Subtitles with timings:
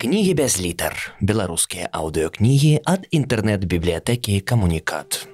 [0.00, 0.94] Кнігі без літар.
[1.18, 5.26] Беларускія аўдыёкнігі ад інтэрнэт-бібліятэкі камунікат.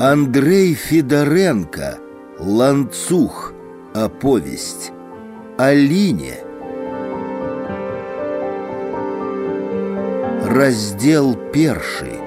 [0.00, 2.00] Андрей Федоренко
[2.40, 3.52] Ланцух
[3.92, 4.92] Оповесть
[5.58, 6.40] Алине
[10.48, 12.18] Раздел перший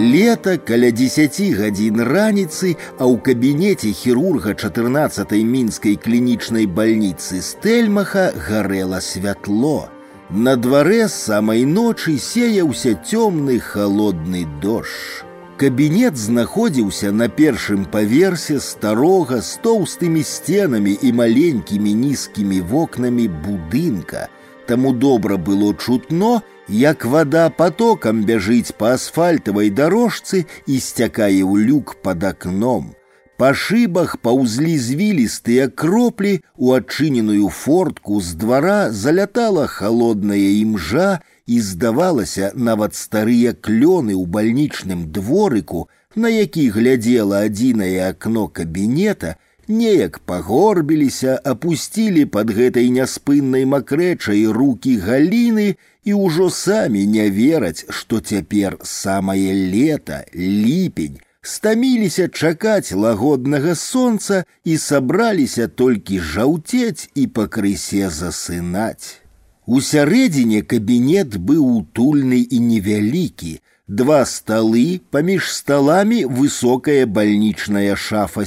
[0.00, 9.00] Лето каля 10 гадзін раніцы, а ў кабінеце хірурга 14 мінскай клінічнай бальніцы Стельмаха гарэла
[9.00, 9.88] святло.
[10.28, 15.24] На дварэ з самай ночы сеяўся цёмны холодны дождж.
[15.56, 24.28] Кабінет знаходзіўся на першым паверсе старога з тоўстымі сценамі і маленькімі нізкімі вокнамі будынка.
[24.66, 31.96] Таму добра было чутно, як вода потоком бяжыць по асфальтавай дорожцы і сцякае ў люк
[32.02, 32.94] под акном.
[33.36, 42.52] Па шыбах паўзлі звілістыя кроплі, у адчыненую фортку з двара залятала холодная імжа і здавалася
[42.54, 49.36] нават старыя клёны ў бальнічным дворыку, на які глядзела адзінае акно кабінета,
[49.70, 58.20] неяк пагорбіліся, апусцілі под гэтай няспыннай макрэчай руки галіны і ўжо самі не вераць, што
[58.20, 69.22] цяпер самае лета, ліпень, стаміліся чакаць лагоднага сонца і сабраліся толькі жаўцець і пакрысе засынаць.
[69.66, 73.58] У сярэдзіне кабінет быў утульны і невялікі,
[73.88, 78.46] два сталы, паміж сталамі высокая бальнічная шафа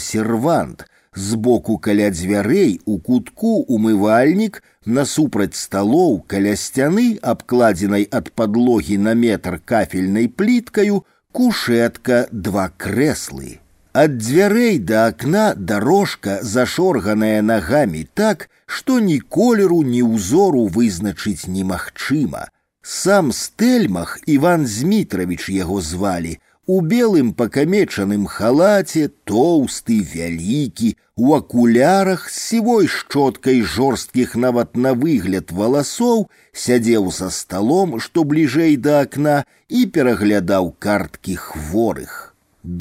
[1.14, 9.16] сервант, Сбоку каля дзвярэй у кутку умывальнік, насупраць сталоў каля сцяны, абкладзенай ад падлогі на
[9.18, 13.58] метр кафельнай пліткаю, кушетка два крэслы.
[13.94, 22.54] Ад дзвярэй да акна дорожка зашорганая нагамі так, што ні колеру, ні ўзору вызначыць немагчыма.
[22.86, 26.38] Сам стэльмах Іван Змітравіч яго звалі,
[26.70, 35.52] у белым пакамечаным халаце тоўсты вялікі у акулярах з сівой шчоткай жорсткіх нават на выгляд
[35.60, 36.28] валасоў
[36.66, 39.38] сядзеў за сталом што бліжэй да акна
[39.68, 42.14] і пераглядаў карткі хворых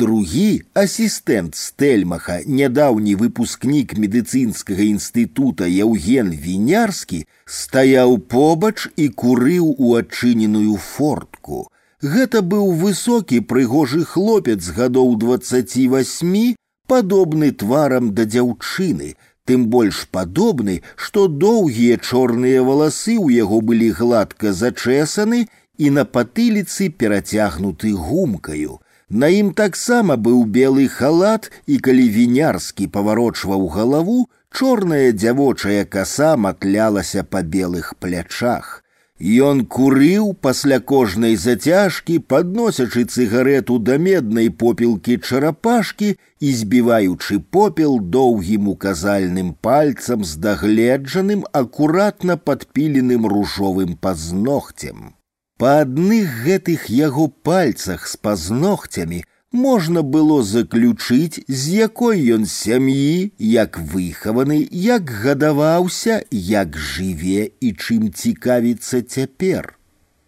[0.03, 0.51] другі
[0.83, 7.25] асістэнт стэльмаха нядаўні выпускнік медыцынскага інстытута яўген вінярскі
[7.59, 11.67] стаяў побач і курыў у адчыненую фортку
[12.03, 16.55] Гэта быў высокі прыгожы хлопец гадоў двадцаці васьмі,
[16.87, 19.15] падобны тварам да дзяўчыны,
[19.45, 25.47] тым больш падобны, што доўгія чорныя валасы ў яго былі гладка зачэсаны
[25.79, 28.79] і на патыліцы перацягнуты гумкаю.
[29.09, 34.19] На ім таксама быў белы халат, і калі вінярскі паварочваў галаву,
[34.53, 38.81] чорная дзявочая каса матлялася па белых плячах.
[39.19, 48.69] Ён курыў пасля кожнай зацяжкі, падносячы цыгарету да меднай попелкі чарапашкі і збіваючы попел доўгім
[48.69, 55.15] указальным пальцам з дагледжаным акуратна падпіленым ружовым пазногцем.
[55.59, 63.79] Па адных гэтых яго пальцах з пазногцямі можна было заключыць, з якой ён сям'і, як
[63.79, 69.75] выхаваны, як гадаваўся, як жыве і чым цікавіцца цяпер.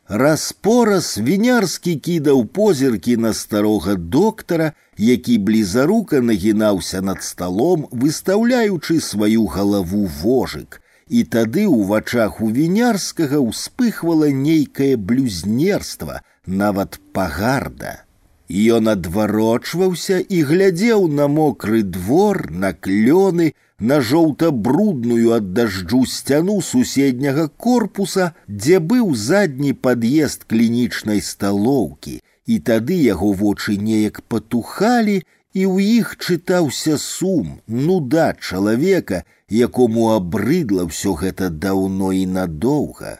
[0.08, 10.06] Распораз вінярскі кідаў позіркі на старога доктара, які блізарука нагінаўся над сталом, выстаўляючы сваю галаву
[10.06, 10.82] вожык.
[11.06, 18.03] І тады ў вачах у вінярскага ўспыхвала нейкае блюзнерства, нават пагарда.
[18.50, 27.46] Ён адварочваўся і глядзеў на мокры двор, на клёны, на жоўта-брудную ад дажджу сцяну суседняга
[27.48, 35.22] корпуса, дзе быў задні пад'езд клінічнай сталоўкі, і тады яго вочы неяк патухалі,
[35.54, 43.18] і ў іх чытаўся сум, нуда чалавека, якому абрыдла ўсё гэта даўно і надоўга.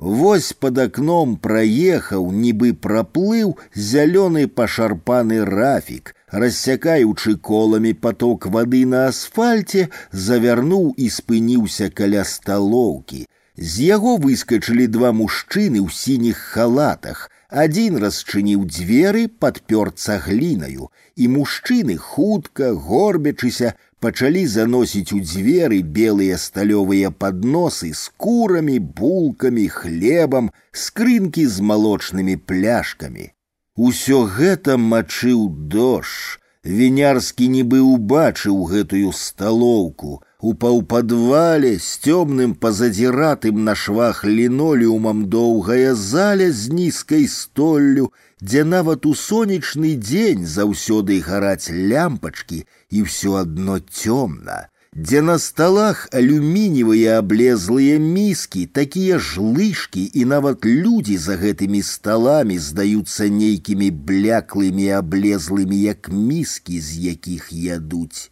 [0.00, 9.90] Вось под окном праехаў, нібы праплыў зялёны пашарпаны рафік, рассякаючы коламі поток воды на асфальце,
[10.10, 13.26] завярнуў і спыніўся каля сталоўкі.
[13.60, 17.28] З яго выскачылі два мужчыны ў сініх халатах.
[17.50, 23.74] Адзін расчыніў дзверы, падпёр цаглінаю, і мужчыны хутка, горбячыся,
[24.04, 33.30] пачалі заносіць у дзверы белыя сталёвыя падносы з курамі, булкамі, хлебам, скрынкі з малочнымі пляшкамі.
[33.76, 36.40] Усё гэта мачыў дождж.
[36.60, 46.50] Вінярскі нібы ўбачыў гэтую сталоўку, у паўпадвале з цёмным пазадзіратым на швах лінолеумам доўгая заля
[46.52, 48.12] з нізкай столлю,
[48.42, 56.08] дзе нават у сонечны дзень заўсёды гараць лямпачкі і ўсё адно цёмна, дзе на сталах
[56.12, 64.90] алюміневыя аблезлыя міскі, такія ж лыжкі і нават людзі за гэтымі сталамі здаюцца нейкімі бляклымі
[64.98, 68.30] аблезлымі як міскі, з якіх ядуць.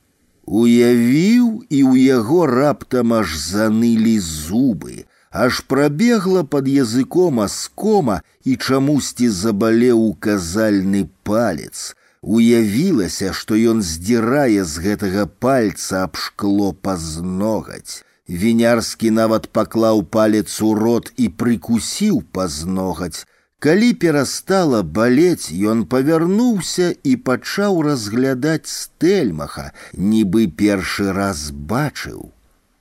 [0.48, 9.28] Уявіў і ў яго раптам аж занылі зубы, аж прабегла пад языком аскома і чамусьці
[9.28, 11.94] забалеў указальны палец.
[12.22, 18.02] Уявілася, што ён здзірае з гэтага пальца аб шкло пазногаць.
[18.28, 23.24] Вінярскі нават паклаў палец у рот і прыкусіў пазногаць,
[23.58, 29.72] Калі перастала балець, ён павярнуўся і пачаў разглядаць стэльмаха,
[30.10, 32.20] нібы першы раз бачыў.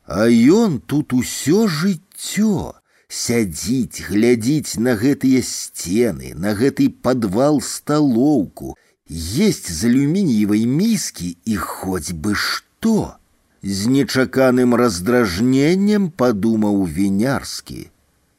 [0.05, 2.77] А ён тут усё жыццё
[3.09, 8.77] сядзіць, глядзіць на гэтыя сцены, на гэты падвал сталоўку,
[9.11, 13.17] есть з алюмініевай міскі і хоць бы што.
[13.63, 17.89] З нечаканым раздражненнем падумаў вінярскі.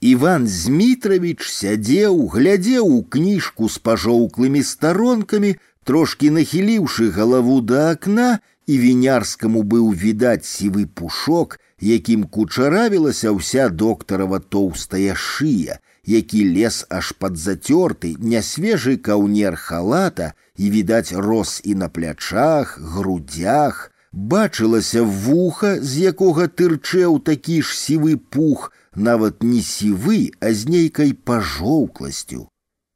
[0.01, 8.39] Іван Змітрович сядзеў, глядзеў у кніжку з пажоўклымі старонкамі, трошки нахіліўшы галаву да акна,
[8.69, 17.13] і вінярскаму быў відаць сівы пушок, якім кучаравілася ўся доктарава тоўстая шыя, які лес аж
[17.13, 26.11] пад зацёрты, нясвежы каўнер халата і відаць рос і на плячах, грудях, бачылася вуха, з
[26.13, 32.49] якога тырчэў такі ж сівы пух, нават не сівы, а з нейкай пажоўкласцю.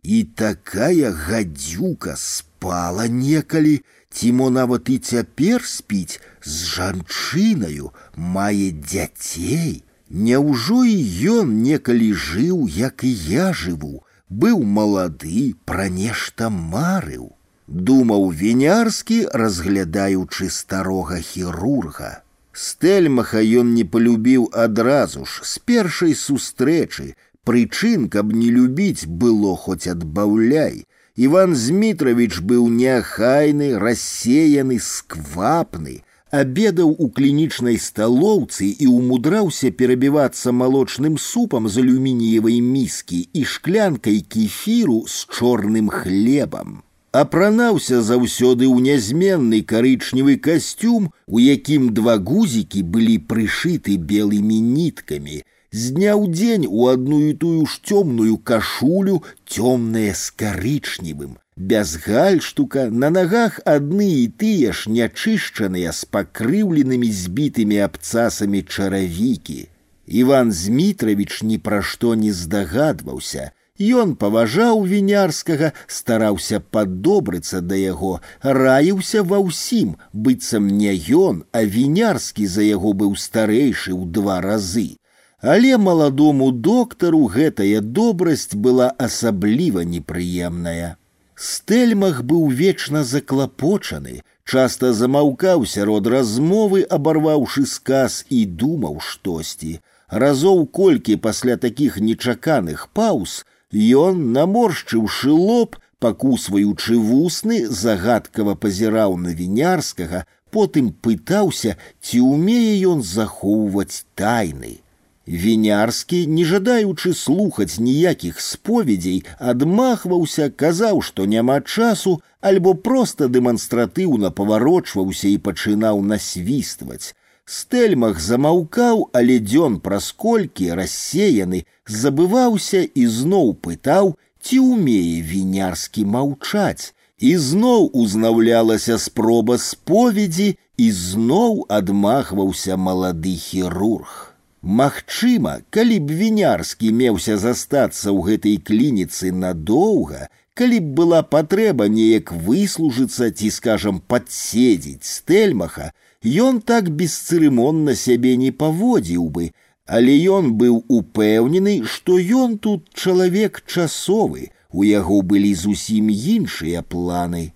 [0.03, 3.81] І такая гадзюка спала некалі,
[4.11, 9.85] ці мо нават і цяпер спіць з жанчынаю, мае дзяцей.
[10.13, 10.97] Няўжо і
[11.35, 17.31] ён некалі жыў, як і я жыву, быў малады, пра нешта марыў.
[17.67, 22.21] Думаў вінярскі, разглядаючы старога хірурга.
[22.53, 27.15] Стэльмаха ён не полюбіў адразу ж з першай сустрэчы,
[27.49, 30.85] прычын, каб не любіць было хоць адбаўляй.
[31.17, 41.69] Іван Змітрович быў няхайны, рассеяны, сквапны, обедаў у клінічнай сталоўцы і умудраўся перабівацца малочным супам
[41.69, 46.81] з алюмініевай міскі і шклянкай кефіру з чорным хлебам
[47.13, 55.45] апранаўся заўсёды ў нязменны карычневы касцюм, у якім два гузікі былі прышыты белымі ніткамі.
[55.73, 61.37] З дня ў дзень у одну і тую ж цёмную кашулю цёмная з карычневым.
[61.57, 69.69] Без гальштука на нагах адны і тыя ж нячышчаныя з пакрыўленымі збітымі абцасамі чаравікі.
[70.07, 79.23] Іван Змітрович ні пра што не здагадваўся, Ён паважаў вінярскага, стараўся падобрыцца да яго, раіўся
[79.25, 85.01] ва ўсім, быццам не ён, а вінярскі за яго быў старэйшы ў два разы.
[85.41, 90.97] Але маладому доктару гэтая добрасць была асабліва непрыемная.
[91.37, 99.81] Стэльмах быў вечна заклапочаны, часта замаўкаў сярод размовы, абарваўшы сказ і думаў штосьці.
[100.09, 110.27] Разоў колькі пасля такіх нечаканых паўз, Ён, наморшчыўшы лоб, пакусваючы вусны, загадкава пазіраў на вінярскага,
[110.53, 114.85] потым пытаўся, ці ўмее ён захоўваць тайны.
[115.27, 125.29] Вінярскі, не жадаючы слухаць ніякіх споведзей, адмахваўся, казаў, што няма часу, альбо проста дэманстратыўна паварочваўся
[125.31, 127.15] і пачынаў насвістваць.
[127.47, 136.95] Стэльмах замаўкаў, але дзён праз колькі рассеяны, забываўся і зноў пытаў, ці ўмее вінярскі маўчаць.
[137.23, 144.35] І зноў узнаўлялася спроба споведзі, і зноў адмахваўся малады хірург.
[144.63, 152.31] Магчыма, калі б вінярскі меўся застацца ў гэтай клініцы надоўга, калі б была патрэба неяк
[152.31, 155.91] выслужыцца ці скажам падседзець стэльмаха,
[156.23, 159.51] Ён так бесцырымонна сябе не паводзіў бы,
[159.87, 167.53] але ён быў упэўнены, што ён тут чалавек часовы, у яго былі зусім іншыя планы.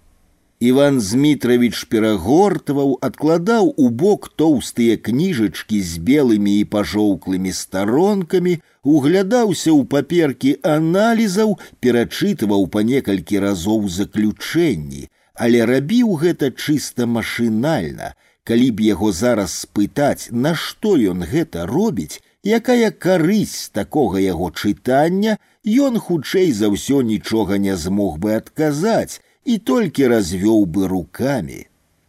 [0.61, 9.85] Іван Змітравіч перагортваў, адкладаў у бок тоўстыя кніжачкі з белымі і пажоўклымі старонкамі, углядаўся ў
[9.85, 18.17] паперкі аналізаў, перачытываў па некалькі разоў заключэнні, але рабіў гэта чыста машынальна.
[18.49, 26.01] Калі б яго зараз спытаць, нашто ён гэта робіць, якая карысць такога яго чытання, ён
[26.01, 31.67] хутчэй за ўсё нічога не змог бы адказаць, і толькі развёў бы руками.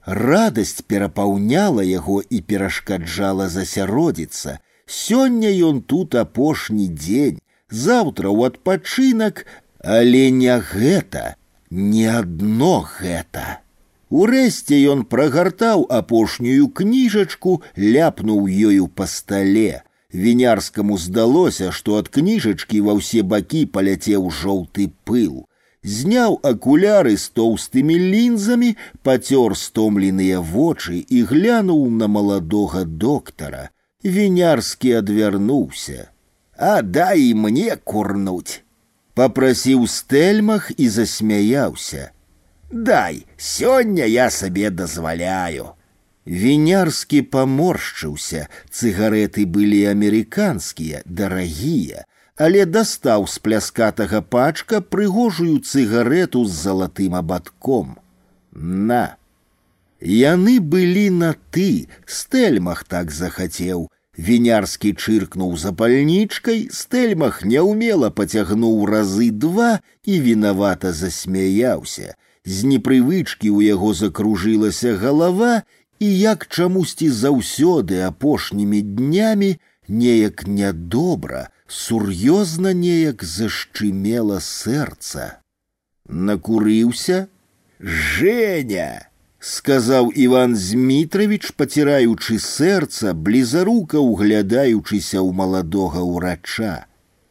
[0.08, 4.60] Радасць перапаўняла яго і перашкаджала засяродзіцца.
[4.88, 9.44] Сёння ён тут апошні дзень, заўтра ў адпачынак,
[9.84, 11.36] але не гэта,
[11.70, 13.60] не адно гэта.
[14.10, 19.84] Урэшце ён прагартаў апошнюю кніжачку, ляпнуў ёю па стале.
[20.14, 25.44] Вінярскаму здалося, што ад кніжачкі ва ўсе бакі паляцеў жоўты пыл
[25.84, 33.70] зняў акуляры з тоўстымі лінзамі, пацёр стомленыя вочы і глянуў на маладога доктара.
[34.04, 36.12] Вінярскі адвярнуўся.
[36.58, 38.62] А дай мне курнуць.
[39.14, 42.12] Папрасіў стэльмах і засмяяўся.
[42.72, 45.74] Дай, сёння я сабе дазваляю.
[46.28, 52.04] Вінярскі паморшчыўся, цыгареты былі амерыканскія, дарагія,
[52.38, 57.98] але дастаў з пляскатага пачка прыгожую цыгарету з залатым абадком.
[58.54, 59.18] На.
[60.02, 63.90] Яны былі на ты, стэльмах так захацеў.
[64.18, 72.18] Вінярскі чыркнуў запальнічкай, стэльмах няўмела пацягнуў разы два і вінавата засмяяўся.
[72.46, 75.62] З непрывычкі ў яго закружылася галава,
[76.00, 85.42] і як чамусьці заўсёды апошнімі днямі неяк нядобра, сур'ёзна неяк зашчымела сэрца.
[86.08, 87.28] Накурыўся,
[87.80, 89.10] Женя,
[89.40, 96.88] сказаў Іван Змітравіч, паціраючы сэрца, блізарука углядаючыся ў маладога ўрача.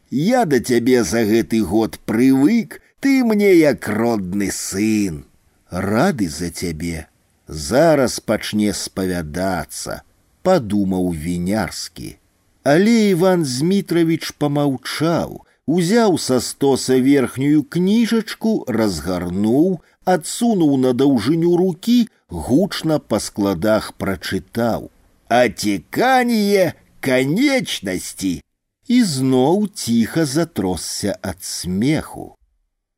[0.09, 5.25] Я да цябе за гэты год прывык, ты мне як родны сын.
[5.69, 7.07] Рады за цябе.
[7.47, 10.01] Зараз пачне спавядацца,
[10.43, 12.17] падумаў вінярскі.
[12.63, 22.99] Але Іван Змітравіч помаўчаў, узяў са стоса верхнюю кніжачку, разгарнуў, адсунуў на даўжыню рукі, гучна
[22.99, 24.89] па складах прачытаў:
[25.27, 28.41] Атеканне канечнасці!
[28.87, 32.35] І зноў ціха затросся ад смеху.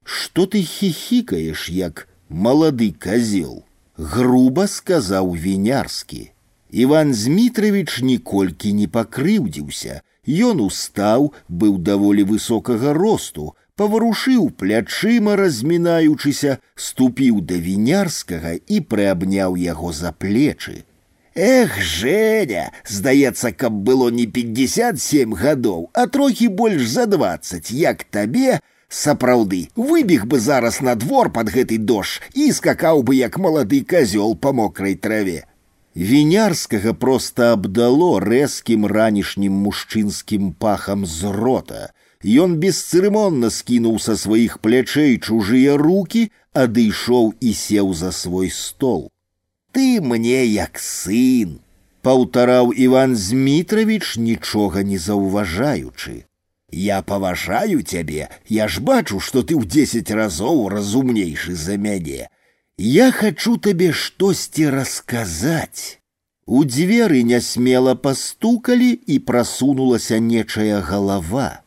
[0.03, 3.63] Што ты хихікаеш, як малады казел,
[3.97, 6.29] груба сказаў вінярскі.
[6.73, 10.01] Іван Змітравіч ніколькі не пакрыўдзіўся.
[10.29, 19.91] Ён устаў, быў даволі высокага росту, паварушыў плячыма, размінаючыся, ступіў да вінярскага і прыабняў яго
[19.95, 20.83] за плечы.
[21.33, 28.59] Эх, Женя, здаецца, каб было не 57 гадоў, а трохі больш за 20, як табе,
[28.89, 34.35] сапраўды, выбег бы зараз на двор под гэты дождж і скакаў бы як малады казёл
[34.35, 35.45] па мокрай траве.
[35.95, 41.89] Вінярскага проста абдало рэзкім ранішнім мужчынскім пахам з рота.
[42.23, 49.09] Ён бесцырымонна скінуў са сваіх плячэй чужыя руки, адышоў і сеў за свой стол.
[49.71, 51.59] Ты мне як сын,
[52.01, 56.25] паўтараў Іван Змітравіч, нічога не заўважаючы.
[56.71, 62.29] Я паважаю цябе, я ж бачу, што ты ў дзесяць разоў разумнейшы за мяне.
[62.77, 65.99] Я хочу табе штосьці расказаць.
[66.45, 71.61] У дзверы нясмела пастукалі і прасунулася нечая галава.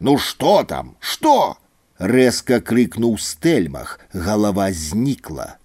[0.00, 1.58] Ну что там, что?
[1.98, 5.58] Рэзка крыкнуў стэльмах, галава знікла.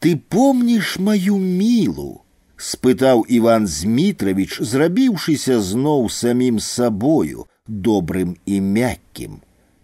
[0.00, 2.26] Ты помніш маю мілу?
[2.56, 9.40] спытаў Іван Змітравіч, зрабіўшыся зноў самім сабою, добрым і мяккім.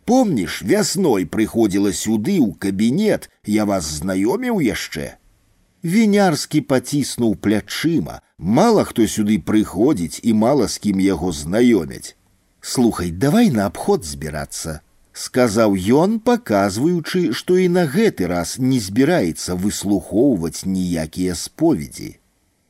[0.06, 5.16] Помніш, вясной прыходзіла сюды ў кабінет, я вас знаёміў яшчэ.
[5.82, 12.14] Вінярскі паціснуў плячыма, мала хто сюды прыходзіць і мала з кім яго знаёмяць.
[12.60, 14.80] Слухай, давай на абход збірацца,
[15.12, 22.18] сказаў ён, паказваючы, што і на гэты раз не збіраецца выслухоўваць ніякія споведзі.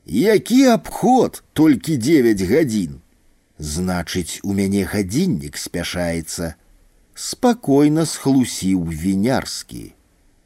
[0.05, 2.99] Які абход толькі девять гадзін.
[3.59, 6.55] Значыць, у мяне гадзіннік спяшаецца
[7.17, 9.93] спакойна схлусіў вінярскі.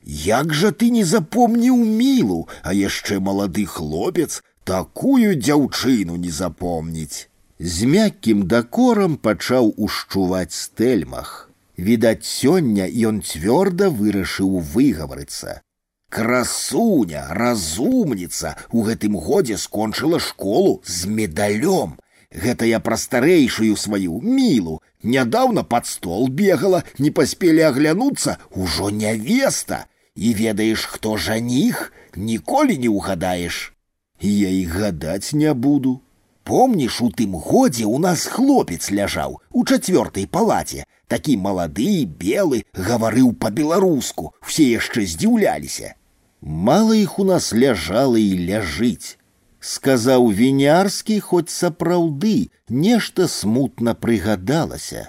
[0.04, 7.28] Як жа ты не запомніў мілу, а яшчэ малады хлопец такую дзяўчыну не запомніць.
[7.60, 11.50] З мяккім дакорам пачаў ушчуваць стэльмах.
[11.78, 15.62] Відаць, сёння ён цвёрда вырашыў выгаварыцца.
[16.10, 22.00] красуня, разумніца у гэтым годзе скончыла школу з медалём.
[22.32, 24.82] Гэта я пра старэйшую сваю мілу.
[25.04, 29.86] Нядаўна пад стол бегала, не паспелі аглянуцца, ужо нявеста.
[30.16, 33.74] І ведаеш, хто жаніх, ніколі не ўгадаеш.
[34.22, 36.02] Я і гадаць не буду.
[36.44, 43.34] Помніш, у тым годзе у нас хлопец ляжаў у чацвёртай палаце, такі малады, белы, гаварыў
[43.36, 45.94] па-беларуску, все яшчэ здзіўляліся.
[46.42, 49.20] Мала іх у нас ляжала і ляжыць
[49.62, 55.08] сказаў вінярскі хоць сапраўды нешта смутна прыгадалася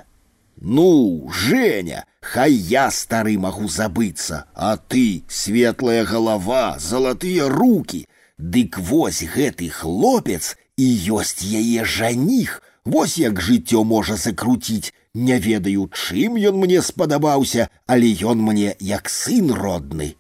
[0.61, 8.07] ну женя хай я стары магу забыцца а ты светлая галава залатыя руки
[8.39, 10.87] дык вось гэты хлопец і
[11.19, 18.11] ёсць яе жаніх вось як жыццё можа закруціць не ведаю чым ён мне спадабаўся але
[18.33, 20.15] ён мне як сын родны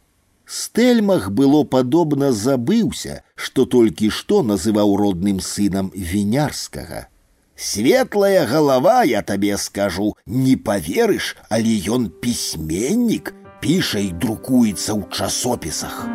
[0.52, 7.08] Стельмах было падобна забыўся, што толькі што называў родным сынам вінярскага.
[7.54, 16.06] Светлая галава, я табе скажу, не поверыш, але ён пісьменнік, піша і друкуецца ў часопісах.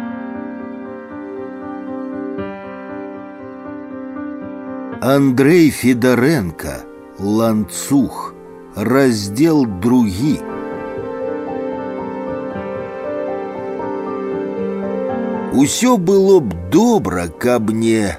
[5.04, 6.88] Андрей Федаренко,
[7.20, 8.34] ланцуг,
[8.76, 10.47] раздел другі.
[15.54, 18.18] Усё было б добра, каб не.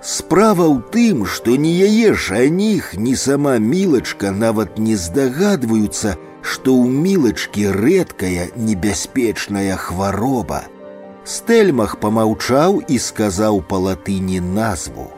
[0.00, 6.86] Справа ў тым, што ні яе жаніх, ні сама мілачка нават не здагадваюцца, што ў
[6.88, 10.62] мілачкі рэдкая небяспечная хвароба.
[11.26, 15.10] Стэльмах помаўчаў і сказаў па латыні назву.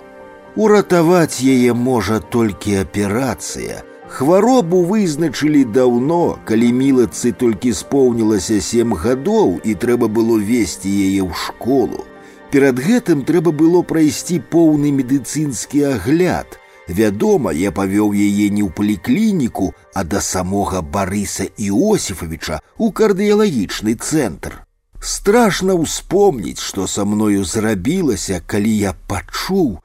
[0.56, 9.74] Уратаваць яе можа толькі аперацыя, Хваробу вызначылі даўно, калі мілацы толькі споўнілася сем гадоў і
[9.74, 12.02] трэба было весці яе ў школу.
[12.50, 16.58] Перад гэтым трэба было прайсці поўны медыцынскі агляд.
[16.88, 24.66] Вядома, я павёў яе не ў паліклініку, а да самога Барыса Іосифовича у кардыялагічны цэнтр.
[25.00, 29.78] Страшна ўспомніць, што са мною зрабілася, калі я пачуў,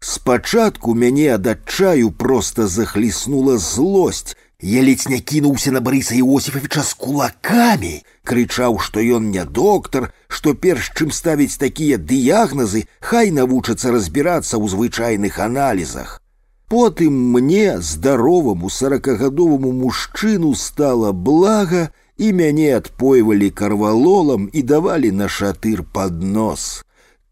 [0.00, 4.36] Спачатку мяне ад адчаю проста захліснула злосць.
[4.62, 10.54] Я ледзь не кінуўся на Барыса Іосифовича з кулакамі, крычаў, што ён не доктар, што
[10.54, 16.22] перш чым ставіць такія дыягназы, хай навучацца разбірацца ў звычайных аналізах.
[16.70, 25.82] Потым мне, здароваму сорокагадоваму мужчыну стала блага, і мяне адпойвалі карвалолам і давалі на шатыр
[25.82, 26.84] пад нос.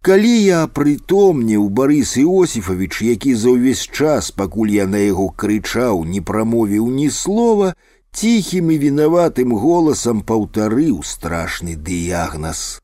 [0.05, 6.21] Калі я прытомніў Барыс Іосифович, які за ўвесь час, пакуль я на яго крычаў, не
[6.25, 7.75] прамовіў ні слова,
[8.13, 12.81] ціхім і вінаватым голасам паўтарыў страшны дыягназ.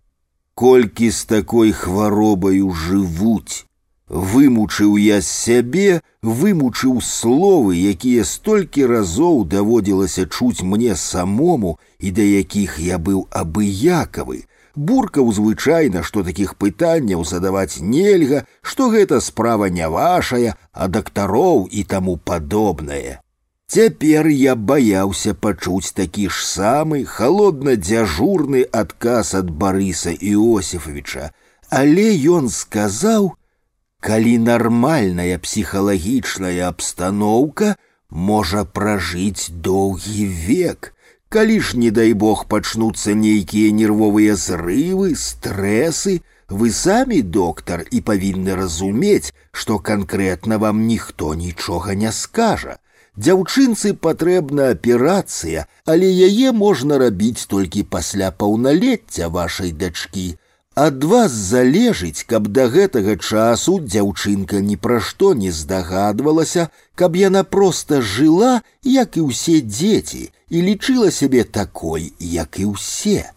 [0.55, 3.65] Колькі з такой хваробаю жывуць.
[4.09, 12.23] Вымучыў я з сябе, вымучыў словы, якія столькі разоў даводзілася чуць мне самому і да
[12.23, 14.45] якіх я быў абыякавы,
[14.77, 21.85] буркаў звычайна, што такіх пытанняў задаваць нельга, што гэта справа не вашая, а дактароў і
[21.85, 23.21] таму падобнае.
[23.67, 31.33] Цяпер я баяўся пачуць такі ж самы холодна-дзяжурны адказ ад Барыса Іосифовича,
[31.71, 37.75] але ён сказаў: « Калі нармальная псіхалагічная абстаноўка
[38.11, 40.95] можа пражыць доўгі век,
[41.31, 48.55] Калі ж, не дай бог, пачнуцца нейкія нервовыя зрывы, стрэсы, вы самі доктар і павінны
[48.55, 52.79] разумець, што канкрэтна вам ніхто нічога не скажа.
[53.17, 60.37] Дзяўчынцы патрэбна аперацыя, але яе можна рабіць толькі пасля паўналецця вашай дачкі.
[60.77, 67.43] Ад вас залежыць, каб да гэтага часу дзяўчынка ні пра што не здагадвалася, каб яна
[67.57, 73.33] проста жыла, як і ўсе дзеці, і лічыла сябе такой, як і ўсе.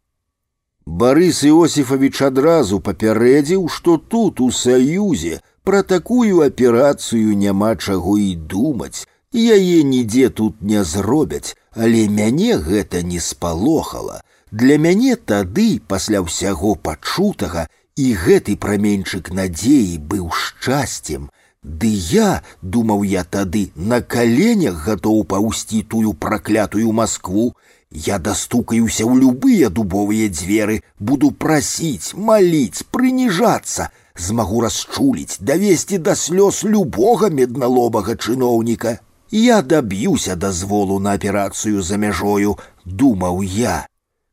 [0.85, 9.05] Барыс Іосифович адразу папярэдзіў, што тут у саюзе пра такую аперацыю няма чаго і думаць,
[9.33, 14.21] яе нідзе тут не зробяць, але мяне гэта не спалохала.
[14.51, 21.29] Для мяне тады, пасля ўсяго пачутага, і гэты праменьчык надзеі быў шчасцем.
[21.63, 27.53] Ды я, думаў я тады, на каленях гатоў паўсці тую праклятую Маскву,
[27.91, 36.61] Я дастукаюся ў любыя дубовыя дзверы, буду прасіць, маліць, прыніжацца, змагу расчуліць, давесці да слёз
[36.63, 38.99] любога медналобага чыноўніка.
[39.31, 43.87] Я даб'юся дазволу на аперацыю за мяжою, думаў я.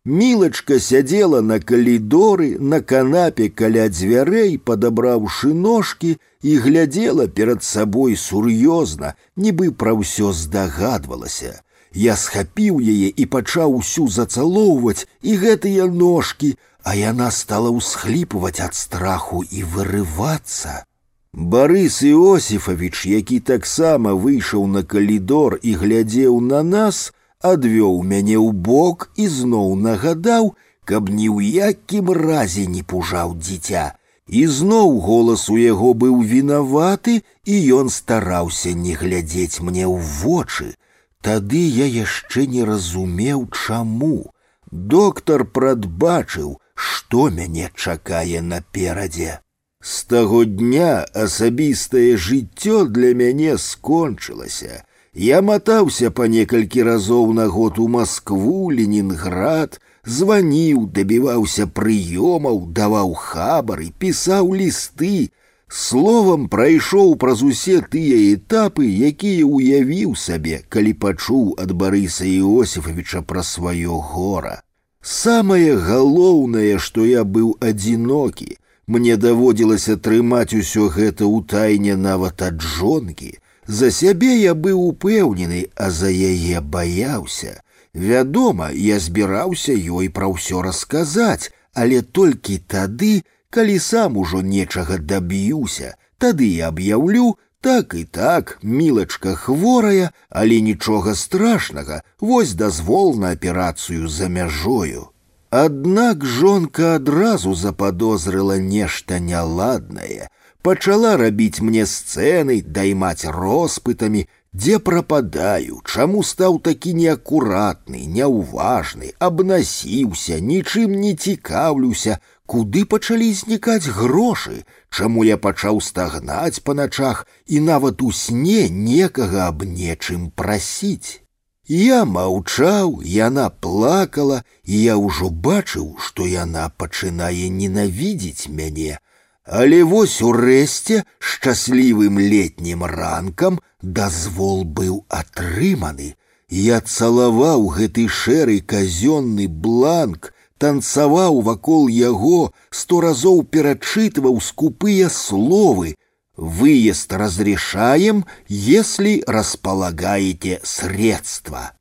[0.07, 6.11] Мілачка сядзела на калідоры, на канапе каля дзвярэй, падабраўшы ножкі
[6.47, 11.59] і глядзела перад сабой сур'ёзна, нібы пра ўсё здагадвалася.
[11.91, 16.55] Я схапіў яе і пачаў усю зацалоўваць і гэтыя ножкі,
[16.87, 20.87] а яна стала ўсхліпваць ад страху і вырывацца.
[21.35, 29.11] Барыс Іосифович, які таксама выйшаў на калідор і глядзеў на нас, адвёў мяне ў бок
[29.17, 30.55] і зноў нагадаў,
[30.85, 33.95] каб ні ў якім разе не пужаў дзіця.
[34.27, 40.75] І зноў голас у яго быў вінаваты, і ён стараўся не глядзець мне ў вочы.
[41.23, 44.33] Тады я яшчэ не разумеў, чаму.
[44.71, 49.39] Доктар прадбачыў, што мяне чакае наперадзе.
[49.81, 54.83] З таго дня асабістае жыццё для мяне скончылася.
[55.17, 63.89] Я мотаўся па некалькі разоў на год у Маскву, Ленінград, званіў, дабіваўся прыёмаў, даваў хабары,
[63.99, 65.31] пісаў лісты.
[65.69, 73.43] Словам прайшоў праз усе тыя этапы, якія ўявіў сабе, калі пачуў ад Барыса Іосифовича пра
[73.43, 74.61] сваё гора.
[75.01, 82.61] Самае галоўнае, што я быў адзінокі, мне даводзілася трымаць усё гэта ў тайне нават ад
[82.61, 83.33] жонкі,
[83.71, 87.63] за сябе я быў упэўнены, а за яе баяўся.
[87.95, 95.97] Вядома, я збіраўся ёй пра ўсё расказаць, але толькі тады, калі сам ужо нечага даб'юся,
[96.19, 104.09] тады я аб'яўлю, так і так, мілачка хворая, але нічога страшнага, вось дазвол на аперацыю
[104.09, 105.09] за мяжою.
[105.51, 110.29] Аднак жонка адразу заподозрыла нешта няладнае,
[110.63, 120.97] пачала рабіць мне сцэны, даймаць роспытамі, дзе прападаю, чаму стаў такі неакуратны, няўважны, абнасіўся, нічым
[121.03, 128.11] не цікаўлюся, куды пачалі знікаць грошы, чаму я пачаў стагнаць па начах і нават у
[128.13, 131.21] сне некага аб нечым прасіць.
[131.69, 139.03] Я маўчаў, яна плакала, і я ўжо бачыў, што яна пачынае ненавідзець мяне,
[139.51, 146.15] Але вось урэшце шчаслівым летнім ранкам дазвол быў атрыманы.
[146.51, 155.95] Я цалаваў гэты шэры казённы бланк, танцаваў вакол яго, сто разоў перачытваў скупыя словы.
[156.37, 161.73] Выезд разрешаем, если располагаете средства.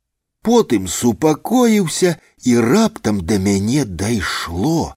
[0.42, 4.94] Потым супакоіўся і раптам да мяне дайшло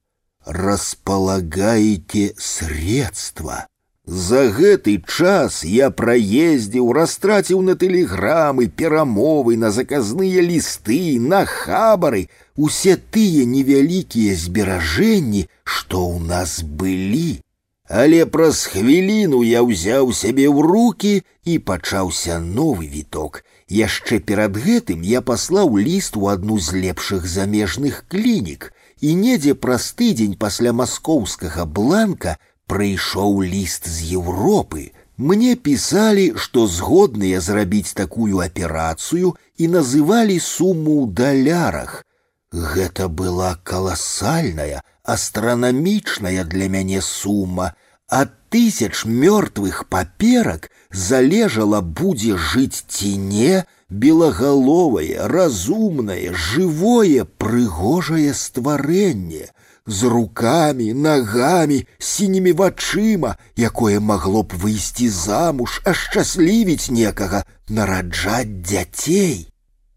[0.49, 3.67] располагаете средства.
[4.09, 12.25] За гэты час я праездзіў, растраціў на тэлеграмы, перамовы, на заказныя лісты, на хабары,
[12.57, 17.45] усе тыя невялікія зберажэнні, што ў нас былі.
[17.85, 21.13] Але праз хвіліну я ўзяў сябе ў руки
[21.45, 23.45] і пачаўся новы віток.
[23.69, 29.91] Яшчэ перад гэтым я паслаў ліст у адну з лепшых замежных клінік і недзе праз
[29.99, 32.37] тыдзень пасля маскоўскага бланка
[32.69, 34.91] прыйшоў ліст з Еўропы.
[35.17, 42.03] Мне пісалі, што згодныя зрабіць такую аперацыю і называлі суму ў далярах.
[42.51, 47.73] Гэта была каласальная, астранамічная для мяне сума.
[48.07, 59.49] Ад тысяч мёртвых паперак залежала будзе жыць ці не, белагаловае, разумнае, жывое, прыгожае стварэнне,
[59.89, 69.49] з руками, нагамі, сінімі вачыма, якое магло б выйсці замуж, ашчаслівіць некага, нараджаць дзяцей.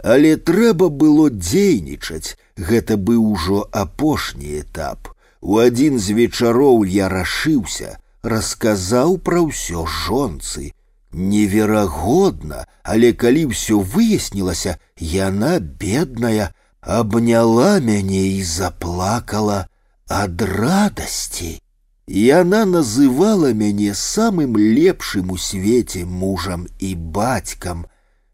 [0.02, 5.12] Але трэба было дзейнічаць, гэта быў ужо апошні этап.
[5.40, 10.72] У адзін з вечароў я рашыўся, расказаў пра ўсё жонцы,
[11.12, 19.66] Неверагодна, але калі ўсё выяснілася, яна бедная, абняла мяне і заплакала
[20.08, 21.61] ад радасці.
[22.08, 27.87] Яна называла мяне самым лепшым у свеце мужам і бацькам.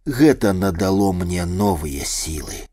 [0.06, 2.64] Гэта надало мне новыя сілы.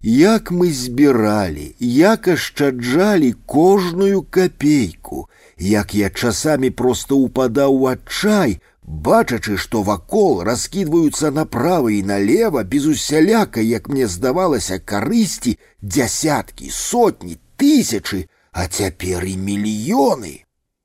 [0.00, 5.28] Як мы збіралі, як ашчаджалі кожную капейку,
[5.58, 12.86] як я часамі проста ўпадаў у адчай, бачачы, што вакол раскідваюцца направа і налево без
[12.86, 20.34] усяляка, як мне здавалася карысці дзясяткі, сотні, тысячы, а цяпер і мільёны.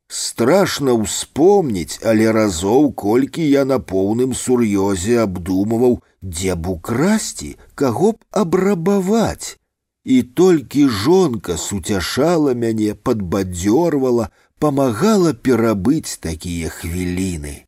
[0.07, 8.17] Страшна ўспомніць, але разоў колькі я на поўным сур'ёзе абдумываў, дзе б украсці, каго б
[8.31, 9.57] абрабаваць.
[10.03, 17.63] і толькі жонка суцяшала мяне, падбадзёрвала, памагала перабыць такія хвіліны.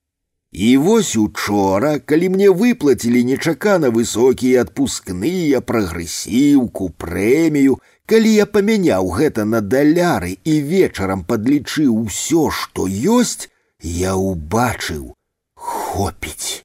[0.55, 7.75] І вось учора, калі мне выплацілі нечакана высокія адпускныя, прагрэсіўку, прэмію,
[8.07, 13.51] калі я памяняў гэта на даляры і вечарам падлічыў усё, што ёсць,
[13.83, 15.11] я ўбачыў,
[15.59, 16.63] хопіць.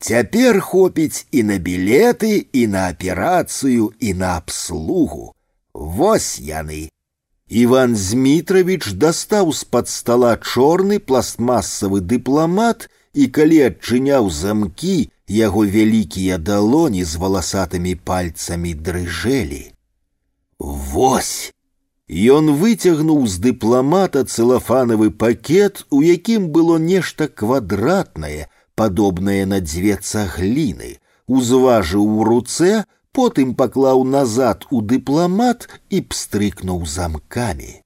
[0.00, 5.32] Цяпер хопіць і на білеты, і на аперацыю, і на абслугу.
[5.74, 6.88] Вось яны.
[7.48, 17.04] Іван Змітравіч дастаў з-пад стала чорны пластмасавы дыпламат і калі адчыняў замкі, яго вялікія далоні
[17.04, 19.64] з валасатымі пальцамі дрыжэлі.
[20.58, 21.52] Вось!
[22.08, 28.46] Ён выцягнуў з дыпламата цэлафанавы пакет, у якім было нешта квадратнае,
[28.78, 37.82] падобнае на дзве цагліны, узважыў у руцэ, потым паклаў назад у дыпламат і пстрыкнуў замкамі.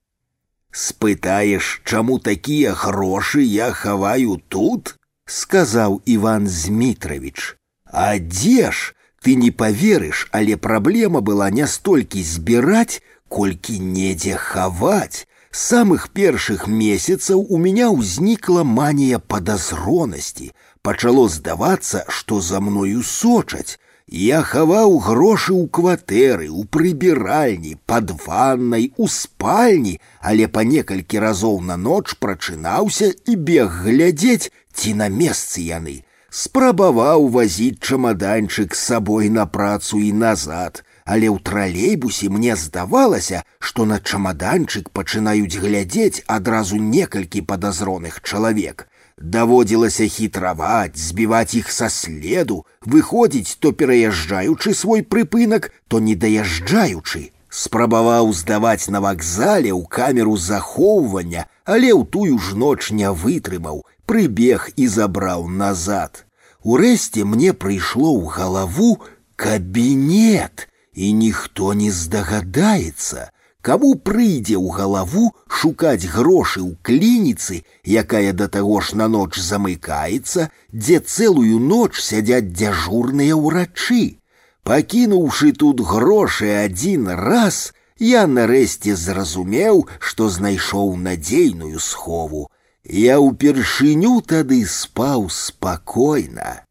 [0.71, 4.97] Спытаеш, чаму такія грошы я хаваю тут?
[5.25, 7.57] сказаў Іван Змітравіч.
[7.85, 8.95] А дзе ж?
[9.21, 15.27] Ты не поверыш, але праблема была не столькі збіраць, колькі недзе хаваць.
[15.51, 20.51] С самых першых месяцаў у меня ўзнікла манія падазронасці.
[20.81, 23.77] Пачало здавацца, што за мною сочаць.
[24.11, 31.61] Я хаваў грошы ў кватэры, у прыбіральні, пад ваннай, у спальні, але па некалькі разоў
[31.61, 36.03] на ноч прачынаўся і бег глядзець, ці на месцы яны.
[36.31, 43.83] Спрабаваў вазіць чамаданчык з сабой на працу і назад, але ў тралейбусе мне здавалася, што
[43.85, 48.87] на чамаданчык пачынаюць глядзець адразу некалькі падазроных чалавек.
[49.21, 57.29] Даводзілася хітраваць, збіваць іх са следу, выходзіць то пераязджаючы свой прыпынак, то не даязджаючы.
[57.51, 64.69] Спрабаваў здаваць на вакзале ў камеру захоўвання, але ў тую ж ноч не вытрымаў, прыбег
[64.75, 66.25] і забраў назад.
[66.63, 68.91] Урэшце мне прыйшло ў галаву
[69.35, 78.47] кабінет, і ніхто не здагадаецца, Каму прыйдзе ў галаву шукаць грошы ў клініцы, якая да
[78.55, 84.17] таго ж на ноч замыкаецца, дзе цэлую ноч сядзяць дзяжурныя ўрачы.
[84.65, 87.61] Пакінуўшы тут грошы адзін раз,
[88.01, 92.49] я нарэшце зразумеў, што знайшоў надзейную схову.
[92.85, 96.65] Я ўпершыню тады спаў спакойна.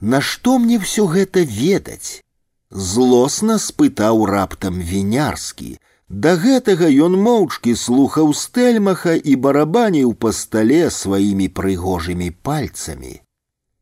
[0.00, 2.20] Нашто мне ўсё гэта ведаць?
[2.70, 5.76] Злосна спытаў раптам вінярскі,
[6.12, 13.14] Да гэтага ён моўчкі слухаў стэльмаха і барабаніў па стале сваімі прыгожымі пальцамі.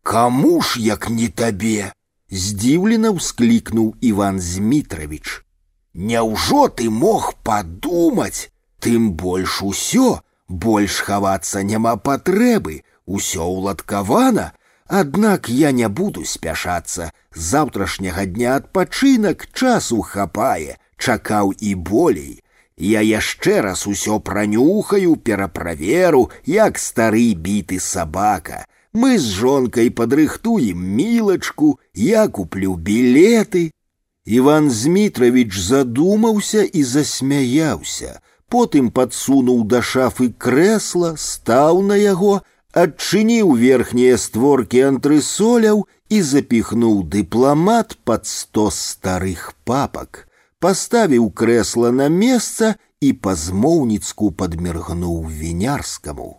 [0.07, 1.91] Каму ж як не табе?
[2.31, 5.43] здзіўлена ўсклікнуў Іван Змітравіч.
[5.95, 14.53] Няўжо ты мог падумаць, тым больш усё, больш хавацца няма патрэбы, усё ўладкавана,
[14.91, 22.43] Аднак я не буду спяшацца, заўтрашняга дня адпачынак часу хапае, чакаў і болей.
[22.77, 28.67] Я яшчэ раз усё пранюхаю, пераправеру, як стары біты сабака.
[28.93, 33.71] Мы з жонкай падрыхтуем мілачку, я куплю білеты.
[34.27, 38.19] Іван Змітравіч задумаўся і засмяяўся,
[38.55, 42.41] потым падсунуў да шафы крэсла, стаў на яго,
[42.73, 50.27] адчыніў верхнія створкі антрысоляў і запіхнуў дыпламат пад сто старых папак
[50.61, 56.31] паставіў крэсла на месца і па-змоўніцку падміргнуў вінярскаму.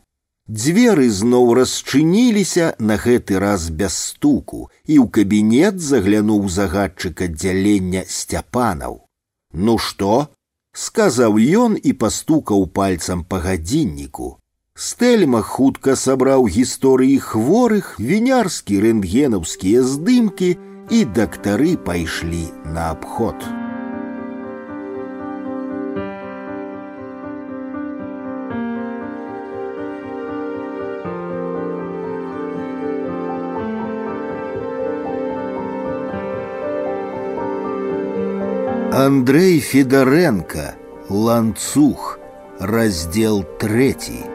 [0.52, 9.02] Дзверы зноў расчыніліся на гэты раз без стуку, і ў кабінет заглянуў загадчык аддзялення сцяпанаў.
[9.54, 10.30] Ну што?
[10.76, 14.38] сказаў ён і пастукаў пальцам па гадзінніку.
[14.76, 20.58] Стэльма хутка сабраў гісторыі хворых, вінярскі рэнтгенаўскія здымкі,
[20.92, 23.36] і дактары пайшлі на абход.
[38.96, 40.76] Андрей Федоренко,
[41.10, 42.20] ланцуг,
[42.60, 44.26] раздел третий.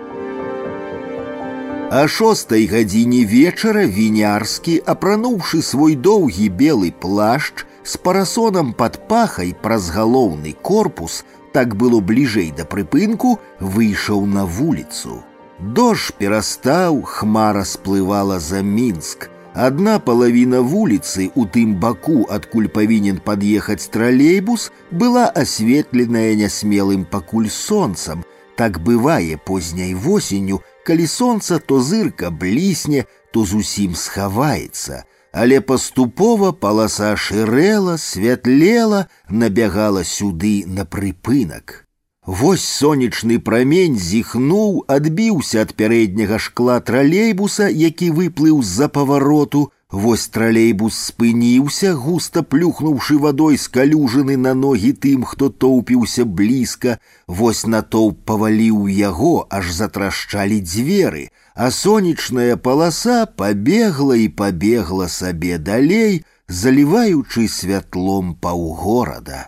[1.90, 9.92] А шостай гадзіне вечара вінярскі, апрануўшы свой доўгі белы плашч з парасонам пад пахай праз
[9.94, 15.22] галоўны корпус, так было бліжэй да прыпынку, выйшаў на вуліцу.
[15.60, 23.88] Дождж перастаў, хмара сплывала за мінск, Адна палавіна вуліцы у тым баку, адкуль павінен пад'ехаць
[23.88, 28.24] тралейбус, была асветленая нясмелым пакуль сонцам.
[28.56, 35.04] Так бывае позняй восенню, калі сонца то зырка блісне, то зусім схаваецца.
[35.32, 41.79] Але паступова паласа шырэла, святлела, набягала сюды на прыпынак.
[42.26, 49.70] Вось сонечны прамень зіхнуў, адбіўся ад пярэдняга шкла тралейбуса, які выплыў з-за павароту.
[49.92, 56.98] Вось тралейбус спыніўся, густа плюхнуўшы вадой з калюжыны на ногі тым, хто тоўпіўся блізка.
[57.28, 66.24] Вось натоўп паваліў яго, аж затрашчалі дзверы, а сонечная паласа пабегла і пабегла сабе далей,
[66.48, 69.46] заліваючы святлом паўгорада.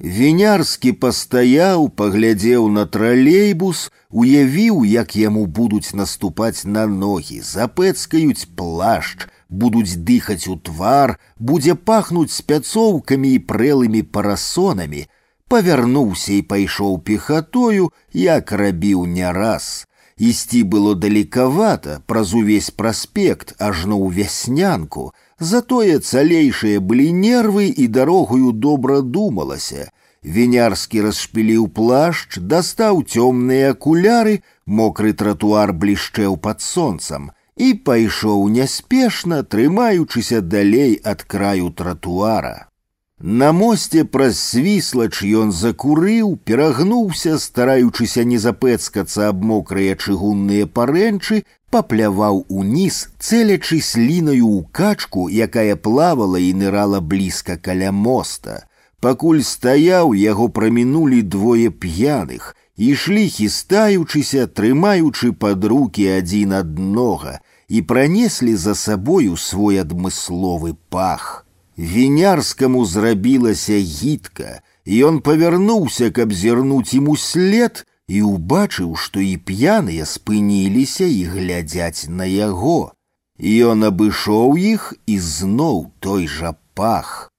[0.00, 10.00] Вінярскі пастаяў, паглядзеў на тралейбус, уявіў, як яму будуць наступаць на ногі, запэцкаюць плашч, будуць
[10.08, 15.04] дыхаць у твар, будзе пахнуць спяцоўкамі і прэлымі парасонамі.
[15.52, 19.84] Павярнуўся і пайшоў пехатою, як рабіў не раз.
[20.16, 28.52] Ісці было далекавата праз увесь праспект ажно ў вяснянку, Затое цалейшыя былі нервы і дарогаю
[28.52, 29.90] добра думалася.
[30.24, 40.40] Вінярскі расшпіліў плашч, дастаў цёмныя акуляры, мокры тратуар блішчэў пад сонцам і пайшоў няспешна, трымаючыся
[40.40, 42.68] далей ад краю тратуара.
[43.24, 52.40] На мосце праз свіслач ён закурыў, перагнуўся, стараючыся не запэцкацца аб мокрыя чыгунныя парэнчы, папляваў
[52.48, 58.64] уніз, цэлячы слінаю ў качку, якая плавала і нырала блізка каля моста.
[59.04, 67.36] Пакуль стаяў, яго прамінулі двое п'яных, ішлі хістаючыся, трымаючы пад рукі адзін аднога,
[67.68, 71.43] і пранеслі за сабою свой адмысловы пах.
[71.78, 80.04] Вінярскаму зрабілася гідка, і ён павярнуўся, каб зірнуць ім услед, і ўбачыў, што і п'яныя
[80.04, 82.92] спыніліся і глядзяць на яго.
[83.40, 87.30] Ён абышоў іх і зноў той жа пах.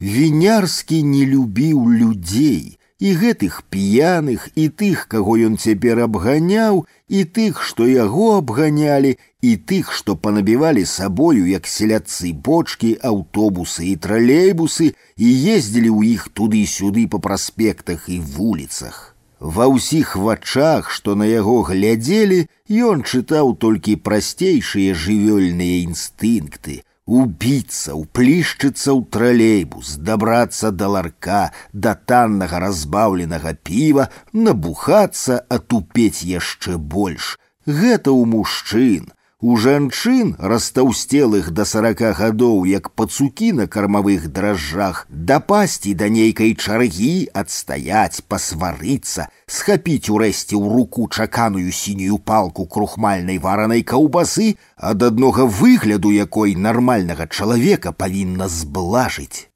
[0.00, 7.62] Вінярскі не любіў людзей, і гэтых п'яных, і тых, каго ён цяпер абганяў, і тых,
[7.64, 15.28] што яго абганялі, і тых, што панабівалі сабою, як селядцы бочкі, аўтобусы і тралейбусы і
[15.56, 19.16] ездзілі ў іх туды-сюды па праспектах і вуліцах.
[19.40, 28.90] Ва ўсіх вачах, што на яго глядзелі, ён чытаў толькі прасцейшыя жывёльныя інстынкты, убіцца, уплішчыцца
[28.94, 37.36] ў тралейбус, дабрацца да ларка, да таннага разбаўленага піва, набухацца, атупець яшчэ больш.
[37.66, 45.94] Гэта ў мужчын, у жанчын растаўсцелых да сарака гадоў як пацукі на кармавых дрожжах дапасці
[46.02, 54.54] да нейкай чаргі адстаяць пасварыцца схапіць урэшце ў руку чаканую сінюю палку крухмальнай варанай каўбасы
[54.76, 59.48] ад аднога выгляду якой нармальнага чалавека павінна зблажыць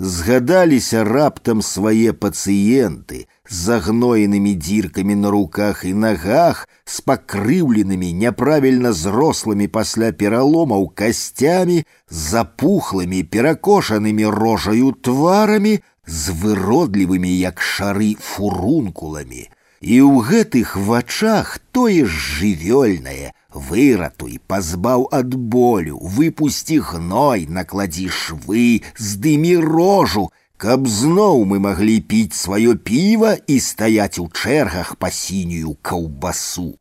[0.00, 9.68] Згадаліся раптам свае пацыенты з загноенымі дзіркамі на руках і нагах, з пакрыўленымі няправільна зрослымі
[9.68, 15.74] пасля пераломаў касцямі, запухлымі перакошанымі рожаю тварамі,
[16.06, 19.52] з выродлівымі як шары фурункуламі.
[19.80, 28.82] І ў гэтых вачах тое ж жывёльнае, выратуй, пазбаў ад болю, выпусці гной, накладзі швы,
[28.96, 35.76] здымі рожу, каб зноў мы маглі піць сваё піва і стаяць у чэргах па сінюю
[35.80, 36.76] каўбасу.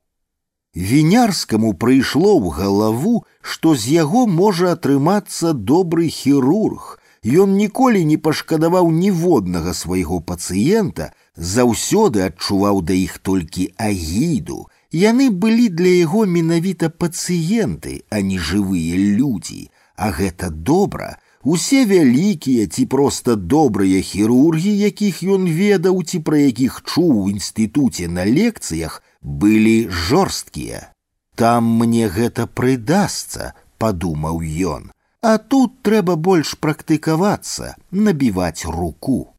[0.75, 6.99] Вінярскаму прыйшло ў галаву, што з яго можа атрымацца добры хірург.
[7.25, 15.69] Ён ніколі не пашкадаваў ніводнага свайго пацыента, заўсёды адчуваў да іх толькі агіду, Яны былі
[15.69, 21.17] для яго менавіта пацыенты, а не жывыя людзі, а гэта добра.
[21.43, 28.09] Усе вялікія ці проста добрыя хірургі, якіх ён ведаў ці пра якіх чуў у інстытуце
[28.11, 30.91] на лекцыях, былі жорсткія.
[31.35, 34.91] Там мне гэта прыдасца, падумаў ён,
[35.21, 39.35] а тут трэба больш практыкавацца, набіваць руку.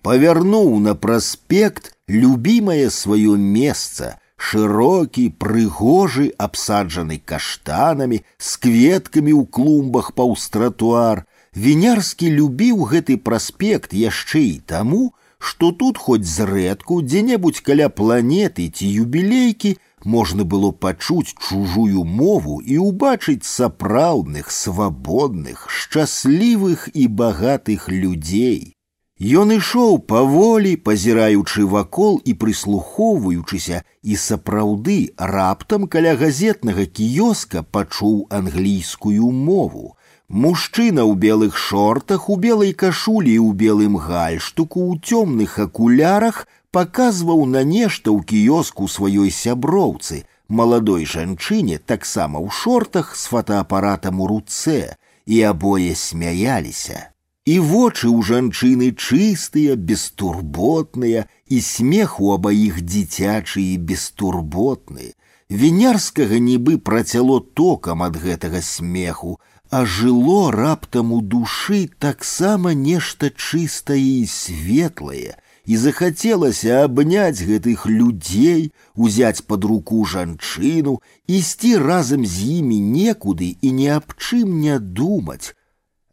[0.00, 10.48] Павярнуў на праспект любімае сваё месца, шырокі, прыгожы, абсаджаны каштанамі, з кветкамі ў клумбах паўз
[10.54, 11.24] тратуар.
[11.56, 15.02] Вінярскі любіў гэты праспект яшчэ і таму,
[15.38, 22.78] што тут хоць зрэдку дзе-небудзь каля планеты ці юбілейкі можна было пачуць чужую мову і
[22.78, 28.76] ўбачыць сапраўдных, свабодных, шчаслівых і багатых людзей.
[29.20, 39.32] Ён ішоў паволі, пазіраючы вакол і прыслухоўваючыся, і сапраўды раптам каля газетнага кіёска пачуў англійскую
[39.32, 39.96] мову.
[40.28, 47.48] Мужчына ў белых шортах, у белай кашулі і ў белым гальштуку, у цёмных акулярах паказваў
[47.48, 55.00] на нешта ў кіёску сваёй сяброўцы, маладой жанчыне таксама ў шортах з фотоапаратам у руцэ,
[55.24, 57.09] і абое смяяліся.
[57.46, 65.14] І вочы ў жанчыны чыстыя, бестурботныя, і смех у абаіх дзіцячы і бестурботны.
[65.48, 69.38] Вінярскага нібы працяло токам ад гэтага смеху,
[69.70, 78.72] а жыло раптам у душы таксама нешта чыстае і светлае, і захацелася абняць гэтых людзей,
[78.94, 80.98] узяць пад руку жанчыну,
[81.30, 85.54] ісці разам з імі некуды і ні аб чым не думаць,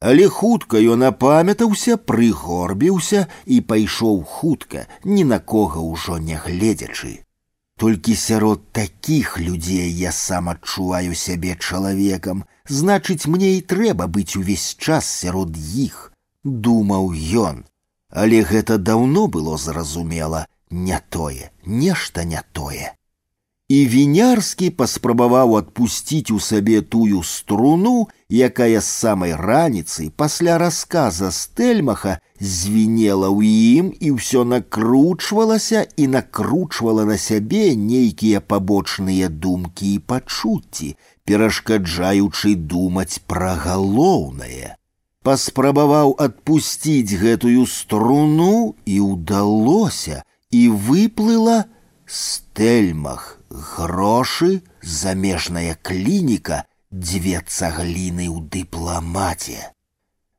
[0.03, 7.23] Але хутка ён апамятаўся, прыгорбіўся і пайшоў хутка, ні на кого ўжо не гледзячы.
[7.79, 14.75] Толькі сярод такіх людзей я сам адчуваю сябе чалавекам, значыць, мне і трэба быць увесь
[14.75, 16.11] час сярод іх,
[16.43, 17.15] думаў
[17.45, 17.63] ён.
[18.11, 22.91] Але гэта даўно было зразумела, не тое, нешта не тое.
[23.69, 32.19] І вінярскі паспрабаваў адпусціць у сабе тую струну, якая з самай раніцы пасля расказа стэльмаха
[32.39, 33.47] звінела ў
[33.79, 43.23] ім і ўсё накручвалася і накручвала на сябе нейкія пабочныя думкі і пачуцці, перашкаджаючы думаць
[43.27, 44.75] пра галоўнае.
[45.23, 51.63] Паспрабаваў адпусціць гэтую струну і ўдалося, і выплыла
[52.05, 59.73] стэльмах грошы, замежная клініка, дзве цагліны ў дыпламаце.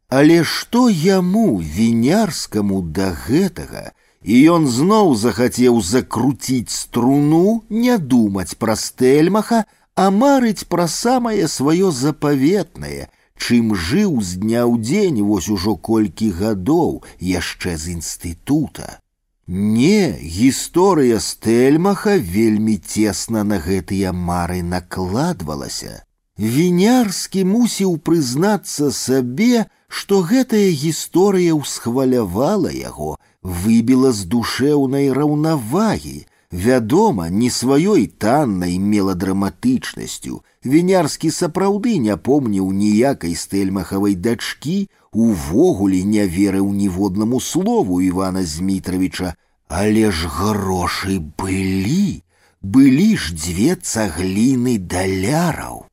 [0.09, 3.91] Але што яму вінярскаму да гэтага,
[4.23, 9.65] і ён зноў захацеў закруціць струну, не думаць пра стэльмаха,
[9.97, 16.31] а марыць пра самае сваё запаветнае, чым жыў з дня ў дзень вось ужо колькі
[16.31, 18.99] гадоў яшчэ з інстытута.
[19.47, 26.05] Не, гісторыя стэльмаха вельмі цесна на гэтыя мары накладвалася.
[26.39, 37.51] Вінярскі мусіў прызнацца сабе, што гэтая гісторыя ўсхвалявала яго, выбіла з душэўнай раўнавагі, вядома, не
[37.51, 40.43] сваёй таннай меладраматычнасцю.
[40.65, 49.35] Вінярскі сапраўды не помніў ніякай стэльмахавай дачкі, увогуле не верыў ніводнаму слову Івана Змітравіча,
[49.69, 52.27] але ж грошы былі,
[52.61, 55.87] былі ж дзве цагліны даляраў.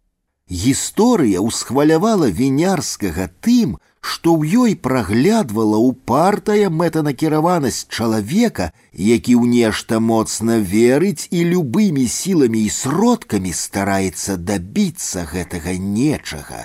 [0.51, 10.57] Гісторыя ўсхвалявала вінярскага тым, што ў ёй праглядвала упартая мэтанакіраванасць чалавека, які ў нешта моцна
[10.74, 16.62] верыць і любымі сіламі і сродкамі стараецца дабіцца гэтага нечага.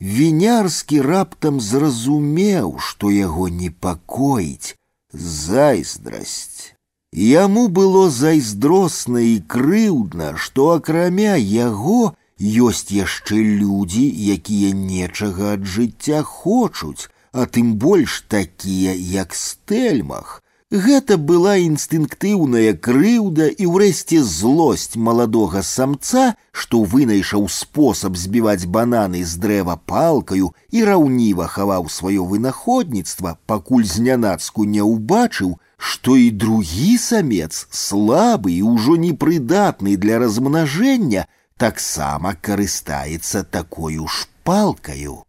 [0.00, 4.74] Вінярскі раптам зразумеў, што яго непакоіць,
[5.12, 6.72] зайздрасць.
[7.12, 14.04] Яму было зайздросна і крыўдна, што акрамя яго ёсць яшчэ людзі,
[14.36, 23.48] якія нечага ад жыцця хочуць, а тым больш такія, як стэльмах, Гэта была інстынктыўная крыўда
[23.50, 31.48] і ўрэшце злосць маладога самца, што вынайшаў спосаб збіваць бананы з дрэва палкаю і раўніва
[31.50, 39.96] хаваў сваё вынаходніцтва, пакуль знянацку не ўбачыў, што і другі самец слабы і ўжо непрыдатны
[39.98, 41.26] для размнажэння,
[41.56, 45.22] таксама карыстаецца такою ж палкаю.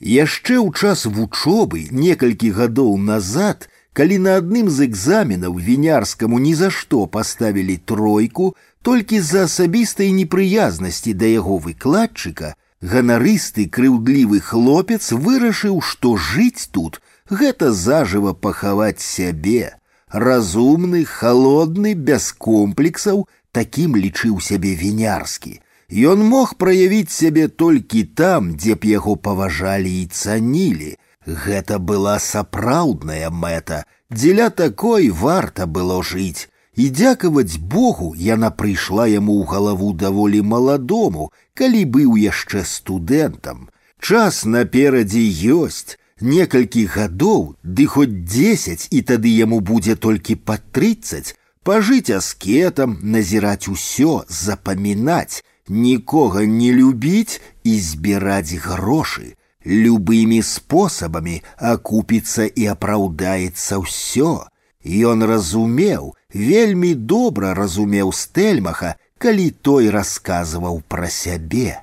[0.00, 6.68] Яшчэ ў час вучобы некалькі гадоў назад калі на адным з экзаменаў вінярскаму ні за
[6.78, 8.52] што паставілі тройку
[8.88, 12.52] толькі з-за асабістай непрыязнасці да яго выкладчыка,
[12.84, 17.00] ганарысты крыўдлівы хлопец вырашыў, што жыць тут
[17.30, 19.74] гэта зажыва пахаваць сябе.
[20.12, 25.59] Разумны, халодны, без комплексаў, такім лічыў сябе вінярскі.
[25.90, 30.96] Ён мог праявіць сябе толькі там, дзе б яго паважалі і цанілі,
[31.26, 36.48] Гэта была сапраўдная мэта, дзеля такой варта было жыць.
[36.76, 43.70] І дзякаваць Богу яна прыйшла яму ў галаву даволі маладому, калі быў яшчэ студэнтам.
[43.98, 45.24] Час наперадзе
[45.56, 51.34] ёсць, некалькі гадоў, ды хоць дзесяць і тады яму будзе толькі па трыццаць,
[51.64, 59.34] пажыць аскетам, назіраць усё, запамінаць, нікога не любіць і збіраць грошы.
[59.66, 64.46] Любымі спосабамі акупіцца і апраўдаецца ўсё.
[64.86, 71.82] Ён разумеў, вельмі добра разумеў стэльмаха, калі той расказваў пра сябе.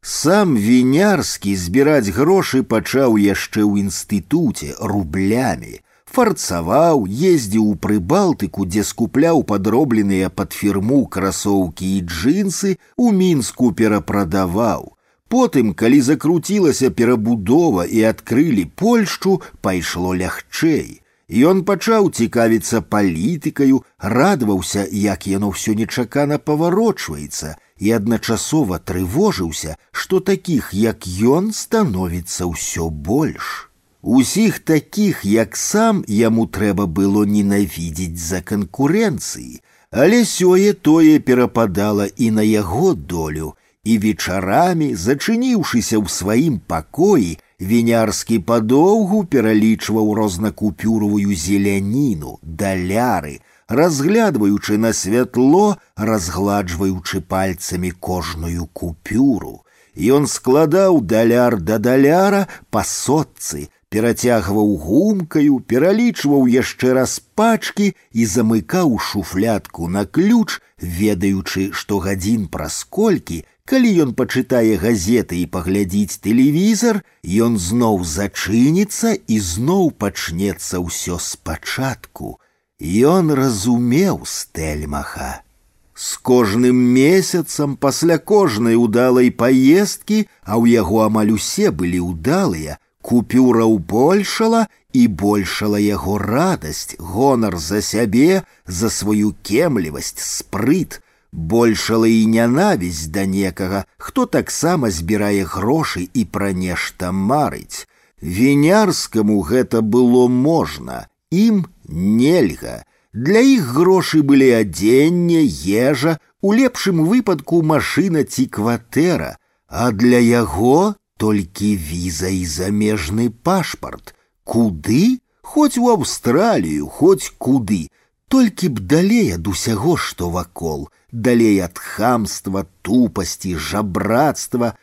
[0.00, 5.84] Сам вінярскі збіраць грошы пачаў яшчэ ў інстытуце рублямі.
[6.18, 14.94] Фарцаваў, ездзіў у прыбалтыку, дзе скупляў падробленыя пад фірму красоўкі і джинсы, у мінску перапрадаваў.
[15.28, 21.02] Потым, калі закруцілася перабудова і адкрылі Польшчу, пайшло лягчэй.
[21.28, 30.72] Ён пачаў цікавіцца палітыкаю, радаваўся, як яно ўсё нечакана паварочваецца, і адначасова трывожыўся, што такіх,
[30.72, 31.04] як
[31.36, 33.68] ён становіцца ўсё больш.
[34.02, 39.58] Усіх такіх, як сам яму трэба было ненавідзець за канкурэнцыі,
[39.90, 43.54] але сёе тое перападала і на яго долю,
[43.84, 55.76] і вечарамі, зачыніўшыся ў сваім пакоі, вінярскі падоўгу пералічваў рознакупюровую зеляніну, даляры, разглядваючы на святло,
[55.96, 59.64] разгладжваючы пальцамі кожную купюру.
[59.98, 68.98] Ён складаў даляр да даляра па сотцы, перацягваў гумкаю, пералічваў яшчэ раз пачкі і замыкаў
[68.98, 77.02] шуфлятку на ключ, ведаючы, што гадзін праз колькі Калі ён пачытае газеты і паглядзіць тэлевізор,
[77.46, 82.40] ён зноў зачыніцца і зноў пачнецца ўсё спачатку.
[82.80, 85.44] Ён разумеў стэльмаха.
[85.92, 93.78] З кожным месяцам пасля кожнай удалай паездкі, а ў яго амаль усе былі ўдалыя, купюраў
[93.78, 101.00] большала і большала яго радасць, гонар за сябе, за сваю кемлівасць, спрыт,
[101.32, 107.86] большала і нянавісць да некага, хто таксама збірае грошы і пра нешта марыць.
[108.22, 112.84] Вінярскаму гэта было можна, ім нельга.
[113.12, 120.94] Для іх грошы былі адзенне, ежа, у лепшым выпадку машына ці кватэра, а для яго
[121.22, 124.14] толькі віза і замежны пашпарт.
[124.44, 125.18] Куды?
[125.42, 127.88] Хоць у Аўстралію, хоць куды,
[128.28, 134.74] толькі б далей ад усяго, што вакол – далей ад хамства, тупасці, жабрацтва.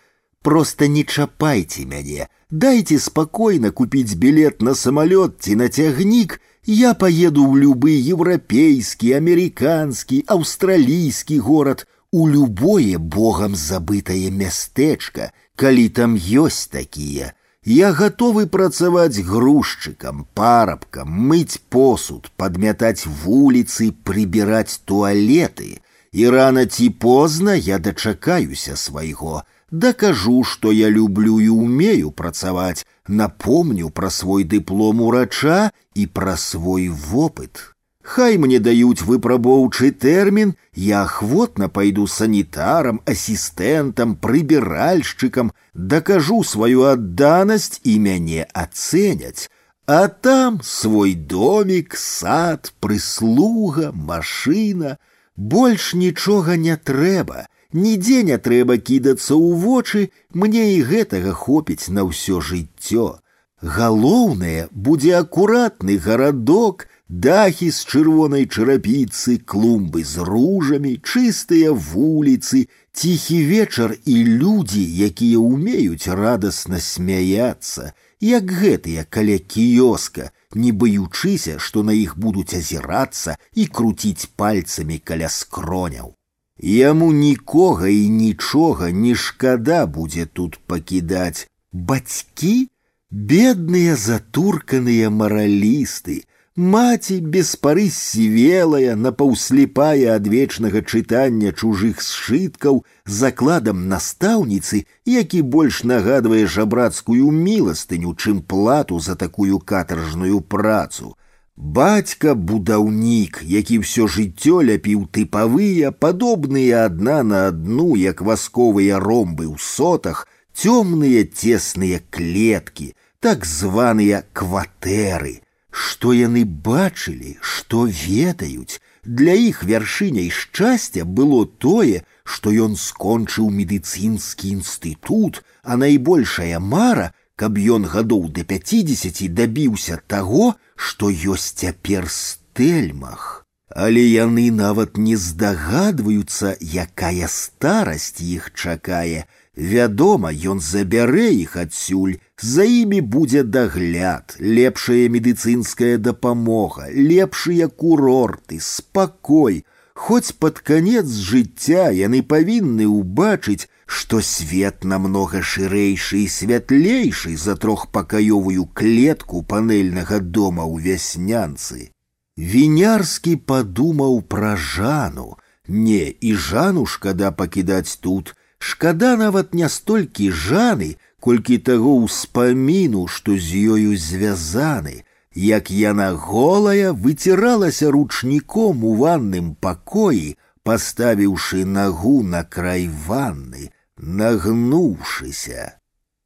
[0.42, 7.46] Просто не чапайце мяне, дайте спокойно купить билет на самолет ці на цягнік, я поеду
[7.50, 17.34] в любы еўрапейскі, амерыканскі, аўстралійскі горад, у любое богам забытае мястэчка, калі там ёсць такія.
[17.66, 25.82] Я готовы працаваць грузчыкам, парабкам, мыць посуд, падмятаць вуліцы, прыбіраць туалеты
[26.16, 33.90] і рана ці позна я дачакаюся свайго, дакажу, што я люблю і умею працаваць, напомню
[33.90, 37.69] пра свой дыплом урача і пра свой вопыт.
[38.02, 47.98] Хай мне даюць выпрабоўчы тэрмін, я ахвотна пайду санітарам, асістэнтам, прыбіральшчыкам, дакажу сваю адданасць і
[48.00, 49.50] мяне ацэняць.
[49.88, 59.36] А там свой домик, сад, прыслуга, машина — больш нічога не трэба, нідзе не трэба кідацца
[59.36, 63.20] ў вочы, мне і гэтага хопіць на ўсё жыццё.
[63.62, 73.96] Галоўнае будзе акуратны гарадок, дахі з чырвонай чарапіцы, клумбы з ружамі, чыстыя вуліцы, ціхі вечар
[74.06, 82.18] і людзі, якія ўмеюць радасна смяяцца, як гэтыя каля кіёска, не баючыся, што на іх
[82.18, 86.16] будуць азірацца і круціць пальцамі каля скроняў.
[86.58, 91.48] Яму нікога і нічога не шкада будзе тут пакідаць.
[91.74, 92.70] Бацькі,
[93.12, 96.24] бедныя затурканыя маралісты,
[96.60, 106.48] Маці без пары сівелая, напаўслепая ад вечнага чытання чужых сшыткаў, закладам настаўніцы, які больш нагадвае
[106.48, 111.18] жабрацкую міластыню, чым плату за такую катаржную працу.
[111.58, 119.60] Бацька будаўнік, які ўсё жыццё ляпіў тыпавыя, падобныя адна на адну, як васковыя ромбы ў
[119.60, 120.24] сотах,
[120.56, 131.06] цёмныя цесныя клеткі, так званыя кватэры – Што яны бачылі, што ведаюць, для іх вяршыняй шчасця
[131.06, 139.28] было тое, што ён скончыў медыцынскі інстытут, а найбольшая мара, каб ён гадоў да пяцідзесяці
[139.40, 143.46] дабіўся таго, што ёсць цяпер стэльмах.
[143.76, 149.26] Але яны нават не здагадваюцца, якая старасць іх чакае.
[149.60, 159.64] Вядома, ён забярэ іх адсюль, за імі будзе дагляд, лепшая медыцынская дапамога, лепшыя курорты, спакой.
[159.96, 168.68] Хоць пад канец жыцця яны павінны ўбачыць, што свет намнога шырэйшы і святлейшы за трохпакаёвую
[168.74, 171.92] клетку панельнага дома ў вяснянцы.
[172.36, 175.38] Вінярскі падумаў пра жану.
[175.68, 178.36] Не, і жану шкада пакідаць тут.
[178.60, 185.04] Шкада нават не столькі жаны, колькі таго ўспаміну, што з ёю звязаны,
[185.36, 195.66] як яна голая выціралася ручніком у ванным пакоі, паставіўшы нагу на край ванны, нагнуўшыся.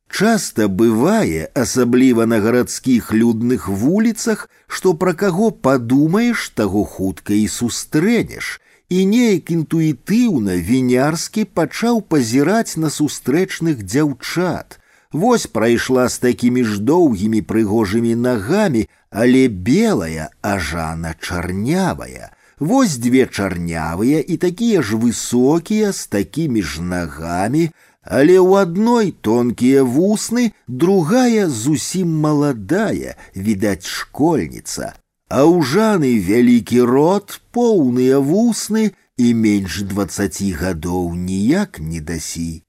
[0.09, 8.57] Часто бывае, асабліва на гарадскіх людных вуліцах, што пра каго падумаеш, таго хутка і сустрэнеш,
[8.89, 14.79] і неяк інтуітыўна вінярскі пачаў пазіраць на сустрэчных дзяўчат.
[15.11, 22.29] Вось прайшла з такімі ж доўгімі прыгожымі нагамі, але белая, а жана чарнявая.
[22.59, 27.69] Вось дзве чарнявыя і такія ж высокія з такімі ж нагамі,
[28.03, 34.93] але ў адной тонкія вусны, другая зусім маладая, відаць школьніца.
[35.29, 42.63] А ў жаны вялікі рот, поўныя вусны і менш двацаці гадоў ніяк не дасі.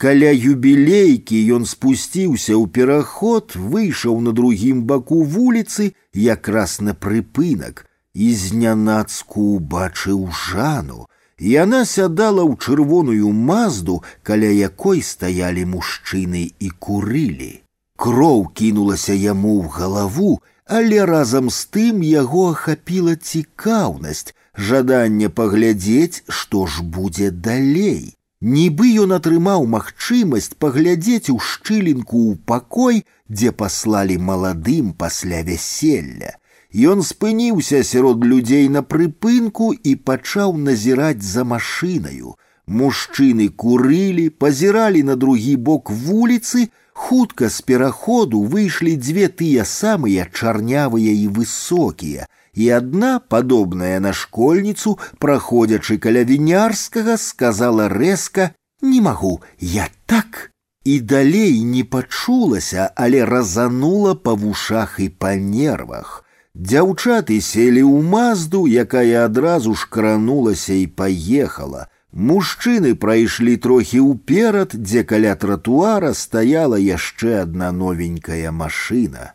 [0.00, 8.32] Каля юбілейкі ён спусціўся ў пераход, выйшаў на другім баку вуліцы, якраз на прыпынак, і
[8.34, 11.04] знянацку убачыў жану,
[11.40, 17.64] Яна сядала ў чырвоную мазду, каля якой стаялі мужчыны і курылі.
[17.96, 26.66] Кроў кінулася яму ў галаву, але разам з тым яго ахапіла цікаўнасць, жаданне паглядзець, што
[26.66, 28.14] ж будзе далей.
[28.40, 36.36] Нібы ён атрымаў магчымасць паглядзець у шчылінку ў пакой, дзе паслалі маладым пасля вяселля.
[36.72, 42.36] Ён спыніўся сярод людзей на прыпынку і пачаў назіраць за машынаю.
[42.66, 51.12] Мужчыны курылі, пазіралі на другі бок вуліцы, хутка з пераходу выйшлі дзве тыя самыя чарнявыя
[51.24, 59.88] і высокія, і адна, падобная на школьніцу, праходзячы каля вінярскага, сказала рэзка: « Не магу, я
[60.06, 60.50] так.
[60.84, 66.24] І далей не пачулася, але разанула па вушах і па нервах.
[66.56, 71.86] Дзяўчаты селі ў мазду, якая адразу ж кранулася і паехала.
[72.14, 79.34] Мужчыны прайшлі трохі ўперад, дзе каля тратуара стаяла яшчэ адна новенькая машына.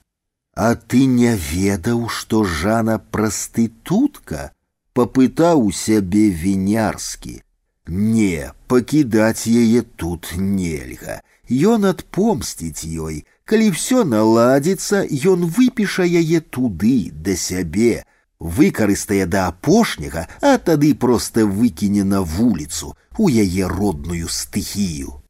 [0.56, 4.52] А ты не ведаў, што жана прастытутка,
[4.94, 7.40] папытаў у сябе вінярскі.
[7.88, 11.22] Не, пакідаць яе тут нельга.
[11.48, 18.02] Ён адпомсціць ёй, Калі все наладзіцца, ён выпіша яе туды да сябе,
[18.40, 25.22] выкарыстае да апошняга, а тады проста выкіне на вуліцу у яе родную стыхію.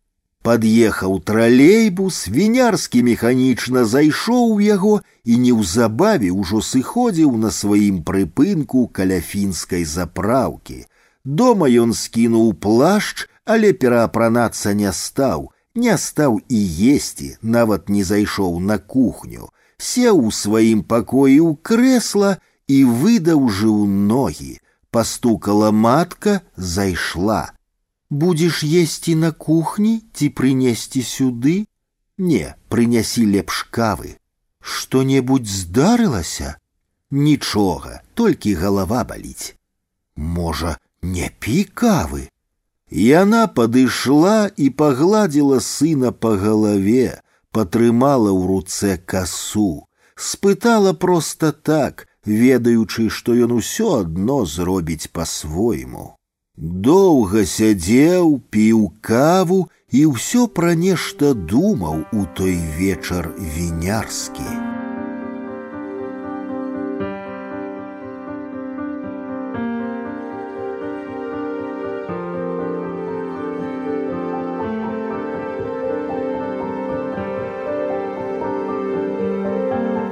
[0.45, 9.21] Пад'ехаў тралейбус, вінярскі механічна зайшоў у яго і неўзабаве ўжо сыходзіў на сваім прыпынку каля
[9.21, 10.85] фінскай запраўкі.
[11.25, 16.61] Дома ён скінуў плашч, але пераапранацца не стаў, не стаў і
[16.93, 22.37] есці, нават не зайшоў на кухню, сеў у сваім пакоі ў крэсла
[22.69, 24.59] і выдаўжыў ногі.
[24.91, 27.51] Пастукала матка, зайшла.
[28.09, 31.67] Будзеш есці на кухні ці прынесці сюды?
[32.17, 34.15] Не, прынясі лепш кавы.
[34.61, 36.55] Што-небудзь здарылася?
[37.11, 39.55] Нічога, толькі галава баліць.
[40.15, 42.29] Можа, не пі кавы,
[42.95, 47.19] Яна падышла і пагладзіла сына па галаве,
[47.51, 56.05] патрымала ў руцэ касу, спытала проста так, ведаючы, што ён усё адно зробіць па-свойму.
[56.57, 64.49] Доўга сядзеў, піў каву і ўсё пра нешта думаў у той вечар вінярскі.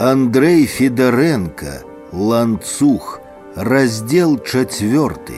[0.04, 3.20] Андрей Федоренко, Ланцух,
[3.56, 5.38] раздел четверты.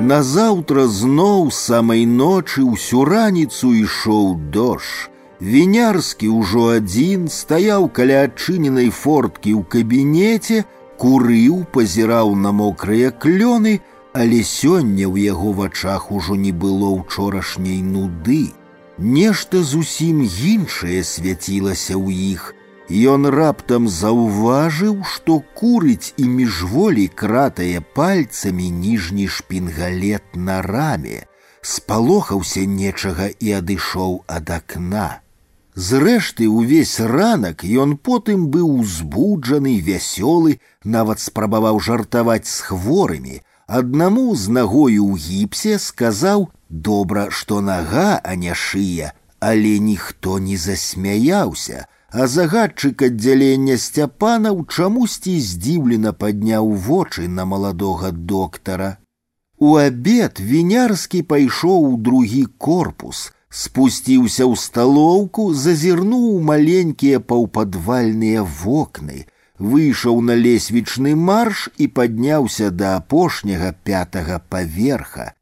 [0.00, 5.08] Назаўтра зноў самай ночы ўсю раніцу ішоў дождж.
[5.42, 10.64] Вінярскі ўжо адзін стаяў каля адчыненай форткі ў кабінеце,
[11.02, 13.80] Курыў пазіраў на мокрыя клёны,
[14.14, 18.54] але сёння ў яго вачах ужо не было ўчорашняй нуды.
[18.98, 22.54] Нешта зусім іншае свяцілася ў іх.
[22.90, 31.24] Ён раптам заўважыў, што курыць і міжволі кратае пальцамі ніжні шпінгалет на раме,
[31.62, 35.22] спалохаўся нечага і адышоў ад акна.
[35.74, 43.40] Зрэшты, увесь ранак ён потым быў узбуджаны, вясёлы, нават спрабаваў жартаваць з хворымі,
[43.72, 50.58] Аднаму з нагою ў гіпсе сказаў: добра, што нага, а не шыя, але ніхто не
[50.60, 58.96] засмяяўся, а загадчык аддзялення сцяпанаў чамусьці здзіўлена падняў вочы на маладога доктара.
[59.58, 69.26] У абед вінярскі пайшоў у другі корпус, спусціўся ў сталоўку, зазірнуў маленькія паўпадвальныя вокны,
[69.58, 75.32] выйшаў на лесвічны марш і падняўся да апошняга пятага паверха.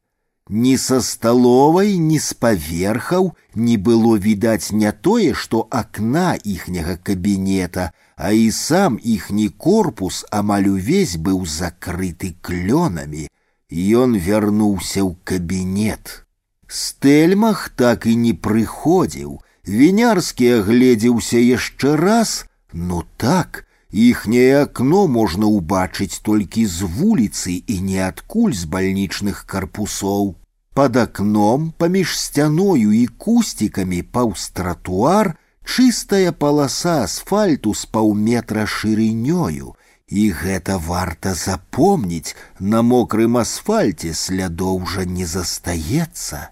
[0.49, 7.91] Ні са сталовай, ні з паверхаў не было відаць не тое, што акна іхняга кабінета,
[8.17, 13.29] а і сам іхні корпус амаль увесь быў закрыты клёнамі.
[13.71, 16.27] Ён вярнуўся ў кабінет.
[16.67, 19.39] Стэльмах так і не прыходзіў.
[19.67, 27.99] Вінярскі агледзеўся яшчэ раз, ну так, Іхняе акно можна ўбачыць толькі з вуліцы і не
[28.07, 30.35] адкуль з бальнічных карпусоў.
[30.73, 35.35] Пад акном паміж сцяною і кусцікамі паўз тратуар
[35.65, 39.75] чыстая паласа асфальту з паўметра шырынёю,
[40.07, 46.49] і гэта варта запомніць, на мокрым асфальце слядоў жа не застаецца.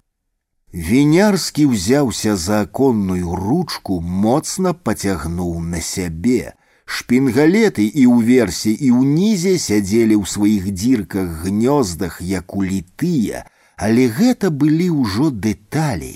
[0.71, 6.53] Вінярскі ўзяўся за аконную ручку, моцна пацягнуў на сябе,
[6.93, 13.45] Шпінгалеты і ўверсе і ўнізе сядзелі ў сваіх дзірках гнёздах як улітыя,
[13.77, 16.15] але гэта былі ўжо дэталі.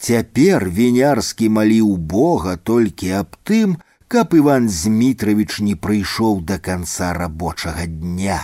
[0.00, 3.76] Цяпер вінярскі маліў Бога толькі аб тым,
[4.08, 8.40] каб Іван Змітравіч не прыйшоў да канца рабочага дня.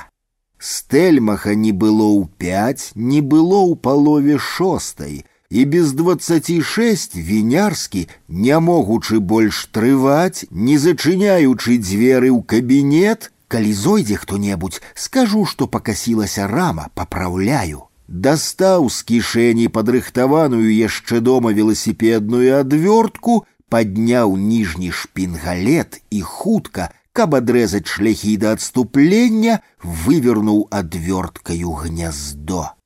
[0.58, 8.08] Стэльмаха не было ў пяць, не было ў палове шостай, і без двадцаці шесть вінярскі,
[8.28, 16.46] не могучы больш трываць, не зачыняючы дзверы ў кабінет, калі зойдзе хто-небудзь, скажу, што пакасілася
[16.46, 17.86] рама, папраўляю.
[18.08, 27.88] Дастаў з кішэні падрыхтаваную яшчэ дома веласіпедную адвёртку, падняў ніжні шпінгалет і хутка, каб адрэзаць
[27.90, 32.76] шляхі да адступлення, вывернуў адвёрткаю гняздо.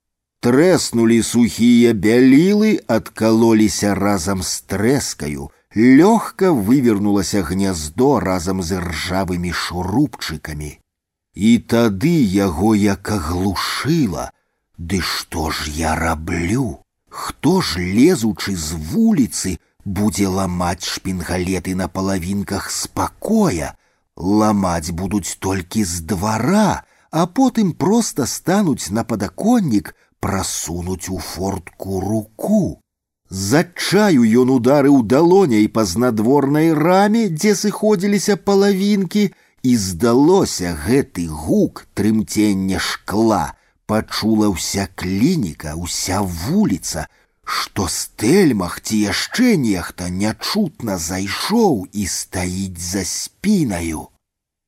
[0.44, 10.80] Трэснулі сухія бялілы, адкалоліся разам з трэскаю, лёгка вывернулася гняздо разам з ржавымі шурупчыкамі.
[11.36, 14.32] І тады яго як аглушыла:
[14.78, 16.80] Ды што ж я раблю?
[17.11, 23.76] Хто ж лезучы з вуліцы будзе ламаць шпінгалеты на палавінках спакоя,
[24.16, 29.92] ламаць будуць толькі з двара, а потым проста стануць на падаконнік,
[30.24, 32.80] прасунуць у фортку руку.
[33.30, 39.30] З адчаю ён ударыў далоняй па знадворнай раме, дзе сыходзіліся палавінкі,
[39.62, 43.55] і здалося гэты гук трымцення шкла,
[43.86, 47.07] пачула ўся клініка, уся вуліца,
[47.44, 54.09] што стэльмах ці яшчэ нехта нячутна зайшоў і стаіць за спінаю.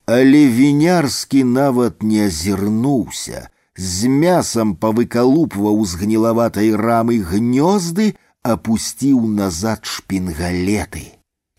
[0.05, 8.13] Але вінярскі нават не азірнуўся, з мясам павыкалупваў з гнілаватай рамы гнёзды,
[8.43, 11.05] апусціў назад шпінгалеты.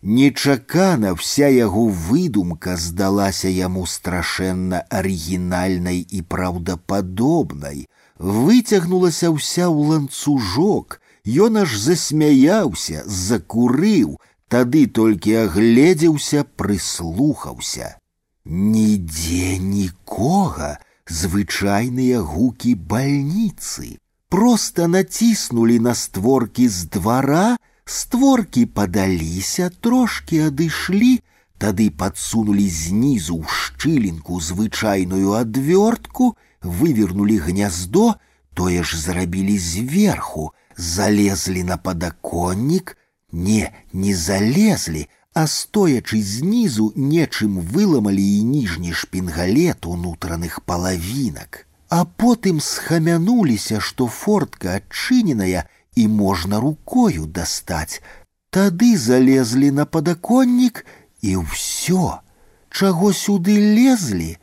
[0.03, 7.87] Нечакана вся яго выдумка здалася яму страшэнна арыгінальнай і праўдападобнай,
[8.19, 14.21] выцягнулася ўся ў ланцужок, Ён аж засмяяўся, закурыў,
[14.53, 17.97] тады толькі агледзеўся, прыслухаўся.
[18.45, 20.77] Нідзе нікога,
[21.09, 23.99] звычайныя гукі бальніцы.
[24.29, 31.21] Просто націснулі на створкі з двара, створкі падаліся, трошки адышлі,
[31.59, 38.17] тады подсунули знізу ў шчылінку звычайную адвёртку, вывернули гняздо,
[38.55, 42.97] тое ж зрабілі зверху, залезлі на падаконнік,
[43.33, 45.09] не, не залезлі,
[45.39, 51.67] а стоячы знізу нечым выламалі і ніжні шпінгалет унутраных палавінак.
[51.89, 58.03] А потым схамянуліся, што фортка адчыненая і можна рукою дастаць.
[58.51, 60.87] Тады залезлі на падаконнік
[61.23, 62.23] і ўсё,
[62.71, 64.39] чаго сюды лезлі,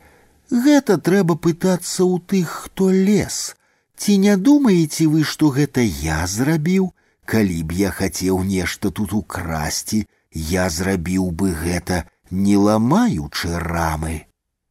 [0.52, 3.56] Гэта трэба пытацца ў тых, хто лес.
[3.96, 6.92] Ці не думаеце вы, што гэта я зрабіў?
[7.24, 14.26] Калі б я хацеў нешта тут украсці, я зрабіў бы гэта, не ламаючы рамы.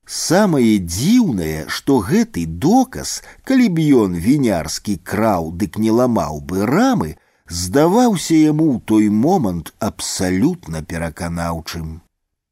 [0.05, 7.15] Самае дзіўнае, што гэты доказ, калі б ён вінярскі краў, дык не ламаў бы рамы,
[7.47, 12.01] здаваўся яму ў той момант абсалютна пераканаўчым.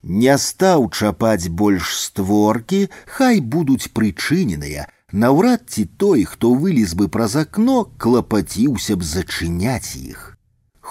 [0.04, 2.88] Не стаў чапаць больш створкі,
[3.18, 10.33] хай будуць прычыненыя, Наўрад ці той, хто вылез бы праз акно, клапаціўся б зачыняць іх.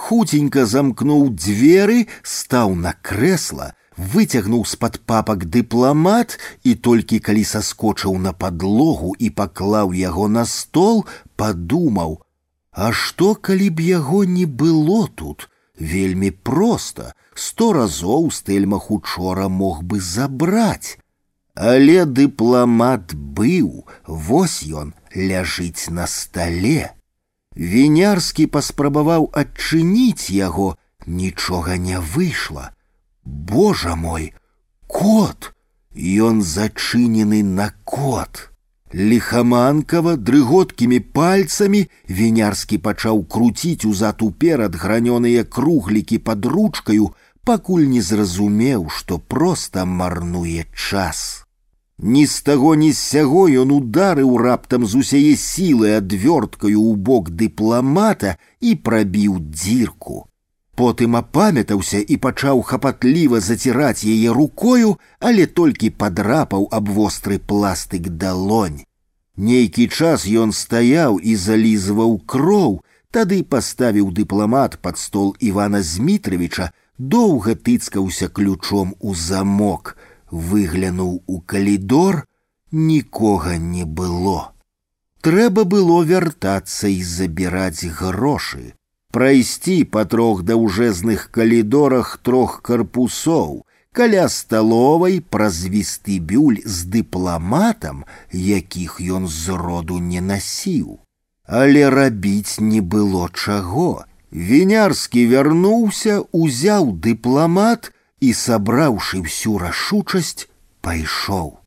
[0.09, 3.73] Хуценька замкнуў дзверы, стаў на крэсла,
[4.13, 11.05] выцягнуў з-пад папак дыпламат і толькі калі саскочыў на падлогу і паклаў яго на стол,
[11.35, 12.17] падумаў:
[12.71, 15.49] А што, калі б яго не было тут?
[15.79, 20.97] Вельмі проста, сто разоў стэльмах учора мог бы забраць.
[21.55, 26.95] Але дыпламат быў, вось ён ляжыць на стале.
[27.59, 32.71] Вінярскі паспрабаваў адчыніць яго, нічога не выйшла.
[33.25, 34.33] Божа мой,
[34.87, 35.53] кот!
[35.95, 38.49] Ён зачынены на кот.
[38.93, 47.11] Лихаманкава дрыготкімі пальцамі вінярскі пачаў круціць узад уперад гранёныя круглікі под ручкаю,
[47.43, 51.42] пакуль не зразумеў, што проста марнуе час.
[52.03, 57.29] Ні з таго ні з сяго ён ударыў раптам з усяе сілы адвёрткаю ў бок
[57.29, 60.25] дыпламата і прабіў дзірку.
[60.79, 68.85] Потым апамятаўся і пачаў хапатліва заціраць яе рукою, але толькі падрапаў аб востры пластык далонь.
[69.35, 72.79] Нейкі час ён стаяў і залізваў кроў,
[73.11, 79.97] тады паставіў дыпламат пад стол Івана Змітровича, доўга тыцкаўся ключом у замок,
[80.33, 82.25] выглянуў у калідор,
[82.71, 84.51] нікога не было.
[85.21, 88.73] Трэба было вяртацца і забіраць грошы
[89.11, 99.27] прайсці па трох даўжэзных калідорах трох карпусоў, каля сталовай праз вестыбюль з дыпламатам, якіх ён
[99.27, 100.99] зроду не насіў.
[101.45, 104.05] Але рабіць не было чаго.
[104.31, 107.89] Вінярскі вярнуўся, узяў дыпламат
[108.23, 110.47] і, сабраўшы всю рашучасць,
[110.81, 111.59] пайшоў.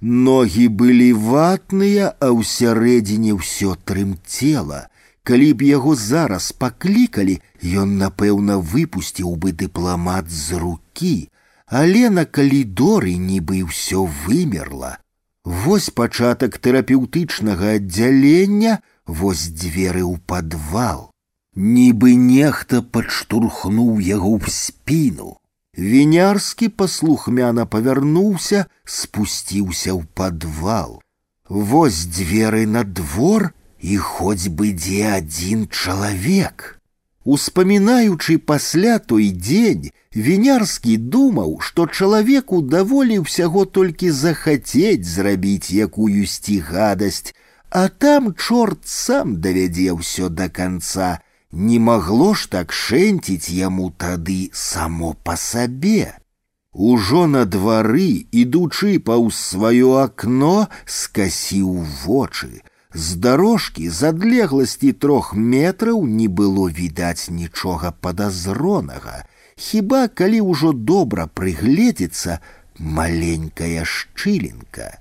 [0.00, 4.88] Ногі былі ватныя, а ўсярэдзіне ўсё трымцела,
[5.24, 11.16] калі б яго зараз паклікалі, ён, напэўна, выпусціў бы дыпламат з рукі,
[11.66, 14.98] але на калідоры нібы ўсё вымерла.
[15.44, 21.10] Вось пачатак тэрапеўтычнага аддзялення, вось дзверы ў падвал.
[21.56, 25.36] Нібы нехта падштурхнуў яго ў спіну.
[25.78, 31.02] Вінярскі паслухмяна павярнуўся, спусціўся ў падвал.
[31.48, 36.78] Вось дзверы на двор і хоць бы дзе адзін чалавек.
[37.24, 47.34] Успамінаючы пасля той дзень, вінярскі думаў, што чалавеку даволі ўсяго толькі захацець зрабіць якуюсьці гадасць,
[47.70, 51.18] а там чорт сам давядзе ўсё да канца,
[51.54, 56.14] не магло ж так шэнціць яму тады само па сабе.
[56.74, 61.70] Ужо на двары, ідучы паўз сваё акно, скасіў
[62.02, 62.62] вочы,
[62.94, 69.22] з дарожкі з адлегласці трох метраў не было відаць нічога падазронага,
[69.54, 72.40] хіба калі ўжо добра прыгледзецца
[72.78, 74.98] маленькая шчылінка.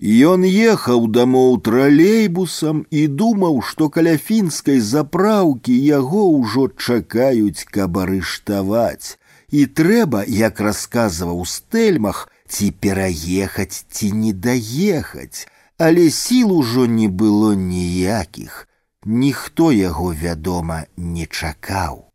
[0.00, 9.20] Ён ехаў дамоў тралейбусам і думаў, што каля фінскай запраўкі яго ўжо чакаюць, каб арыштаваць.
[9.52, 15.44] І трэба, як расказваў стэльмах, ці пераехаць ці не даехаць,
[15.76, 18.68] але сіл ужо не было ніякіх,
[19.04, 22.06] ніхто яго, вядома, не чакаў.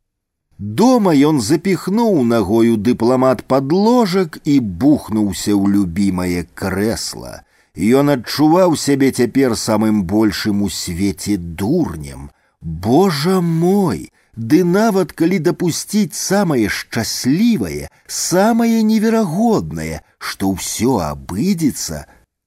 [0.58, 7.46] Дома ён запіхнуў нагою дыпламат подложак і бухнуўся ў любімае крэсла.
[7.76, 12.32] Ён адчуваў сябе цяпер самым большым у свеце дурнем.
[12.62, 22.06] Божа мой, ды нават калі дапусціць самае шчаслівае, самае неверагоднае, што ўсё абыдзецца,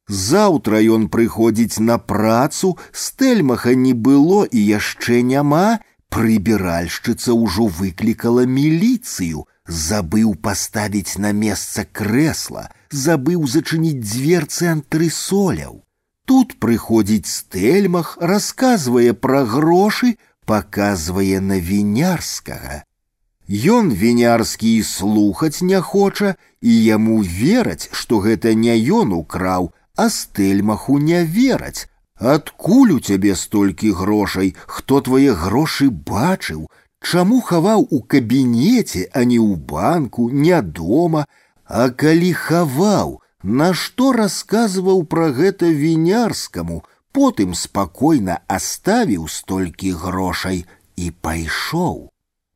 [0.09, 9.45] Заўтра ён прыходзіць на працу, стэльмаха не было і яшчэ няма, прыбіральшчыца ўжо выклікала міліцыю,
[9.69, 15.85] забыў паставіць на месца крэсла, забыў зачыніць дзверцы антрысоляў.
[16.29, 22.85] Тут прыходзіць стэльмах, расказвае пра грошы, паказвае на вінярскага.
[23.49, 30.11] Ён вінярскі і слухаць не хоча, і яму вераць, што гэта не ён украў, а
[30.13, 31.89] стэльмаху не вераць.
[32.19, 36.69] Адкуль у цябе столькі грошай, хто твае грошы бачыў,
[37.01, 41.27] Чаму хаваў у кабінеце, а не ў банку, не дома,
[41.65, 46.83] а калі хаваў, нашто расказваў пра гэта вінярскаму,
[47.13, 50.65] потым спакойна аставіў столькі грошай
[50.97, 52.09] і пайшоў.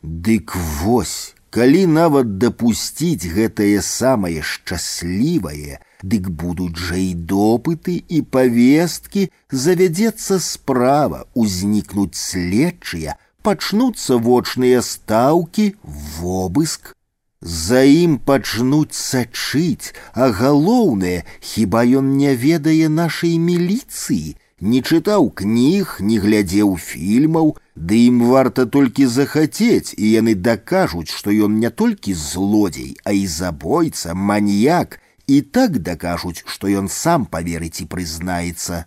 [0.02, 9.28] Дык вось, калі нават дапусціць гэтае самае шчаслівае, дык будуць жа і допыты і павесткі,
[9.64, 15.74] завядзецца справа, узнікнуць следчыя, пачнуцца вочныя стаўкі,
[16.18, 16.95] вобыск.
[17.42, 25.96] За ім пачнуць сачыць, а галоўнае, хіба ён не ведае нашай міліцыі, не чытаў кніг,
[25.98, 32.14] не глядзеў фільмаў, ды ім варта толькі захацець, і яны дакажуць, што ён не толькі
[32.14, 38.86] злодзей, а і забойца, маньяк, і так дакажуць, што ён сам поверыць і прызнаецца.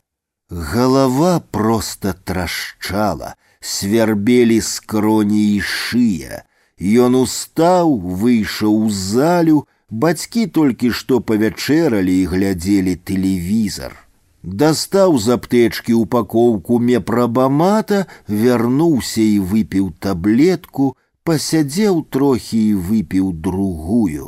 [0.49, 6.45] Галава проста трашчала, свярбелі скроні і шыя.
[6.79, 13.95] Ён устаў, выйшаў у залю, бацькі толькі што павячэралі і глядзелі тэлевізор.
[14.43, 24.27] Дастаў з аптэчкі упакоўку мепрабамата, вярнуўся і выпіў таблетку, пасядзеў трохі і выпіў другую.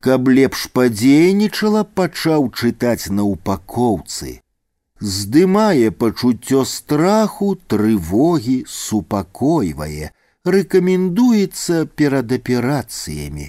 [0.00, 4.40] Каб лепш падзейнічала, пачаў чытаць на упакоўцы.
[5.00, 10.10] Здымае пачуццё страху, трывогі, супакойвае,
[10.44, 13.48] рэкамендуецца перад аперацыямі.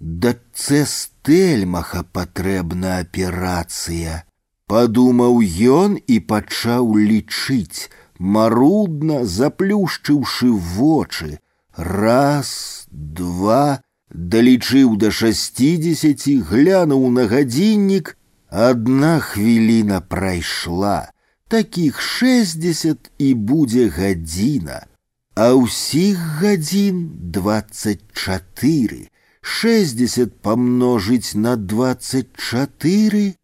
[0.00, 4.22] Дачцэ стэльмаха патрэбна аперацыя.
[4.68, 5.40] Падумаў
[5.80, 11.38] ён і пачаў лічыць, марудна заплюшчыўшы вочы.
[11.74, 13.80] Раз, два,
[14.10, 18.14] далічыў да шасцідзесяці, глянуў на гадзіннік,
[18.50, 21.12] Адна хвіліна прайшла,
[21.48, 24.86] такіх шэсцьдесят і будзе гадзіна,
[25.34, 27.02] а ўсіх гадзін
[27.34, 29.06] двадцать чатыры,
[29.40, 33.38] шэсцьдесят памножыць на двадцать чатыры,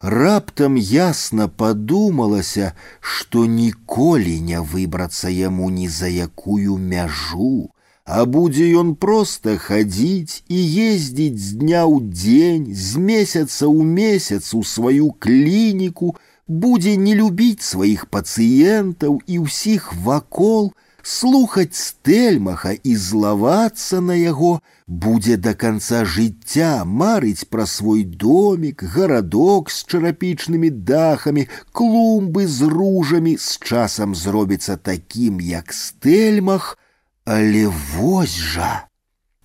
[0.00, 7.68] Раптам ясна падумалася, што ніколі не выбрацца яму ні за якую мяжу,
[8.06, 14.54] а будзе ён проста хадзіць і ездзіць з дня ў дзень, з месяца ў месяц
[14.56, 16.16] у сваю клініку,
[16.48, 20.72] будзе не любіць сваіх пацыентаў і ўсіх вакол,
[21.04, 29.70] слухаць стэльмаха і злавацца на яго, будзе да канца жыцця марыць пра свой домик, гарадок
[29.70, 36.76] з чарапічнымі дахамі, клумбы з ружамі з часам зробіцца такім, як стэльмах,
[37.24, 38.86] але вось жа.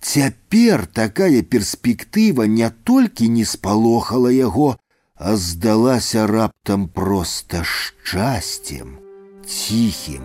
[0.00, 4.76] Цяпер такая перспектыва не толькі не спалохала яго,
[5.16, 8.98] а здалася раптам проста шчасцем,
[9.46, 10.22] ціхім,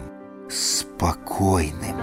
[0.49, 1.97] спокойным.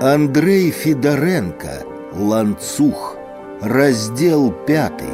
[0.00, 1.82] Андрей Федоренко
[2.12, 3.16] «Ланцух»
[3.60, 5.08] Раздел пятый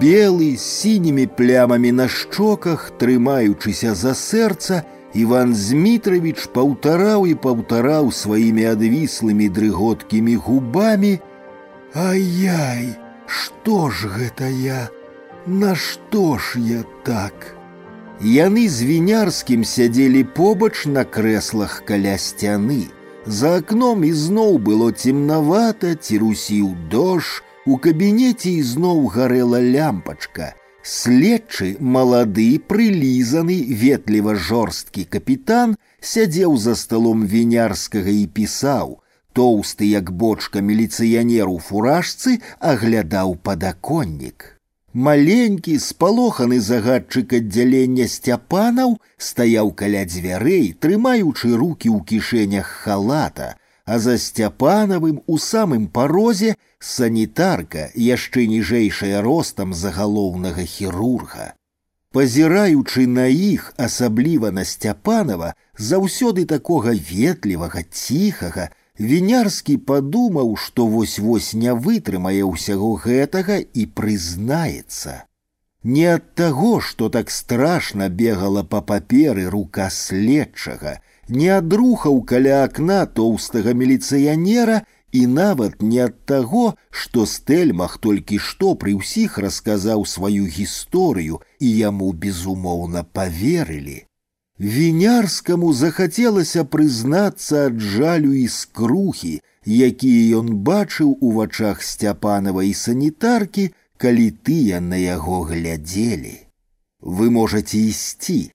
[0.00, 4.84] Белый с синими плямами на щоках, трымаючыся за сэрца,
[5.15, 12.95] Іван Змітрович паўтараў і паўтараў сваімі адвіслымі дрыготкімі губамі: « Ай-яй,
[13.27, 14.87] што ж гэта я?
[15.45, 17.55] Нашто ж я так?
[18.21, 22.87] Яны з вінярскім сядзелі побач на крэслах каля сцяны.
[23.25, 33.57] За акном ізноў было цемнавата, цірусіў дождж, у кабінеце ізноў гарэла лямпачка – Следчы малады прылізаны
[33.81, 38.97] ветліва жорсткі капітан сядзеў за сталом вінярскага і пісаў,
[39.37, 44.57] тоўсты як бочка міліцыянер у фуражцы аглядаў падаконнік.
[44.93, 53.55] Маленькі спалоханы загадчык аддзялення сцяпанаў стаяў каля дзвярэй, трымаючы руки ў кішэнях халата,
[53.85, 61.53] а за сцяпанавым у самым парозе санітарка яшчэ ніжэйшая ростам загалоўнага хірурга.
[62.11, 68.67] Пазіраючы на іх, асабліва на сцяпанова, заўсёды такога ветлівага, ціхага,
[68.99, 75.23] вінярскі падумаў, што вось-вось не вытрымае ўсяго гэтага і прызнаецца.
[75.83, 83.05] Не ад таго, што так страшна бегала па паперы рука следчага, не адрухаў каля акна
[83.19, 84.81] тоўстага міліцыянера
[85.11, 91.67] і нават не ад таго, што стэльмах толькі што пры ўсіх расказаў сваю гісторыю і
[91.77, 93.99] яму безумоўна поверылі.
[94.61, 104.27] Вінярскаму захацелася прызнацца ад жалю і скрухі, якія ён бачыў у вачах сцяпанавай санітаркі, калі
[104.45, 106.37] тыя на яго глядзелі.
[107.01, 108.51] Вы можете ісці,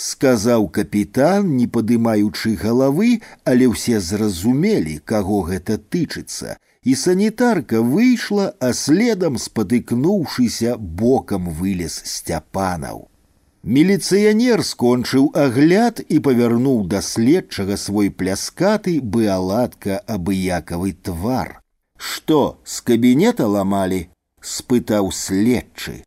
[0.00, 8.72] сказаў капітан, не падымаючы галавы, але ўсе зразумелі, каго гэта тычыцца, і санітарка выйшла, а
[8.72, 13.08] следам спатыкнуўшыся бокам вылез сцяпанаў.
[13.62, 21.60] Міліцыянер скончыў агляд і павярнуў да следчага свой пляскаты быаладка абыякавы твар.
[21.98, 24.08] Што з кабінета ламалі?
[24.40, 26.00] спытаў следчы.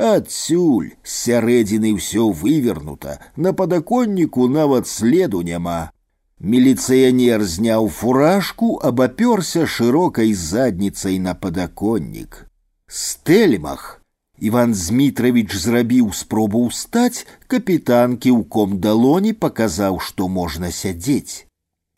[0.00, 5.92] Адсюль з сярэдзіны ўсё вывернута, на падаконніку нават следу няма.
[6.40, 12.46] Міліцыянер зняў фуражку, абапёрся шырокай задніцай на падаконнік.
[12.88, 14.00] Стэльмах!
[14.40, 21.44] Іван Змітравіч зрабіў спробу ўстаць, капітан кіўком далоні паказаў, што можна сядзець.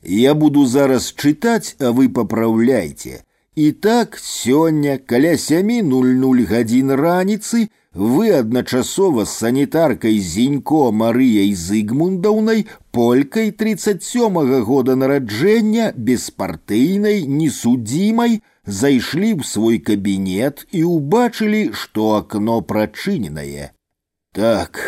[0.03, 3.23] Я буду зараз чытаць, а вы папраўляйце.
[3.55, 13.51] І так сёння каля 7:00 гадзін раніцы вы адначасова з санітаркай зінько Марыяй Зыгмундаўнай полькай
[13.51, 23.73] 37 -го года нараджэння беспартыйнай несудзімай зайшлі ў свой кабінет і ўбачылі, што акно прачыненае.
[24.33, 24.81] Так,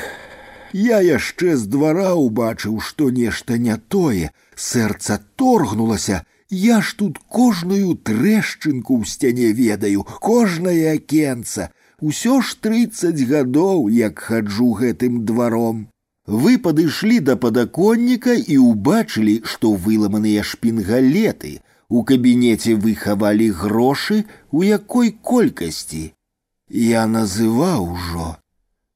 [0.73, 7.97] я яшчэ з двара ўбачыў, што нешта не тое, сэрца торгнулася, Я ж тут кожную
[7.97, 15.87] трэшчынку ў сцяне ведаю, кожнае акенца, Усё ж тридцать гадоў, як хаджу гэтым дваром.
[16.27, 21.61] Вы падышлі да падаконніка і ўбачылі, што выламаныя шпінгалеты.
[21.89, 26.05] У кабінеце вы хавалі грошы, у якой колькасці.
[26.69, 28.29] Я называў ужо.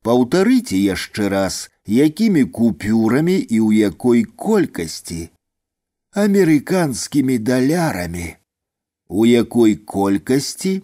[0.02, 5.28] Паўтарыце яшчэ раз, якімі купюрамі і ў якой колькасці
[6.12, 8.36] амерыканскімі далярамі.
[9.08, 10.82] У якой колькасці?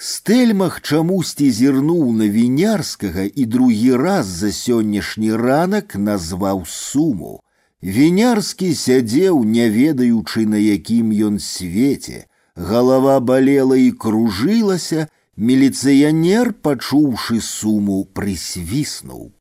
[0.00, 7.40] Стэльмах чамусьці зірнуў на вінярскага і другі раз за сённяшні ранак назваў суму.
[7.82, 12.24] Вінярскі сядзеў, не ведаючы, на якім ён свеце.
[12.56, 19.32] Галава балела і кружылася, міліцыянер, пачуўшы суму, прысвіснуў.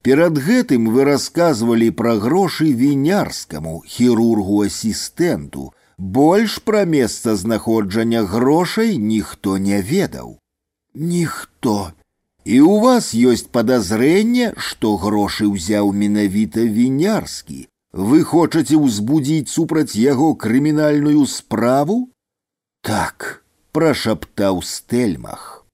[0.00, 5.72] Перад гэтым вы рассказывалі пра грошы вінярскаму хірургу асістэнту.
[6.00, 10.38] Больш пра месца знаходжання грошай ніхто не ведаў.
[10.94, 11.92] Ніхто.
[12.44, 17.66] І у вас ёсць падазрэнне, што грошы ўзяў менавіта вінярскі.
[17.92, 22.12] Вы хочаце ўзбудзіць супраць яго крымінальную справу?
[22.84, 23.42] Так,
[23.72, 25.64] прашаптаў стэльмах.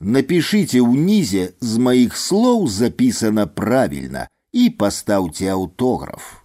[0.00, 6.43] Напишите ўнізе з моих слов записано правильно и поставьте аўтограф.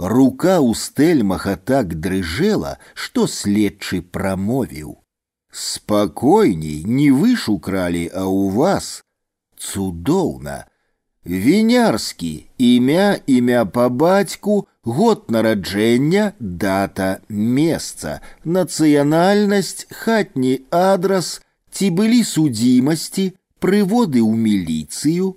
[0.00, 5.00] Рука у стэльмаха так дрыжэла, што следчы прамовіў.
[5.50, 9.04] Спакойней, не вы шукралі, а у вас
[9.56, 10.66] цудоўна.
[11.24, 21.40] Вінярскі, імя, імя па бацьку, год нараджэння, дата, месца, нацыянальнасць, хатні адрас,
[21.72, 25.34] ці былі судзімасці, прыводы ў міліцыю,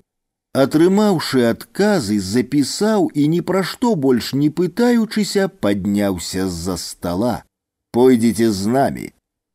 [0.53, 7.35] атрымаўшы адказы, запісаў і ні пра што больш не пытаючыся, падняўся з-за стола.
[7.91, 9.07] Пойдзеце з намі.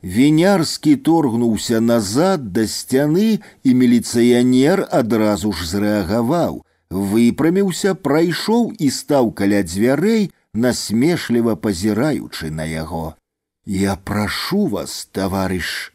[0.03, 9.63] Вінярскі торгнуўся назад да сцяны, і міліцыянер адразу ж зрэагаваў, выпраміўся, прайшоў і стаў каля
[9.63, 13.17] дзвярэй, насмешліва пазіраючы на яго.
[13.65, 15.95] Я прашу вас, таварыш,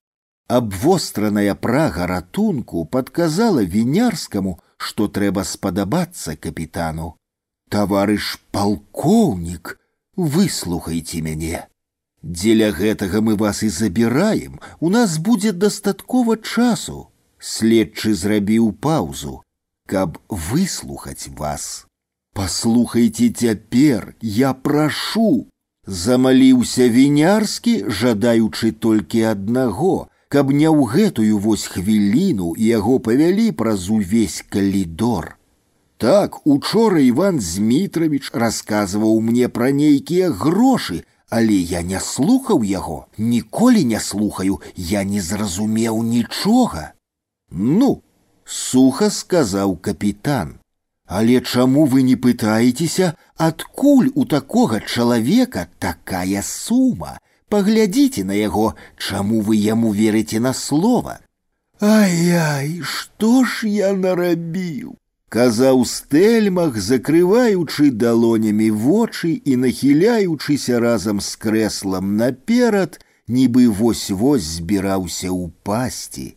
[0.49, 7.15] Абвостраная прага ратунку падказала вінярскаму, што трэба спадабацца капітану.
[7.69, 9.77] Таварыш палкоўнік,
[10.15, 11.67] выслухайце мяне.
[12.23, 17.07] Дзеля гэтага мы вас і забіраем, у нас будзе дастаткова часу.
[17.39, 19.39] Следчы зрабіў паўзу,
[19.87, 21.85] каб выслухаць вас.
[22.35, 25.47] Паслухайце цяпер, я прашу,
[25.87, 34.43] замаліўся вінярскі, жадаючы толькі аднаго, каб не ў гэтую вось хвіліну яго павялі праз увесь
[34.49, 35.35] калідор.
[35.97, 43.83] Так учора Іван Змітравіч расказваў мне пра нейкія грошы, але я не слухаў яго, ніколі
[43.85, 46.93] не слухаю, я не зразумеў нічога.
[47.51, 48.01] Ну,
[48.45, 50.57] суха сказаў капітан.
[51.05, 57.17] Але чаму вы не пытаецеся, адкуль у такога чалавека такая сума?
[57.53, 61.19] Паглядзіце на яго, чаму вы яму верыце на слова.
[61.81, 64.97] Ай-яй, што ж я нарабіў?
[65.29, 72.99] казаў стэльмах, закрываючы далонямі вочы і нахіляючыся разам з крэслам наперад,
[73.29, 76.35] нібы вось-вось збіраўся ўпасці.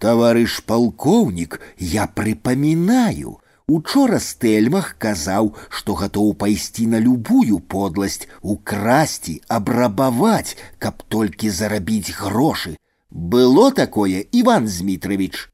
[0.00, 3.38] Таварыш палкоўнік, я прыпамінаю,
[3.68, 12.76] Учора стэльмах казаў, што гатоў пайсці на любую подласць, украсці, абрабаваць, каб толькі зарабіць грошы.
[13.10, 15.48] Было такое, Іван Змітрович.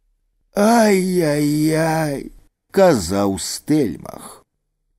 [0.57, 2.33] Ай-яй-яй,
[2.73, 4.45] казаў стэльмах.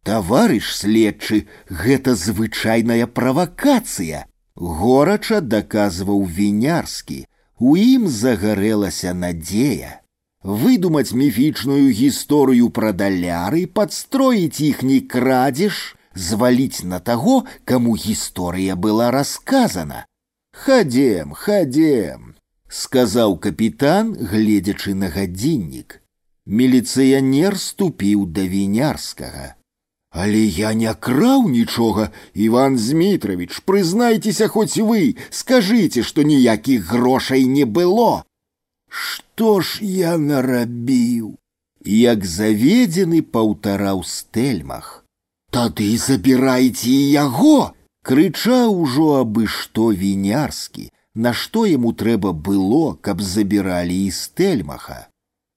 [0.04, 4.26] Таварыш следчы, гэта звычайная правакацыя.
[4.56, 7.26] Горача даказваў вінярскі.
[7.60, 10.00] У ім загарэлася надзея
[10.44, 20.06] выдумать мифичную историю про даляры, подстроить ихний крадеж, звалить на того, кому история была рассказана.
[20.54, 26.02] «Ходем, ходем», — сказал капитан, гледячы на гадзіннік.
[26.50, 29.56] Міліцыянер ступіў да вінярскага.
[30.10, 37.66] Але я не краў нічога, Іван Змітрович, прызнайцеся хоць вы, скажыце, што ніякіх грошай не
[37.66, 38.26] было.
[39.40, 41.36] Што ж я нарабіў?
[41.86, 44.88] Як заведзены паўтараў стэльмах.
[45.50, 47.74] Тады забірайце і яго,
[48.04, 55.00] крычаў ужо абы што вінярскі, нашто яму трэба было, каб забіралі і стэльмаха.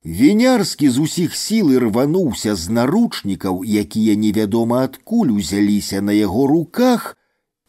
[0.04, 7.16] Вінярскі з усіх сіл рвануўся з наручнікаў, якія невядома адкуль узяліся на яго руках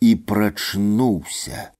[0.02, 1.72] і прачнуўся.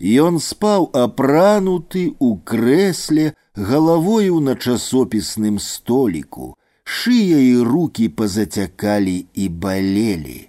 [0.00, 10.48] Ён спаў апрануты ў крэсле галавою на часопісным століку, шыя і руки пазацякалі і балелі.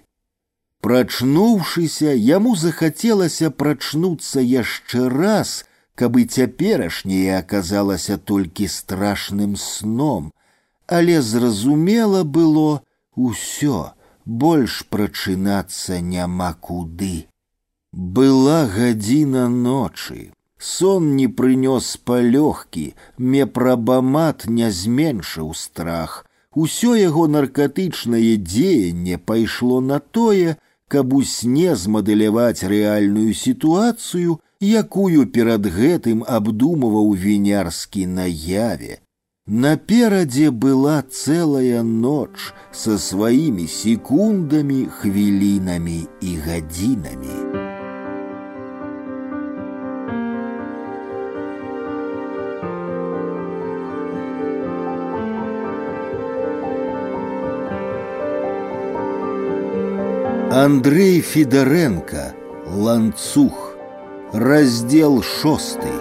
[0.80, 10.32] Прачнуўшыся, яму захацелася прачнуцца яшчэ раз, каб і цяперашняе аказалася толькі страшным сном,
[10.88, 12.80] але зразумела было
[13.14, 13.92] усё,
[14.24, 17.28] больш прачынацца няма куды.
[17.96, 20.32] Была гадзіна ночы.
[20.58, 26.24] Сон не прынёс палёгкі, мепрабамат не зменшыў страх.
[26.54, 30.56] Усё яго наркатычнае дзеянне пайшло на тое,
[30.88, 39.00] каб у сне змадэляваць рэальную сітуацыю, якую перад гэтым абдумываў вінярскі наяве.
[39.46, 47.55] Наперадзе была целая ноч со сваімі секундамі, хвілінамі і гадзінамі.
[60.56, 62.34] Андрей Федоренко
[62.66, 63.74] «Ланцух»
[64.32, 65.92] Раздел шосты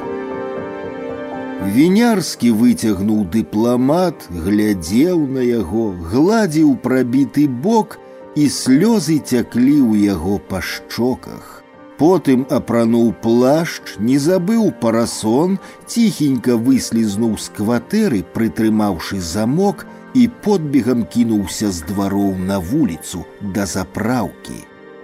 [1.61, 7.99] Вінярскі выцягнуў дыпламат, глядзеў на яго, гладзіў прабіты бок,
[8.35, 11.61] і слёзы цяклі ў яго па шчоках.
[12.01, 19.85] Потым апрануў плашч, не забыў парасон, ціхенька выслізнуў з кватэры, прытрымаўшы замок,
[20.15, 24.59] і подбегам кінуўся з двароў на вуліцу да запраўкі.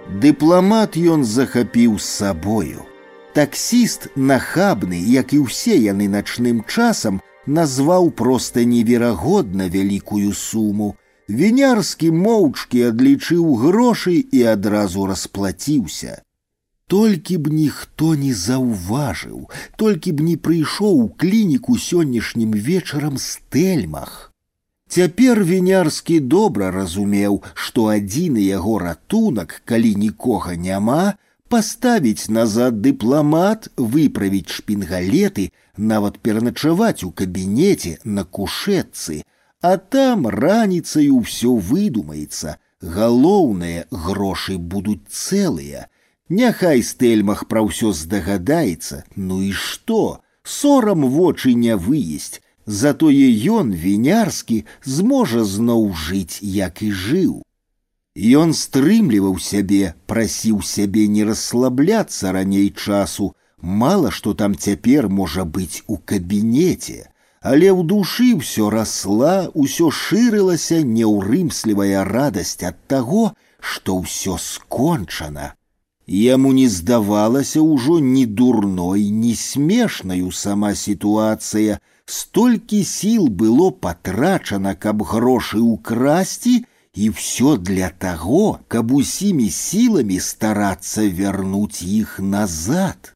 [0.08, 2.84] Дыпламат ён захапіў з сабою.
[3.34, 10.94] Таксіст нахабны, як і ўсе яны начным часам, назваў проста неверагодна вялікую суму.
[11.28, 16.22] Вінярскі моўчкі адлічыў грошы і адразу расплаціўся.
[16.88, 19.44] Толькі б ніхто не заўважыў,
[19.76, 24.31] толькі б не прыйшоў у клініку сённяшнім вечарам стэльмах.
[24.92, 31.14] Цяпер вінярскі добра разумеў, што адзіны яго ратунак, калі нікога няма,
[31.52, 39.22] паставіць назад дыпламат, выправіць шпінгалеты, нават пераначаваць у кабінеце на кушетцы,
[39.60, 42.56] а там раніцаю ўсё выдумаецца.
[42.80, 45.88] Галоўнае грошы будуць цэлыя.
[46.28, 50.22] Няхай стэльмах пра ўсё здагадаецца, ну і што?
[50.42, 51.76] Сорам вочы не
[52.62, 57.30] выесць, Затое ён вінярскі зможа зноў жыць, як і жыў.
[58.40, 63.32] Ён стрымліваў сябе, прасіў сябе не расслабляцца раней часу,
[63.62, 67.08] мала што там цяпер можа быць у кабінеце,
[67.40, 75.54] але ў душы ўсё расла, усё шырылася няўрымслівая радасць ад таго, што ўсё скончана.
[76.04, 85.02] Яму не здавалася ўжо ні дурной, ні смешнаю сама сітуацыя, Столькі сіл было патрачана, каб
[85.02, 86.64] грошы ўкрасці,
[86.94, 93.14] і все для таго, каб усімі сіламі старацца вярнуць іх назад.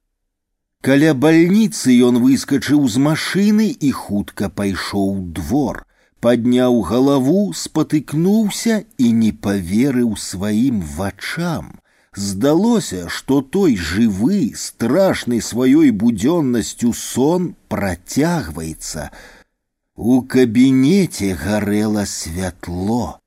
[0.82, 5.82] Каля бальніцы ён выскачыў з машыны і хутка пайшоў двор,
[6.20, 11.78] падняў галаву, спатыкнуўся і не паверыў сваім вачам.
[12.16, 19.08] Здалося, што той жывы, страшны сваёй будзённасцю сон працягваецца.
[19.96, 23.18] У кабінеце гарэла святло.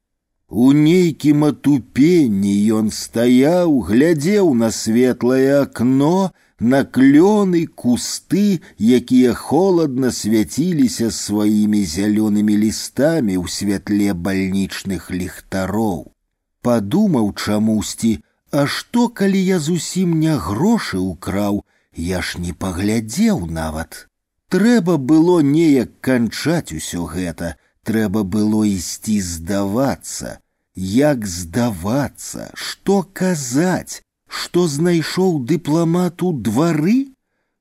[0.49, 11.10] У нейкім атупенні ён стаяў, глядзеў на светлае акно, на клёны, кусты, якія холадна свяціліся
[11.10, 16.14] сваімі зялёнымі лістамі ў святле бальнічных ліхтароў.
[16.62, 18.22] Падумаў чамусьці,
[18.52, 21.64] А што, калі я зусім не грошы ўкраў,
[21.95, 24.07] я ж не паглядзеў нават.
[24.49, 30.40] Трэба было неяк канчаць усё гэта, трэба было ісці здавацца.
[30.76, 37.12] Як здавацца, што казаць, што знайшоў дыпламат у двары?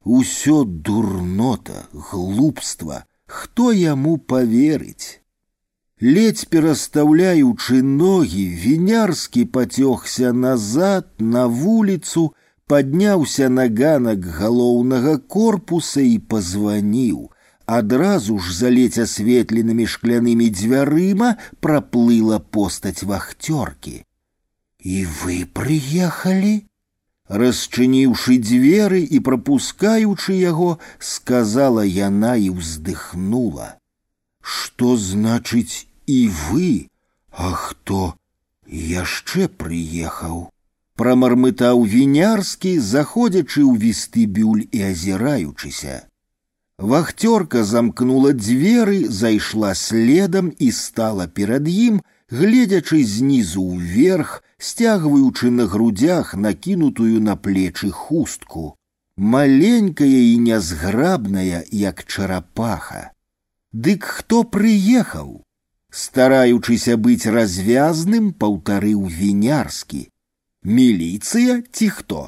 [0.04, 5.22] Усё дурнота, глупства, хто яму поверыць?
[6.04, 12.34] Ледь перастаўляючы ногі, вінярскі пацёгся назад на вуліцу,
[12.66, 17.30] падняўся на ганак галоўнага корпуса і пазваніў.
[17.64, 21.30] Адразу ж заледзь асветленымі шклянымі дзвярыма
[21.64, 24.04] праплыла постаць вахцёркі.
[24.84, 26.68] І вы прыехалі?
[27.28, 33.80] Расчыніўшы дзверы і прапускаючы яго, сказала яна і ўздыхнула.
[34.44, 36.88] Што значыць і вы,
[37.30, 38.14] а хто
[38.68, 40.50] яшчэ прыехаў.
[40.94, 46.06] Прамармытаў вінярскі, заходзячы ў вестыбюль і азіраючыся.
[46.78, 56.34] Вахцёрка замкнула дзверы, зайшла следам і стала перад ім, гледзячы знізу ўверх, сцягваючы на грудях
[56.34, 58.74] накінутую на плечы хустку.
[59.16, 63.12] Маленькая і нязграбная, як чарапаха.
[63.72, 65.42] Дык хто прыехаў?
[65.94, 70.08] стараючыся быць развязным, паўтарыў вінярскі.
[70.64, 72.22] Міліцыя ці хто?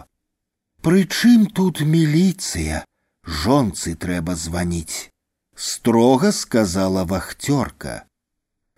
[0.86, 2.84] Прычым тут міліцыя,
[3.26, 5.10] жонцы трэба званіць,
[5.56, 8.06] строга сказала вахтёрка.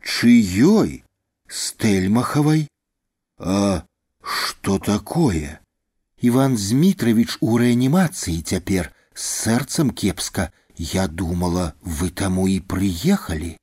[0.00, 1.04] Чыёй?
[1.48, 2.68] Стэльмахавай?
[3.36, 3.84] А
[4.22, 5.60] што такое?
[6.20, 10.50] Іван Змітрович у рэанімацыі цяпер з сэрцам кепска.
[10.78, 13.58] Я думала, вы таму і прыехалі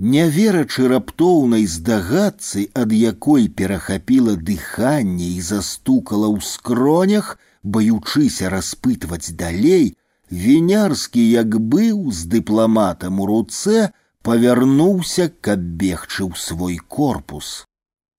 [0.00, 9.96] не верачы раптоўнай здагадцы, ад якой перахапіла дыханне і застукала ў скронях, баючыся распытваць далей,
[10.30, 13.88] вінярскі, як быў з дыпламатам у руцэ,
[14.20, 17.64] павярнуўся, каб бегчы ў свой корпус.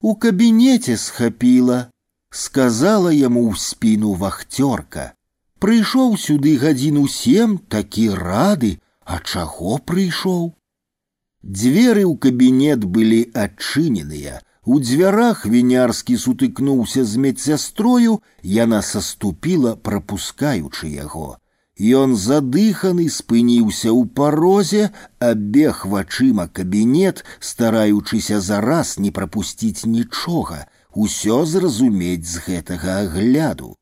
[0.02, 1.94] У кабінеце схапіла,
[2.34, 5.14] сказала яму ў спіну вахцёрка.
[5.62, 10.58] Прыйшоў сюды гадзіну сем, такі рады, а чаго прыйшоў?
[11.44, 14.42] Дзверы ў кабінет былі адчыненыя.
[14.68, 21.38] У дзвярах вінярскі сутыкнуўся з медсястрою, яна саступіла, прапускаючы яго.
[21.78, 24.90] Ён задыханы спыніўся ў парозе,
[25.22, 33.76] абег вачыма кабінет, стараючыся зараз не прапусціць нічога, усё зразумець з гэтага агляду.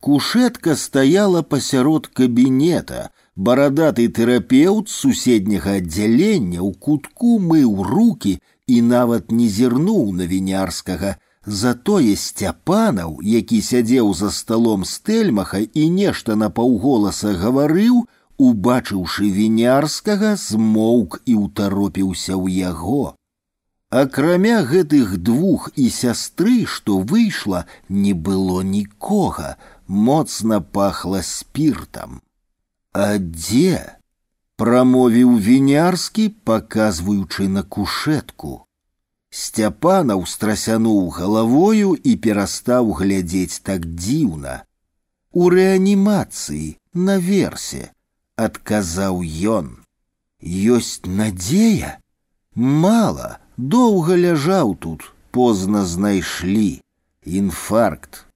[0.00, 9.48] Кушетка стаяла пасярод кабінета, барадаты тэрапеўт суседняга аддзялення ў кутку мыў руки і нават не
[9.48, 11.16] зірнуў на вінярскага.
[11.46, 18.04] Затое сцяпанаў, які сядзеў за сталом стэльмаха і нешта на паўголаса гаварыў,
[18.36, 23.16] убачыўшы вінярскага, змоўк і ўтаропіўся ў яго.
[23.90, 29.56] Акрамя гэтых двух і сястры, што выйшла, не было нікога,
[29.88, 32.20] моцна пахла спіртам.
[32.94, 34.00] А дзе?
[34.60, 38.50] прамовіў вінярскі, паказваючы на кушетку.
[39.42, 44.58] Сцяпанаў страсянуў галавою і перастаў глядзець так дзіўна.
[45.32, 46.76] У рэанімацыі
[47.08, 47.82] наверсе,
[48.36, 49.24] адказаў
[49.56, 49.72] ён.
[50.76, 51.96] Ёсць надзея?
[52.54, 56.70] Мала, доўга ляжаў тут, позна знайшлі.
[57.24, 58.26] Інфаркт.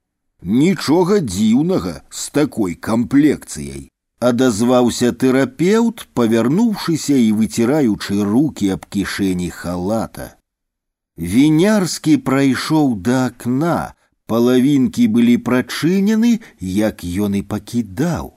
[0.40, 3.87] Нічога дзіўнага з такой камплекцыяй
[4.24, 10.28] адазваўся тэрапеўт, павярнуўшыся і выціраючы руки аб кішэні халата.
[11.18, 13.94] Вінярскі прайшоў да акна,
[14.26, 18.32] палавінкі былі прачынены, як ён і пакідаў.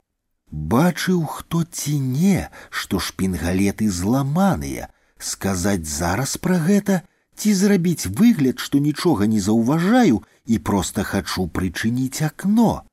[0.50, 7.02] Бачыў, хто ці не, што шпінгалеты зламаныя, сказаць зараз пра гэта
[7.38, 12.84] ці зрабіць выгляд, што нічога не заўважаю і проста хачу прычыніць акно.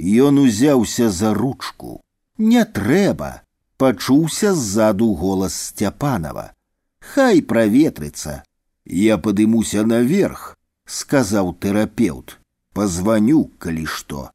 [0.00, 2.00] Ён узяўся за ручку.
[2.38, 3.42] Не трэба,
[3.82, 6.52] пачуўся ззаду голас Сцяпанова.
[7.00, 8.42] Хай праветрыцца.
[8.86, 12.38] Я падымуся наверх, сказаў тэрапеўт.
[12.74, 14.30] Позвоню, калі што.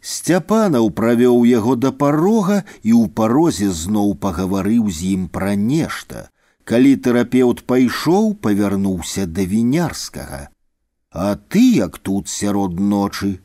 [0.00, 6.30] Сцяпанаў правёў яго да парога і ў парозе зноў пагаварыў з ім пра нешта.
[6.64, 10.48] Калі тэрапеўт пайшоў, павярнуўся да вінярскага.
[11.12, 13.40] А ты як тут сярод ночы.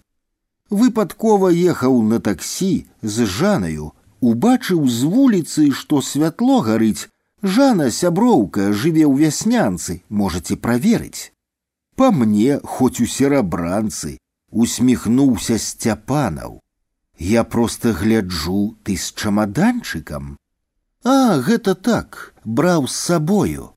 [0.73, 3.91] Выпадкова ехаў на таксі з жанаю,
[4.21, 7.09] убачыў з вуліцы, што святло гарыць.
[7.43, 11.33] Жана сяброўка жыве ў вяснянцы, можаце праверыць.
[11.95, 14.17] Па мне, хоць у серабранцы,
[14.49, 16.59] усміхнуўся сцяпанаў.
[17.19, 20.37] Я просто гляджу ты з чамаданчыкам.
[21.03, 23.69] А гэта так, браў з сабою.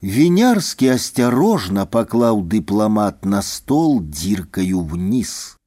[0.00, 5.60] Вінярскі асцярожна паклаў дыпламат на стол дзіркаю вниз.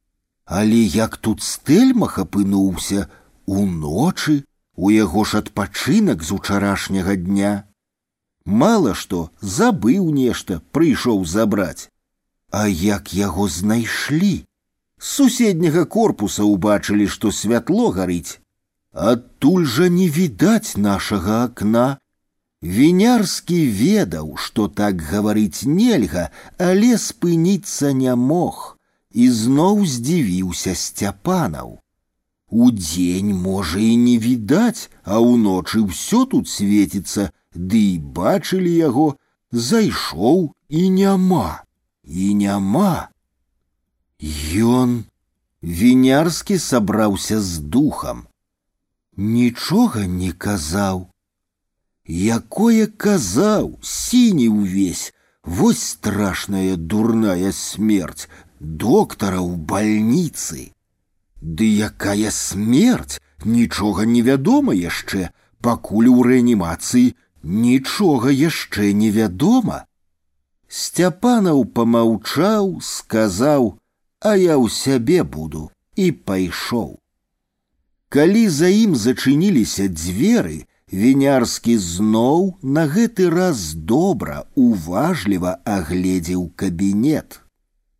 [0.47, 3.07] Але як тут стэльмах апынуўся
[3.45, 4.43] у ночы,
[4.75, 7.53] у яго ж адпачынак з учарашняга дня.
[8.45, 11.89] Мала што забыў нешта, прыйшоў забраць.
[12.51, 14.45] А як яго знайшлі?
[14.99, 18.39] З суседняга корпуса ўбачылі, што святло гарыць.
[18.93, 21.97] Адтуль жа не відаць нашага акна.
[22.61, 28.76] Вінярскі ведаў, што так гаварыць нельга, але спыніцца не мог,
[29.13, 31.79] і зноў здзівіўся сцяпанаў.
[32.49, 39.07] Удзень можа і не відаць, а ўночы ўсё тут свеціцца, ды і бачылі яго,
[39.51, 41.63] зайшоў і няма,
[42.03, 43.09] і няма.
[44.81, 45.03] Ён
[45.61, 48.27] вінярскі сабраўся з духам.
[49.17, 51.09] Нічога не казаў.
[52.05, 55.13] Якое казаў, сіні ўвесь,
[55.43, 58.27] вось страшная дурная смерць
[58.59, 60.71] доктара ў бальніцы.
[61.41, 65.29] Ды якая смерць, нічога невядома яшчэ,
[65.61, 67.13] пакуль у рэанімацыі
[67.43, 69.83] нічога яшчэ невядома.
[70.67, 73.77] Сцяпанаў помаўчаў, сказаў:
[74.23, 76.99] а я ў сябе буду і пайшоў.
[78.09, 80.63] Калі за ім зачыніліся дзверы,
[80.93, 87.41] вінярскі зноў на гэты раз добра, уважліва агледзеў кабінет.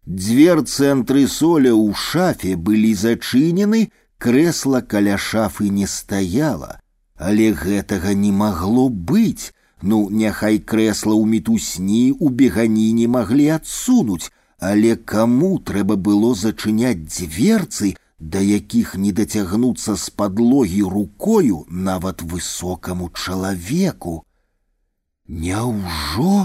[0.07, 6.79] Дзверцы антрысоля ў шафе былі зачынены, крэсла каля шафы не стаяла,
[7.17, 9.51] але гэтага не магло быць.
[9.81, 14.31] Ну, няхай крэсла ў мітусні ў бегані не маглі адсунуць,
[14.63, 17.89] Але каму трэба было зачыняць дзверцы,
[18.33, 24.23] да якіх не дацягнуцца з падлогі рукою нават высокаму чалавеку.
[25.27, 26.35] Няўжо?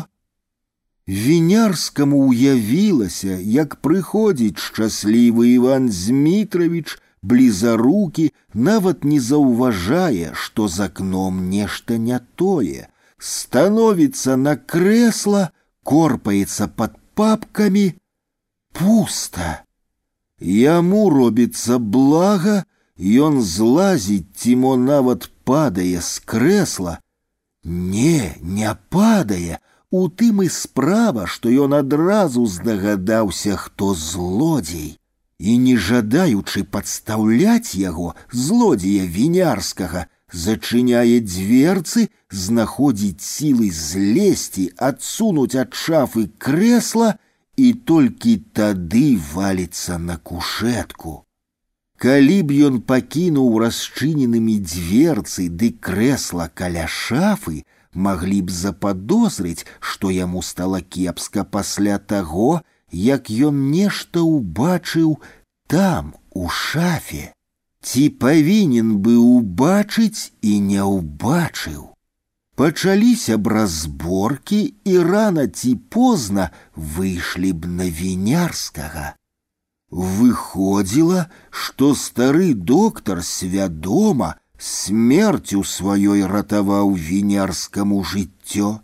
[1.08, 11.96] Вінярскаму ўявілася, як прыходзіць шчаслівы Іван Змітравіч, блізарукі нават не заўважае, што за акном нешта
[11.96, 12.88] не тое,
[13.18, 15.48] становіцца на крэсла,
[15.82, 17.86] корпаецца под папкамі,
[18.76, 19.64] пусто.
[20.40, 22.64] Яму робіцца блага,
[23.00, 26.98] ён злазіць ці мо нават падае з крэсла.
[27.64, 29.58] Не, не падае,
[29.92, 34.98] у тым і справа, што ён адразу здагадаўся, хто злодзей.
[35.38, 46.28] І не жадаючы падстаўляць яго злодзея вінярскага, зачыняе дзверцы, знаходзіць сілы злезці, адсунуць ад шафы
[46.38, 47.14] крэсла
[47.56, 51.24] і толькі тады валіцца на кушетку.
[51.98, 60.42] Калі б ён пакінуў расчыненымі дзверцы ды крэсла каля шафы, маглі б западозрыць, што яму
[60.42, 65.18] стала кепска пасля таго, як ён нешта ўбачыў
[65.66, 67.32] там у шафе.
[67.82, 71.94] Ці павінен быў убачыць і не ўбачыў.
[72.58, 79.14] Пачаліся б разборкі і рана ці позна выйшлі б на вінярскага.
[79.90, 88.80] Выходзіла, што стары доктар свядома смерцю сваёй ратаваў вінярскаму жыццё.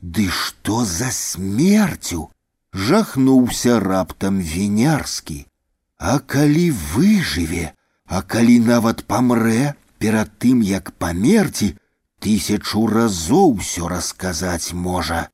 [0.00, 2.28] Ды што за смерцю?
[2.72, 5.46] жахнуўся раптам вінярскі.
[5.98, 7.74] А калі выжыве,
[8.06, 11.74] а калі нават памрэ перад тым, як памерці,
[12.22, 15.28] тысячу разоў усё расказаць можа.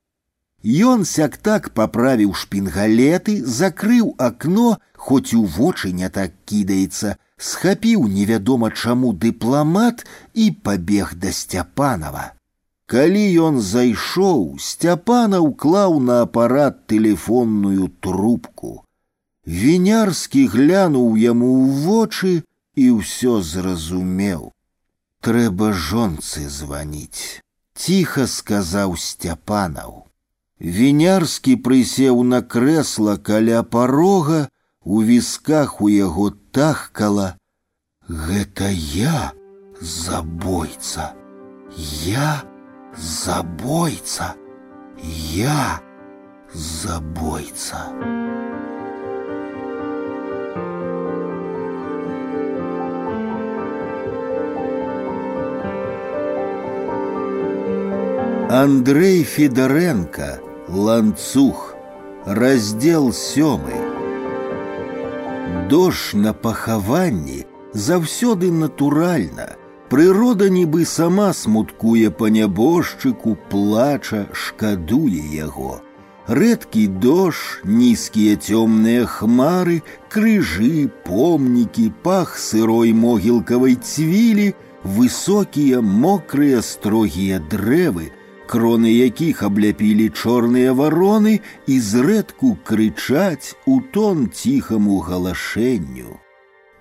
[0.64, 9.12] Ён сяк-так паправіў шпінгалеты, закрыў акно, хоць у вочы не так кідаецца, схапіў невядома чаму
[9.12, 12.32] дыпламат і пабег да Сцяпанова.
[12.86, 18.84] Калі ён зайшоў, Сцяпана ўклаў на апарат тэлефонную трубку.
[19.44, 22.32] Вінярскі глянуў яму ў вочы
[22.76, 24.52] і ўсё зразумеў.
[25.24, 27.40] Трэба жонцы званіць,
[27.72, 30.04] ціха сказаў Сцяпанаў.
[30.60, 34.48] Вінярскі прысеў на крэсла каля парога,
[34.89, 37.37] у вісках у яго тахкала.
[38.09, 39.31] Гэта я,
[39.79, 41.13] забойца.
[41.77, 42.41] Я
[42.97, 44.33] забойца.
[44.97, 45.79] Я
[46.53, 47.83] забойца.
[58.49, 61.75] Андрей Федоренко Ланцух.
[62.25, 63.88] Раздел сёмы.
[65.68, 67.44] Дождь на пахаванні
[67.74, 69.56] заўсёды натуральна.
[69.90, 75.82] Прырода нібы сама смуткуе па нябожчыку, плача, шкадуе яго.
[76.26, 84.54] Рэдкі дождь, нізкія цёмныя хмары, крыжы, помнікі, пах сырой могілкавай цвілі,
[84.84, 88.08] высокія, мокрыя, строгія дрэвы,
[88.48, 96.20] кроны якіх абляпілі чорныя вароны і зрэдку крычаць у тон ціхаму галашэнню.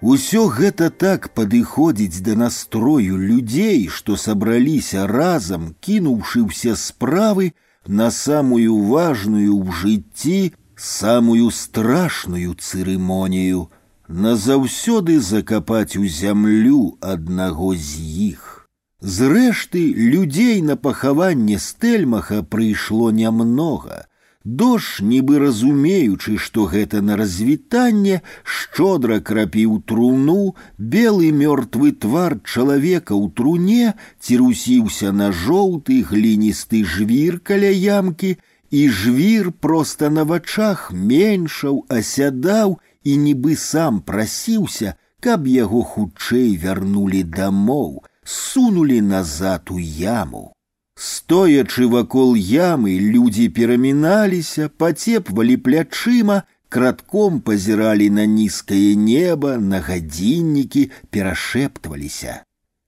[0.03, 7.53] Усё гэта так падыходзіць да настрою людзей, што сабраліся разам, кінуўшы ўсе справы
[7.88, 13.71] на самую важную ў жыцці, самую страшную цырымонію,
[14.09, 18.03] назаўсёды закапаць у зямлю аднаго з
[18.35, 18.56] іх.
[19.03, 24.07] Зрэшты, людзей на пахаванне стэльмаха прыйшло нямнога.
[24.45, 33.31] Дож, нібы разумеючы, што гэта на развітанне, шчодра крапіў труну, белы мёртвы твар чалавека ў
[33.35, 38.38] труне цірусіўся на жоўты гліністы жвір каля ямкі,
[38.71, 47.23] і жвір проста на вачах меншаў, асядаў і нібы сам прасіўся, каб яго хутчэй вярнулі
[47.27, 50.53] дамоў сунули назад у яму.
[50.95, 62.43] Стоячы вакол ямы, людзі пераміналіся, пацепвалі плячыма, кратком пазіралі на нізкае неба, на гадзіннікі, перашэптваліся.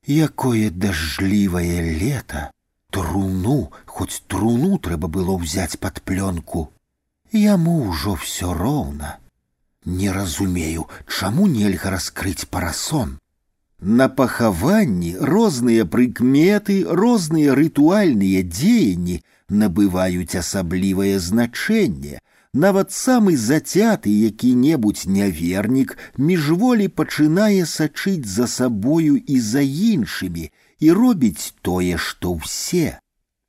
[0.08, 2.52] Якое дажджлівае лета!
[2.96, 6.70] Труну, хоць труну трэба было ўзяць пад плёнку.
[7.34, 9.18] Яму ўжо ўсё роўна.
[9.86, 13.18] Не разумею, чаму нельга раскрыць парасон.
[13.86, 19.18] На пахаванні розныя прыкметы, розныя рытуальныя дзеянні
[19.50, 22.18] набываюць асаблівае значэнне.
[22.66, 31.54] Нават самы зацяты які-небудзь нявернік міжволі пачынае сачыць за сабою і за іншымі і робіць
[31.62, 32.98] тое, што ўсе.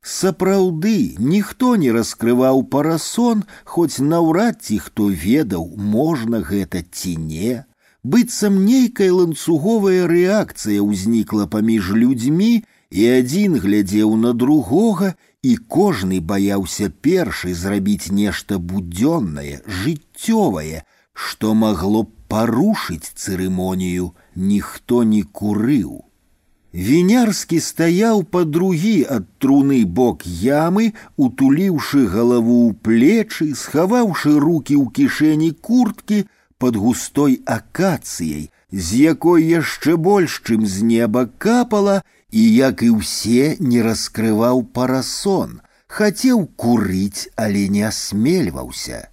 [0.02, 7.64] Сапраўды, ніхто не раскрываў парасон, хоць наўрад ці хто ведаў, можна гэта ці не
[8.06, 16.88] быццам нейкая ланцуговая рэакцыя ўзнікла паміж людзьмі, і адзін глядзеў на другога, і кожны баяўся
[17.06, 20.82] першы зрабіць нешта будзённае, жыццёвае,
[21.12, 26.02] што магло б парушыць цырымонію, ніхто не курыў.
[26.76, 34.90] Вінярскі стаяў па другі ад труны бок ямы, утуліўшы галаву ў плечы, схаваўшы руки ў
[34.98, 36.26] кішэні курткі,
[36.60, 43.56] под густой акацыяй, з якой яшчэ больш, чым з неба капала, і як і ўсе
[43.60, 49.08] не раскрываў парасон, хацеў курыць, але не асмельваўся.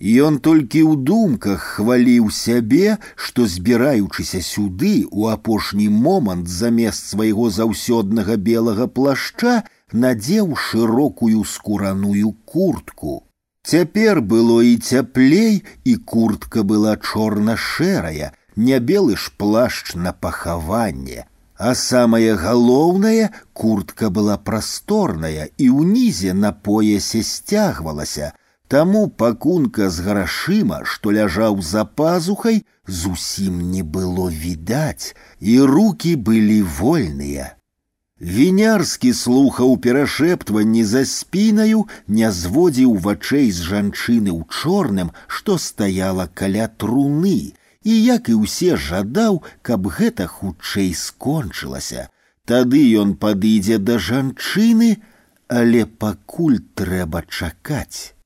[0.00, 8.36] Ён толькі ў думках хваліў сябе, што збіраючыся сюды у апошні момант замест свайго заўсёднага
[8.36, 13.24] белага плашча надзеў шырокую скураную куртку.
[13.66, 21.26] Цяпер было і цяплей, і куртка была чорна-шэрая, не белы ж плашч на пахаванне.
[21.58, 28.32] А самае галоўнае, куртка была прасторная і ўнізе на поясе сцягвалася,
[28.68, 36.62] Таму пакунка з грашыма, што ляжаў за пазухай, зусім не было відаць, і руки былі
[36.62, 37.54] вольныя.
[38.20, 46.68] Вінярскі слухаў перашэптванні за спінаю, не зводзіў вачэй з жанчыны ў чорным, што стаяла каля
[46.80, 47.52] труны,
[47.84, 52.08] і як і ўсе жадаў, каб гэта хутчэй скончылася.
[52.48, 54.96] Тады ён падыдзе да жанчыны,
[55.48, 58.16] але пакуль трэба чакаць.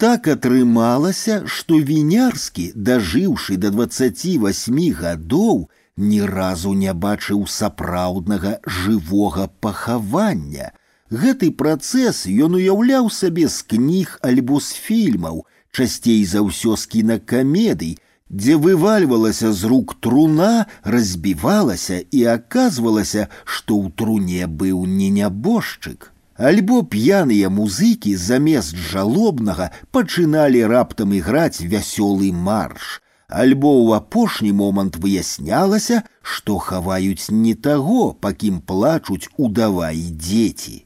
[0.00, 10.70] Так атрымалася, што вінярскі, дажыўшы да 28 гадоў, ні разу не бачыў сапраўднага жывога пахавання.
[11.10, 15.42] Гэты працэс ён уяўляў сабе з кніг альбо з фільмаў,
[15.72, 17.98] часцей за ўсё з кінакамедый,
[18.30, 26.14] дзе вывальвалася з рук труна, разбівалася і аказвалася, што ў труне быў не нябожчык.
[26.40, 33.02] Альбо п'яныя музыкі замест жалобнага пачыналі раптам іграць вясёлы марш.
[33.30, 40.76] Альбо ў апошні момант выяснялася, што хаваюць не таго, па кім плачуць удава і дзеці.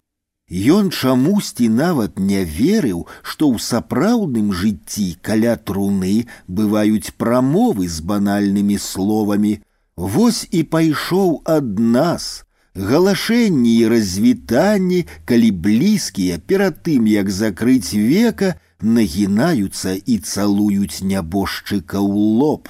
[0.51, 8.77] Ён чамусьці нават не верыў, што ў сапраўдным жыцці каля труны бываюць прамовы з банальнымі
[8.77, 9.55] словамі.
[9.97, 12.44] Вось і пайшоў ад нас,
[12.77, 22.39] галашэнні і развітанні, калі блізкія перад тым, як закрыць века, нагінаюцца і цалуюць нябожчыка ў
[22.40, 22.69] лоб.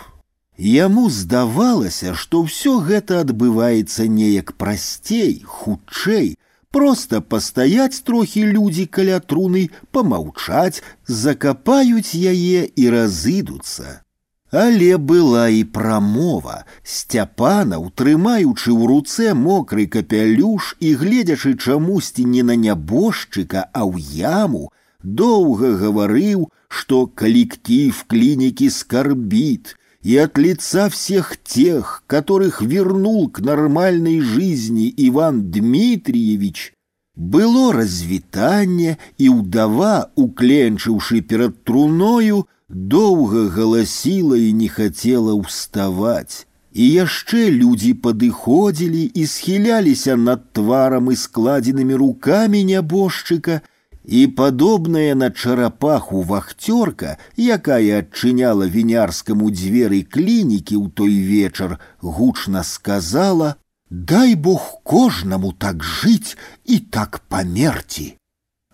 [0.56, 6.36] Яму здавалася, што ўсё гэта адбываецца неяк прасцей, хутчэй,
[6.70, 14.00] просто пастаяць трохі людзі каля труны, помаўчаць, закапаюць яе і разыдуцца.
[14.54, 16.62] Але была і прамова.
[16.86, 24.70] Сцяпана, утрымаючы ў руцэ мокры капялюш і гледзячы чамусьці не на нябожчыка, а ў яму,
[25.02, 34.20] доўга гаварыў, што калектив клиники скорбит, и от лица всех тех, которых вернул к нормальной
[34.20, 36.74] жизни Иван Дмитриевич,
[37.16, 46.46] было развітанне і ўдава, укленчыўшы перад труною, доўга галасіла і не хацела ўставаць.
[46.74, 53.62] І яшчэ людзі падыходзілі і схіляліся над тварам і складзенымі рукамі нябожчыка,
[54.04, 63.90] і падобная на чарапаху вахцёрка, якая адчыняла вінярскаму дзверы клінікі ў той вечар, гучна сказала: «
[63.90, 68.16] Дай Бог кожнаму так жыць і так памерці.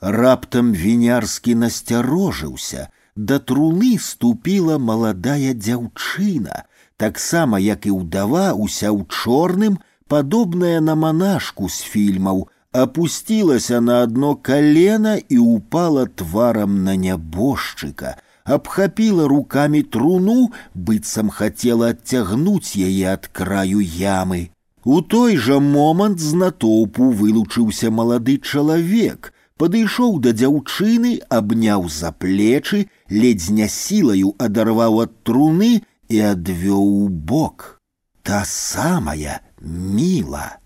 [0.00, 6.64] Раптам вінярскі насцярожыўся, да труны ступіла маладая дзяўчына,
[6.96, 14.36] таксама як і ўдава уся ў чорным, падобная на манашку з фільмаў, опусцілася на одно
[14.36, 23.80] колено і упала тварам на нябожчыка, абхапіла руками труну, быццам хацела адцягнуць яе ад краю
[23.80, 24.50] ямы.
[24.84, 32.88] У той жа момант з натоўпу вылучыўся малады чалавек, падышоў да дзяўчыны, абняў за плечы,
[33.10, 37.76] ледзь не сілаю адарваў ад труны і адвёў у бок.
[38.22, 40.60] Та самая міла.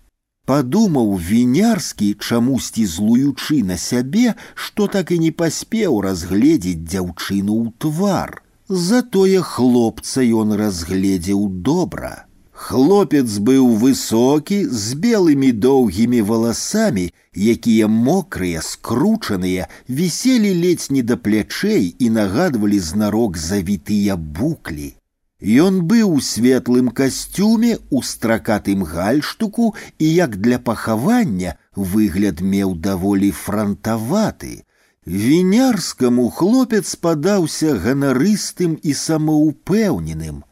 [0.49, 8.41] Падумаў вінярскі, чамусьці злуючы на сябе, што так і не паспеў разгледзець дзяўчыну ў твар.
[8.69, 12.11] Затое хлопца ён разгледзеў добра.
[12.65, 17.07] Хлопец быў высокі, з белымі доўгімі валасамі,
[17.55, 24.93] якія мокрыя, скручаныя, віселі ледзь не да плячэй і нагадвалі знарок завітыя буклі.
[25.41, 33.31] Ён быў у светлым касцюме у стракатым гальштуку і як для пахавання выгляд меў даволі
[33.31, 34.63] франтаваты.
[35.05, 40.43] Вінярскаму хлопец падаўся ганарыстым і самаўпэўненым.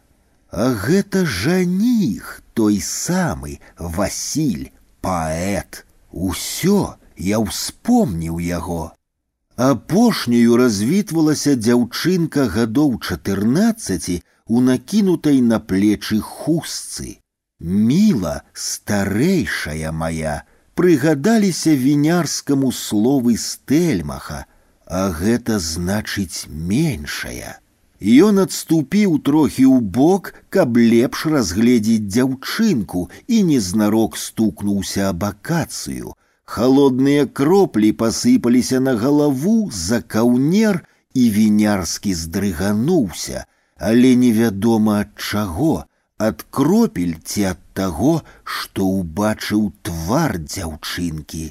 [0.52, 4.70] А гэта жаніх, той самы Васіль,
[5.02, 5.86] паэт.
[6.12, 8.94] Усё я ўспомніў яго.
[9.56, 17.20] Апошнюю развітвалася дзяўчынка гадоў чатырнаццаці у накінутай на плечы хустцы.
[17.60, 20.44] Міла, старэйшая моя,
[20.76, 24.46] прыгадаліся вінярскаму словы стэльмаха,
[24.88, 27.60] а гэта значыць меншая.
[28.04, 36.12] Ён адступіў трохі ў бок, каб лепш разгледзець дзяўчынку і незнарок стукнуўся аб акацыю.
[36.44, 40.84] Халодныя кроплі пасыпаліся на галаву за каўнер
[41.16, 43.46] і вінярскі здрыгануўся,
[43.78, 45.74] але невядома ад чаго,
[46.18, 48.14] ад кропель ці ад таго,
[48.44, 51.46] што ўбачыў твар дзяўчынкі.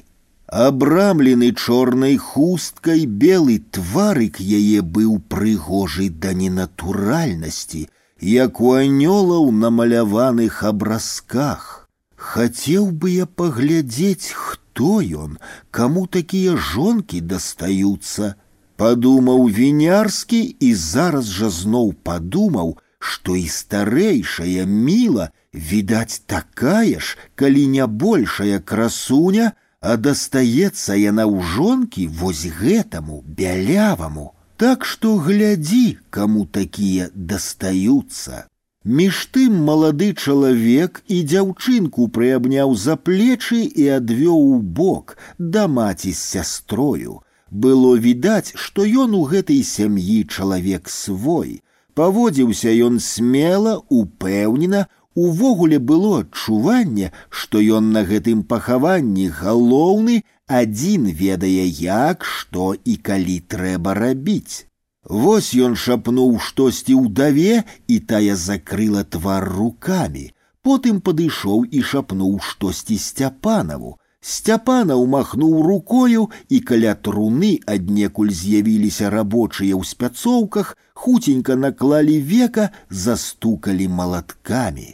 [0.53, 7.87] Абрамлены чорнай хусткай белы тварык яе быў прыгожы да ненатуральнасці,
[8.33, 11.89] як у анёлаў намаляваных абразках.
[12.15, 15.39] Хацеў бы я паглядзець, хто ён,
[15.71, 18.35] каму такія жонкі дастаюцца.
[18.81, 27.67] Падумаў вінярскі і зараз жа зноў падумаў, што і старэйшая міла, відаць такая ж, калі
[27.75, 34.31] не большая красуня, а дастаецца яна ў жонкі вось гэтаму бяляваму.
[34.63, 38.47] Так што глядзі, каму такія дастаюцца.
[38.85, 46.11] Між тым малады чалавек і дзяўчынку прыабняў за плечы і адвёў у бок да маці
[46.11, 47.21] з сястрою.
[47.51, 51.61] Было відаць, што ён у гэтай сям'і чалавек свой.
[51.93, 61.65] Паводзіўся ён смела, упэўнена, увогуле было адчуванне, што ён на гэтым пахаванні галоўны, адзін ведае
[61.85, 64.65] як, што і калі трэба рабіць.
[65.03, 70.31] Вось ён шапнуў штосьці ўдаве, і тая закрыла твар рукамі.
[70.63, 73.99] Потым падышоў і шапнуў штосьці сцяпанаву.
[74.23, 83.87] Сцяпана ўмахнуў рукою, і каля труны аднекуль з'явіліся рабочыя ў спяцоўках, хуценька наклалі века, застукалі
[83.91, 84.93] малаткамі.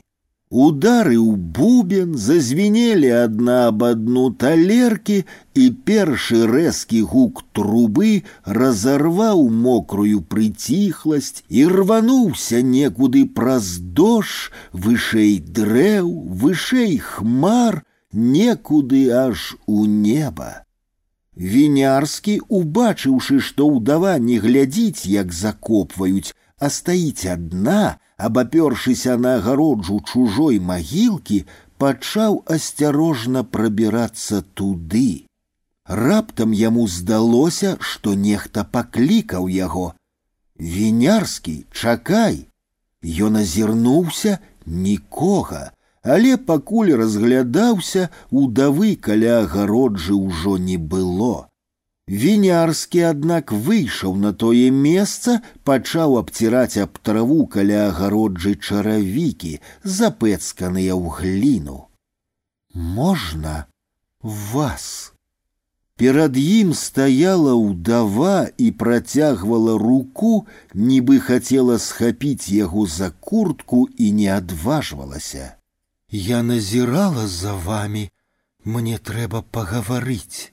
[0.49, 5.17] Удары ў бубен зазвенелі адна аб адну талеркі,
[5.53, 8.23] і першы рэзкі гук трубы
[8.57, 16.09] разарваў мокрую прыціхласць і рвануўся некуды праз дождж, вышэй дрэў,
[16.41, 17.83] вышэй хмар,
[18.13, 20.65] некуды аж у неба.
[21.35, 30.59] Вінярскі, убачыўшы, што ўдава не глядзіць, як закопваюць, а стаіць адна, абапёршыся на агароджу чужой
[30.59, 31.45] магілкі,
[31.79, 35.25] пачаў асцярожна прабірацца туды.
[35.87, 42.45] Раптам яму здалося, што нехта паклікаў яго: « Вінярскі, чакай!
[43.01, 45.71] Ён азірнуўся нікога,
[46.03, 51.49] але пакуль разглядаўся, удавы каля агароджы ўжо не было.
[52.09, 61.05] Вінярскі, аднак выйшаў на тое месца, пачаў абціраць аб траву каля агароджы чаравікі, запэцканыя ў
[61.19, 61.85] гліну.
[62.73, 63.67] Можна
[64.23, 65.13] вас.
[65.99, 74.31] Перад ім стаяла ўдава і працягвала руку, нібы хацела схапіць яго за куртку і не
[74.33, 75.59] адважвалася.
[76.13, 78.09] Я назірала за вами,
[78.65, 80.51] мне трэба пагаварыць.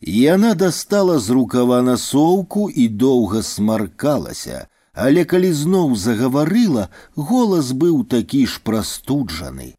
[0.00, 8.46] Яна дастала з рукава насоўку і доўга смаркалася, але калі зноў загаварыла, голас быў такі
[8.46, 9.74] ж прастуджаны.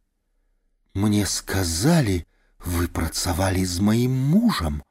[0.93, 2.23] Мне сказалі,
[2.65, 4.81] вы працавалі з маім мужам.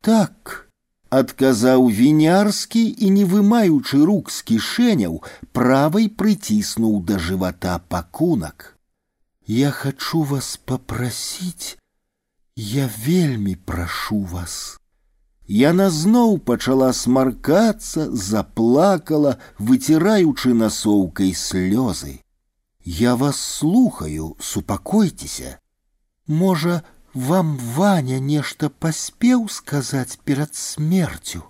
[0.00, 0.70] Так,
[1.10, 5.22] адказаў вінярскі і, не вымаючы рук з кішэняў,
[5.52, 8.74] правай прыціснуў да жывата пакунак.
[9.48, 11.78] Я хачу вас папрасіць,
[12.56, 14.78] Я вельмі прашу вас.
[15.48, 22.20] Яна зноў пачала смаркацца, заплакала, выціраючы насоўкай слёзы.
[22.84, 25.58] Я вас слухаю, супакойцеся.
[26.26, 31.42] Можа, вам Ваня нешта паспеў сказаць перад смерцю.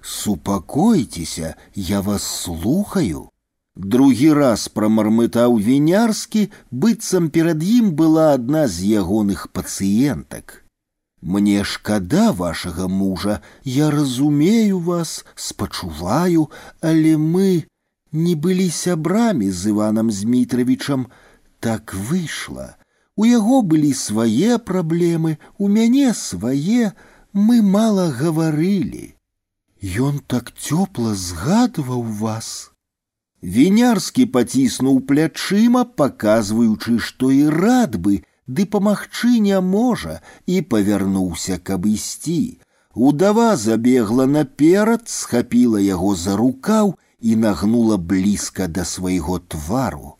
[0.00, 3.30] Супакойцеся, я вас слухаю.
[3.78, 10.64] Другі раз прамармытаў вінярскі, быццам перад ім была адна з ягоных пацыентак.
[11.22, 17.66] Мне шкада вашага мужа, я разумею вас, спачуваю, але мы
[18.12, 21.06] не былі сябрамі з Іванам Змітравічам.
[21.60, 22.76] Так выйшла.
[23.16, 26.92] У яго былі свае праблемы, у мяне свае,
[27.32, 29.14] мы мала гаварылі.
[29.82, 32.70] Ён так цёпла згадваў вас.
[33.42, 41.86] Вінярскі паціснуў плячыма, паказваючы, што і рад бы, ды памагчы не можа, і павярнуўся, каб
[41.86, 42.58] ісці.
[42.94, 50.16] Удава забегла наперад, схапіла яго за рукаў і нагнула блізка да свайго твару.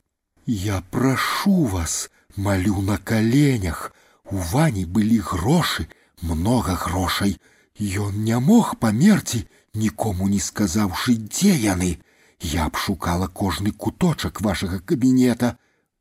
[0.47, 3.93] Я прашу вас, малю на каленях,
[4.31, 5.89] у вані былі грошы,
[6.23, 7.39] много грошай.
[7.79, 11.99] Ён не мог памерці, нікому не сказаўшы, дзе яны.
[12.43, 15.59] Я б шукала кожны куточак вашага кабінета.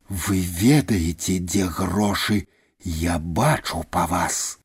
[0.08, 2.46] Вы ведаеце, дзе грошы,
[2.80, 4.58] я бачу па вас.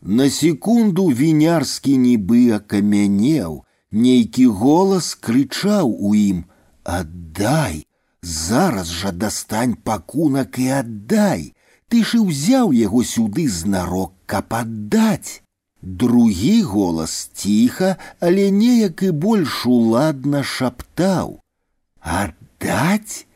[0.00, 7.84] На секунду вінярскі нібы акамянеў, нейкі голас крычаў у ім: « Аддай,
[8.22, 11.52] зараз жа дастань пакунак і аддай.
[11.90, 15.42] Ты ж і ўзяў яго сюды знарок, каб аддаць.
[15.84, 23.26] Другі голас ціха, але неяк і больш уладна шаптаў: « Аддаць,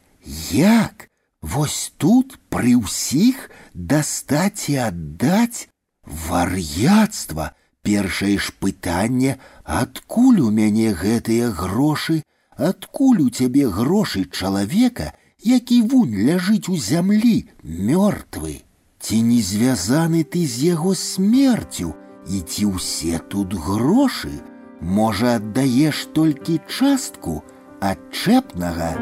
[0.52, 1.08] як?
[1.40, 5.68] Вось тут пры ўсіх дастаць і аддаць
[6.04, 7.50] вар'яцтва,
[7.82, 12.22] першае ж пытанне, адкуль у мяне гэтыя грошы,
[12.56, 18.64] адкуль у цябе грошы чалавека, які вунь ляжыць у зямлі мёртвы.
[19.04, 21.92] ці не звязаны ты з яго смерцю,
[22.28, 24.32] і ці ўсе тут грошы,
[24.80, 27.42] можа, аддаеш толькі частку
[27.80, 28.94] адчэпнага.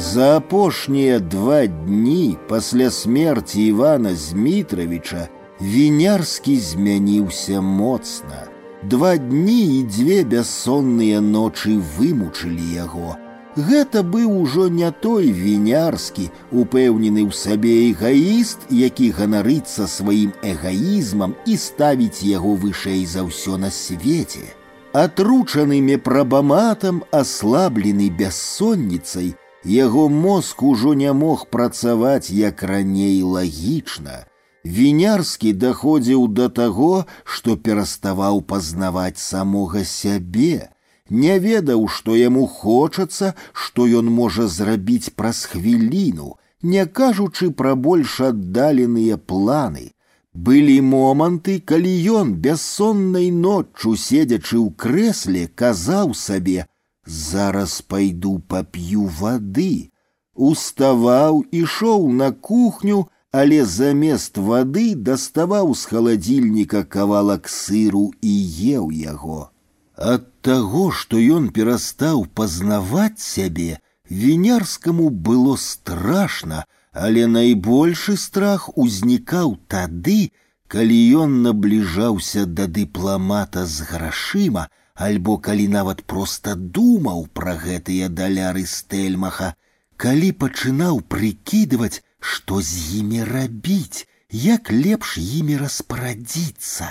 [0.00, 5.28] За апошнія два дні пасля смерти Івана Змітравіча
[5.64, 8.46] Вінярскі змяніўся моцна.
[8.82, 13.16] Два дні і дзве бяссонныя ночы вымучылі яго.
[13.56, 21.58] Гэта быў ужо не той вінярскі, упэўнены ў сабе эгаіст, які ганарыцца сваім эгаізмам і
[21.58, 24.46] ставіць яго вышэй за ўсё на свеце.
[24.92, 29.34] Атручаны мепрабаматам, аслаблены бяссонніцай,
[29.64, 34.24] Яго мозг ужо не мог працаваць як раней лагічна.
[34.64, 40.68] Вінярскі даходзіў да таго, што пераставаў пазнаваць самога сябе,
[41.10, 48.20] не ведаў, што яму хочацца, што ён можа зрабіць праз хвіліну, не кажучы пра больш
[48.20, 49.92] аддаленыя планы.
[50.32, 56.66] Былі моманты, калі ён бяссоннай ноччу седзячы ў крэсле казаў сабе:
[57.04, 59.90] Зараз пойду поп'ю воды.
[60.34, 68.34] Уставаў, ішоў на кухню, але замест воды даставаў з халадзільніка кавалак сыру і
[68.74, 69.50] еў яго.
[69.96, 73.78] Ад таго, што ён перастаў пазнаваць сябе,
[74.10, 80.32] вінярскаму было страшна, але найбольшы страх узнікаў тады,
[80.66, 88.66] калі ён набліжаўся да дыпламата з грашыма, альбо калі нават проста думаў пра гэтыя даляры
[88.66, 89.54] стэльмаха,
[89.96, 96.88] калі пачынаў прыкідваць, што з імі рабіць, як лепш імі распарадзіцца.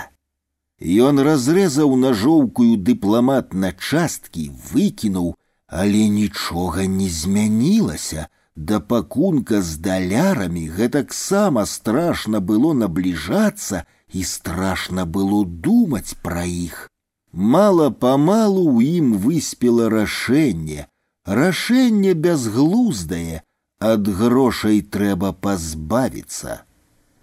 [0.80, 5.34] Ён разрэзаў нажоўкую дыпламат на часткі, выкінуў,
[5.66, 8.28] але нічога не змянілася.
[8.56, 16.90] Да пакунка з далярамі гэтаксама страшна было набліжацца і страшна было думаць пра іх
[17.32, 20.86] мала-памалу ў ім выспела рашэнне.
[21.24, 23.42] Рашэнне бязглуздае,
[23.84, 26.60] ад грошай трэба пазбавіцца.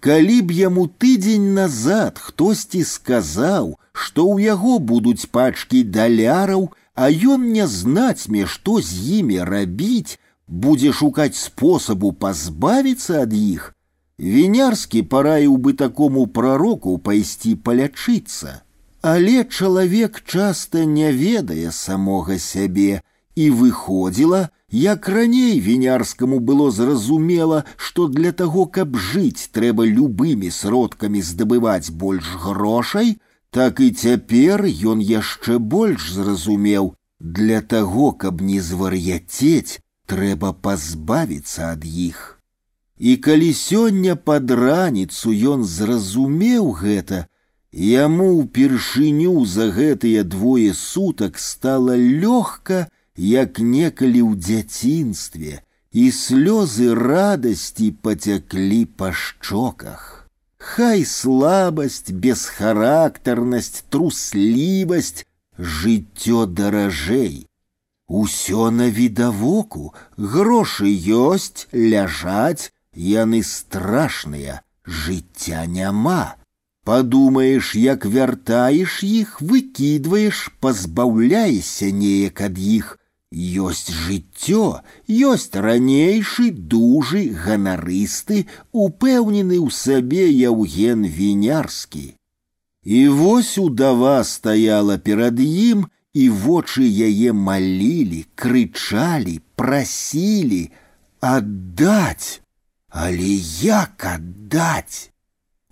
[0.00, 7.50] Калі б яму тыдзень назад хтосьці сказаў, што ў яго будуць пачкі даляраў, а ён
[7.54, 13.74] не знаць мне, што з імі рабіць, будзе шукаць спосабу пазбавіцца ад іх,
[14.18, 18.62] Вінярскі параіў бы такому прароку пайсці палячыцца.
[19.00, 23.02] Але чалавек часта не ведае самога сябе,
[23.38, 31.22] і выходзіла, як раней вінярскаму было зразумела, што для таго, каб жыць, трэба любымі сродкамі
[31.22, 33.18] здабываць больш грошай,
[33.50, 41.84] так і цяпер ён яшчэ больш зразумеў, для таго, каб не звар'яцець, трэба пазбавіцца ад
[41.84, 42.38] іх.
[42.98, 47.26] І калі сёння пад раніцу ён зразумеў гэта,
[47.72, 55.62] Яму ўпершыню за гэтыя двое сутак стала лёгка, як некалі ў дзяцінстве,
[55.92, 60.28] і слёзы радасці пацяклі па шчоках.
[60.58, 65.24] Хай слабасць, бесхарактарнасць, труслівасць,
[65.58, 67.46] жыццё даражэй.
[68.08, 76.36] Усё на відавоку, грошы ёсць, ляжаць, яны страшныя, жыцця няма.
[76.84, 82.98] Падумаеш, як вяртаеш іх, выкідваеш, пазбаўляешся неяк ад іх.
[83.32, 92.16] Ёсць жыццё, ёсць ранейшы, дужы, ганарысты, упэўнены ў сабе Яўген Вінярскі.
[92.84, 95.84] І вось удава стаяла перад ім,
[96.14, 100.62] і вочы яе малілі, крычалі, прасілі
[101.20, 102.40] аддаць,
[102.88, 105.11] але як аддаць?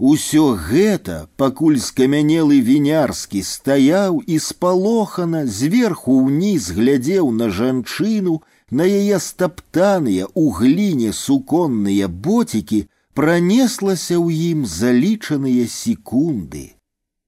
[0.01, 9.17] Усё гэта, пакуль скамянелы вінярскі стаяў і спалохана зверху ўніз глядзеў на жанчыну, на яе
[9.21, 12.85] стаптаныя у гліне суконныя боцікі,
[13.17, 16.77] пранеслася ў ім залічаныя секунды.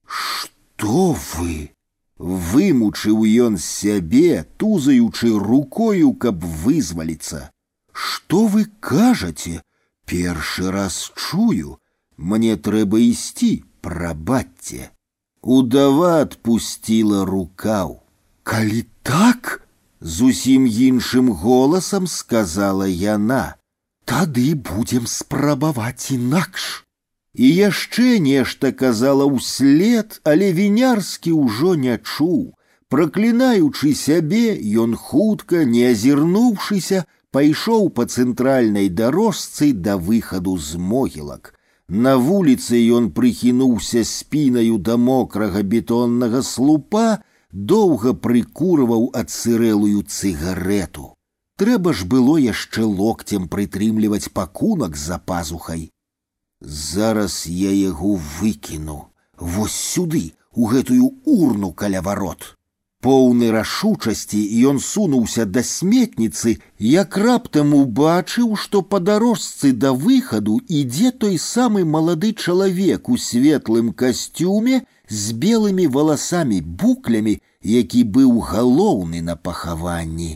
[0.05, 1.73] Што вы?
[2.19, 7.49] Вымучыў ён сябе, тузаючы рукою, каб вызваліцца.
[7.93, 9.63] Што вы кажаце?
[10.05, 11.79] Першы раз чую,
[12.17, 14.89] мне трэба ісці, прабачце.
[15.41, 18.01] Удава адпусціла рукаў.
[18.43, 19.61] Калі так,
[20.01, 23.59] зусім іншым голасам сказала яна.
[24.09, 26.85] тады будзем спрабаваць інакш.
[27.37, 32.57] І яшчэ нешта казала ўслед, але вінярскі ўжо не чуў.
[32.89, 41.52] Праклінаючы сябе, ён хутка, не азірнуўшыся, пайшоў па цэнтральнай дарожцы да выхаду з могілак.
[41.89, 51.15] На вуліцы ён прыхінуўся спінаю да мокрага бетоннага слупа, доўга прыкурваў адцырэлую цыгарету.
[51.57, 55.89] Трэба ж было яшчэ локцем прытрымліваць пакунак за пазухай.
[56.61, 59.09] Зараз я яго выкіну
[59.39, 62.55] вось сюды у гэтую урну каля варот.
[63.05, 64.39] Поўны рашучасці
[64.69, 66.55] ён сунуўся да сметніцы,
[66.85, 73.93] як раптам убачыў, што па дарожцы да выхаду ідзе той самы малады чалавек у светлым
[74.03, 74.81] касцюме
[75.21, 77.39] з белымі валасамі буклямі,
[77.77, 80.31] які быў галоўны на пахаванні.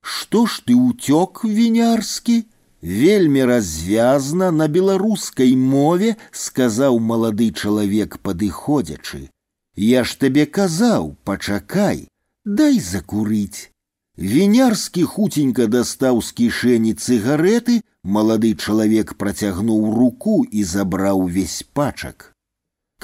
[0.00, 2.42] Што ж ты ўцёк вінярскі?
[2.86, 9.26] вельмі развязна на беларускай мове сказаў малады чалавек падыходзячы
[9.86, 12.06] я ж табе казаў пачакай
[12.60, 13.70] дай закурыць
[14.34, 17.76] вінярскі хуценька дастаў з кішэні цыгареты
[18.16, 22.32] малады чалавек працягнуў руку і забраў увесь пачак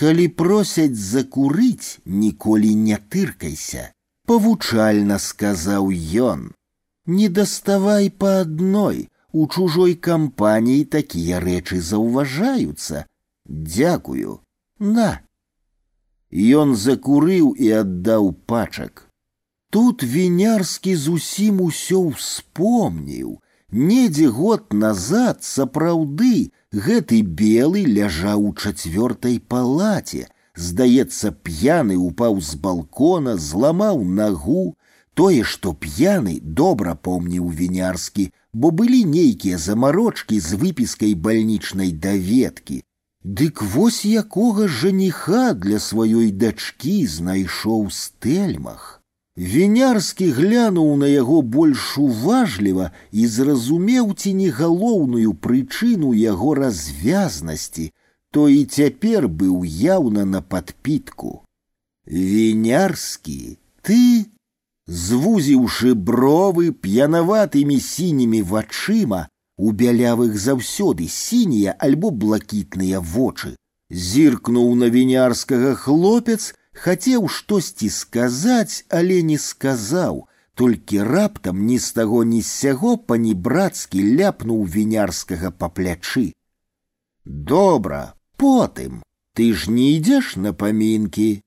[0.02, 3.86] калі просяць закурыць ніколі не тыркайся
[4.26, 5.92] павучальна сказаў
[6.32, 6.50] ён
[7.06, 13.06] не даставай па адной у чужой кампаніі такія рэчы заўважаюцца.
[13.48, 14.40] Дзякую,
[14.78, 15.20] на.
[16.32, 19.08] Ён закурыў і аддаў пачак.
[19.70, 23.40] Тут вінярскі зусім усё ўспомніў.
[23.72, 33.36] Недзе год назад сапраўды гэты белы ляжаў у чацвёртай палаце, здаецца, п'яны упаў з балкона,
[33.36, 34.76] зламаў нагу,
[35.14, 42.82] тое, што п'яны добра помніў вінярскі, бо былі нейкія замарочкі з выпіскай бальнічнай даведкі.
[43.26, 48.98] Дык вось якога жаніха для сваёй дачкі знайшоў стэльмах.
[49.38, 57.92] Вінярскі глянуў на яго больш уважліва і зразумеў ці не галоўную прычыну яго развязнасці,
[58.30, 61.46] то і цяпер быў яўна на падпітку.
[62.04, 64.26] Вінярскі, ты
[64.86, 73.56] звузіўшы бровы п'янаватымі сінімі вачыма, у бялявых заўсёды сінія альбо блакітныя вочы.
[73.92, 82.24] Зіркнуў на вінярскага хлопец, хацеў штосьці сказаць, але не сказаў, толькі раптам ні з таго
[82.24, 86.32] ні з сяго панібрацкі ляпнуў вінярскага па плячы.
[87.24, 89.02] Добра, потым,
[89.34, 91.42] ты ж не ідзеш на памінкі,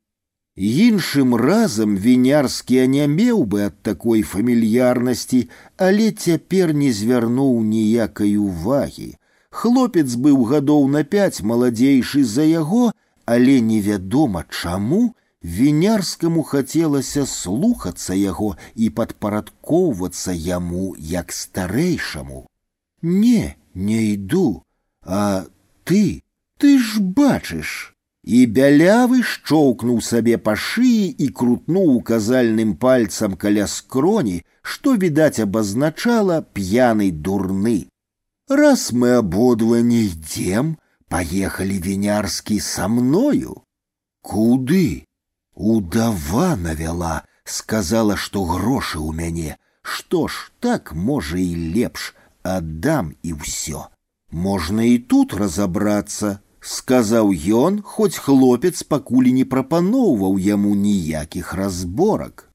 [0.60, 9.16] Іншым разам вінярскі анямеў бы ад такой фамільярнасці, але цяпер не звярнуў ніякай увагі.
[9.50, 12.92] Хлопец быў гадоў на пяць маладзейшы за яго,
[13.26, 22.48] але невядома чаму вінярскаму хацелася слухацца яго і падпарадкоўвацца яму як старэйшаму.
[23.02, 24.64] Не, не іду,
[25.04, 25.46] а
[25.84, 26.24] ты,
[26.58, 27.89] ты ж бачыш,
[28.26, 36.42] і бялявы шчоўкнуў сабе па шыі і крутнуў указальным пальцам каля скроні, што відаць абазначала
[36.42, 37.78] п'яны дурны.
[38.50, 40.78] Раз мы абодва не ідзем,
[41.10, 43.62] паехалі вінярскі са мною.
[44.22, 45.06] Куды?
[45.54, 49.58] Удава навяла, сказала, што грошы ў мяне.
[49.82, 53.86] Што ж, так можа і лепш, аддам і ўсё.
[54.32, 57.32] Можна і тут разабрацца сказаў
[57.62, 62.50] ён, хоць хлопец пакуль не прапаноўваў яму ніякіх разборак.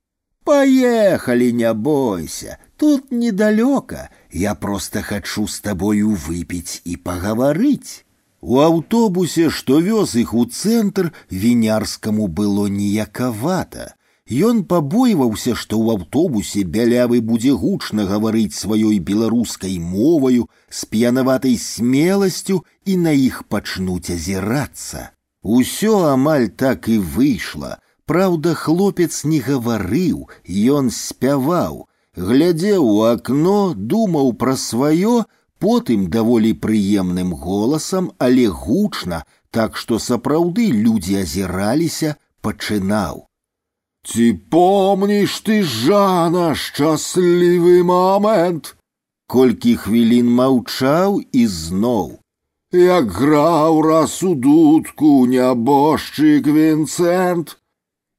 [0.45, 8.05] Поехали, не бойся, тут недалёка, я просто хачу з табою выпіць і пагаварыць.
[8.41, 13.95] У аўтобусе, што вёз іх у цэнтр, вінярскаму было ніякавата.
[14.31, 22.65] Ён пабойваўся, што ў аўтобусе бялявы будзе гучна гаварыць сваёй беларускай моваю з п'янаватай смеласцю
[22.85, 25.11] і на іх пачнуць азірацца.
[25.43, 27.79] Усё амаль так і выйшла.
[28.11, 30.27] Праўда, хлопец не гаварыў,
[30.77, 31.87] ён спяваў,
[32.17, 35.25] глядзеў у акно, думаў пра сваё,
[35.63, 43.27] потым даволі прыемным голасам, але гучна, так што сапраўды людзі азіраліся, пачынаў.
[44.03, 48.77] Ці помніш ты жана шчаслівы момент?
[49.27, 52.19] Колькі хвілін маўчаў і зноў.
[52.73, 57.57] Як граў раз у дудку нябожчык Вінцэнт.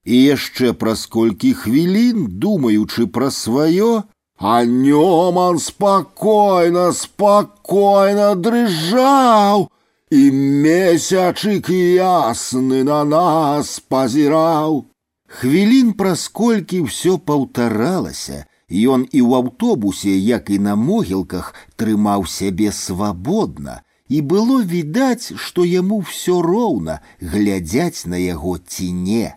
[0.05, 4.03] І яшчэ праз колькі хвілін, думаючы пра сваё,
[4.43, 9.69] А Нёман спокойно, спокойно дрыжаў,
[10.09, 14.87] і месячык ясны на нас пазіраў.
[15.29, 22.71] Хвілін праз колькі ўсё паўтаралася, Ён і ў аўтобусе, як і на могілках, трымаў сябе
[22.71, 29.27] свабодна, і было відаць, што яму ўсё роўна глядзяць на яго ці не.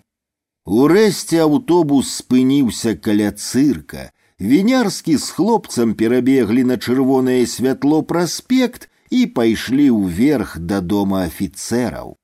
[0.66, 4.10] Урэшце аўтобус спыніўся каля цырка,
[4.40, 12.17] Вінярскі з хлопцам перабеглі на чырвонае святло праспект і пайшлі ўверх да дома афіцэраў.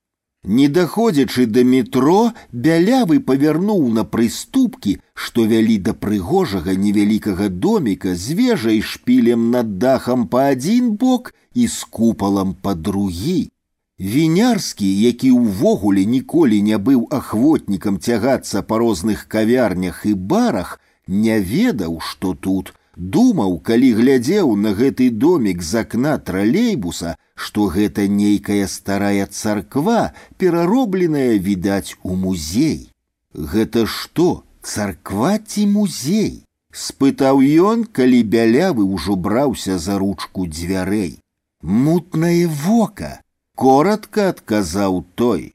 [0.45, 8.37] Не даходзячы да метро, бялявы павярнуў на прыступкі, што вялі да прыгожага невялікага доміка з
[8.39, 13.53] вежай шпілем над дахам па адзін бок і з купалам па другі.
[14.01, 22.01] Вінярскі, які ўвогуле ніколі не быў ахвотнікам цягацца па розных кавярнях і барах, не ведаў,
[22.01, 29.27] што тут, думаў, калі глядзеў на гэты домик з акна тралейбуса, што гэта нейкая старая
[29.27, 32.91] царква, пераробленая, відаць, у музей.
[33.35, 36.45] Гэта што, царква ці музей?
[36.73, 41.19] спытаў ён, калі бялявы ўжо браўся за ручку дзвярэй.
[41.63, 43.21] Мутнае вока,
[43.55, 45.53] коротко адказаў той.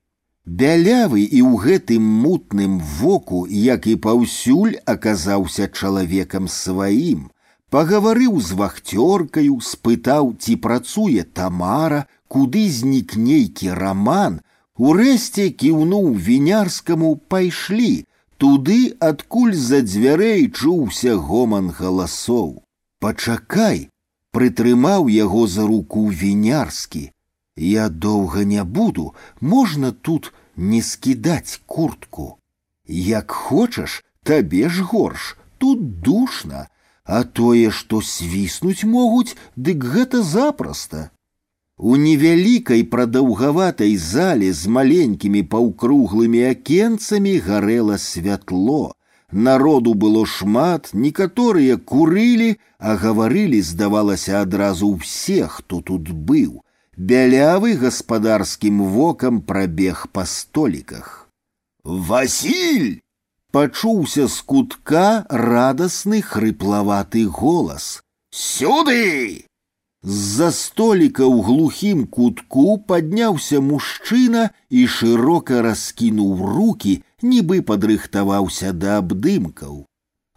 [0.50, 7.30] Бялявы і ў гэтым мутным воку, як і паўсюль аказаўся чалавекам сваім.
[7.74, 14.42] Пагаварыў з вахцёркаю, спытаў, ці працуе тамара, куды знік нейкі раман,
[14.76, 18.04] Урэшце кіўнуў вінярскаму пайшлі,
[18.38, 22.60] туды, адкуль за дзвярэй чуўся гоман галасоў.
[23.00, 23.88] Пачакай,
[24.36, 27.12] прытрымаў яго за руку вінярскі.
[27.56, 32.38] Я доўга не буду, можна тут не скідаць куртку.
[32.88, 36.68] Як хочаш, табе ж горш, тут душна,
[37.04, 41.10] а тое, што свіснуць могуць, дык гэта запросто.
[41.78, 48.94] У невялікай прадаўгаватай зале з маленькімі паўкруглымі акенцамі гарэла святло.
[49.32, 56.62] Народу было шмат, некаторыя курылі, а гаварылі, здавалася, адразу ўсе, хто тут быў
[57.00, 61.30] бялявы гаспадарскім вокам прабег па століках.
[61.84, 63.02] Васіль!
[63.56, 68.04] пачуўся з кутка радасны хрыплаваты голас.
[68.32, 69.48] Сюды!
[70.04, 79.88] З-за століка ў глухім кутку падняўся мужчына і шырока раскінуў руки, нібы падрыхтаваўся да абдымкаў.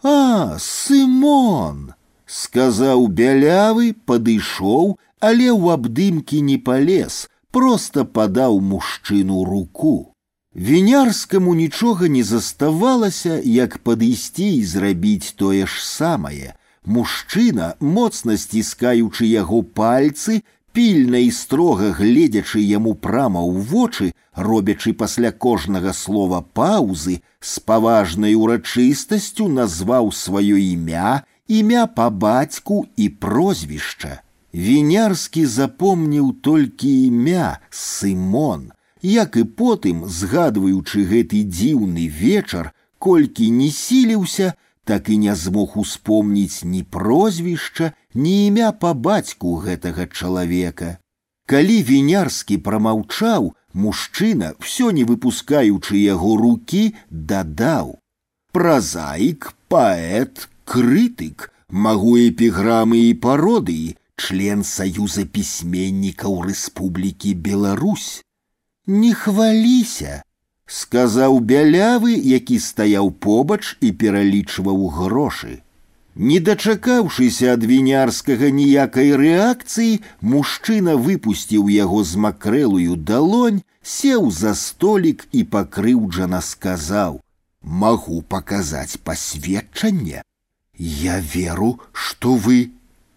[0.02, 1.92] А, Сымон!
[2.28, 10.12] сказаў бялявы, падышоў, але ў абдымкі не палез, просто падаў мужчыну руку.
[10.54, 16.54] Вінярскаму нічога не заставалася, як падысці і зрабіць тое ж самае.
[16.84, 20.42] Мужчына, моцна сціскаючы яго пальцы,
[20.72, 28.34] пільна і строга гледзячы яму прама ў вочы, робячы пасля кожнага слова паўзы, з паважнай
[28.34, 34.22] урачыстасцю назваў сваё імя, імя па бацьку і прозвішча.
[34.54, 38.72] Вінярскі запомніў толькі імя Сымон,
[39.02, 44.54] як і потым, згадваючы гэты дзіўны вечар, колькі не сіліўся,
[44.84, 50.96] так і не змог успомніць ні прозвішча, ні імя па бацьку гэтага чалавека.
[51.44, 57.98] Калі вінярскі прамаўчаў, мужчына, всё не выпускаючы яго рукі, дадаў:
[58.52, 68.22] Празаік, паэт, крытык, магу эпіграмы і пародыі, член Союза письменников Республики Беларусь.
[68.86, 70.22] Не хваліся,
[70.66, 75.62] сказаў бялявы, які стаяў побач і пералічваў грошы.
[76.18, 85.28] Не дачакаўшыся ад вінярскага ніякай рэакцыі, мужчына выпусціў яго з макрэлую далонь, сеў за столік
[85.32, 90.22] і пакрыўджана сказаў: « Магу паказаць пасведчанне.
[90.74, 92.58] Я веру, што вы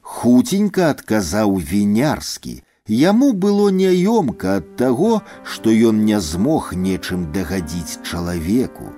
[0.06, 2.62] Хутенька адказаў вінярскі.
[2.88, 8.90] Яму было няёмка ад таго, што ён не змог нечым дагадзіць чалавеку.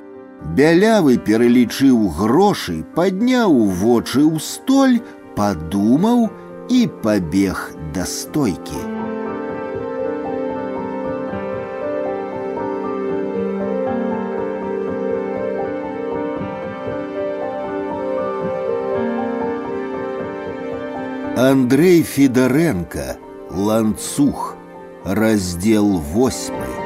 [0.58, 3.54] Бялявы пералічыў грошы, падняў
[3.84, 5.00] вочы ў столь,
[5.38, 6.28] падумаў
[6.70, 8.97] і пабег да стойкі.
[21.38, 23.18] Андрей Федоренко
[23.50, 24.56] «Ланцух»,
[25.04, 26.84] раздел восьмый.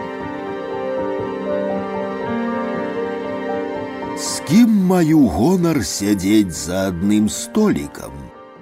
[4.47, 8.13] кім маю гонар сядзець за адным столікам.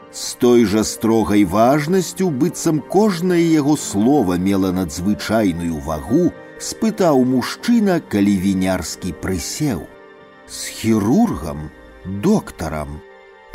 [0.10, 6.32] З той жа строгай важнасцю быццам кожнае яго слова мела надзвычайную вагу,
[6.70, 9.86] спытаў мужчына, калі вінярскі прысеў.
[10.49, 11.70] З хірургам,
[12.26, 12.98] доктарам,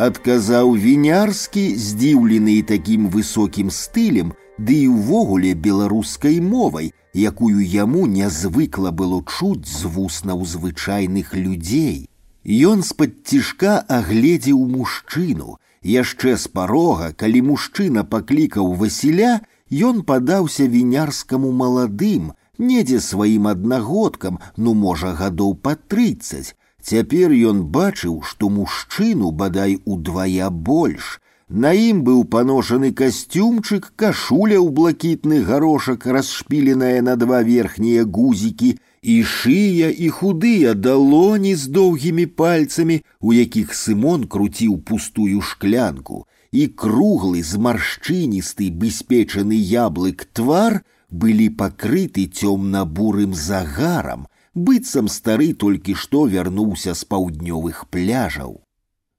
[0.01, 9.21] адказаў вінярскі, здзіўлены такім высокім стылем, ды і ўвогуле беларускай мовай, якую яму нязвыкла было
[9.25, 12.09] чуць з вуснаў звычайных людзей.
[12.45, 19.41] Ён з-пад цішка агледзеў мужчыну, яшчэ з парога, калі мужчына паклікаў Васіля,
[19.71, 26.57] ён падаўся вінярскаму маладым, недзе сваім аднагодкам, ну можа гадоў па трыццаць.
[26.85, 31.21] Цяпер ён бачыў, што мужчыну бадай удвая больш.
[31.51, 39.15] На ім быў паношаны касцюмчык, кашуля ў блакітны гарошак, расшпіленая на два верхнія гузікі, і
[39.25, 47.43] шыя і худыя далоні з доўгімі пальцамі, у якіх Сымон круціў пустую шклянку, і круглы
[47.43, 57.87] змаршчыністы беспечаны яблык твар былі пакрыты цёмна-бурым загарам, быццам стары толькі што вярнуўся з паўднёвых
[57.91, 58.61] пляжаў.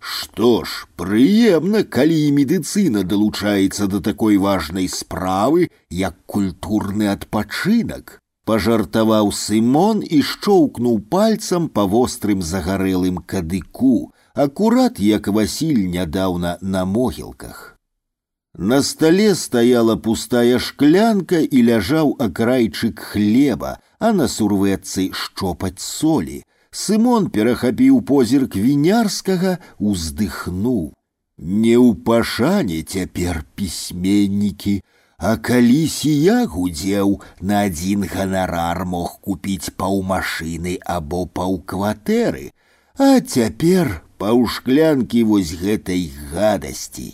[0.01, 9.29] Што ж, прыемна, калі і медыцына далучаецца да такой важнай справы, як культурны адпачынак пажартаваў
[9.31, 17.74] Сымон і шчоўкнуў пальцам па вострым загарэлым кадыку, акурат як Васіль нядаўна на могілках.
[18.57, 26.43] На стале стаяла пустая шклянка і ляжаў акрайчык хлеба, а на сурвэцы шчопаць солі.
[26.69, 30.93] Сымон перахапіў позірк вінярскага, уздыхнуў.
[31.41, 34.75] Не ў пашане цяпер пісьменнікі,
[35.17, 42.51] а калісь я гудзеў на адзін ганарар мог купіць паўмашыны або паўкватэры,
[42.93, 47.09] а цяпер паўшклянкі вось гэтай гадасці.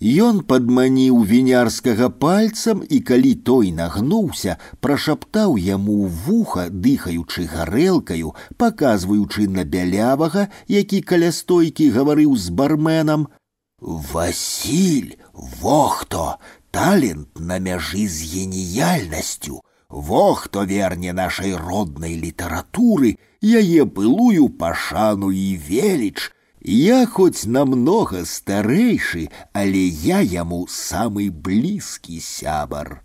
[0.00, 9.64] Ён падманіў вінярскага пальцам і калі той нагнуўся, прашаптаў яму вуха, дыхаючы гарэлкаю, паказваючы на
[9.64, 16.36] бялявага, які каля стойкі гаварыў з барменам: « Васіль, во хто,
[16.70, 25.56] Талент на мяжы з геніяльнасцю, во хто верне нашай роднай літаратуры, яе былую пашану і
[25.56, 26.36] веліч,
[26.66, 33.02] я хоць намнога старэйшы, але я яму самы блізкі сябар.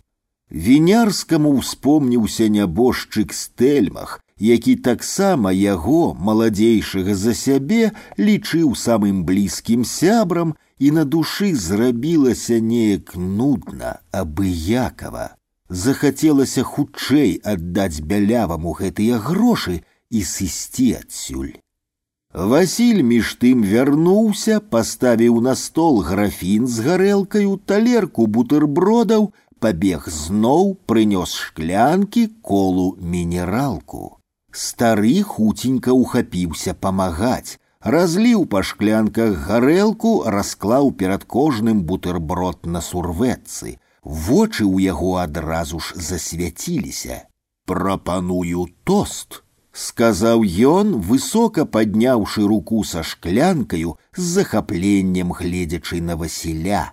[0.50, 10.90] Вінярскаму ўспомніўся нябожчык стэльмах, які таксама яго, маладзейшага за сябе, лічыў самым блізкім сябрам і
[10.90, 15.36] на душы зрабілася неяк нудна, абыякава.
[15.70, 21.54] Захацелася хутчэй аддаць бяляваму гэтыя грошы і сысці адсюль.
[22.36, 29.28] Васіль між тым вярнуўся, паставіў на стол графін з гарэлкаю, талерку бутэрбродаў,
[29.60, 34.16] пабег зноў, прынёс шклянкі, колу мінералку.
[34.50, 43.76] Стары хуценька ухапіўся памагаць, разліў па шклянках гарэлку, расклаў перад кожным бутэрброд на сурвэцы.
[44.02, 47.28] Вочы ў яго адразу ж засвяціліся.
[47.68, 49.42] Прапаную тост,
[49.76, 56.92] сказаў ён, высока падняўшы руку са шклянкаю з захапленнем гледзячы на Васіля.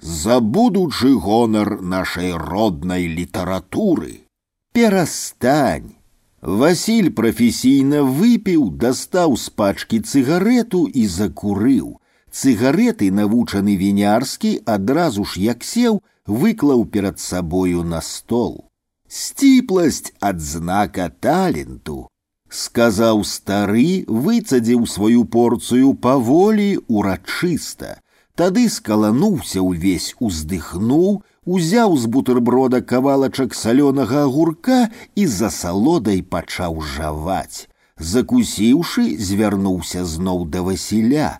[0.00, 4.24] За будучы гонар нашай роднай літаратуры.
[4.72, 5.94] Перастань,
[6.40, 12.00] Васіль прафесійна выпіў, дастаў з пачкі цыгарету і закурыў.
[12.30, 18.70] Цыгареты навучаны вінярскі адразу ж як сеў, выклаў перад сабою на стол.
[19.08, 22.08] Сціпласць адзнака таленту,
[22.50, 27.98] сказаў стары, выцадзіў сваю порцыю паволі урачыста.
[28.34, 37.68] Тады скалануўся ўвесь уздыхнуў, узяў з бутэрброда кавалачак салёнага агурка і за салодай пачаў жаваць.
[37.98, 41.38] Закусіўшы, звярнуўся зноў да Васіля.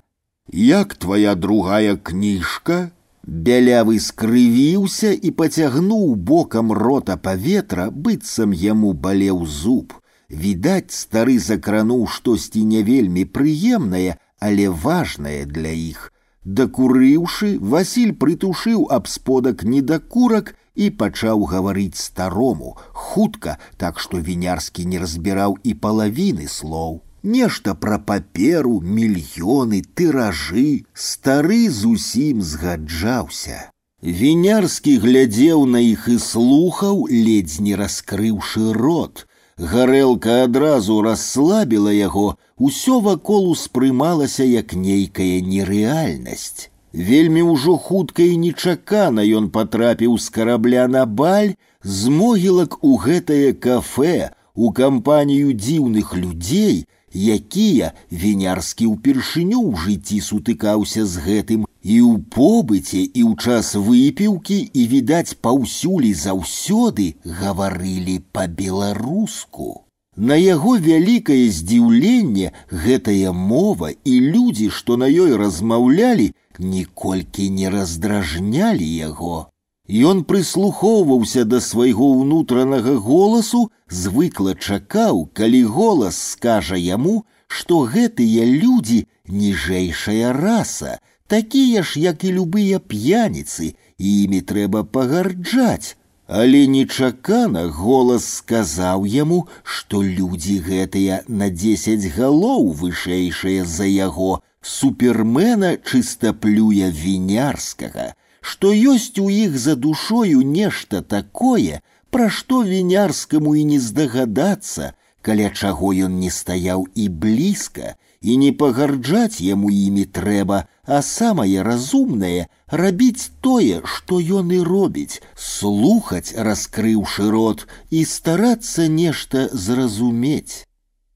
[0.52, 2.90] Як твоя другая кніжка?
[3.24, 9.94] Бялявы скрывіўся і пацягнуў бокам рота паветра, быццам яму балеў зуб.
[10.30, 16.12] Відаць, стары закрануў штосьці не вельмі прыемнае, але важнае для іх.
[16.44, 24.98] Дакурыўшы, Васіль прытушыў аб сподак недакурак і пачаў гаварыць старому, хутка, так што вінярскі не
[25.02, 27.02] разбіраў і палавіны слоў.
[27.22, 33.68] Нешта пра паперу, мільёны, тыражы, стары зусім згаджаўся.
[34.00, 39.26] Вінярскі глядзеў на іх і слухаў, ледзь не раскрыўшы рот.
[39.60, 46.70] Гарэлка адразу расслабіла яго, усё вакол успрымалася як нейкая нерэальнасць.
[46.92, 53.52] Вельмі ўжо хутка і нечакана ён патрапіў з карабля на баль, з могілак у гэтае
[53.52, 62.12] кафе, у кампанію дзіўных людзей, якія вінярскі ўпершыню ў жыцці сутыкаўся з гэтым і ў
[62.36, 69.70] побыце і ў час выпіўкі і відаць паўсюль і заўсёды гаварылі па-беларуску.
[70.16, 72.52] На яго вялікае здзіўленне
[72.84, 79.48] гэтая мова і людзі, што на ёй размаўлялі, ніколькі не раздражнялі яго.
[79.90, 89.06] Ён прыслухоўваўся да свайго ўнутранага голасу, звыкла чакаў, калі голас скажа яму, што гэтыя людзі
[89.26, 95.96] ніжэйшая раса, такія ж, як і любыя п'яніцы, і імі трэба пагарджаць.
[96.30, 105.76] Але нечакана голас сказаў яму, што людзі гэтыя на дзесяць галоў вышэйшыя за яго, супермена
[105.76, 113.80] чыстаплюя вінярскага, што ёсць у іх за душою нешта такое, пра што вінярскаму і не
[113.80, 114.92] здагадацца,
[115.22, 121.62] каля чаго ён не стаяў і блізка, і не пагарджаць яму імі трэба, а самае
[121.66, 122.48] разумнае
[122.82, 130.66] рабіць тое, што ён і робіць, слухаць, раскрыўшы рот і старацца нешта зразумець.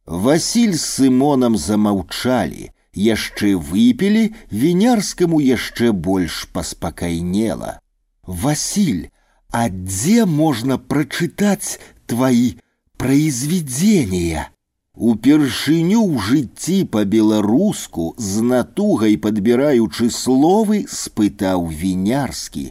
[0.07, 7.81] Васіль з сымонам замаўчалі, яшчэ выпілі, вінярскаму яшчэ больш паспакайнела.
[8.27, 9.09] Васіль,
[9.51, 12.57] а дзе можна прачытаць твои
[12.97, 14.51] произведения?
[14.99, 22.71] Упершыню ў жыцці па-беларуску з натугай падбіраючы словы спытаў вінярскі.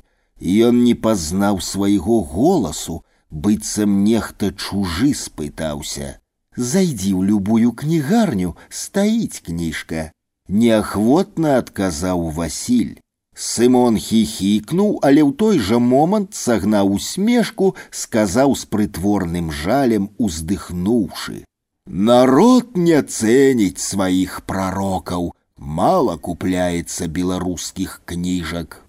[0.70, 6.16] Ён не пазнаў свайго голасу, быццам нехта чужы спытаўся.
[6.56, 10.10] Зайди ў любую кнігарню, стаіць кніжка.
[10.48, 12.98] Неахвотна адказаў Васіль.
[13.36, 21.44] Сымон хіхікнуў, але ў той жа момант сагнаў усмешку, сказаў з прытворным жалем, уздыхнуўшы:
[21.88, 28.80] Народ не цэніць сваіх прарокаў, мала купляецца беларускіх кніжак.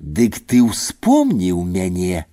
[0.00, 2.26] Дык ты ўспомніў мяне,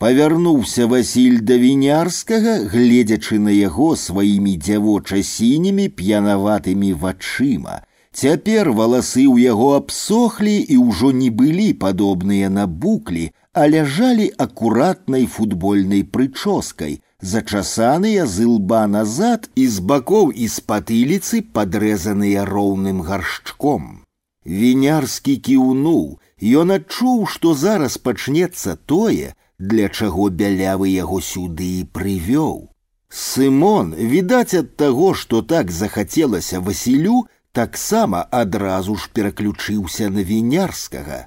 [0.00, 7.74] Павярнуўся Васіль да вінярскага, гледзячы на яго сваімі дзявоча-сінімі п'янаватымі вачыма.
[8.08, 15.28] Цяпер валасы ў яго абсохлі і ўжо не былі падобныя на буклі, а ляжалі акуратнай
[15.28, 24.04] футбольнай прычоскай, зачасаныя з лба назад і з бакоў і з патыліцы падрэзаныя роўным гаршчком.
[24.44, 26.18] Вінярскі кіўнуў,
[26.62, 32.70] ён адчуў, што зараз пачнецца тое, для чаго бялявы яго сюды і прывёў.
[33.10, 41.26] Сымон, відаць ад таго, што так захацелася Васілю, таксама адразу ж пераключыўся на вінярскага.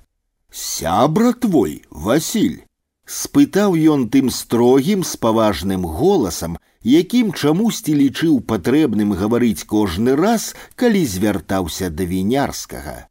[0.49, 2.63] Сябра твой, Васіль,
[3.07, 11.05] спытаў ён тым строгім з паважным голасам, якім чамусьці лічыў патрэбным гаварыць кожны раз, калі
[11.05, 13.07] звяртаўся да вінярскага.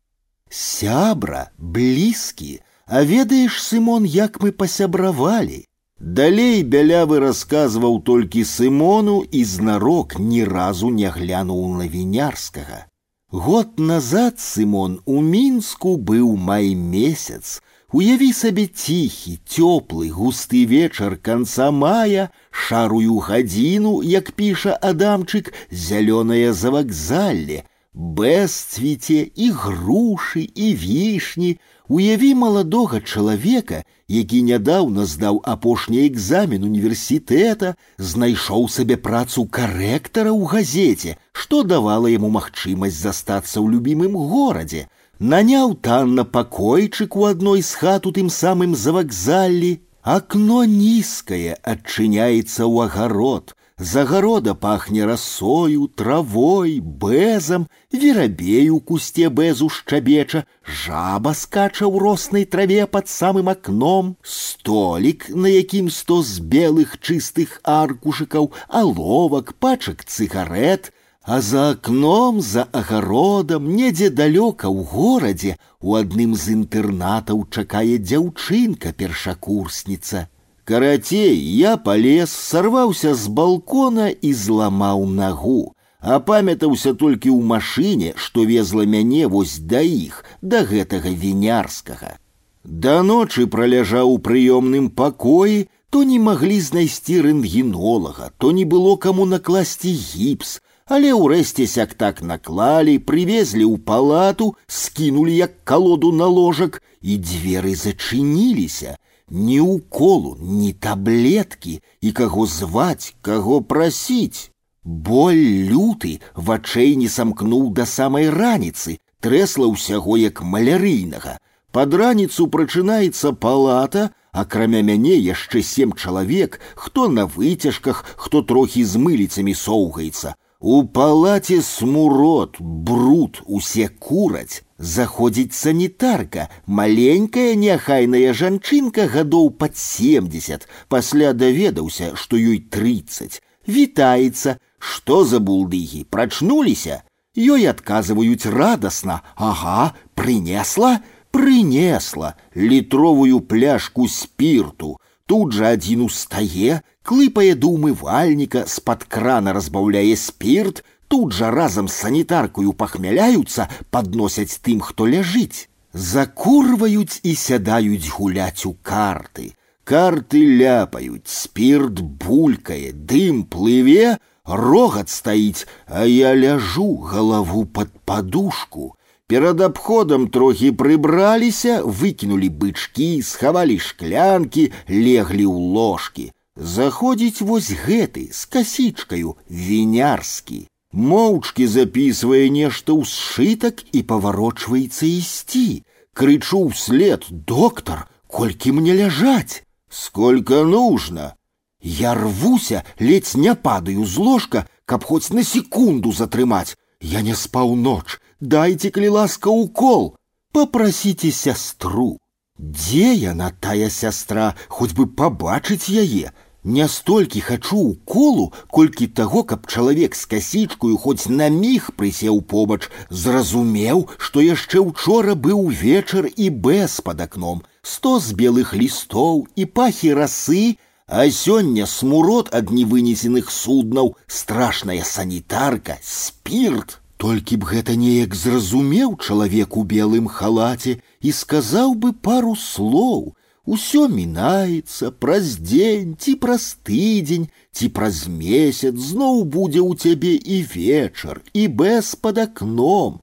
[0.49, 5.65] Сябра, блізкі, а ведаеш, Сымон, як мы пасябравалі.
[5.99, 12.86] Далей бялявы расказваў толькі Сымону і знарок ні разу не глянуў на вінярскага.
[13.31, 17.62] Год назад Сымон у мінску быў май месяц.
[17.93, 27.69] Уяві сабе ціхі, цёплы, густы вечар канца мая, шарую гадзіну, як піша Адамчык, зялёнае завакзалле,
[27.93, 31.59] без цвіце і грушы і вішні,
[31.93, 41.16] Уяві маладога чалавека, які нядаўна здаў апошні экзамен універсітэта, знайшоў сабе працу карэктара ў газеце,
[41.36, 44.86] што давала яму магчымасць застацца ў любімым горадзе,
[45.19, 49.73] наняў танна пакойчык у адной з хат у тым самым завакзаллі,
[50.03, 60.44] акно нізкае адчыняецца ў агарод, Загорода пахне росою, травой, безом, верабей у кусте безу шчабеча,
[60.62, 67.59] жаба скача ў роснай траве под самым окном, столик, на якім сто з белых чыстых
[67.65, 70.93] аркушыкаў, аловак, пачак цыгарет,
[71.27, 78.93] а за окном, за агародам, недзе далёка ў горадзе, у адным з інтэрнатаў чакае дзяўчынка
[78.93, 80.27] першакурсніца.
[80.65, 88.86] Карацей, я полез, сорваўся з балкона і зламаў нагу, апамятаўся толькі ў машыне, што везла
[88.86, 92.19] мяне вось да іх, да гэтага вінярскага.
[92.65, 99.27] Да ночы праляжаў у прыёмным пакоі, то не маглі знайсці рэнтгенолага, то не было каму
[99.27, 100.62] накласці гіпс,
[100.93, 107.73] але ўрэшце сяк так наклалі, прывезлі ў палату, скінулі як калоду на ложак, і дзверы
[107.74, 108.99] зачыніліся.
[109.31, 114.51] Ні уколу, ні таблеткі, і каго зваць, каго прасіць.
[114.85, 115.40] Боль
[115.70, 121.39] люты вачэй не самкнуў да самай раніцы, трэсла ўсяго як малярыйнага.
[121.73, 129.01] Пад раніцу прачынаецца палата, акрамя мяне яшчэ сем чалавек, хто на выцяжках, хто трохі з
[129.01, 130.36] мыліцамі соўгаецца.
[130.61, 134.62] У палаце смурод, бруд, усе кураць.
[134.78, 143.40] Заходзіць санітарка, маленькая няхайная жанчынка гадоў пад 70, пасля даведаўся, што ёй 30.
[143.66, 147.03] Вітаецца, што за булдыгі, прачнуліся.
[147.35, 151.01] Ёй адказваюць радасна: « Ага, прынесла,
[151.32, 154.99] Принесла літровую пляшку спирту.
[155.27, 161.94] Тут же один устае, клыпае да умывальніка, з-пад крана разбаўляе спирт, тут же разом з
[162.05, 165.69] санітаркаю пахмяляюцца, падносяць тым, хто ляжыць.
[165.93, 169.53] Закурваюць і сядаюць гуляць у карты.
[169.85, 178.95] Карты ляпаюць, спирт булькае, дым плыве, рогат стаіць, а я ляжу галаву под подушку.
[179.27, 186.27] Перад абходам трохі прыбраліся, выкінулі бычкі, схавалі шклянкі, леглі ў ложкі.
[186.57, 190.69] Заходзіць вось гэты з касічкаю вінярскі.
[190.93, 195.82] Моўчкі записывае нешта ў сшытак і паварочваецца ісці.
[196.12, 201.32] Крычу ўслед: доктор, колькі мне ляжаць, сколько нужно.
[201.81, 206.77] Я рвуся, ледзь не падаю з ложка, каб хоць на секунду затрымаць.
[207.01, 210.16] Я не спаў ноч, дайте калі ласка укол,
[210.53, 212.19] попросите сястру.
[212.59, 216.31] Дзе яна тая сястра, хоць бы пабачыць яе,
[216.65, 222.86] не столькі хачу уколу, колькі таго, каб чалавек з касічкаю хоць на міг прысеў побач,
[223.11, 229.66] зразумеў, што яшчэ учора быў вечар і без пад акном, сто з белых лістоў і
[229.66, 237.01] пахі расы, а сёння смурод ад невынесеных суднаў, страшная санітарка, спирт.
[237.23, 243.32] Толькі б гэта неяк зразумеў чалавек у белым халаце і сказаў бы пару слоў.
[243.65, 250.59] Усё мінаецца праз дзень ці праз тыдзень, ці праз месяц зноў будзе ў цябе і
[250.74, 253.20] вечар, і без пад акном.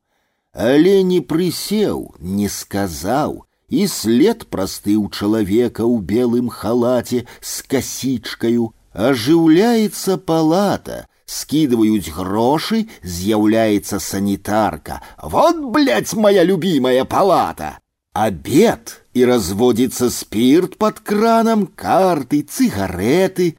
[0.55, 8.71] Але не прысеў, не сказаў, і след просты ў чалавека ў белым халаце з касічкаю,
[8.95, 15.01] ажыўляецца палата, скидываюць грошы, з'яўляецца санітарка.
[15.21, 17.79] Вот, блядь, моя любимая палата.
[18.13, 23.57] Обед и разводится спирт под краном, карты, цыгареты.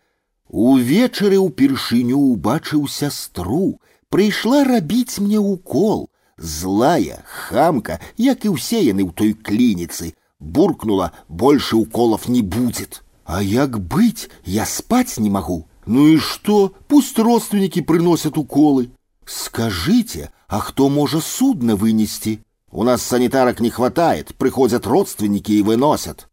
[0.50, 3.78] Увечары ўпершыню убачыў сястру,
[4.10, 6.10] прыйшла рабіць мне укол.
[6.36, 13.04] Злая, хамка, як і ўсе яны ў той клініцы, буркнула, больше уколов не будет.
[13.24, 15.68] А як быть, я спать не могу.
[15.86, 16.72] Ну и что?
[16.88, 18.90] Пусть родственники приносят уколы.
[19.26, 22.40] Скажите, а кто может судно вынести?
[22.72, 26.28] У нас санитарок не хватает, приходят родственники и выносят.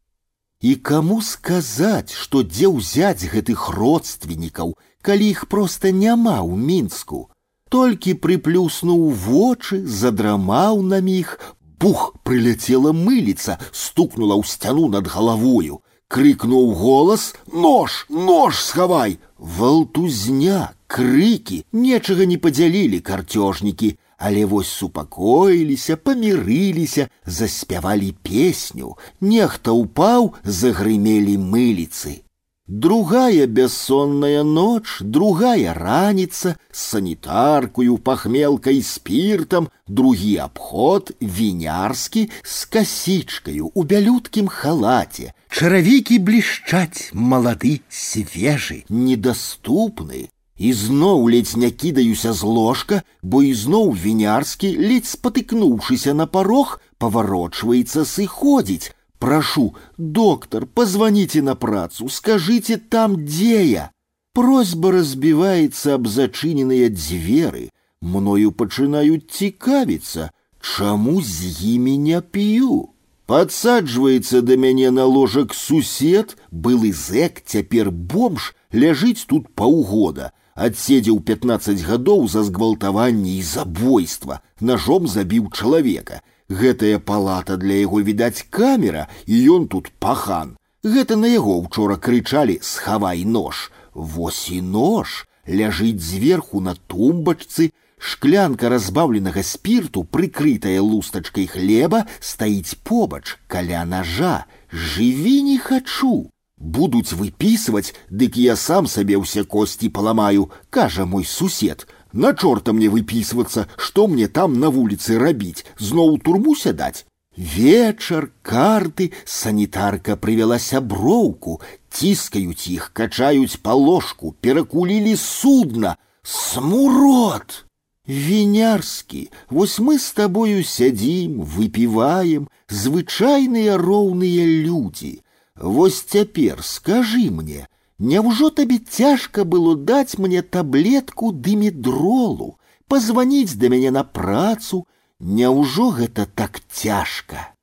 [0.61, 7.29] И кому сказать, что где взять гэтых родственников, коли их просто няма ў Мінску?
[7.69, 11.37] Толькі прыплюснуў вочы, задрамаў на міг,
[11.79, 15.83] бух прилетела мыліца, стукнула ў сцяну над головою.
[16.11, 18.05] Крикнул голос «Нож!
[18.09, 29.77] Нож схавай!» Валтузня, крыкі, нечага не падзялілі карцёжнікі, але вось супакоіліся, памірыліся, заспявалі песню, нехта
[29.77, 32.25] ўпаў, загрымелі мыліцы.
[32.67, 43.83] Другая бессонная ночь, другая раніца с санітаркою, пахмелкай спиртом, другі абход вінярскі з касічкаю у
[43.83, 45.31] бялюткім халаце.
[45.47, 50.27] Чаравікі блішчаць, малады, свежы, недаступны.
[50.59, 58.91] Ізноў ледзь не кідаюся з ложка, бо ізноў вінярскі, ледзь спатыкнуўшыся на парог, паварочваецца сыходзіць,
[59.21, 63.91] Прошу, доктор, позвоните на працу, скажите там, где я.
[64.33, 67.69] Просьба разбивается об зачиненные дзверы.
[68.01, 70.29] Мною пачынаюць цікавіцца,
[70.61, 72.93] чаму з імі не п'ю.
[73.25, 80.31] Подсаджваецца да мяне на ложак сусед, былы зэк, цяпер бомж, ляжыць тут паўгода.
[80.53, 86.21] Адседзеў 15 гадоў за згвалтаванне і забойства, ножом забіў чалавека.
[86.51, 90.55] Гэтая палата для яго відаць камера, і ён тут пахан.
[90.83, 93.71] Гэта на яго учора крычалі схавай нож.
[93.93, 103.37] Вось і нож ляжыць зверху на тумбачцы, шклянка разбаўленага спірту, прыкрытая лустачкай хлеба, стаіць побач
[103.47, 104.45] каля ножа.
[104.71, 106.29] Жыві не хачу.
[106.57, 111.87] Будуць выпісваць, дык я сам сабе ўсе косці паламаю, кажа мой сусед.
[112.13, 117.05] На чорта мне выпісвацца, што мне там на вуліцы рабіць, зноў турму сядаць.
[117.37, 121.61] Вечар, карты, санітарка прывяла сяброўку,
[121.93, 127.63] ціскаюць іх, качаюць па ложку, перакулілі судна, смурод.
[128.07, 135.21] Вінярскі, вось мы з табою сядзім, выпіваем, звычайныя роўныя людзі.
[135.55, 137.67] Вось цяпер скажы мне,
[138.01, 142.55] Няўжо табе цяжка было даць мне таблетку дымедролу,
[142.87, 144.85] пазваніць да мяне на працу,
[145.19, 147.53] Няўжо гэта так цяжка.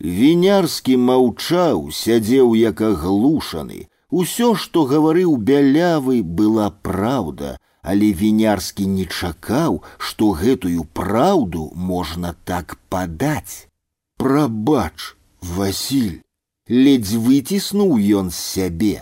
[0.00, 3.88] Вінярскі маўчаў, сядзеў як аглушаны.
[4.10, 12.78] Усё, што гаварыў бялявы, была праўда, але вінярскі не чакаў, што гэтую праўду можна так
[12.88, 13.68] падаць.
[14.16, 16.22] Прабач, Васіль,
[16.68, 18.96] ледзь выціснуў ён з сябе.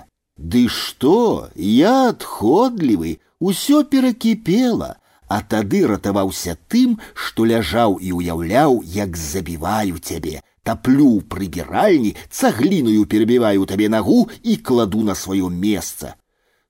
[0.52, 4.88] Ды што, я адходлівы, усё перакіпела,
[5.28, 13.06] а тады ратаваўся тым, што ляжаў і ўяўляў, як забіваю цябе, таплю ў прыбіральні, цагліную
[13.12, 16.16] перабіваю табе нагу і кладу на сваё месца.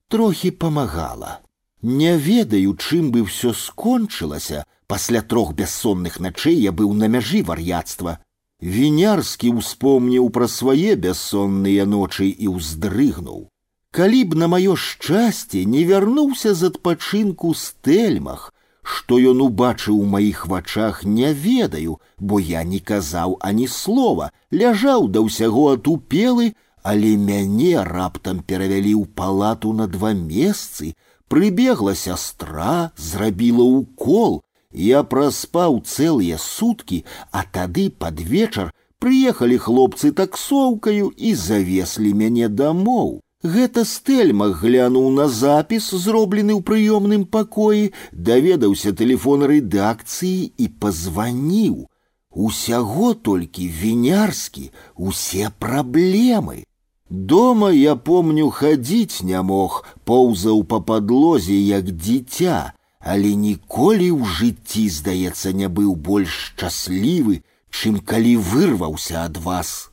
[0.08, 1.40] Трохі памагала.
[1.82, 8.20] Не ведаю, чым бы ўсё скончылася, пасля трох бяссонных начэй я быў на мяжы вар'яцтва.
[8.60, 13.48] Вінярскі ўспомніў пра свае бяссонныя ночы і ўздрыгнуў
[13.96, 18.48] калі б на маё шчасце не вярнуўся з адпачынку стэльмах,
[18.82, 25.08] што ён убачыў у маіх вачах не ведаю, бо я не казаў ані слова, ляжаў
[25.16, 30.94] да ўсяго атупелы, але мяне раптам перавялі ў палату на два месцы,
[31.28, 34.40] прыбегла сястра, зрабіла укол,
[34.72, 38.72] я праспаў цэлыя суткі, а тады пад вечар
[39.04, 43.20] прыехалі хлопцы таксоўкаю і завеслі мяне дамоў.
[43.42, 51.88] Гэта стэльма глянуў на запіс, зроблены ў прыёмным пакоі, даведаўся тэлефон рэдакцыі і пазваніў.
[52.30, 56.62] Усяго толькі вінярскі, усе праблемы.
[57.10, 62.72] Дома я помню хадзіць не мог, поўзаў па падлозе як дзіця,
[63.02, 69.90] але ніколі ў жыцці, здаецца, не быў больш шчаслівы, чым калі вырваўся ад вас.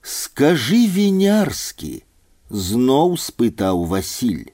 [0.00, 2.04] Скажы вінярскі,
[2.50, 4.52] зноў спытаў Васіль.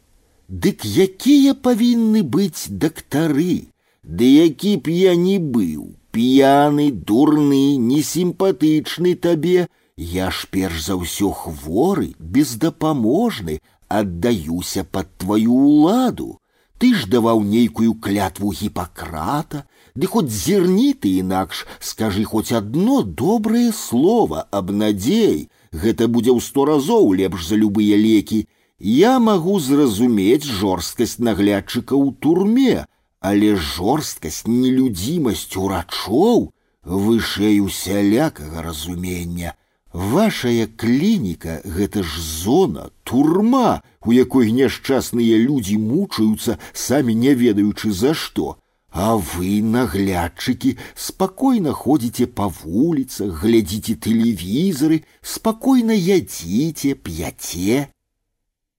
[0.48, 3.70] Дык якія павінны быць дактары,
[4.02, 9.68] Ды які б я не быў, п'яны, дурны, несімпатычны табе,
[10.00, 16.40] Я ж перш за ўсё хворы, бездапаможны, аддаюся пад тваю ўладу.
[16.80, 23.76] Ты ж даваў нейкую клятву гіпакрата, ды хоць зірні ты інакш, скажы хоць адно добрае
[23.76, 28.46] слово аб надзей, гэта будзе ў сто разоў лепш за любыя лекі.
[28.80, 32.76] Я магу зразумець жорсткасць наглядчыка ў турме,
[33.20, 36.50] але жорсткасць нелюдзімасць урачоў
[36.84, 39.54] вышэй усялякага разумення.
[39.92, 48.14] Вашая клініка гэта ж зона, турма, у якой няшчасныя людзі мучаюцца, самі не ведаючы за
[48.14, 48.56] што.
[48.94, 57.92] А вы, наглядчики, спокойно ходите по улицах, глядите телевизоры, спокойно ядите, п'яте.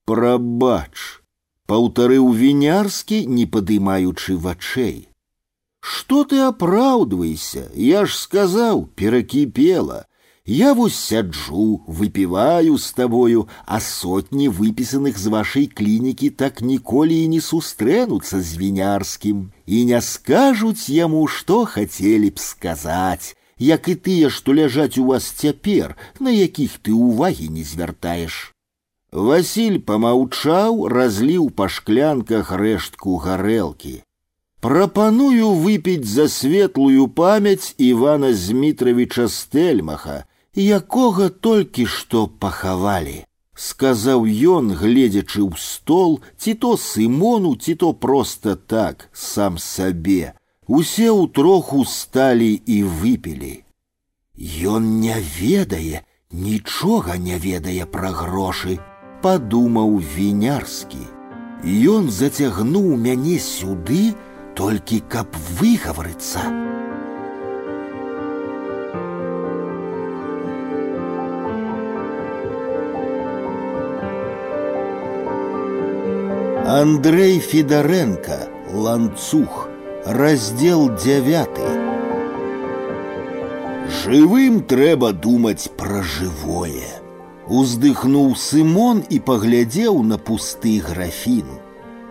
[0.04, 1.22] Прабач,
[1.66, 5.08] паўтарыў вінярскі, не падымаючы вачэй.
[5.80, 10.04] Што ты апраўдвайся, я ж сказаў, перакіпела.
[10.46, 17.28] Я вось сяджу, выпіваю з табою, а сотні выпісаных з вашай клінікі так ніколі і
[17.28, 24.30] не сустрэнуцца з вінярскім і не скажуць яму, што хацелі б сказаць, як і тыя,
[24.30, 28.50] што ляжаць у вас цяпер, на якіх ты ўвагі не звяртаеш.
[29.12, 34.02] Васіль помаўчаў, разліў па шклянках рэштку гарэлкі.
[34.58, 40.24] Прапаную выпіць за светлую памяць Івана Змітравіча Стельмаха,
[40.56, 43.18] якога толькі што пахавалі
[43.66, 50.32] сказаў ён гледзячы ў стол ці то сымону ці то проста так сам сабе
[50.66, 53.54] усе ўтроху сталі і выпілі
[54.74, 58.78] Ён не ведае нічога не ведае пра грошы
[59.24, 61.04] падумаў вінярскі
[61.64, 64.16] Ён зацягнуў мяне сюды
[64.58, 66.75] толькі каб выгаварыцца.
[76.66, 79.68] Андрей Федоренко, Ланцух,
[80.04, 81.48] раздел 9.
[84.02, 86.88] Живым трэба думаць пра жывое.
[87.46, 91.46] Уздыхнуў Сымон і паглядзеў на пусты графін.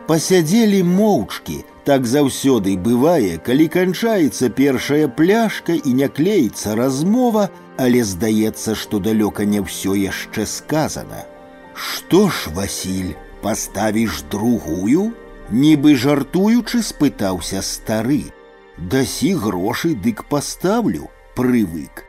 [0.08, 8.76] Пасядзелі моўчкі, так заўсёды бывае, калі канчаецца першая пляшка і не клеіцца размова, але здаецца,
[8.76, 11.26] што далёка не ўсё яшчэ сказана.
[11.74, 15.12] Што ж, Васіль, паставіш другую?
[15.52, 18.32] Нібы жартуючы спытаўся стары.
[18.78, 22.08] Дасі грошы дык паставлю, прывык.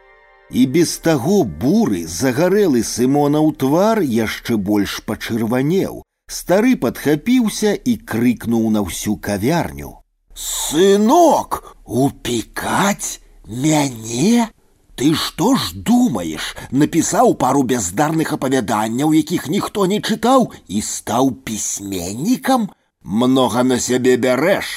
[0.52, 6.02] І без таго буры загарэлы сымонаў твар яшчэ больш пачырванеў.
[6.30, 14.48] Стары падхапіўся і крыкнуў на ўсю кавярню: « Сынок, упікаць мяне!
[14.96, 22.68] Ты што ж думаеш, напісаў пару бяздарных апавяданняў, якіх ніхто не чытаў і стаў пісьменнікам,
[23.02, 24.72] много на сябе бярэш.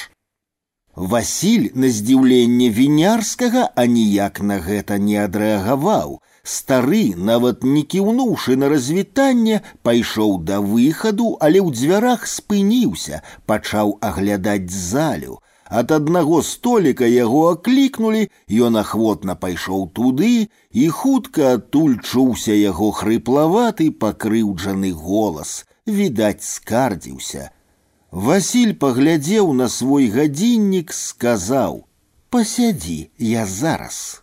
[0.96, 6.20] Васіль на здзіўленне вінярскага аніяк на гэта не адрэагаваў.
[6.42, 14.72] Стары, нават не кіўнуўшы на развітанне, пайшоў да выхаду, але ў дзвярах спыніўся, пачаў аглядаць
[14.72, 15.42] залю.
[15.70, 18.28] Ад аднаго століка яго аклікнулі,
[18.66, 25.66] ён ахвотна пайшоў туды, і хутка адтуль чуўся яго хрыплаваты пакрыўджаны голас.
[25.86, 27.50] Відаць, скардзіўся.
[28.10, 34.22] Васіль паглядзеў на свой гадзіннік, сказаў: « Пасядзі, я зараз.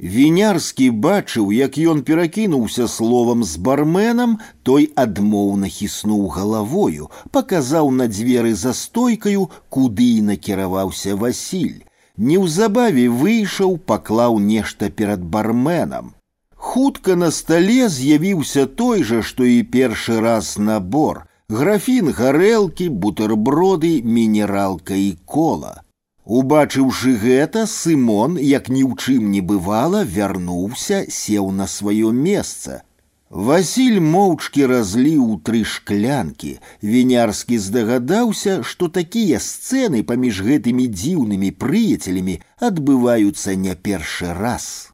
[0.00, 8.52] Вінярскі бачыў, як ён перакінуўся словам з барменам, той адмоўна хіснуў галавою, паказаў на дзверы
[8.54, 11.80] за стойкаю, куды накіраваўся Васіль.
[12.18, 16.12] Неўзабаве выйшаў, паклаў нешта перад барменам.
[16.54, 24.94] Хутка на стале з'явіўся той жа, што і першы раз набор, графін гарэлкі, бутэрброды, мінералка
[24.94, 25.80] і кола.
[26.26, 32.82] Убачыўшы гэта, Сымон, як ні ў чым не бывала, вярнуўся, сеў на сваё месца.
[33.30, 36.52] Васіль моўчкі разліў тры шклянкі.
[36.82, 44.90] Вінярскі здагадаўся, што такія сцэны паміж гэтымі дзіўнымі прыяцелямі адбываюцца не першы раз.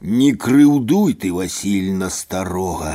[0.00, 2.94] Не крыўдуй ты, Васіль, на старога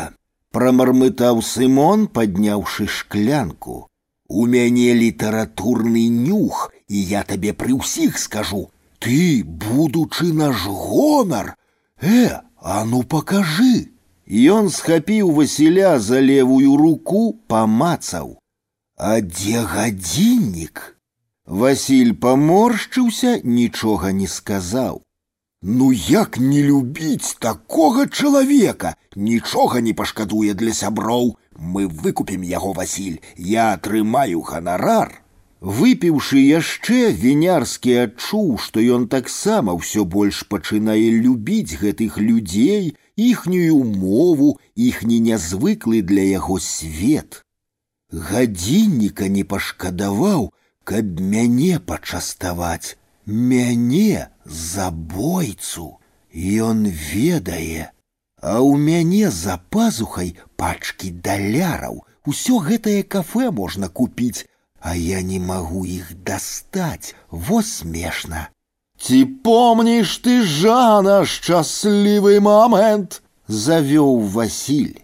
[0.52, 3.88] прамармытаў Сымон, падняўшы шклянку.
[4.28, 8.68] У мяне літаратурны нюх, і я табе пры ўсіх скажу:
[9.00, 11.56] ты, будучы наш гонар,
[12.02, 13.92] э, а ну покажы.
[14.30, 18.38] Ён схапіў Васіля за левую руку, памацаў.
[18.96, 21.00] А дзе гадзіннік?
[21.50, 25.02] Васіль паморшчыўся, нічога не сказаў.
[25.62, 31.38] Ну як не любіць такога чалавека, нічога не пашкадуе для сяброў.
[31.58, 35.23] Мы выкупім яго Васіль, я атрымаю ганарар.
[35.64, 44.56] Выпіўшы яшчэ вінярскі адчуў, што ён таксама ўсё больш пачынае любіць гэтых людзей, іхнюю мову,
[44.76, 47.44] іхні нязвыклы для яго свет.
[48.12, 50.50] Гадзінніка не пашкадаваў,
[50.90, 52.96] каб мяне пачаставаць
[53.30, 56.00] мяне забойцу
[56.34, 57.92] ён ведае
[58.42, 64.46] а ў мяне за пазухай пачкі даляраў усё гэтае кафе можна купіць
[64.84, 67.16] а я не магу іх дастаць
[67.50, 68.48] во смешна
[69.08, 73.22] ці помніш ты жана шчаслівы момент
[73.66, 74.98] завёў васіль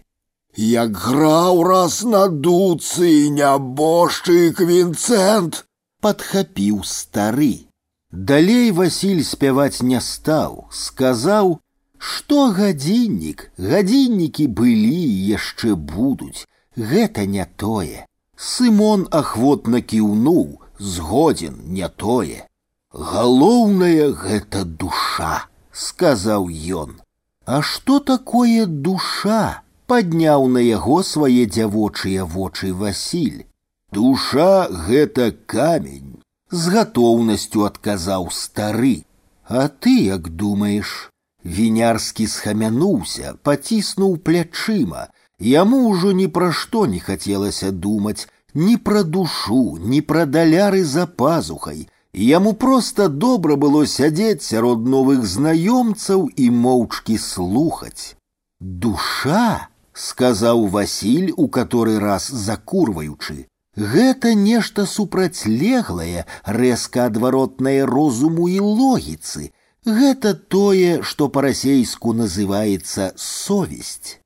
[0.70, 5.64] як граў раз на дуцы нябожчык вінцэнт
[6.00, 7.54] падхапіў стары
[8.16, 11.58] Далей Васіль спяваць не стаў, сказаў,
[11.98, 16.46] што гадзіннік, гадзіннікі былі і яшчэ будуць,
[16.76, 18.06] гэта не тое.
[18.40, 22.44] Сымон ахвотна кіўнуў, згодзін не тое.
[22.92, 26.50] Галоўнае гэта душа, сказаў
[26.84, 26.98] ён.
[27.44, 29.62] А што такое душа?
[29.86, 33.44] падняў на яго свае дзявочыя вочы Васіль.
[33.92, 38.96] Душа гэта камень, з гатоўнасцю адказаў стары.
[39.48, 41.10] А ты як думаеш?
[41.58, 45.06] Вінярскі схамянуўся, паціснуў плячыма.
[45.40, 51.06] Яму ўжо ні пра што не хацелася думаць, ні пра душу, ні пра даляры за
[51.06, 51.88] пазухай.
[52.16, 58.16] Яму проста добра было сядзець сярод новых знаёмцаў і моўчкі слухаць.
[58.60, 63.44] Душа, сказаў Васіль, у каторы раз закурваючы,
[63.76, 69.52] Гэта нешта супрацьлеглае, рэзка адваротнае розуму і логіцы.
[69.84, 74.16] Гэта тое, што па-расейску называецца совесць.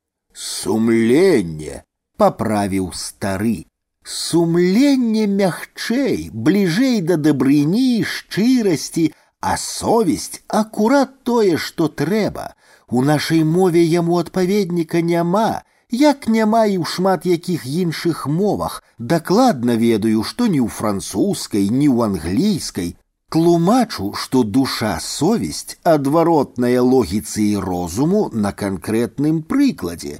[0.61, 1.83] Сумленне,
[2.17, 3.65] паправіў стары.
[4.03, 9.03] Сумленне мягчэй, бліжэй да дабрыні, шчырасці,
[9.41, 12.53] а совесть акурат тое, што трэба.
[12.87, 15.61] У нашай мове яму адпаведніка няма,
[15.91, 18.81] як няма і ў шмат якіх іншых мовах.
[18.97, 22.95] Дакладна ведаю, што ні ў французскай, ні ў англійскай.
[23.31, 30.19] Тлумачу, што душа совесть адваротная логіцы і розуму на канкрэтным прыкладзе.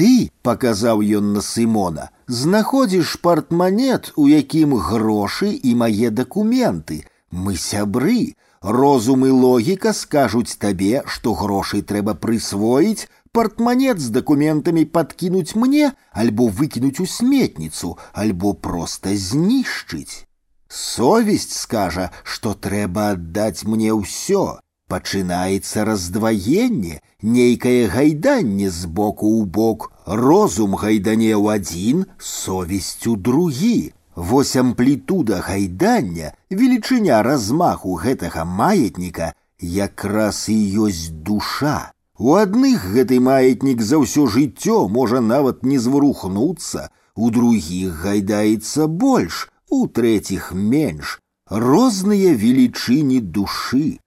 [0.00, 7.04] Ты, паказаў ён на Сымона, знаходзіш партманет, у якім грошы і мае дакументы.
[7.30, 8.32] Мы сябры,
[8.62, 15.92] розум і логіка скажуць табе, што грошай трэба прысвоіць, партманет з дакументамі падкінуць мне,
[16.24, 17.92] альбо выкінуць у сметніцу,
[18.24, 20.24] альбо проста знішчыць.
[20.72, 29.92] Совесть скажа, што трэба аддаць мне ўсё, Пачынаецца раздваенне, нейкае гайданне з боку ў бок,
[30.06, 33.92] розум гайдане ў адзін, совесць у другі.
[34.30, 40.58] Вось амплітуда гайдання, велічыня размаху гэтага маятніка якраз і
[40.88, 41.92] ёсць душа.
[42.18, 49.46] У адных гэты маятнік за ўсё жыццё можа нават не зварухнуцца, у другіх гайдаецца больш,
[49.70, 54.00] у трэціх менш, розныя велічыні душы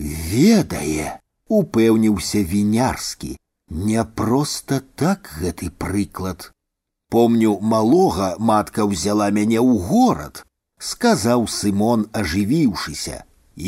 [0.00, 1.20] ведае
[1.58, 3.32] упэўніўся вінярскі
[3.88, 6.46] не проста так гэты прыклад
[7.14, 10.42] помню малога матка ўзяла мяне ў горад
[10.92, 13.20] сказаў сымон ажывіўшыся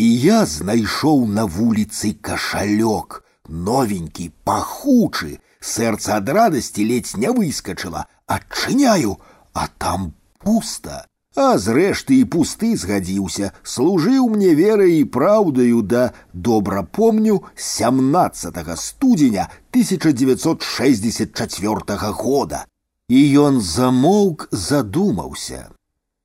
[0.02, 3.20] і я знайшоў на вуліцы кашалёк
[3.68, 5.38] новенькі пахучы
[5.74, 8.06] сэрца ад радасці ледзь не выскачыла
[8.38, 9.18] адчыняю
[9.52, 11.02] а там пуста
[11.36, 19.48] а зрэшты і пусты згадзіўся, служыў мне верай і праўдаю да добра помню 17 студзеня
[19.70, 22.66] 1964 года.
[23.08, 25.70] І ён замоўк задумаўся.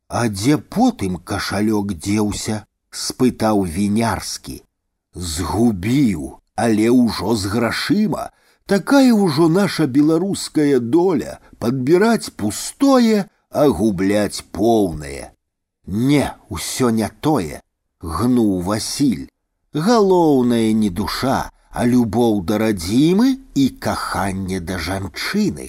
[0.07, 4.63] А дзе потым кашалёк дзеўся, спытаў вінярскі.
[5.15, 8.29] Згубіў, але ўжо з грашыма,
[8.65, 15.31] такая ўжо наша беларуская доля падбіраць пустое, а губляць поўнае.
[15.87, 17.61] Не, усё не тое,
[18.01, 19.27] гнуў Васіль.
[19.73, 25.67] Галоўнае не душа, а любоў да радзімы і каханне да жанчыны.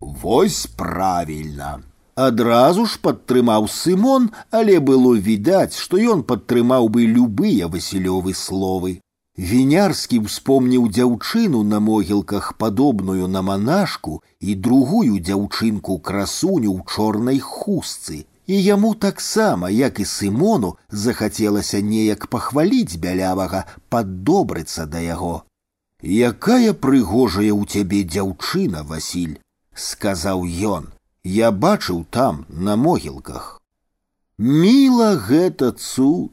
[0.00, 1.82] Вось правільна.
[2.16, 9.00] Адразу ж падтрымаў Сымон, але было відаць, што ён падтрымаў бы любыя васілёвы словы.
[9.36, 18.24] Вінярскі ўспомніў дзяўчыну на могілках падобную на манашку і другую дзяўчынку красуню ў чорнай хустцы.
[18.46, 25.42] І яму таксама, як і сымону, захацелася неяк пахваліць бялявага, паддобрыцца да яго.
[26.02, 29.36] Якая прыгожая ў цябе дзяўчына, Васіль,
[29.74, 30.92] сказаў ён.
[31.24, 33.60] Я бачыў там на могілках.
[34.38, 36.32] Міла гэта цуд.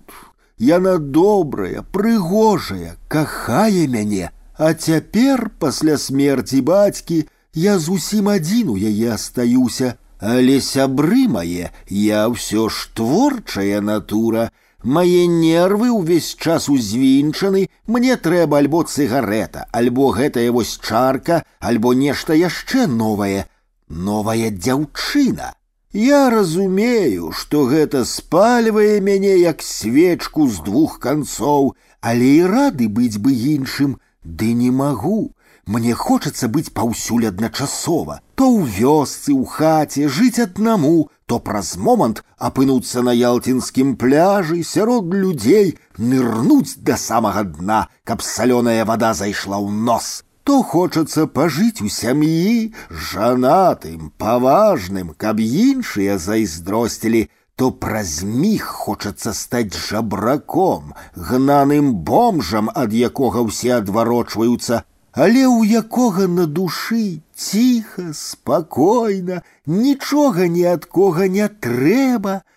[0.60, 9.14] Яна добрая, прыгожая, кахае мяне, а цяпер пасля смерці бацькі я зусім адзін у яе
[9.14, 14.52] астаюся, але сябры мае, я ўсё ж творчая натура.
[14.84, 22.36] Мае нервы ўвесь час узвінчаны, мне трэба альбо цыгарета, альбо гэтая вось чарка, альбо нешта
[22.36, 23.48] яшчэ новае,
[23.88, 25.56] новая дзяўчына.
[25.94, 33.22] Я разумею, што гэта спальвае мяне як свечку з двух канцоў, але і рады быць
[33.22, 35.36] бы іншым, ды не магу.
[35.70, 42.26] Мне хочацца быць паўсюль адначасова, то ў вёсцы, ў хаце, жыць аднаму, то праз момант
[42.42, 49.70] апынуцца на ялтінскім пляжы сярод людзей, нырнуць да самага дна, каб салёная вада зайшла ў
[49.70, 52.74] нос то хочацца пажыць у сям'і
[53.12, 57.22] жанатым паважным каб іншыя зайздросцілі
[57.56, 60.94] то праз міг хочацца стаць жабраком
[61.32, 64.84] гнаным бомжам ад якога ўсе адварочваюцца
[65.26, 67.04] але ў якога на душы
[67.36, 72.54] ціха спакойна нічога ні ад кога не трэба а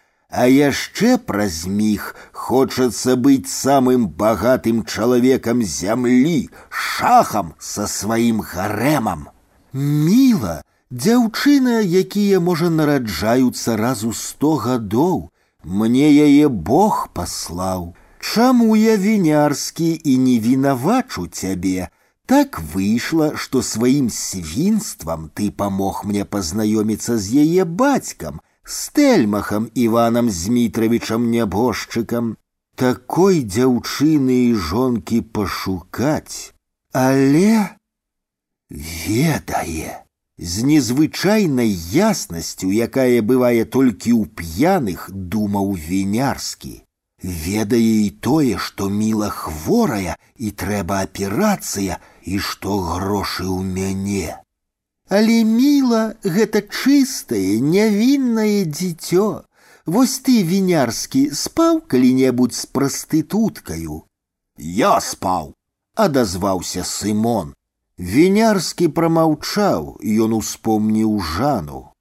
[0.50, 9.28] яшчэ праз міг хочацца быць самым багатым чалавекам зямлі, шахам са сваім гарэмам.
[9.72, 15.30] Міла, дзяўчына, якія можа нараджаюцца раз у сто гадоў,
[15.64, 17.94] мне яе Бог паслаў.
[18.20, 21.90] Чаму я вінярскі і не вінавачу цябе?
[22.26, 30.30] Так выйшла, што сваім свінствам ты памог мне пазнаёміцца з яе бацькам, с Тельмахом Иваном
[30.30, 32.36] Змитровичем нябожчыкам
[32.76, 36.52] такой дзяўчыны і жонкі пашукаць,
[36.92, 37.78] але
[38.70, 40.02] ведае.
[40.38, 46.82] З незвычайнай яснасцю, якая бывае толькі ў п'яных, думаў вінярскі.
[47.22, 54.36] Ведае і тое, што міла хворая і трэба аперацыя і што грошы ў мяне.
[55.10, 59.42] Але міла гэта чыстае, нявіннае дзіцё.
[59.86, 64.02] Вось ты, вінярскі, спаў калі-небудзь з прастытуткаю.
[64.58, 65.54] Я спаў,
[65.94, 67.54] адазваўся Сымон.
[67.96, 71.92] Вінярскі прамаўчаў, ён успомніў жану.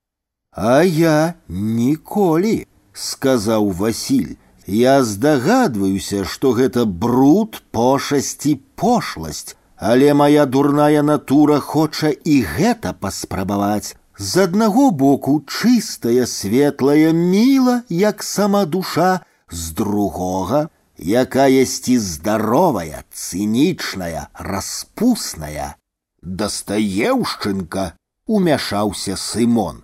[0.52, 4.36] А я ніколі, сказаў Васіль.
[4.66, 13.96] Я здагадваюся, што гэта бруд, пошасці, пошласць, але моя дурная натура хоча і гэта паспрабаваць.
[14.18, 19.20] З аднаго боку чыстая, светлая міла, як сама душа,
[19.52, 25.76] з другога, якаясьці здаровая, цынічная, распусная.
[26.24, 27.94] Дастаеўшчынка
[28.26, 29.84] умяшаўся Сымон.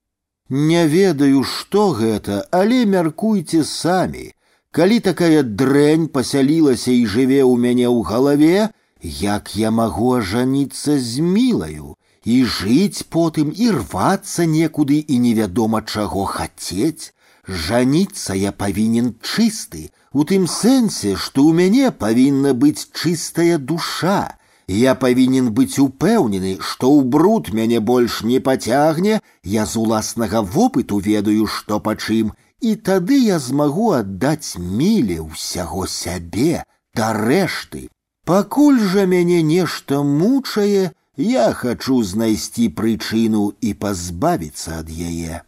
[0.49, 4.31] Не ведаю, што гэта, але мяркуйце самі.
[4.71, 11.25] Калі такая дрэнь пасялілася і жыве ў мяне ў галаве, як я магу ажаніцца з
[11.25, 17.13] мілаю і жыць потым і рвацца некуды і невядома чаго хацець.
[17.47, 24.37] Жаніцца я павінен чысты, у тым сэнсе, што ў мяне павінна быць чыстая душа.
[24.67, 30.99] Я павінен быць упэўнены, што ў бруд мяне больш не пацягне, я з уласнага вопыту
[30.99, 37.89] ведаю, што пачым, і тады я змагу аддаць міле ўсяго сябе да рэшты.
[38.31, 40.83] Пакуль жа мяне нешта мучае,
[41.29, 45.41] я хачу знайсці прычыну і пазбавіцца ад яе.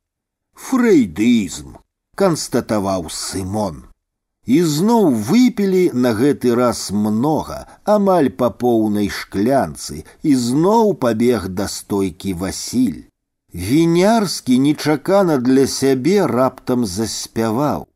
[0.66, 1.78] Фрэйдызм,
[2.22, 3.78] канстатаваў Сымон.
[4.56, 7.62] І зноў выпілі на гэты раз многа,
[7.96, 13.00] амаль па поўнай шклянцы, і зноў пабег да стойкі Васіль.
[13.54, 17.88] Вінярскі нечакана для сябе раптам заспяваў.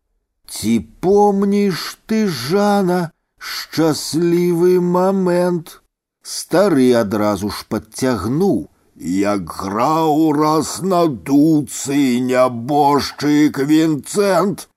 [0.47, 5.81] Ці помніш ты, Жана, шчаслівы момент.
[6.23, 8.67] Стары адразу ж падцягнуў,
[8.97, 14.67] як граў раз на дуцы нябожчык Вінцэнт.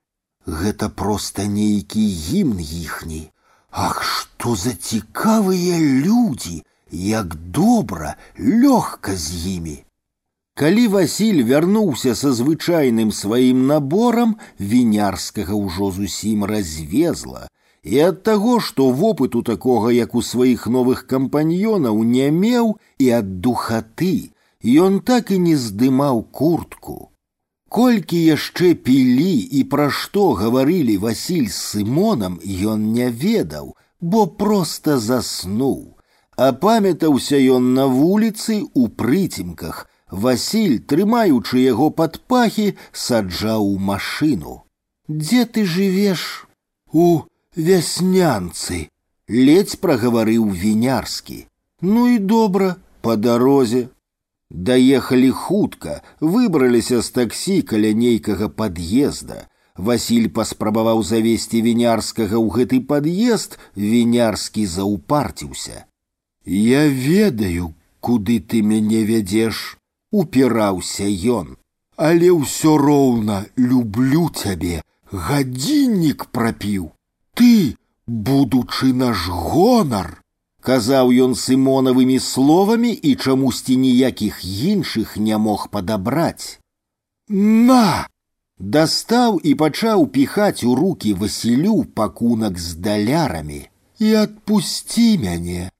[0.47, 3.23] Гэта проста нейкі гімн іхні.
[3.71, 9.77] Ах, што за цікавыя людзі, як добра, лёгка з імі.
[10.55, 17.47] Калі Васіль вярнуўся са звычайным сваім наборам, вінярскага ўжо зусім развезла,
[17.85, 23.41] і ад таго, што вопыту такога, як у сваіх новых кампаньёнаў не меў і ад
[23.41, 24.31] духаты,
[24.61, 27.09] ён так і не здымаў куртку.
[27.69, 34.99] Колькі яшчэ пілі і пра што гаварылі Васіль з сымонам, ён не ведаў, бо проста
[34.99, 35.97] заснуў.
[36.35, 44.63] Апамятаўся ён на вуліцы у прыцемках, Васіль, трымаючы яго пад пахі, саджаў машыну.
[45.07, 46.45] Дзе ты жывеш?
[46.91, 47.23] У
[47.55, 48.89] вяснянцы,
[49.27, 51.47] ледзь прагаварыў вінярскі.
[51.81, 53.89] Ну і добра, па дарозе.
[54.49, 59.47] Даехалі хутка, выбраліся з таксі каля нейкага пад'езда.
[59.77, 65.85] Васіль паспрабаваў завесці вінярскага ў гэты пад'езд, вінярскі заўпарціўся.
[66.45, 69.77] Я ведаю, куды ты мяне вядзеш
[70.11, 71.55] упіраўся ён,
[71.95, 74.81] але ўсё роўна люблю цябе,
[75.11, 76.91] гадзіннік прапіў.
[77.35, 77.75] Ты,
[78.07, 80.21] будучы наш гонар,
[80.61, 86.59] казаў ён сымонавымі словамі і чамусьці ніякіх іншых не мог падабраць.
[87.29, 88.07] На!
[88.59, 93.61] Дастаў і пачаў піхаць у руки Васілю пакунак з далярамі
[93.97, 95.71] і адпусці мяне.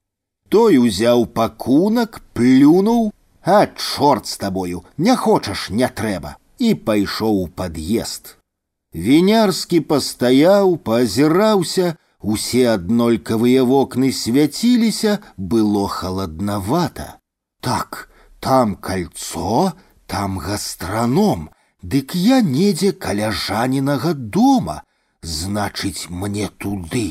[0.50, 3.12] Той узяў пакунак, плюнуў
[3.44, 8.35] а чорт з табою не хочаш не трэба і пайшоў у пад'езд
[9.08, 11.96] вінярскі пастаяў паазіраўся
[12.34, 15.20] усе аднолькавыя вокны свяціліся
[15.54, 17.08] было халаднавата
[17.62, 19.72] так там кольцо
[20.08, 21.50] там гастраном
[21.82, 24.84] дык я недзе каля жанінага дома
[25.22, 27.08] значыць мне туды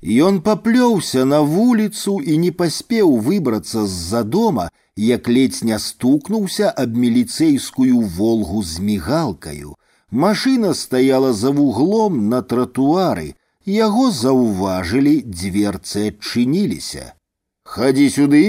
[0.00, 6.94] Ён паплёўся на вуліцу і не паспеў выбрацца з-за дома, як ледзь не стукнуўся аб
[6.94, 9.74] міліцэйскую волгу з мігалкаю.
[10.12, 13.34] Машына стаяла за вуглом на тратуары,
[13.66, 17.12] яго заўважылі, дзверцы адчыніліся.
[17.64, 18.46] Хадзі сюды.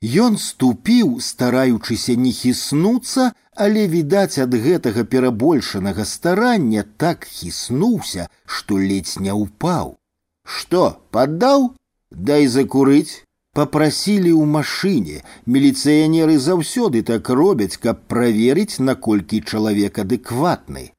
[0.00, 9.18] Ён ступіў, стараючыся не хіснуцца, але відаць ад гэтага перабольшанага старання так хіснуўся, што ледзь
[9.20, 9.96] не ўпаў.
[10.44, 11.74] Что, поддал?
[12.10, 13.24] Дай закурыть.
[13.52, 15.18] Папрасілі ў машыне.
[15.44, 20.93] Міліцыянеры заўсёды так робяць, каб праверыць, наколькі чалавек адэкватны.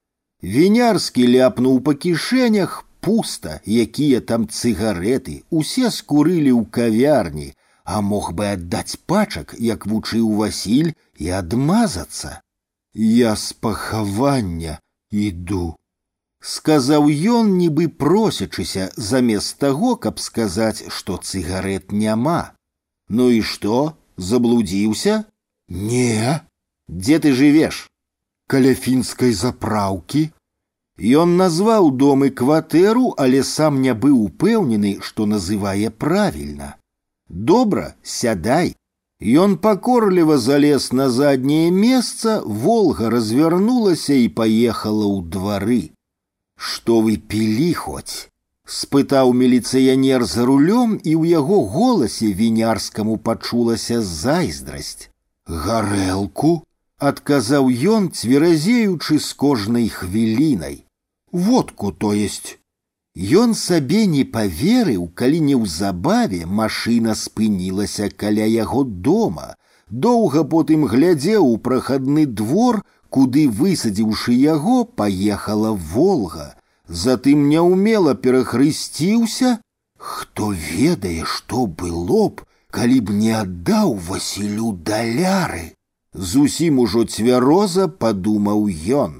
[0.45, 7.50] Вінярскі ляпнуў па кішэнях пуста, якія там цыгареты, усе скурылі ў кавярні,
[7.85, 12.42] а мог бы аддаць пачак, як вучыў Васіль і адмазацца.
[12.93, 14.80] Я з пахавання
[15.11, 15.76] іду
[16.42, 22.40] сказаў ён нібы просячыся замест таго каб сказаць што цыгарет няма
[23.10, 25.24] ну і што заблудзіўся
[25.69, 26.42] не
[26.90, 27.85] дзе ты жывеш
[28.50, 30.24] каля фінскай запраўкі
[31.01, 36.76] Ён назваў дом і кватэру, але сам не быў упэўнены, што называе правільна.
[37.30, 38.76] Добра, сядай.
[39.22, 45.84] Ён пакорліва залез на задняе месца, волга развярнулася і паехала ў двары.
[46.58, 48.32] Што вы пілі хоць?
[48.72, 55.10] спытаў міліцыянер за рулём, і ў яго голасе вінярскаму пачулася зайздрасць.
[55.45, 56.64] Гарэлку,
[56.98, 60.85] адказаў ён, цверазеючы з кожнай хвілінай.
[61.32, 62.58] Водку то есть.
[63.16, 69.56] Ён сабе не паверыў, калі неўзабаве машына спынілася каля яго дома,
[69.90, 76.48] доўга потым глядзеў у прахадны двор, куды высадзіўшы яго паехала волга
[77.03, 79.51] затым няўмела перахрысціўся
[80.11, 85.66] хто ведае што было б калі б не аддаў васілю даляры
[86.32, 88.66] зусім ужо цвяроза падумаў
[89.03, 89.19] ён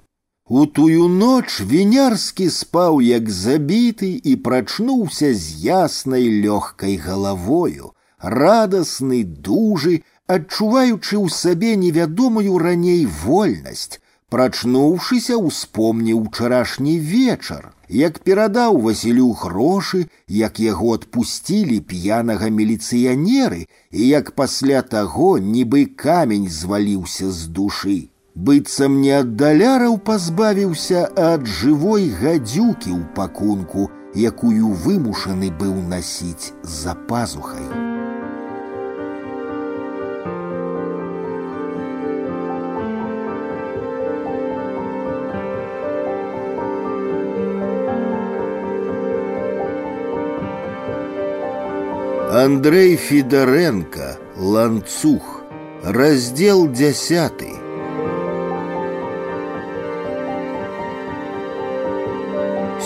[0.54, 7.94] У тую ноч вінярскі спаў як забіты і прачнуўся з яснай лёгкай галавою,
[8.36, 9.94] радасны, дужы,
[10.28, 17.72] адчуваючы ў сабе невядомую раней вольнасць, прачнуўшыся успомніў учарашні вечар,
[18.04, 26.52] як перадаў Васілю грошы, як яго адпусцілі п'янага міліцыянеры і як пасля таго нібы камень
[26.62, 28.02] зваліўся з душы.
[28.36, 36.96] Быццам не ад даляраў пазбавіўся ад жывой гадзюкі ў пакунку, якую вымушаны быў насіць за
[36.96, 37.68] пазухай.
[52.32, 55.44] Андрей Федоренко, Ланцух,
[55.84, 57.55] раздел 10.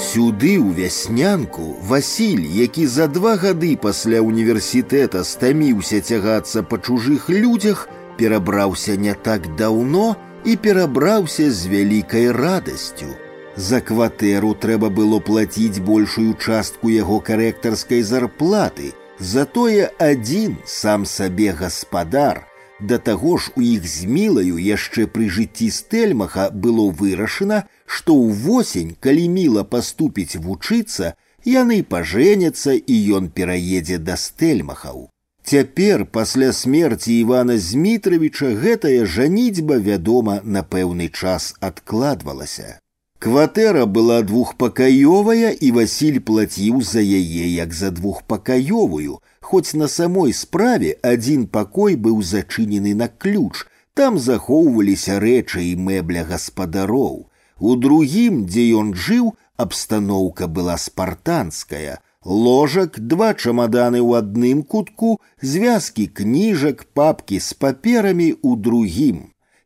[0.10, 7.88] Сюды ў вяснянку Васіль, які за два гады пасля універсітэта стаміўся цягацца па чужых людзях,
[8.18, 13.14] перабраўся не так даўно і перабраўся з вялікай радасцю.
[13.56, 22.44] За кватэру трэба было плаціць большую частку яго карэктарскай зарплаты, Затое адзін сам сабе гаспадар,
[22.80, 28.96] да таго ж у іх з мілаю яшчэ пры жыцці стэльмаха было вырашана, што ўвосень,
[29.00, 35.10] калі міла паступіць вучыцца, яны пажэняцца і ён пераедзе да стэльмахаў.
[35.46, 42.80] Цяпер пасля смерці Івана Змітравіча гэтая жаніцьба, вядома, на пэўны час адкладвалася.
[43.20, 50.96] Кватэра была двухпакаёвая і Васіль плаціў за яе як за двухпакаёвую, хоць на самой справе
[51.12, 57.28] адзін пакой быў зачынены на ключ, там захоўваліся рэчы і мэбля гаспадароў.
[57.60, 62.00] У другім, дзе ён жыў, абстаноўка была спартанская.
[62.26, 69.24] Ложак, два чамаданы ў адным кутку, звязкі кніжак, папкі з паперамі ў другім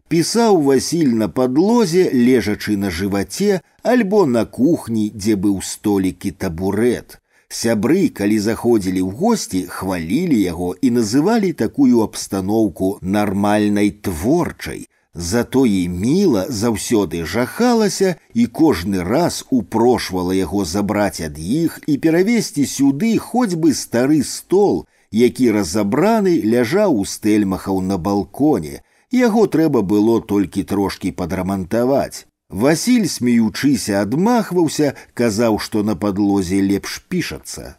[0.10, 7.20] пісаў Васіль на падлозе, лежачы на жываце, альбо на кухні, дзе быў столік і табурет.
[7.50, 14.86] Сябры, калі заходзілі ў госці, хвалілі яго і называлі такую абстаноўку нармальнай творчай.
[15.14, 23.18] Затое міла заўсёды жахалася і кожны раз упрошвала яго забраць ад іх і перавесці сюды
[23.18, 30.64] хоць бы стары стол, які разабраны ляжаў у стэльмахаў на балконе, Яго трэба было толькі
[30.64, 32.28] трошкі падрамантаваць.
[32.50, 37.76] Васіль, смеючыся, адмахваўся, казаў, што на падлозе лепш пішацца.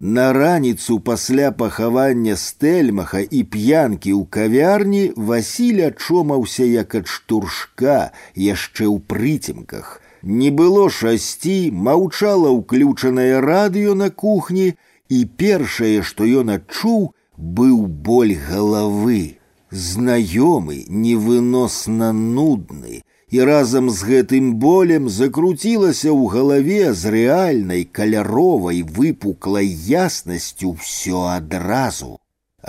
[0.00, 8.86] На раніцу пасля пахавання стэльмаха і п'янкі ў кавярні Васіль ачомаўся як ад штуршка яшчэ
[8.86, 10.00] ў прыцемках.
[10.22, 14.74] Не было шасці, маўчала ўключанае радыё на кухні,
[15.08, 19.38] і першае, што ён адчуў, быў боль галавы
[19.70, 29.68] знаёмы невыносна нудны і разам з гэтым болем закруцілася ў галаве з рэальнай каляровай выпуклай
[29.98, 32.16] яснасцю ўсё адразу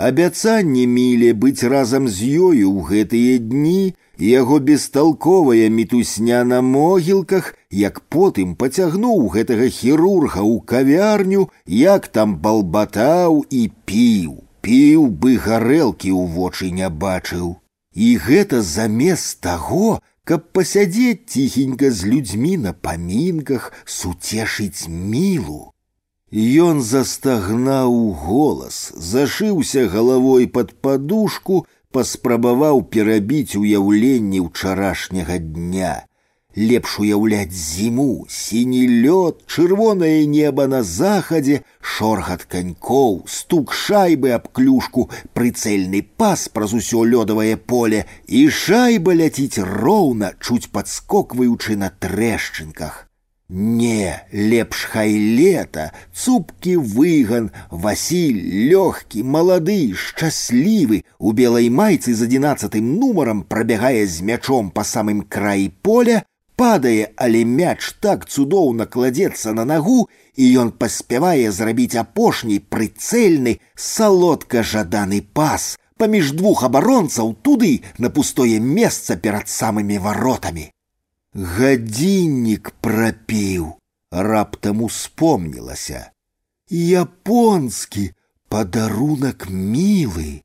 [0.00, 3.94] Абяцанне міле быць разам з ёю ў гэтыя дні,
[4.26, 13.44] яго бесталковая мітусня на могілках, як потым пацягнуў гэтага хірурга ў кавярню, як там балбатаў
[13.50, 17.58] і піў, піў бы гарэлкі ў вочы не бачыў.
[17.92, 25.72] І гэта замест таго, каб пасядзець ціхенька з людзьмі на памінках, суцешыць мілу.
[26.30, 36.06] Ён застагнаў голас, зашыўся галавой пад падушку, паспрабаваў перабіць уяўленне ўчарашняга дня.
[36.56, 45.06] Лепш уяўляць зіму, сіні лёд, чырвонае неба на захадзе, шоргат канькоў, стук шайбы аб клюшку,
[45.32, 53.06] прыцэльны пас праз усё лёдавае поле, і шайба ляціць роўна, чуць падскокваючы на трэшчынках.
[53.50, 62.98] Не, лепш хай лета, цупкі выган, Васіль лёгкі, малады, шчаслівы, у белай майцы з адзінацатым
[62.98, 66.22] нумарам прабягае з мячом па самым краі поля,
[66.60, 74.62] падае, але мяч так цудоўна кладзецца на нагу, і ён паспявае зрабіць апошні прыцэльны, салодка
[74.62, 80.70] жаданы пас паміж двух абаронцаў туды на пустое месца перад самымі варотамі.
[81.56, 83.66] Гадзіннік прапіў,
[84.10, 86.00] раптам успомнілася.
[86.70, 88.06] Японскі
[88.48, 90.40] падарунак мілы.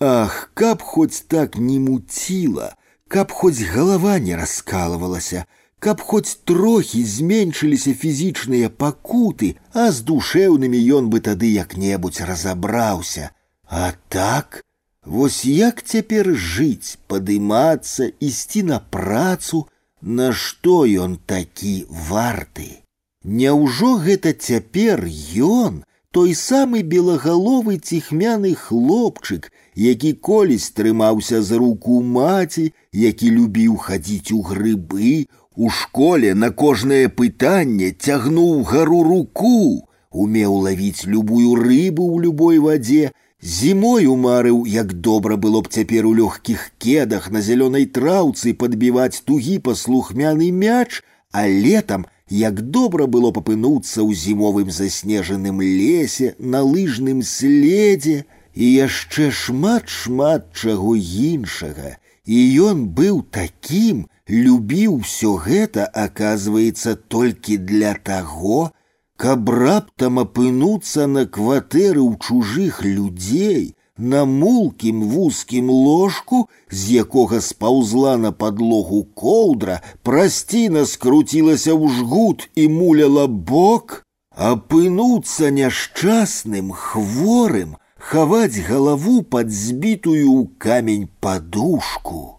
[0.00, 2.74] Ах, каб хоць так не муціла,
[3.08, 5.44] каб хоць галава не раскалывалася,
[5.78, 13.30] каб хоць трохі зменшыліся фізічныя пакуты, а з душэўнымі ён бы тады як-небудзь разабраўся.
[13.70, 14.62] А так,
[15.04, 19.66] вось як цяпер жыць, падымацца, ісці на працу,
[20.00, 22.86] Нашто ён такі варты?
[23.24, 25.02] Няўжо гэта цяпер
[25.42, 34.32] ён, той самы белагаловы ціхмяны хлопчык, які колісь трымаўся за руку маці, які любіў хадзіць
[34.32, 42.22] у грыбы, у школе на кожнае пытанне цягнуў гару руку, умеў лавіць любую рыбу ў
[42.26, 48.50] любой вадзе, Зімою марыў, як добра было б цяпер у лёгкіх кедах на зялёнай траўцы
[48.50, 56.62] падбіваць тугі паслухмяны мяч, а летам, як добра было папынуцца ў зімовым заснежаным лесе, на
[56.62, 61.96] лыжным следзе і яшчэ шмат шмат чаго іншага.
[62.28, 68.70] І ён быў такім, любіў усё гэта, аказваецца толькі для таго,
[69.16, 78.16] каб раптам апынуцца на кватэры ў чужых людзей, на мулкім вузкім ложку, з якога спаўзла
[78.16, 84.04] на падлогу коўдра, прасціна скруцілася ў жгут і муляла бок,
[84.38, 92.38] апынуцца няшчасным, хворым, хаваць галаву пад збітую ў камень падушку.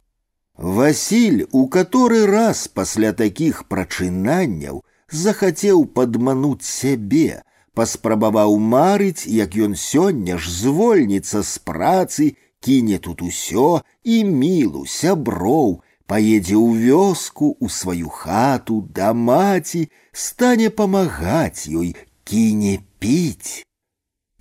[0.56, 4.82] Васіль у каторы раз пасля такіх прачынанняў
[5.12, 13.82] захацеў падмануць сябе, паспрабаваў марыць, як ён сёння ж звольніцца з працы, кіне тут усё
[14.04, 15.80] і мілу сяброў,
[16.10, 23.64] паедзе ў вёску у сваю хату да маці, стане памагаць ёй, кіне піць.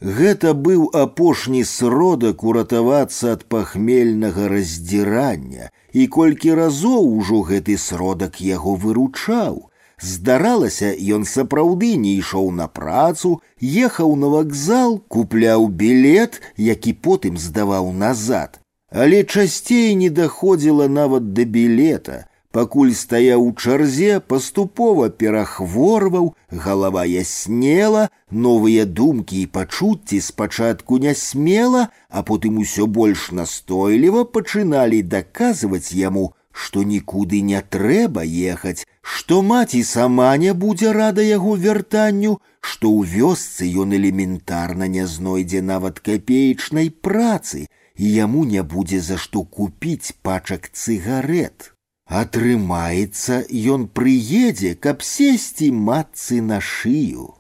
[0.00, 8.74] Гэта быў апошні сродак уратавацца ад пахмельнага раздзірання, і колькі разоў ужо гэты сродак яго
[8.84, 9.66] выручаў.
[10.02, 17.92] Здаралася, ён сапраўды не ішоў на працу, ехаў на вакзал, купляў білет, які потым здаваў
[17.92, 18.60] назад.
[18.90, 22.24] Але часцей не даходзіла нават да білета.
[22.50, 31.88] Пакуль стаяў у чарзе, паступова перахворваў, галава яснела, новыя думкі і пачуцці спачатку не смела,
[32.08, 39.82] а потым усё больш настойліва пачыналі даказваць яму, што нікуды не трэба ехаць, што маці
[39.84, 46.90] сама не будзе рада яго вяртанню, што ў вёсцы ён элементарна не знойдзе нават капеечнай
[46.90, 47.66] працы,
[47.96, 51.72] і яму не будзе за што купіць пачак цыгарет.
[52.08, 57.34] Атрымаецца, ён прыедзе, каб сесці матцы на шыю.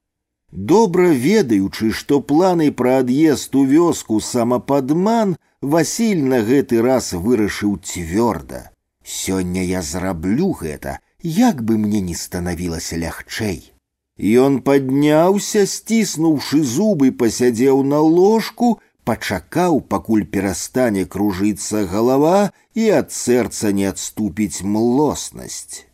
[0.52, 8.70] Добра ведаючы, што планы пра ад'езд у вёску самападман, Васіль на гэты раз вырашыў цвёрда.
[9.02, 13.72] Сёння я зраблю гэта, як бы мне не станавілася лягчэй.
[14.18, 23.70] Ён падняўся, сціснуўшы зубы, пасядзеў на ложку, пачакаў, пакуль перастане кружыцца галава і ад сэрца
[23.72, 25.86] не адступіць млоснасць.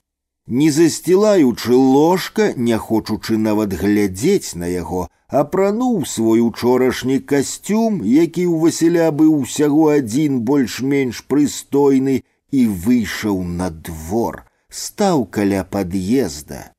[0.46, 8.56] Не засцілаючы ложка, не хочучы нават глядзець на яго, апрануў свой учорашні касцюм, які ў
[8.64, 12.20] Васіля быў усяго адзін больш-менш прыстойны
[12.52, 16.72] і выйшаў на двор, стаў каля пад'езда.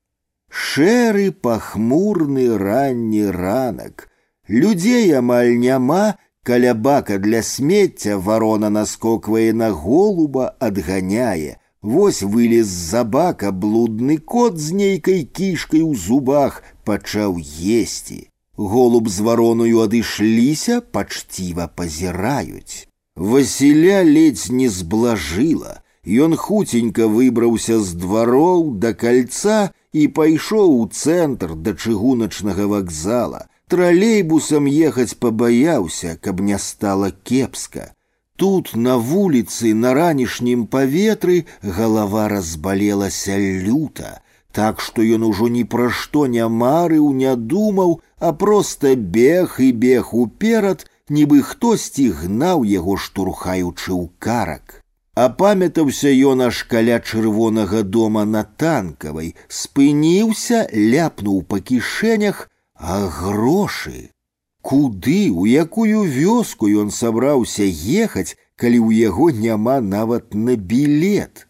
[0.50, 4.08] Шэры пахмурны ранні ранак.
[4.48, 11.58] Людзей амаль няма, каля бака для смецця варона наскоквае на голуба, адганяе.
[11.82, 18.30] Вось вылез з-за бака блудны кот з нейкай кішкай у зубах пачаў есці.
[18.56, 22.88] Голуб з вароною адышліся, пачціва пазіраюць.
[23.16, 25.82] Васіля ледзь не зблажыла.
[26.06, 33.46] Ён хуценька выбраўся з двароў да кальца і пайшоў у цэнтр да чыгуначнага вакзала.
[33.66, 37.90] Тралейбусам ехаць пабаяўся, каб не стала кепска.
[38.36, 44.20] Тут на вуліцы на ранішнім паветры галава разбалелася люта,
[44.52, 49.72] так што ён ужо ні пра што не марыў, не думаў, а проста бег і
[49.72, 54.79] бег уперад, нібы хтосьці гнаў яго штурхаючы ў карак.
[55.16, 64.10] Апамятаўся ён аж каля чырвонага дома на танкавай, спыніўся, ляпнуў па кішэнях, а грошы.
[64.60, 67.64] Куды, у якую вёску ён сабраўся
[68.04, 71.46] ехаць, калі ў яго няма нават на білет.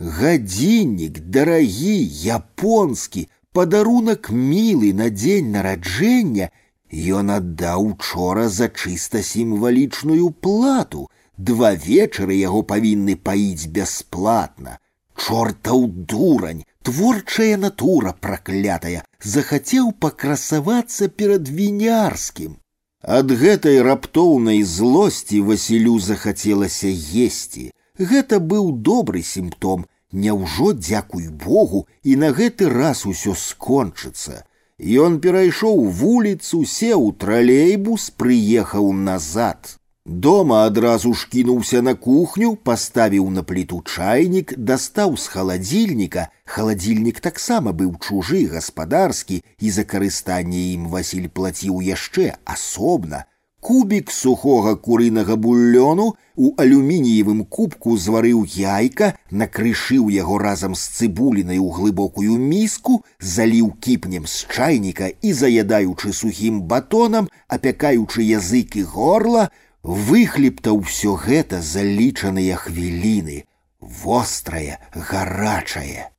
[0.00, 1.96] Гадзіннік дарагі,
[2.36, 6.50] японскі, падарунак мілы на дзень нараджэння,
[6.92, 11.08] ён аддаў учора за чыста сімвалічную плату,
[11.48, 14.78] Два вечары яго павінны паіць бясплатна.
[15.20, 19.04] Чортаў дурань, творчая натура праклятая,
[19.34, 22.56] захацеў пакрасавацца перад вінярскім.
[23.02, 26.92] Ад гэтай раптоўнай злосці Васілю захацелася
[27.26, 27.70] есці.
[27.96, 29.88] Гэта быў добры сімптом.
[30.12, 34.44] Няўжо дзякуй Богу і на гэты раз усё скончыцца.
[34.80, 39.76] Ён перайшоў вуліцу, сеў тралейбус, прыехаў назад.
[40.06, 46.28] Дома адразу ж кінуўся на кухню, паставіў на пліту чайнік, дастаў з халадзільніка.
[46.44, 53.22] Халадзільнік таксама быў чужы гаспадарскі, і за карыстанне ім Васіль плаціў яшчэ асобна.
[53.60, 61.68] Кубік сухога курынага бульёну у алюмініевым кубку зварыў яйка, накрышыў яго разам з цыбулінай у
[61.68, 69.50] глыбокую міску, заліў кіпнем з чайніка і заядаючы сухім батонам, апякаючы языкі горла,
[69.84, 73.44] выхлептаў усё гэта за лічаныя хвіліны,
[73.80, 76.10] вострае, гарачае.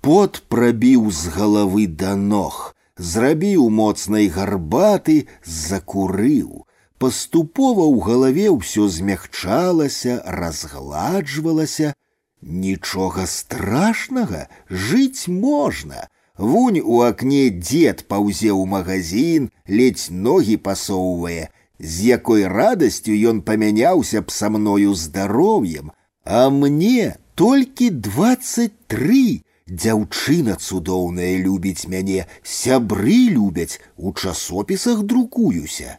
[0.00, 6.64] Пот прабіў з галавы да ног, зрабіў моцнай гарбаты, закурыў.
[6.98, 11.92] Паступова ў галаве ўсё змягчалася, разгладжвалася.
[12.40, 16.08] Нічога страшнага, жыць можна.
[16.38, 21.48] Вунь у акне дзед паўзе ў магазин, ледзь ногі пасоўвае,
[21.80, 25.92] з якой радасцю ён памяняўся б са мною здароўем,
[26.24, 29.42] а мне толькі двадцать тры.
[29.66, 35.98] Дзяўчына цудоўная любіць мяне, сябры любяць, у часопісах друкуюся.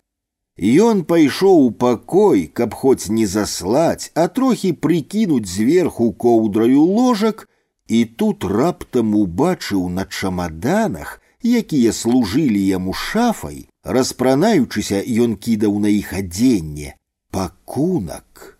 [0.57, 7.47] Ён пайшоў у пакой, каб хоць не заслаць, а трохі прыкінуць зверху коўдраю ложак,
[7.87, 16.13] і тут раптам убачыў на чамаданах, якія служылі яму шафай, распранаючыся ён кідаў на іх
[16.21, 16.93] адзенне
[17.37, 18.53] пакунак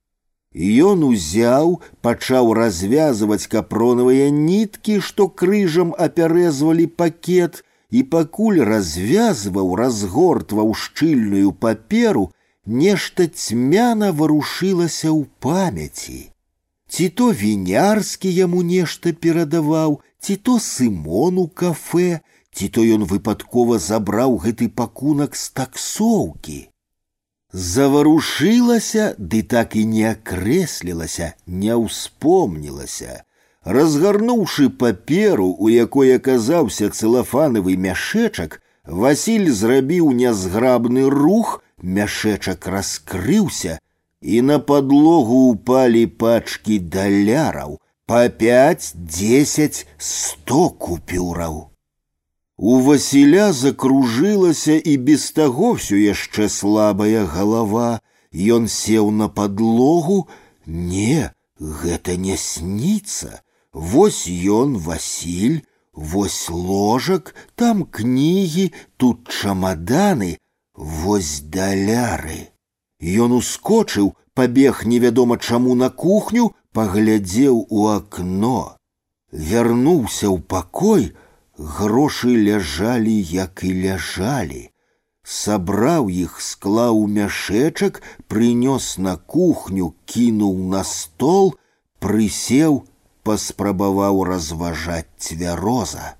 [0.87, 1.73] ён узяў
[2.07, 12.25] пачаў развязываць капронавыя ніткі што крыжам апярэзвалі пакет і пакуль развязваў разгортваў шчыльную паперу
[12.65, 16.19] нешта цьмяна варушылася ў памяці
[16.87, 22.09] ці то вінярскі яму нешта перадаваў ці то сымон у кафе
[22.53, 26.59] ці то ён выпадкова забраў гэты пакунак з таксоўкі.
[27.53, 33.23] Заварушылася, ды так і не акрэслілася, не ўспомнілася.
[33.63, 43.79] Разгарнуўшы паперу, у якой аказаўся цэлафанавы мяшэчак, Васіль зрабіў нязграбны рух, мяшэчак раскрыўся,
[44.21, 51.70] і на падлогу упалі пачкі даляраў, па пять, дзесяць, сто купюраў.
[52.61, 58.01] У Васіля закружылася і без таго ўсё яшчэ слабая галава.
[58.33, 60.27] Ён сеў на падлогу,
[60.65, 63.41] не, гэта не сніцца.
[63.73, 65.61] Вось ён Васіль,
[65.93, 70.37] вось ложак, там кнігі, тут чамаданы,
[70.73, 72.49] вось даляры.
[73.01, 78.77] Ён ускочыў, пабег невядома чаму на кухню, паглядзеў у акно.
[79.31, 81.13] Вярнуўся ў пакой,
[81.61, 84.63] Грошы ляжалі, як і ляжалі.
[85.27, 87.99] сабраў іх, склаў мяшэчак,
[88.31, 91.51] прынёс на кухню, кінуў на стол,
[91.99, 92.77] прысеў,
[93.27, 96.15] паспрабаваў разважаць цвяроза.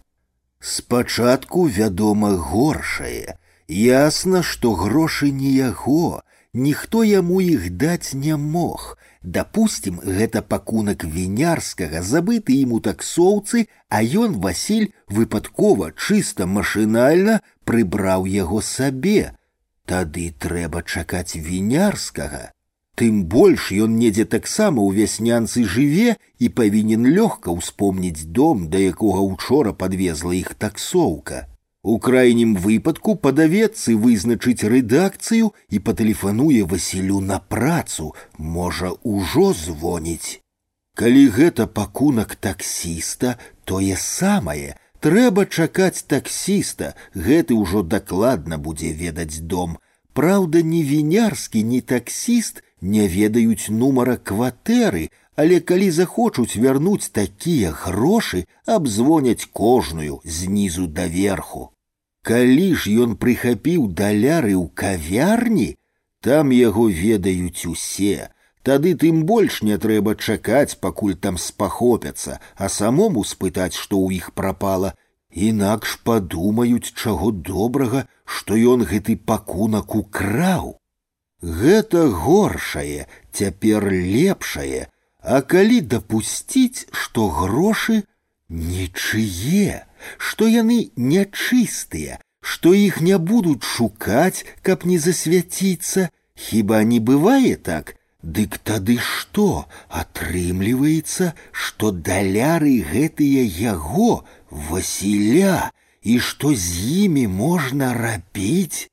[0.59, 3.37] Спачатку, вядома, горшае.
[3.67, 6.21] Ясна, што грошы не яго,
[6.53, 8.97] ніхто яму іх даць не мог.
[9.23, 18.25] Дапусцім, гэта пакунак вінярскага, забыты ім у таксоўцы, а ён Васіль выпадкова чыста машынальна прыбраў
[18.25, 19.33] яго сабе.
[19.85, 22.51] Тады трэба чакаць вінярскага.
[22.97, 29.21] Тым больш ён недзе таксама ў вяснянцы жыве і павінен лёгка ўспомніць дом, да якога
[29.21, 31.45] учора падвезла іх таксоўка.
[31.87, 38.07] У крайнім выпадку падавецца вызначыць рэдакцыю і патэлефануе Васілю на працу,
[38.37, 40.41] можа, ужо звоніць.
[40.99, 49.77] Калі гэта пакунак таксіста, тое самае, трэба чакаць таксіста, гэты ўжо дакладна будзе ведаць дом.
[50.11, 55.07] Праўда, ні вінярскі, ні таксіст не ведаюць нумара кватэры,
[55.37, 61.69] але калі захочуць вярнуць такія грошы, абзвоняць кожную знізу да верху.
[62.27, 65.69] Калі ж ён прыхапіў даляры ў кавярні,
[66.21, 68.29] там яго ведаюць усе.
[68.67, 74.33] Тады тым больш не трэба чакаць, пакуль там спахопяцца, а самому спытаць, што ў іх
[74.33, 74.91] прапала.
[75.31, 80.75] Інакш падумаюць, чаго добрага, што ён гэты пакунак украў.
[81.41, 84.87] Гэта горшае, цяпер лепшае,
[85.27, 88.03] А калі дапусціць, што грошы
[88.47, 89.83] нічые,
[90.17, 96.09] што яны нячыстыя, што іх не будуць шукаць, каб не засвяціцца,
[96.47, 97.97] хіба не бывае так,
[98.35, 99.43] Дык тады што
[99.87, 105.69] атрымліваецца, што даляры гэтыя яго, Васіля,
[106.01, 108.89] і што з імі можна рабіць?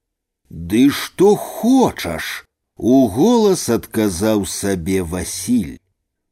[0.51, 2.45] Ды што хочаш?
[2.77, 5.79] У голас адказаў сабе Васіль.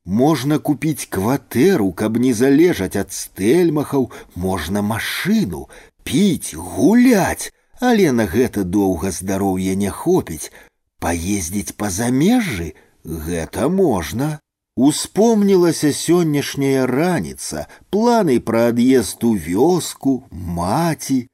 [0.06, 5.68] Можна купіць кватэру, каб не залежаць ад стэльмахаў, можна машыну,
[6.02, 10.50] піць, гуляць, але на гэта доўга здароўя не хопіць.
[10.98, 12.74] Паездзіць па замежжы
[13.04, 14.38] гэта можна.
[14.74, 21.28] Успомнілася сённяшняя раніца, планы пра ад'езд у вёску, маці.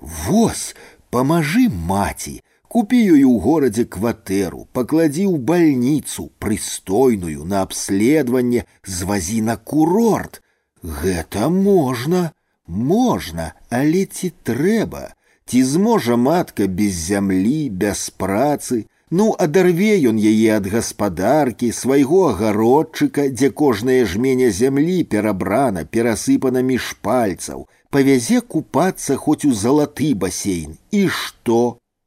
[0.00, 0.74] Вось,
[1.14, 2.40] Памажы маці,
[2.74, 10.40] купі ёй у горадзе кватэру, пакладзі ў бальніцу прыстойную на абследаванне, звазі на курорт.
[10.82, 12.32] Гэта можна,
[12.66, 15.04] можна, але ці трэба,
[15.46, 23.28] ці зможа матка без зямлі, без працы, Ну, адарве ён яе ад гаспадаркі, свайго агародчыка,
[23.30, 30.74] дзе кожная жменя зямлі перабрана, перасыпана між пальцаў, павязе купацца хоць у залаты басейн.
[30.90, 31.60] І што?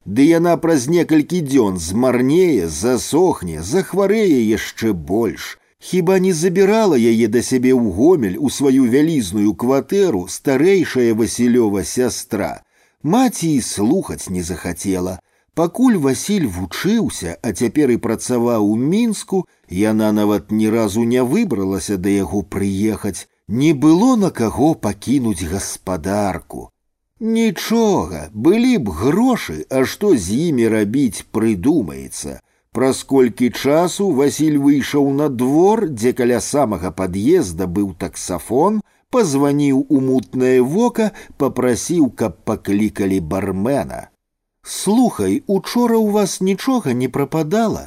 [0.08, 5.58] Ды яна праз некалькі дзён змарнее, засохне, захварэе яшчэ больш.
[5.80, 12.64] Хіба не забірала яе да сябе ў гомель у сваю вялізную кватэру старэйшая Васілёва сястра.
[13.04, 15.20] Маці і слухаць не захацела.
[15.54, 21.98] Пакуль Васіль вучыўся, а цяпер і працаваў у мінску, яна нават ні разу не выбралася
[21.98, 26.70] да яго прыехаць, не было на каго пакінуць гаспадарку.
[27.22, 32.38] Нічога, былі б грошы, а што з імі рабіць прыдумаецца.
[32.78, 38.80] Праз колькі часу Васіль выйшаў на двор, дзе каля самага пад'езда быў таксафон,
[39.10, 41.10] пазваніў у мутнае вока,
[41.42, 44.02] папрасіў, каб паклікалі бармена.
[44.62, 47.86] Слухай, учора ў вас нічога не прападала.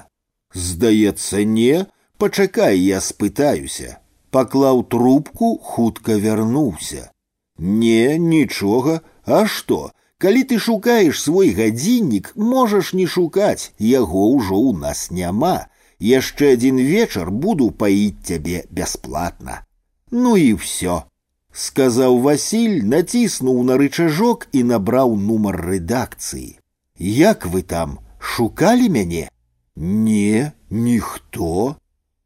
[0.55, 1.87] Здаецца, не,
[2.19, 4.01] пачакай, я спытаюся
[4.31, 7.11] паклаў трубку, хутка вярнуўся.
[7.59, 9.93] Не, нічога, а што?
[10.21, 15.69] Калі ты шукаеш свой гадзіннік, можаш не шукаць, яго ўжо ў нас няма.
[16.01, 19.65] Яшчэ адзін вечар буду паіць цябе бясплатна.
[20.11, 21.05] Ну і ўсё.
[21.53, 26.61] Сказаў Васіль, націснуў на рычажок і набраў нумар рэдакцыі.
[27.01, 29.29] Як вы там шукалі мяне?
[29.77, 31.77] Не, ніхто,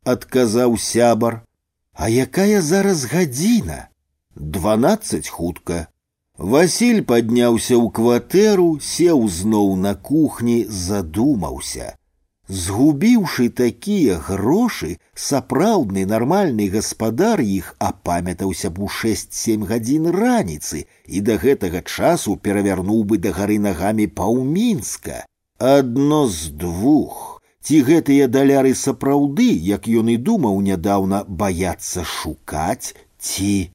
[0.05, 1.42] адказаў сябар.
[1.94, 3.89] А якая зараз гадзіна?
[4.34, 5.86] Дванаццаць хутка.
[6.39, 11.94] Васіль падняўся ў кватэру, сеў зноў на кухні, задумаўся.
[12.49, 21.39] Згубіўшы такія грошы, сапраўдны нармальны гаспадар іх апамятаўся б у шэсць-сем гадзін раніцы і да
[21.44, 25.23] гэтага часу перавярнуў бы да гары нагамі паўмінска.
[25.58, 27.41] Адно з двух.
[27.62, 33.70] Ці гэтыя даляры сапраўды, як ён і думаў нядаўна баяцца шукаць, ці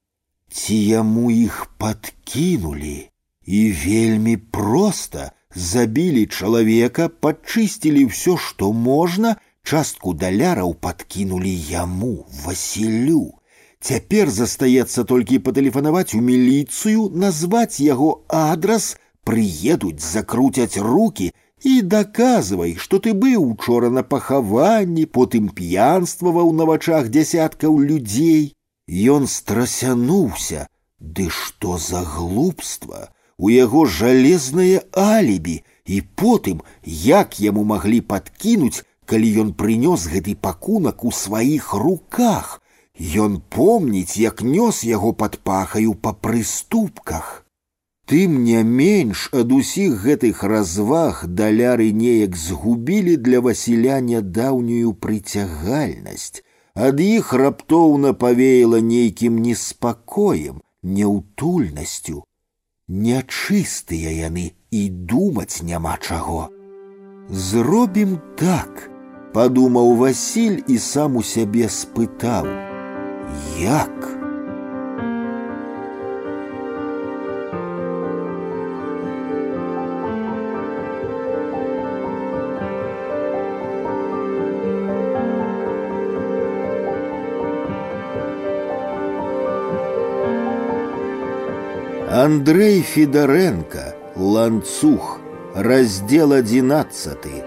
[0.70, 3.10] ці яму іх падкінулі.
[3.46, 9.32] І вельмі проста Забілі чалавека, падчысцілі ўсё, што можна,
[9.66, 13.34] частку даляраў падкінулі яму, Васілю.
[13.82, 18.92] Цяпер застаецца толькі патэлефанаваць у міліцыю, назваць яго адрас,
[19.26, 21.32] прыедуць, закруцяць руки
[21.66, 28.54] і даказвай, што ты быў учора на пахаванні, потым п'янстваваў на вачах дзясяткаў людзей.
[28.90, 30.68] Ён страсянуўся,
[31.00, 33.10] Ды што за глупства!
[33.40, 41.06] У яго жалезнае алібі, і потым, як яму маглі падкінуць, калі ён прынёс гэты пакунак
[41.08, 42.60] у сваіх руках.
[43.00, 47.46] Ён помніць, як нёс яго пад пахаю па прыступках.
[48.12, 56.44] Тым не менш ад усіх гэтых разваг даляры неяк згубілі для Васіля нядаўнюю прыцягальнасць.
[56.76, 62.24] Ад іх раптоўна павеяла нейкім неспакоем, няўтульнасцю.
[62.88, 66.50] Нячыстыя яны і думаць няма чаго.
[67.30, 68.90] Зробім так,
[69.34, 72.48] падумаў Васіль і сам у сябе спытаў:
[73.62, 74.13] Як?
[92.24, 95.20] Андрей Федоренко, Ланцух,
[95.54, 97.44] раздел одиннадцатый.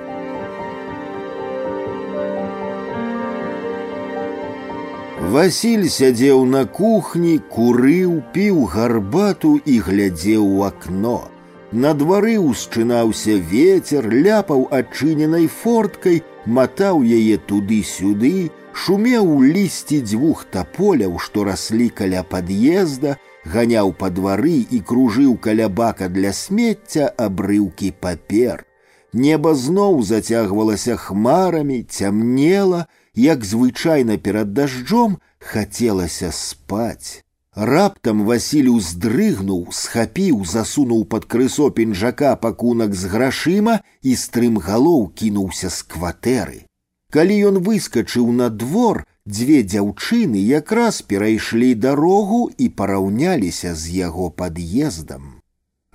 [5.32, 11.32] Васіль сядзеў на кухні, курыў, піў гарбату і глядзеў у акно.
[11.72, 21.18] На двары ўсчынаўся ветер, ляпаў адчыненай форткай, матаў яе туды-сюды, шумеў у лісці дзвюх таполяў,
[21.18, 28.64] што раслі каля пад'езда, ганяў па двары і кружыў каля бака для смецця абрыўкі папер.
[29.12, 37.22] Неба зноў зацягвалася хмарамі, цямнела, як звычайна перад дажджом хацелася спаць.
[37.54, 45.82] Раптам Васіль уздрыгнуў, схапіў, засунуў пад крысо пінжака пакунак з грашыма і стрымгалоў кінуўся з
[45.84, 46.64] кватэры.
[47.12, 55.40] Калі ён выскачыў на двор, дзве дзяўчыны якраз перайшлі дарогу і параўняліся з яго пад'ездам.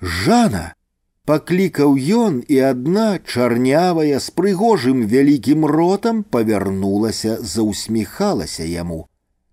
[0.00, 0.74] Жана!
[1.28, 9.04] Паклікаў ён, і адна чарнявая з прыгожым вялікім ротам павярнулася, заўсміхалася яму.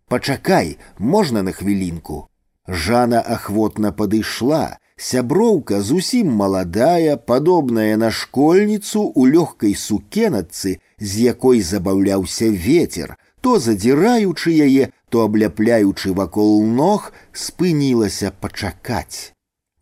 [0.08, 2.28] Пачакай, можна на хвілінку.
[2.68, 12.48] Жана ахвотна падышла, сяброўка зусім маладая, падобная на школьніцу у лёгкай сукенацы, з якой забаўляўся
[12.50, 19.32] ветер, то задзіраючы яе, то абляпляючы вакол ног, спынілася пачакаць.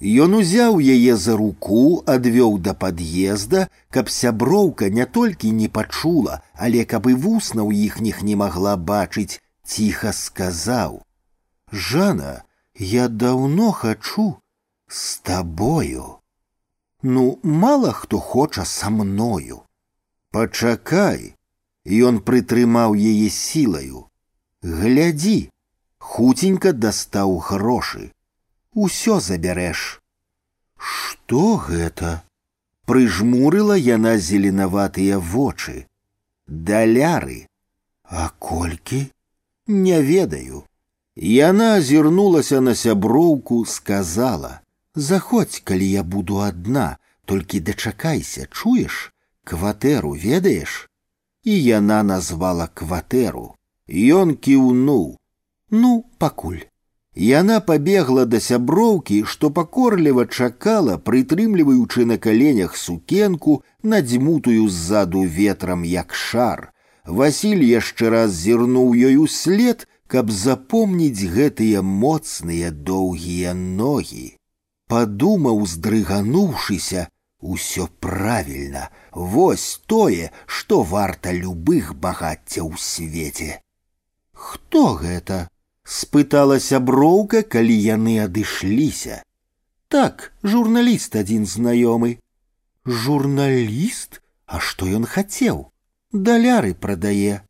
[0.03, 6.83] Ён узяў яе за руку, адвёў да пад'езда, каб сяброўка не толькі не пачула, але
[6.83, 12.43] каб і вуснаў іхніх не магла бачыць, ціха сказаў: « Жана,
[12.75, 14.43] я даўно хачу
[14.87, 16.19] с табою.
[17.01, 19.61] Ну, мала хто хоча са мною.
[20.31, 21.35] Пачакай,
[21.87, 24.07] Ён прытрымаў яе сілаю.
[24.63, 25.49] Глядзі,
[25.99, 28.11] хуценька дастаў грошы
[28.73, 30.01] усё забярэш.
[30.77, 32.23] Што гэта?
[32.85, 35.87] Прыжмурыла яна зеленаватыя вочы.
[36.47, 37.47] Даляры,
[38.09, 39.11] А колькі?
[39.67, 40.63] Не ведаю.
[41.15, 50.86] Яна азірнулася на сяброўку, сказала: « Заходзь, калі я буду адна, толькі дачакайся, чуеш, кватэру ведаеш?
[51.47, 53.55] І яна назвала кватэру.
[54.19, 56.63] Ён кіўнуў: « Ну, пакуль.
[57.15, 66.15] Яна пабегла да сяброўкі, што пакорліва чакала, прытрымліваючы на каленях сукенку, надзьмутую ззаду ветрам як
[66.15, 66.71] шар.
[67.05, 74.37] Васіль яшчэ раз зірнуў ёй услед, каб запомніць гэтыя моцныя доўгія ногі.
[74.87, 77.09] Падумаў, здрыгануўшыся,
[77.39, 83.61] усё правільна, Вось тое, што варта любых багаццяў у свеце.
[84.33, 85.49] Хто гэта?
[85.83, 89.21] спытала сяброўка, калі яны адышліся.
[89.87, 92.17] Так, журналіст адзін знаёмы.
[92.85, 95.69] Журналіст, А што ён хацеў?
[96.11, 97.41] Даляры прадае.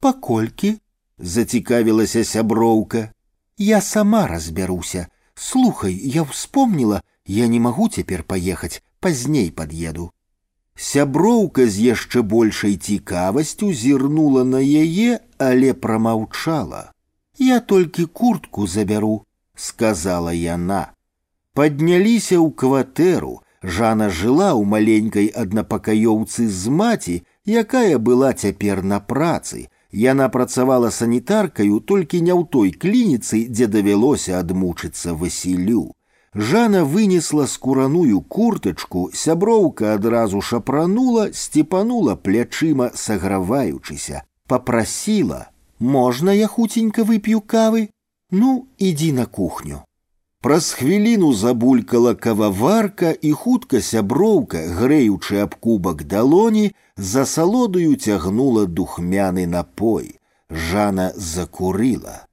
[0.00, 0.78] Паколькі?
[1.18, 3.12] зацікавілася сяброўка.
[3.58, 5.08] Я сама разбяруся.
[5.34, 10.10] Слухай, я вспомнила, я не магу цяпер паехаць, пазней пад'еду.
[10.74, 16.92] Сяброўка з яшчэ большай цікавасцю зірнула на яе, але прамаўчала.
[17.38, 20.94] Я толькі куртку забяру, сказала яна.
[21.54, 29.66] Падняліся ў кватэру, Жана жыла ў маленькай аднапакаёўцы з маці, якая была цяпер на працы.
[29.90, 35.90] Яна працавала санітаркаю толькі не ў той клініцы, дзе давялося адмучыцца Васілю.
[36.34, 47.40] Жана вынесла скураную куртачку, сяброўка адразу шапранула, сцепанула плячыма, саграваючыся, попрасіла: « Можна я хуценька вып'ю
[47.40, 47.88] кавы?
[48.30, 49.82] Ну, ідзі на кухню.
[50.40, 59.46] Праз хвіліну забулькала кававарка і хутка сяброўка, грэючы аб кубак далоні, за салодаю цягнула духмяны
[59.46, 60.20] напой.
[60.50, 62.26] Жана закурыла.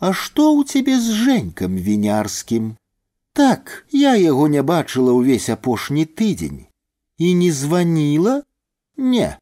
[0.00, 2.74] А што ў цябе з жэнькам вінярскім?
[3.32, 6.66] Так, я яго не бачыла ўвесь апошні тыдзень
[7.18, 8.42] і не званіла?
[8.96, 9.36] Не.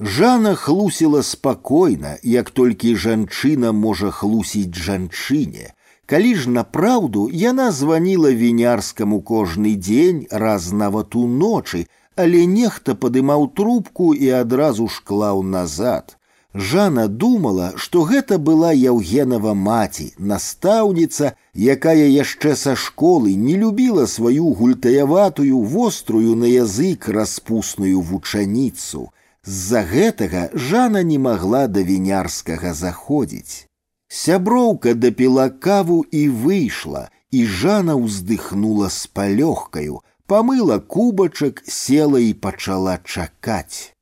[0.00, 5.70] Жана хлусіла спакойна, як толькі жанчына можа хлусіць жанчыне.
[6.06, 14.10] Калі ж напраўду яна званіла вінярскаму кожны дзень раз нават уночы, але нехта падымаў трубку
[14.14, 16.15] і адразу ж клаў назад.
[16.56, 24.52] Жана думала, што гэта была Яўгенава маці, настаўніца, якая яшчэ са школы не любіла сваю
[24.52, 29.08] гультаяватую вострую на язык распусную вучаніцу.
[29.44, 33.66] З-за гэтага Жана не магла да вінярскага заходзіць.
[34.08, 43.00] Сяброўка дапіла каву і выйшла, і Жана ўздыхнула з палёгкаю, памыла кубачак, села і пачала
[43.04, 43.95] чакаць.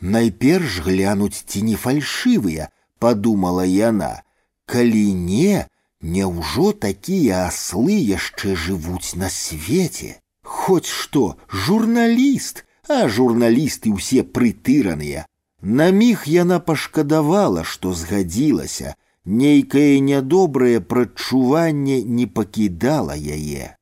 [0.00, 2.68] Найперш глянуць ці не фальшывыя,
[2.98, 4.22] подумала яна.
[4.66, 5.64] Калі не,
[6.00, 10.20] няўжо такія аслы яшчэ жывуць на свеце.
[10.42, 15.26] Хоць што, журналіст, а журналісты ўсе прытыраныя.
[15.62, 18.94] На міг яна пашкадавала, што згадзілася,
[19.24, 23.74] нейкае нядобрае прадчуванне не пакідала яе.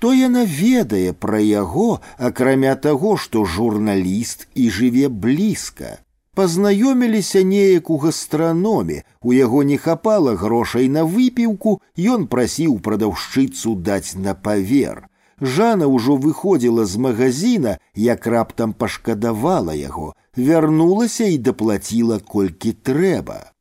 [0.00, 5.98] Што яна ведае пра яго, акрамя таго, што журналіст і жыве блізка.
[6.34, 11.80] Пазнаёміліся неяк у гастраноме, у яго не хапала грошай на выпіўку,
[12.14, 15.08] ён прасіў прадаўшчыцу даць на павер.
[15.40, 23.52] Жана ўжо выходзіла з магазина, як раптам пашкадавала яго, вярнулася і даплаціла колькі трэба.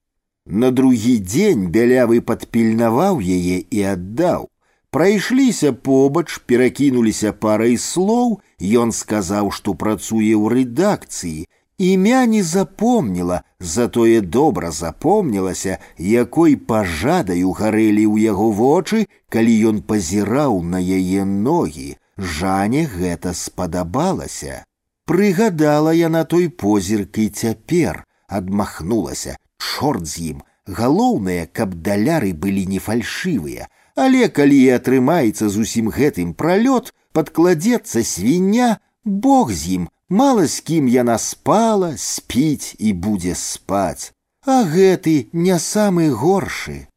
[0.45, 4.47] На другі дзень бялявы падпільнаваў яе і аддаў.
[4.93, 11.45] Прайшліся побач, перакінуліся парай слоў, ён сказаў, што працуе ў рэдакцыі.
[11.79, 20.59] Імя не запомніла, затое добра запомнілася, якой пажадаю гарэлі ў яго вочы, калі ён пазіраў
[20.73, 21.95] на яе ногі.
[22.17, 24.65] Жане гэта спадабалася.
[25.05, 30.43] Прыгадала яна той позірк і цяпер адмахнулася, чорт з ім.
[30.67, 38.03] Галоўнае, каб даляры былі не фальшывыя, Але калі і атрымаецца з усім гэтым пралёт, падкладзецца
[38.03, 44.13] свіння, Бог з ім, мала з кім яна спала, спіць і будзе спаць.
[44.45, 46.87] А гэты не самы горшы.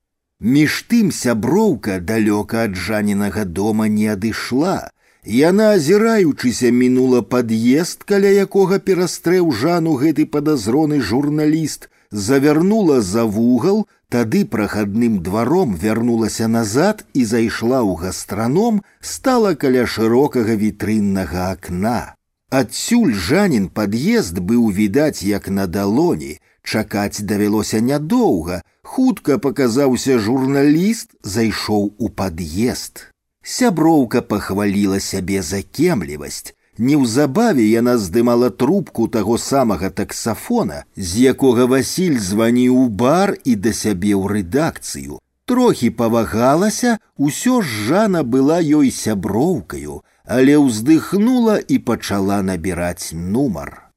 [0.41, 4.91] Між тым сяброўка далёка ад жанінага дома не адышла.
[5.25, 14.45] Яна, азіраючыся, мінула пад'езд, каля якога перастрэў жану гэты падазроны журналіст, завярнула за вугал, Тады
[14.45, 22.13] прахадным дваром вярнулася назад і зайшла ў гастраном, стала каля шырокага вітрыннага акна.
[22.53, 26.37] Адсюль жанін пад'езд быў відаць як на далоні.
[26.61, 28.61] Чакаць давялося нядоўга.
[28.85, 33.09] Хутка паказаўся журналіст, зайшоў у пад'езд.
[33.41, 36.53] Сяброўка пахваліла сябе за кемлівасць.
[36.79, 43.73] Неўзабаве яна здымала трубку таго самага таксафона, з якога Васіль званіў у бар і да
[43.77, 45.21] сябе ў рэдакцыю.
[45.45, 53.93] Трохі павагалася, усё ж жана была ёй сяброўкаю, але ўздыхнула і пачала набіраць нумар.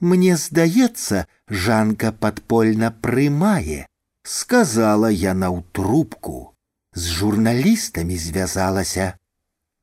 [0.00, 3.86] Мне здаецца, жанка падпольна прымае,
[4.22, 6.54] сказала яна ў трубку.
[6.94, 9.14] З журналістамі звязалася.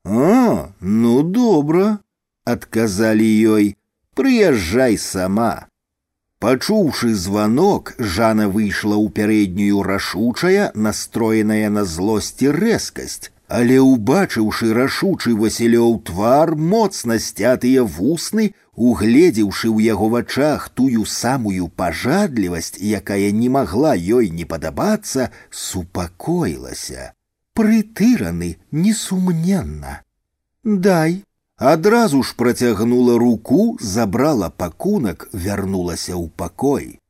[0.04, 1.98] А, ну добра,
[2.44, 3.66] адказалі ёй
[4.20, 5.52] прыязджай сама
[6.44, 15.94] пачуўшы званок жана выйшла ў пярэднюю рашучая настроеная на злосці рэзкасць але убачыўшы рашучы васілёў
[16.10, 18.50] твар моцна сцятыя вусны
[18.88, 25.30] угледзеўшы ў яго вачах тую самую пажадлівасць якая не магла ёй не падабацца
[25.64, 27.10] супакоілася
[27.60, 28.52] прытыраны
[28.84, 29.98] несумненна
[30.88, 31.20] дай
[31.60, 37.00] Адразу ж працягнула руку, забрала пакунак, вярнулася ў пакой.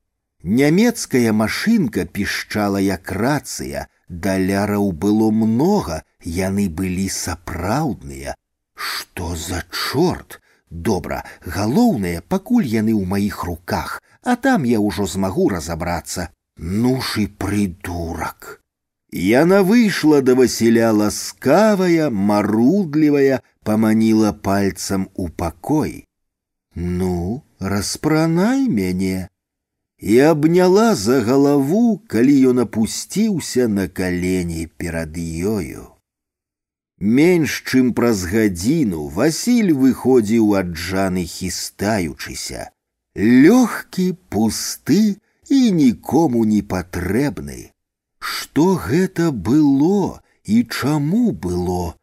[0.43, 8.35] Нямецкая машынка пішчала як рацыя, даляраў было многа, яны былі сапраўдныя.
[8.75, 10.41] Што за чорт?
[10.71, 16.31] Добра, галоўнае, пакуль яны ў маіх руках, а там я ўжо змагу разабрацца.
[16.57, 18.61] Ну ж і придурак.
[19.13, 26.07] Яна выйшла да Васіля ласкавая, марудлівая, паманіла пальцам у пакой.
[26.75, 29.29] Ну, распранай мяне.
[29.99, 36.01] І абняла за галаву, калі ён апусціўся на калені перад ёю.
[37.01, 42.71] Менш чым праз гадзіну Васіль выходзіў ад Жаны хістаючыся,
[43.17, 45.17] лёгкі, пусты
[45.49, 47.73] і нікому не патрэбны.
[48.25, 51.95] Што гэта было і чаму было?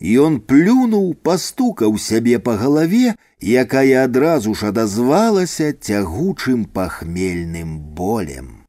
[0.00, 8.66] Ён плюнуў, пастукаў сябе па галаве, якая адразу ж адазвалася цягучым пахмельным болем.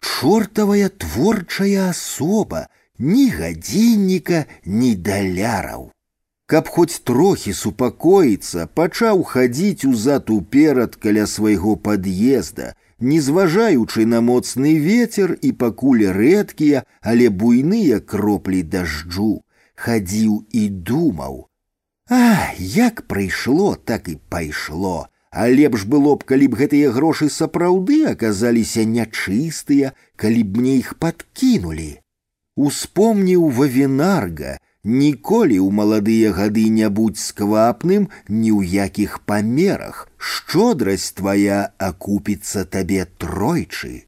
[0.00, 2.66] Чортавая творчая асоба,
[2.98, 5.90] ні гадзінніка, ні даляраў.
[6.46, 14.74] Каб хоць трохі супакоіцца, пачаў хадзіць узад уперад каля свайго пад'езда, не зважаючы на моцны
[14.78, 19.42] ветер і пакуль рэдкія, але буйныя кроплі дажджу,
[19.74, 21.48] хадзіў і думаў:
[22.10, 25.08] А, як прыйшло, так і пайшло.
[25.30, 30.94] А лепш было б, калі б гэтыя грошы сапраўды аказаліся нячыстыя, калі б мне іх
[31.02, 32.04] падкінулі
[32.56, 41.60] успомніў вавінарга, ніколі ў маладыя гады не будь сквапным ні ў якіх памерах, шчодрасць твая
[41.78, 44.06] акупіцца табе тройчы.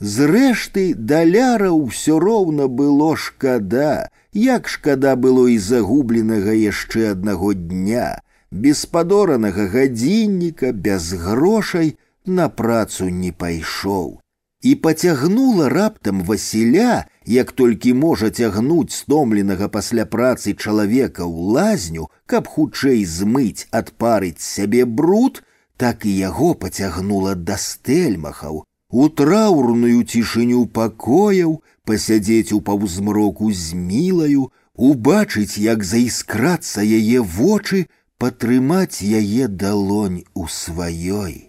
[0.00, 8.86] Зрэшты даляра ўсё роўна было шкада, як шкада было і загубленага яшчэ аднаго дня, без
[8.86, 14.18] падоранага гадзінніка, без грошай на працу не пайшоў
[14.62, 22.48] і пацягнула раптам Васіля, як толькі можа цягнуць стомленага пасля працы чалавека ў лазню, каб
[22.54, 25.42] хутчэй змыць адпарыць сябе бруд,
[25.76, 34.48] так і яго пацягнула да стэльмахаў, у траўрную цішыню пакояў, пасядзець у паўзмроку з мілаю,
[34.74, 37.86] убачыць, як заіскрацца яе вочы,
[38.18, 41.48] патрымаць яе далонь у сваёй.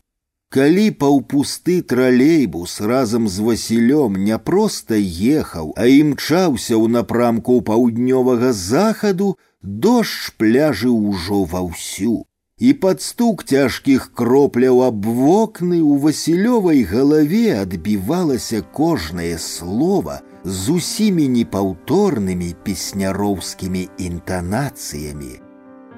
[0.54, 4.98] Калі паўпусты тралейбус разам з Васілём не проста
[5.34, 12.26] ехаў, а імчаўся ў напрамку паўднёвага захаду, дождж пляжы ўжо ваўсю.
[12.60, 21.28] І пад стук цяжкіх кропляў аб вокны у Васілёвай галаве адбівалася кожнае слово з усімі
[21.36, 25.40] непаўторнымі песняроўскімі інтанацыямі.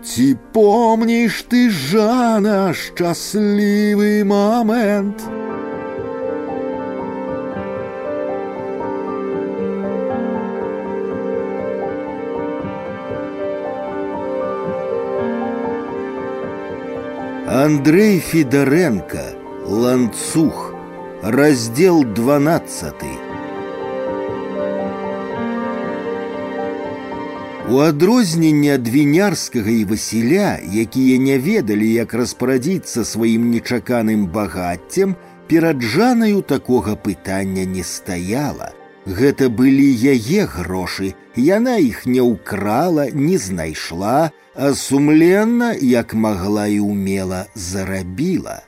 [0.05, 5.21] Ці помніш ты жана шчаслівы момент.
[17.47, 19.19] Андрей Федоренко,
[19.67, 20.73] Ланцух,
[21.21, 23.24] раздел 12.
[27.69, 35.15] У адрозненне ад вінярскага і Васіля, якія не ведалі, як распарадзіцца сваім нечаканым багаццем,
[35.47, 38.71] перад жанаю такога пытання не стаяла.
[39.05, 46.79] Гэта былі яе грошы, яна іх не ўкрала, не знайшла, а сумленна, як магла і
[46.79, 48.61] умела зарабіла.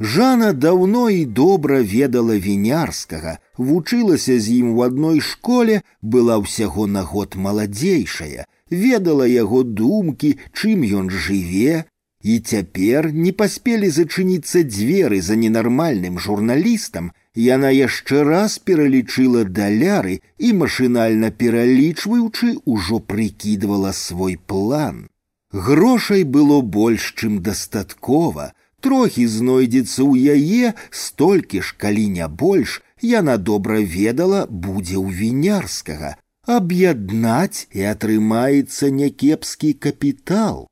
[0.00, 7.02] Жана даўно і добра ведала вінярскага, вучылася з ім у адной школе, была ўсяго на
[7.02, 11.84] год маладзейшая, ведала яго думкі, чым ён жыве,
[12.22, 20.52] і цяпер не паспелі зачыніцца дзверы за ненармальным журналістам, яна яшчэ раз пералічыла даляры і
[20.62, 25.08] машынальна пералічваючы ўжо прыкідвала свой план.
[25.52, 32.80] Грошай было больш, чым дастаткова, трохі знойдзецца ў яе столькі ж калі не больш
[33.12, 36.16] яна добра ведала будзе ў вінярскага
[36.58, 40.66] аб'яднаць і атрымаецца някепскі капітал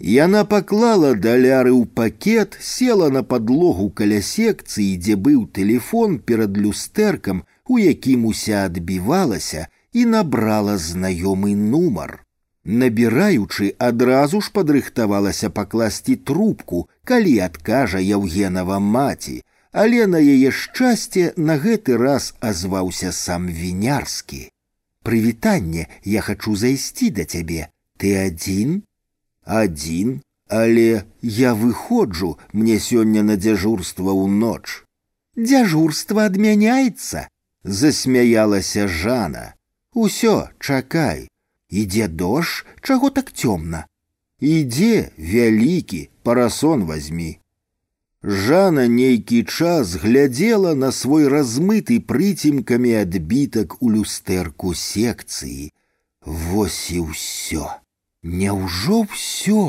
[0.00, 7.42] Яна паклала даляры ў пакет, села на падлогу каля секцыі, дзе быў тэлефон перад люстэркам,
[7.68, 12.24] у якім уся адбівалася і набрала знаёмы нумар.
[12.64, 19.42] Набіраючы, адразу ж падрыхтавалася пакласці трубку, калі адкажа Яўгенава маці,
[19.74, 24.50] але на яе шчасце на гэты раз азваўся сам вінярскі.
[25.02, 27.68] Прывітанне, я хачу зайсці да цябе.
[27.96, 28.82] Ты адзін?
[29.44, 34.84] Адзін, але я выходжу мне сёння на дзяжурства ў ноч.
[35.36, 37.28] Дзяжурства адмяняецца,
[37.64, 39.54] засмяялася Жана.
[39.94, 41.28] Усё, чакай,
[41.70, 43.86] ідзе дождж, чаго так цёмна.
[44.40, 47.38] Ідзе вялікі парасон возьми.
[48.24, 55.72] Жана нейкі час глядзела на свой размыты прыцімкамі адбітак у люстэрку секцыі.
[56.24, 57.68] Вось і ўсё.
[58.22, 59.64] Няўжо ўсё,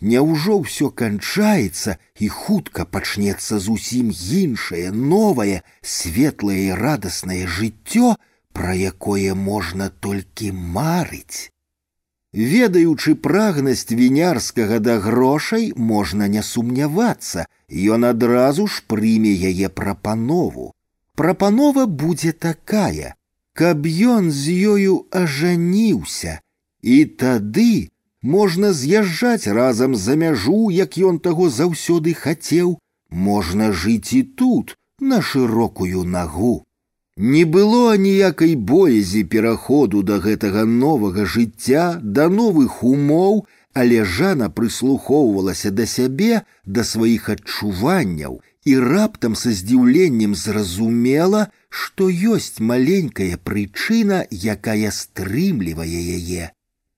[0.00, 8.14] Няўжо ўсё канчаецца і хутка пачнецца зусім іншае, новае, светлае і радаснае жыццё,
[8.52, 11.48] пра якое можна толькі марыць.
[12.36, 20.72] Ведаючы прагнасць вінярскага да грошай можна не сумнявацца, ён адразу ж прыме яе прапанову.
[21.14, 23.14] Прапанова будзе такая,
[23.52, 26.40] каб ён з ёю ажаніўся,
[26.82, 27.88] і тады
[28.22, 32.78] можна з'язджаць разам за мяжу, як ён таго заўсёды хацеў,
[33.10, 36.54] можна жыць і тут, на шырокую нагу.
[37.16, 45.70] Не было ніякай боязі пераходу да гэтага новага жыцця, да новых умоў, але Жана прыслухоўвалася
[45.70, 54.90] да сябе, да сваіх адчуванняў і раптам са здзіўленнем зразумела, што ёсць маленькая прычына, якая
[54.90, 56.50] стрымлівае яе.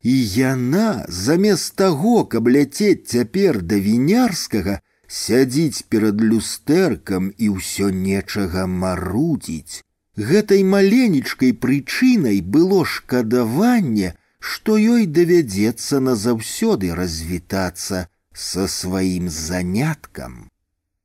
[0.02, 4.78] І яна, замест таго, каб ляцець цяпер да вінярскага,
[5.08, 9.82] сядзіць перад люстэркам і ўсё нечага марудзіць.
[10.16, 20.38] Гэтай маленечкай прычынай было шкадаванне, што ёй давядзецца назаўсёды развітацца са сваім заняткам.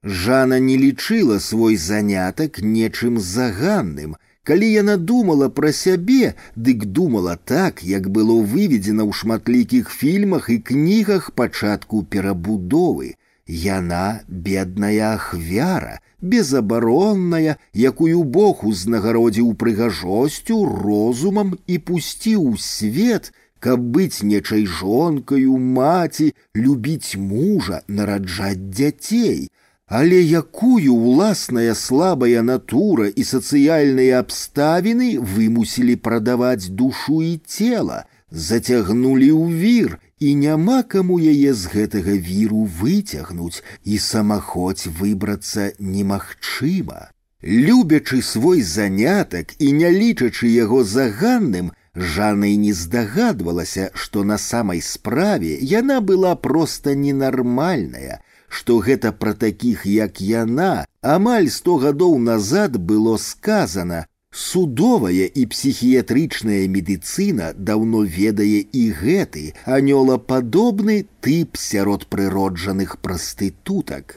[0.03, 4.15] Жана не лічыла свой занятак нечым заганным.
[4.43, 10.57] Калі яна думала пра сябе, дык думала так, як было выведзена ў шматлікіх фільмах і
[10.69, 13.15] кнігах пачатку перабудовы.
[13.47, 24.23] Яна бедная ахвяра, безабаронная, якую Бог узнагародзіў прыгажосцю, розумам і пусціў у свет, каб быць
[24.23, 29.51] нечай жонкаю, маці, любіць мужа, нараджаць дзяцей.
[29.87, 37.99] Але якую ўласная слабая натура і сацыяльныя абставіны вымусілі прадаваць душу і цела,
[38.31, 47.11] зацягнулі ў вір і няма каму яе з гэтага віру выцягнуць і самахоць выбрацца немагчыма.
[47.43, 54.81] Любячы свой занятак і не лічачы яго заганным, Жанна і не здагадвалася, што на самай
[54.81, 58.17] справе яна была проста ненармальная,
[58.47, 64.05] што гэта пра такіх, як яна, амаль сто гадоў назад было сказано,
[64.37, 69.43] Судовая і псіхіятрычная медыцына даўно ведае і гэты
[69.77, 74.15] анёлападобны тып сярод прыроджаных прастытутак.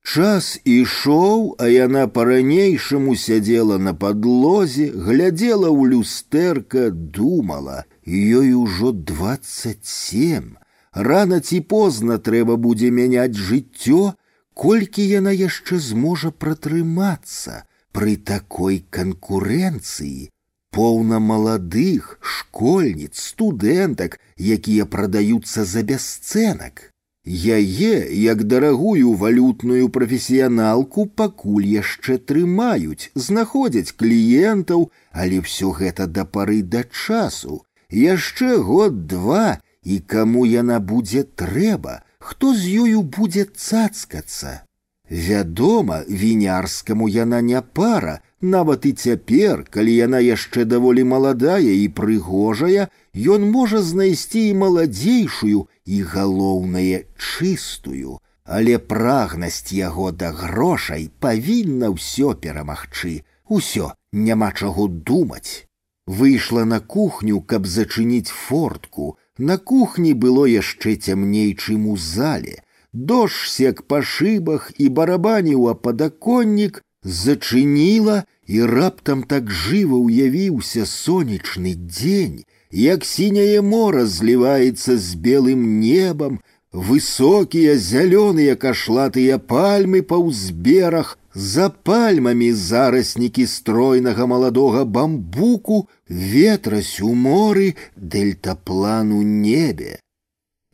[0.00, 9.84] Час ішоў, а яна па-ранейшаму сядзела на падлозе, глядзела ў люстэрка, думала, ёй ужо двадцать
[9.84, 10.56] семь.
[10.92, 14.16] Рана ці позна трэба будзе мяняць жыццё,
[14.54, 20.30] колькі яна яшчэ зможа пратрымацца Пры такой канкурэнцыі
[20.70, 26.90] поўна маладых, школьніц, студэнтак, якія прадаюцца за бясцэнак.
[27.26, 36.62] Яе, як дарагую валютную прафесіяналку пакуль яшчэ трымаюць, знаходзяць кліентаў, але ўсё гэта да пары
[36.62, 37.60] да часу.
[37.90, 44.64] Яшчэ год два, і каму яна будзе трэба, хто з ёю будзе цацкацца.
[45.10, 52.86] Вядома, вінярскаму яна не пара, нават і цяпер, калі яна яшчэ даволі маладая і прыгожая,
[53.34, 62.38] ён можа знайсці і маладзейшую і галоўнае чыстую, але прагнасць яго да грошай павінна ўсё
[62.46, 63.26] перамагчы.
[63.50, 65.66] Усё няма чаго думаць.
[66.06, 69.18] Выйшла на кухню, каб зачыніць фортку.
[69.38, 72.62] На кухні было яшчэ цямней, чым у зале.
[72.94, 81.74] Дождь сек па шыбах і барабаніў а падаконнік зачыніла і раптам так жыва ўявіўся сонечны
[81.78, 86.40] дзень, як сіняе мора зліваецца з белым небам,
[86.72, 97.76] высокія зялёныя кашлатыя пальмы па ўзберах, за пальмамі зараснікі стройнага маладога бамбуку, ветрась у моры,
[97.96, 100.00] дельтаплану небе.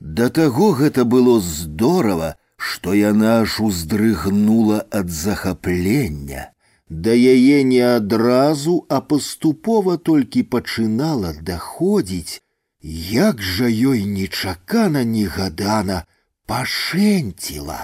[0.00, 6.52] Да таго гэта было здорава, што яна аж уздрыгнула ад захаплення.
[6.88, 12.40] Да яе не адразу, а паступова толькі пачынала даходзіць,
[12.80, 16.04] як жа ёй нечакана негадана
[16.46, 17.80] пашэнціла.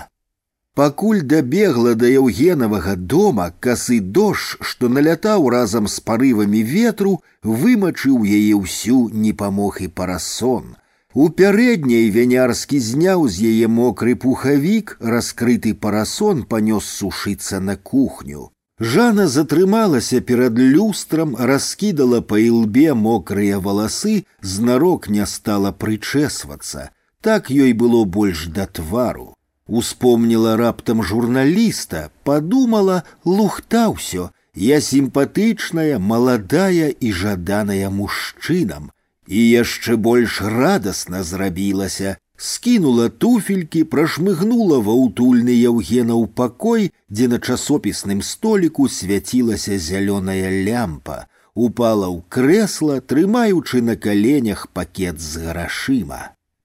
[0.74, 8.54] Пакуль дабегла да яўгенавага дома касы дождж, што налятаў разам з парывамі ветру, вымачыў яе
[8.60, 10.76] ўсю не памог і парасон.
[11.14, 18.48] У пярэдняй вянярскі зняў з яе мокры пухавік, раскрыты парасон панёс сушыцца на кухню.
[18.80, 26.90] Жана затрымалася перад люстрам, раскідала па ілбе мокрыя валасы, знарок не стала прычэсвацца.
[27.20, 29.36] Так ёй было больш да твару.
[29.68, 38.90] Успомніла раптам журналіста, падумала, лухта ўсё, я сімпатычная, маладая і жаданая мужчынам,
[39.26, 48.22] і яшчэ больш радасна зрабілася, скінула туфелькі, прашмыгнула ва ўтульны Яўгенаў пакой, дзе на часопісным
[48.22, 56.22] століку свяцілася зялёная лямпа, упала ў крэсла, трымаючы на каленях пакет з грашыма.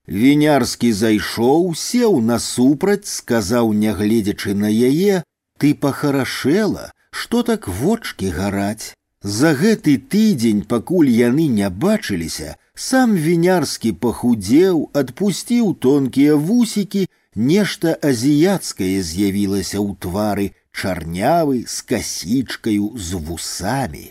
[0.07, 8.95] Вінярскі зайшоў, сеў насупраць, сказаў, нягледзячы на яе: « Ты пахарашэла, што так вочки гараць.
[9.27, 12.55] За гэты тыдзень, пакуль яны не бачыліся,
[12.87, 17.01] сам вінярскі пахудзеў, адпусціў тонкія вусікі,
[17.35, 24.05] нешта азіяцкае з'явілася ў твары, чарнявы з касічкаю з вусамі.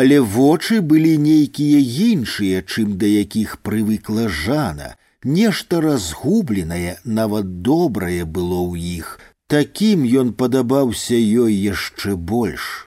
[0.00, 1.80] Але вочы былі нейкія
[2.12, 4.94] іншыя, чым да якіх прывыкла жана.
[5.24, 9.18] Нешта разгубленае, нават добрае было ў іх.
[9.50, 12.86] Такім ён падабаўся ёй яшчэ больш.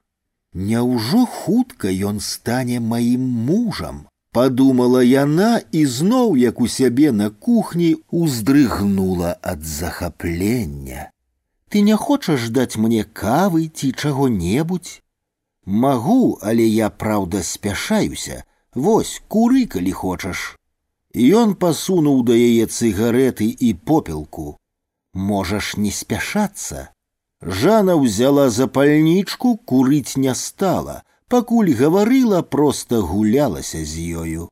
[0.53, 4.03] Няўжо хутка ён стане маім мужам?
[4.33, 11.09] Падумала яна і зноў, як у сябе на кухні уздрыгнула ад захаплення.
[11.69, 15.01] Ты не хочаш даць мне кавы ці чаго-небудзь?
[15.65, 18.43] Магу, але я праўда спяшаюся.
[18.75, 20.57] Вось куры, калі хочаш.
[21.13, 24.57] Ён пасунуў да яе цыгареты і попелку.
[25.13, 26.89] Можаш не спяшацца.
[27.45, 34.49] Жана взяла запальничку, курить не стала, пакуль гаварыла, просто гулялася з ёю.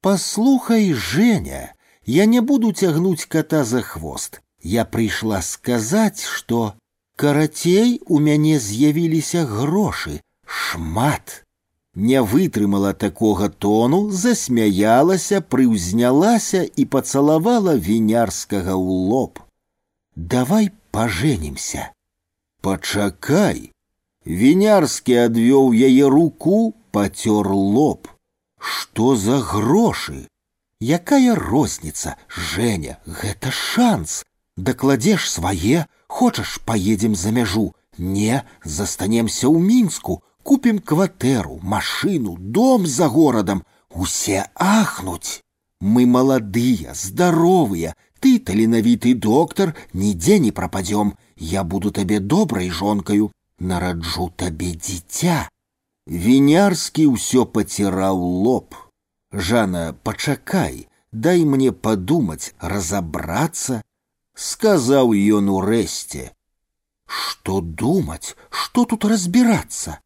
[0.00, 1.74] Послухай, Женя,
[2.06, 4.40] я не буду цягнуць кота за хвост.
[4.62, 6.74] Я прыйшла сказаць, што
[7.16, 11.44] карацей у мяне з'явіліся грошы, шмат.
[11.94, 19.40] Не вытрымала такога тону, засмяялася, прыўзнялася і пацалавала вінярскага ў лоб.
[20.16, 21.92] Давай поженимся.
[22.64, 23.72] Пачакай.
[24.26, 28.08] Вінярскі адвёў яе руку, пацёр лоб.
[28.58, 30.28] Што за грошы?
[30.80, 34.24] Якая розніца, Женя, гэта шанс.
[34.56, 37.72] Дакладзеш свае, хочаш поедем за мяжу.
[37.96, 45.40] Не, застанемся ў мінску, купім кватэру, машыну, дом за горадам, усе ахнуць.
[45.80, 54.30] Мы маладыя, здаровыя, ты таленавіты доктар, нідзе не прападзём, я буду табе добрай жонкаю, нараджу
[54.36, 55.48] табе дзіця.
[56.06, 58.74] Вінярскі ўсё паціраў лоб.
[59.32, 63.82] Жана, пачакай, дай мне падумаць, разабрацца,
[64.34, 66.30] сказаў ён урэшце.
[67.06, 70.00] Што думаць, што тут разбірацца?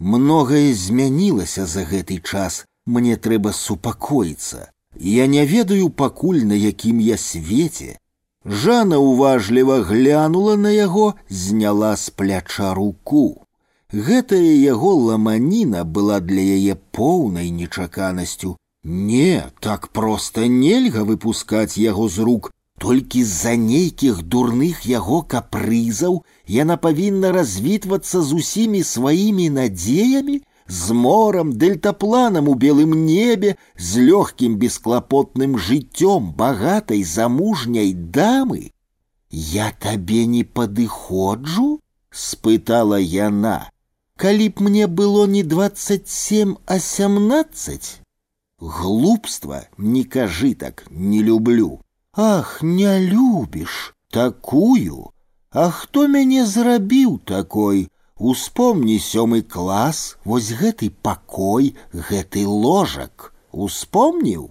[0.00, 4.70] Многае змянілася за гэты час, мне трэба супакоіцца.
[4.96, 7.98] Я не ведаю пакуль на якім я свеце,
[8.44, 13.44] Жана уважліва глянула на яго, зняла з пляча руку.
[13.92, 18.56] Гэтая яго ламаніна была для яе поўнай нечаканасцю.
[18.84, 22.50] Не, так проста нельга выпускаць яго з рук.
[22.80, 31.52] Толькі з-за нейкіх дурных яго капрызаў яна павінна развітвацца з усімі сваімі надзеямі, з морам,
[31.52, 38.72] дельтапланам у белым небе, з лёгкім бесклапотным жыццём багатай замужняй дамы.
[39.30, 41.80] Я табе не падыходжу?
[42.10, 43.70] спытала яна.
[44.16, 48.02] Калі б мне было не двадцать семь, а семнадцать?
[48.60, 51.80] Глупства, не кажы так, не люблю.
[52.12, 55.10] Ах, не любіш такую.
[55.50, 57.88] А хто мяне зрабіў такой?
[58.20, 64.50] Успомні сёмы клас, вось гэты пакой, гэты ложак, успомніў.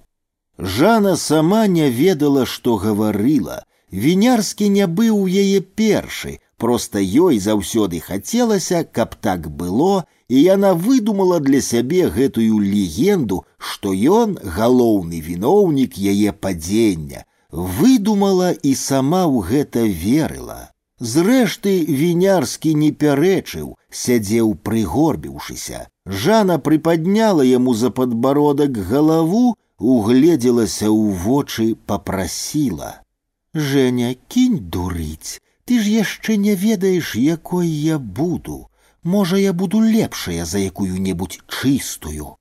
[0.58, 3.64] Жана сама не ведала, што гаварыла.
[3.92, 10.74] Вінярскі не быў у яе першы, проста ёй заўсёды хацелася, каб так было, і яна
[10.74, 19.46] выдумала для сябе гэтую легенду, што ён галоўны віноўнік яе падзення, выдумала і сама ў
[19.46, 20.60] гэта верыла.
[21.04, 25.88] Зрэшты вінярскі не пярэчыў, сядзеў прыгорбіўшыся.
[26.06, 35.88] Жана прыпадняла яму за падбародак галаву, угледзелася ў вочы, попрасіла: « Женя, кінь дурыць, ты ж
[36.04, 38.68] яшчэ не ведаеш, якой я буду.
[39.04, 42.36] Можа, я буду лепшая за якую-небудзь чыстую.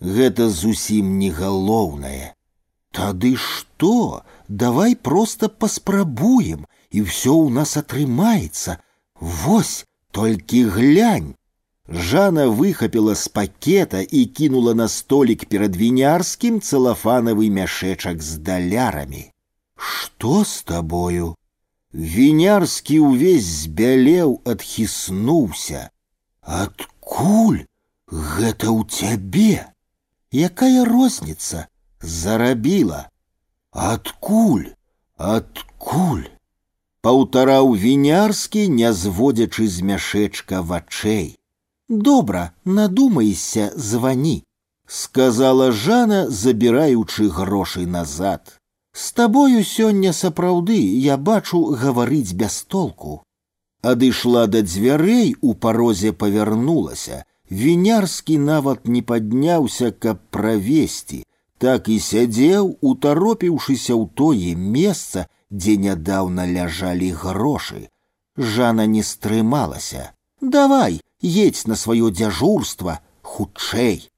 [0.00, 2.34] Гэта зусім не галоўнае.
[2.90, 4.24] Тады что?
[4.48, 8.78] Давай просто паспрабуем, і все у нас атрымаецца.
[9.20, 11.34] Вось, толькі глянь.
[11.88, 19.24] Жана выхапіла з пакета і кінула на столік перад вінярскім цалафанавы мяшэчак з далярамі.
[19.76, 21.34] Што з табою?
[21.92, 25.90] Вінярскі ўвесь збялеў, адхіснуўся.
[26.40, 27.66] Адкуль
[28.08, 29.68] гэта ў цябе?
[30.32, 31.68] Якая розніца?
[32.00, 33.10] Зарабіла.
[33.70, 34.72] Адкуль?
[35.16, 36.24] Адкуль?
[37.06, 41.36] Паўтараў вінярскі, не зводзячы з мяшэчка вачэй.
[41.88, 44.44] Добра, надумайся, звані,
[44.86, 48.60] сказала Жана, забіраючы грошы назад.
[48.92, 53.22] З табою сёння сапраўды я бачу гаварыць без толку.
[53.82, 57.24] Адышла да дзвярэй, у парозе павярнулася.
[57.50, 61.24] Вінярскі нават не падняўся, каб правесці,
[61.58, 67.88] так і сядзеў, утаропіўшыся ў тое месца, дзе нядаўна ляжалі грошы.
[68.36, 70.12] Жана не стрымалася.
[70.40, 74.08] Давай, едь на свое дзяжурства хутчэй.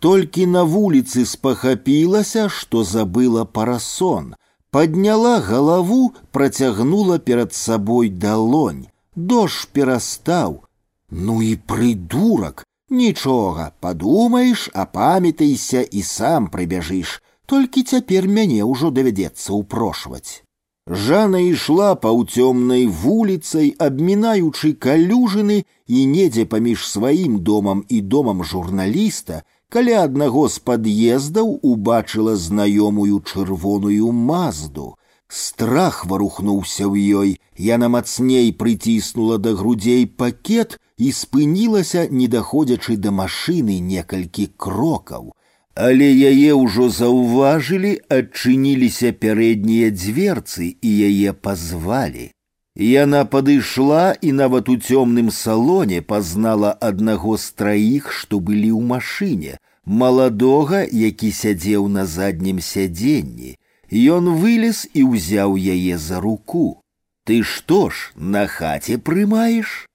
[0.00, 4.34] Толькі на вуліцы спахапілася, што забыла парасон,
[4.70, 8.88] подняла галаву, працягнула перад сабой далонь.
[9.14, 10.64] Дождж перастаў.
[11.10, 20.42] Ну і прыдурак, нічога, падумаеш, апамятайся і сам прыбяжыш, толькі цяпер мяне ўжо давядзецца ўпрошваць.
[20.88, 25.54] Жана ішла паўцёмнай вуліцай, абмінаючы калюжыны
[25.88, 29.38] і недзе паміж сваім домам і домам журналіста,
[29.72, 34.88] каля аднаго з пад'ездаў убачыла знаёмую чырвоную мазду.
[35.28, 43.08] Страх варухнуўся ў ёй, яна мацней прыціснула да грудзей пакет і спынілася, не даходзячы да
[43.22, 45.32] машыны некалькі крокаў
[45.78, 52.30] але яе ўжо заўважылі, адчыніліся пярэднія дзверцы і яе пазвалі.
[52.74, 59.58] Яна падышла і нават у цёмным салоне пазнала аднаго з траіх, што былі ў машыне,
[59.86, 63.54] маладога, які сядзеў на заднім сядзенні.
[63.90, 66.82] Ён вылез і ўзяў яе за руку.
[67.24, 69.86] Ты што ж, на хаце прымаеш?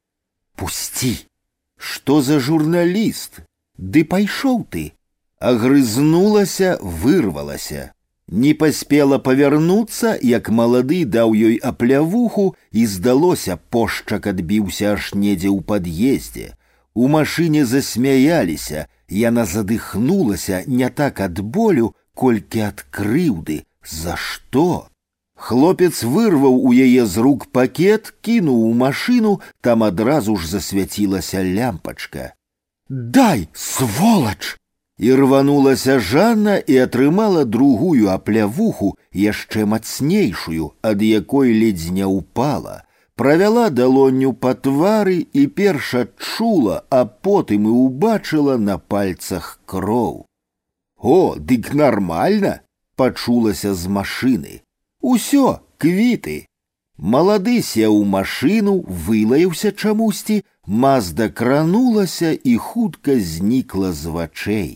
[0.56, 1.28] Пусці!
[1.76, 3.44] Што за журналіст?
[3.78, 4.92] Ды пайшоў ты,
[5.40, 7.94] агрызнулася, вырвалася.
[8.28, 15.66] Не паспела павярнуцца, як малады даў ёй аплявуху і здалося, пошчак адбіўся аж недзе ў
[15.66, 16.54] пад'ездзе.
[16.94, 23.66] У машыне засмяяліся, яна задыхнулася не так ад болю, колькі ад крыўды.
[23.82, 24.90] За што?
[25.34, 32.34] Хлопец вырваў у яе з рук пакет, кінуў у машыну, там адразу ж засвяцілася лямпачка.
[32.90, 34.60] Дай, сволач!
[35.00, 42.84] І рванулася Жанна і атрымала другую аплявуху яшчэ мацнейшую, ад якой ледзь не ўпала.
[43.16, 50.26] Правяла далонню па твары і перша чула, а потым і ўбачыла на пальцах кроў.
[51.00, 52.60] О, дык нармальна!
[53.00, 54.60] пачулася з машыны.
[55.00, 56.44] Усё, квіты.
[57.00, 64.72] Малады сеў у машыну, вылаяўся чамусьці, мазда кранулася і хутка знікла з вачэй.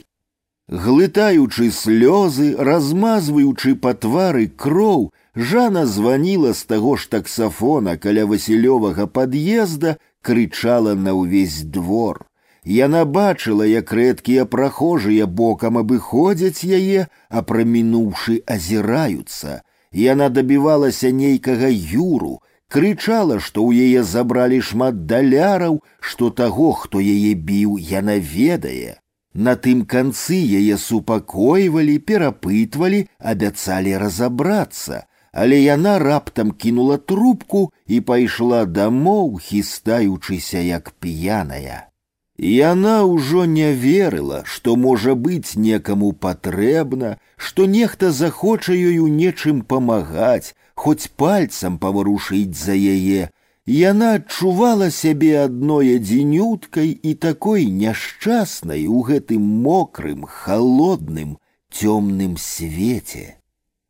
[0.74, 9.98] Глытаючы слёзы, размазваючы па твары кроў, Жана званіла з таго ж таксафона каля васілёвага пад'езда,
[10.22, 12.26] крычала на ўвесь двор.
[12.66, 19.62] Яна бачыла, як рэдкія прахожыя бокам абыходзяць яе, а прамінуўшы азіраюцца.
[19.92, 22.40] Яна дабівалася нейкага юру,
[22.70, 29.04] крычала, што ў яе забралі шмат даляраў, што таго, хто яе біў, яна ведае.
[29.38, 38.66] На тым канцы яе супакойвалі, перапытвалі, абяцалі разабрацца, але яна раптам кінула трубку і пайшла
[38.66, 41.90] дамоў, хістаючыся як п'яная.
[42.38, 49.62] Яна ўжо не верыла, што можа быць некаму патрэбна, што нехта захоча ёй у нечым
[49.62, 53.30] памагаць, хоць пальцам паварушыць за яе,
[53.68, 61.38] Яна адчувала сябе адной адзінюткай і такой няшчаснай у гэтым мокрым, холодным,
[61.72, 63.40] цёмным свеце.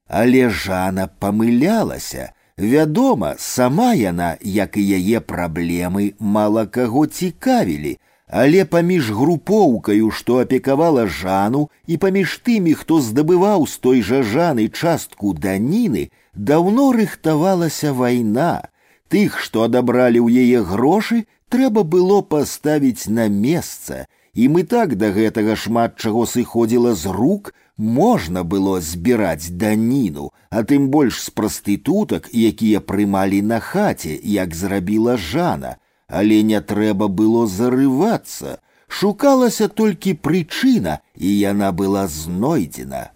[0.08, 7.98] Але Жана памылялася, вядома, сама яна, як і яе праблемы мала каго цікавілі,
[8.28, 14.70] але паміж групоўкаю, што апекавала жану і паміж тымі, хто здабываў з той жа жаны
[14.70, 18.70] частку даніны, даўно рыхтавалася вайна,
[19.08, 25.12] Тых, што адабралі ў яе грошы, трэба было паставіць на месца, і мы так да
[25.14, 32.30] гэтага шмат чаго сыходзіла з рук, можна было збіраць даніну, а тым больш з прастытутак,
[32.34, 38.60] якія прымалі на хаце, як зрабіла жана, але не трэба было зарывацца.
[38.88, 43.10] Шукалася толькі прычына, і яна была знойдзена.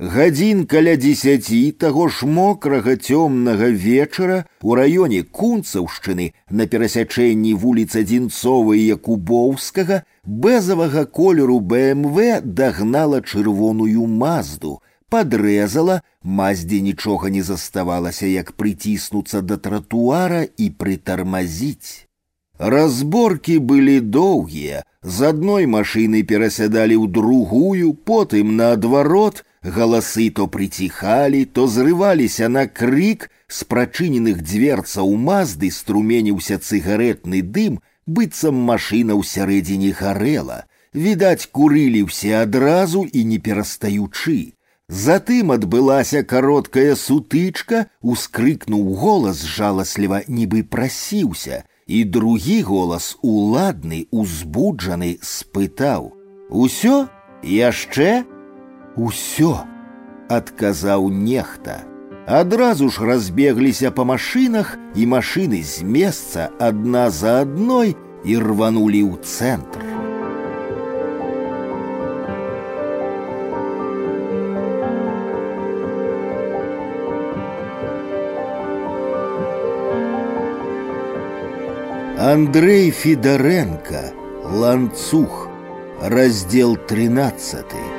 [0.00, 8.84] Гадзін каля дзесяці таго ж мокрага цёмнага вечара у раёне кунцаўшчыны на перасячэнні вуліц адзінцовай
[8.96, 19.56] якубоўскага бэзавага колеру БМВ дагнала чырвоную мазду, падрэзала, маздзе нічога не заставалася, як прыціснуцца да
[19.56, 22.04] тратуара і прытармазіць.
[22.58, 31.66] Разборкі былі доўгія, з адной машыны перасядалі ў другую, потым наадварот, Галасы то прыціхалі, то
[31.66, 40.64] зрываліся на крык, з прачыненых дверцаў мазды струменіўся цыгаретны дым, быццам машына ўсярэдзіне гарэла.
[40.94, 44.56] Відаць, курылі ўсе адразу і не перастаючы.
[44.88, 56.50] Затым адбылася кароткая сутычка, ускрыкнуў голас жаласліва, нібы прасіўся, і другі голас уладны, узбуджаны, спытаў: «
[56.50, 57.08] Усё,
[57.42, 58.24] яшчэ?
[58.96, 59.64] Усё,
[60.28, 61.84] адказаў нехта.
[62.26, 69.14] Адразу ж разбегліся па машынах, і машыны з месца адна за адной і рванулі ў
[69.22, 69.82] цэнтр.
[82.18, 84.10] Андрей Федоренко,
[84.42, 85.48] Ланцух,
[86.00, 87.89] раздел 13.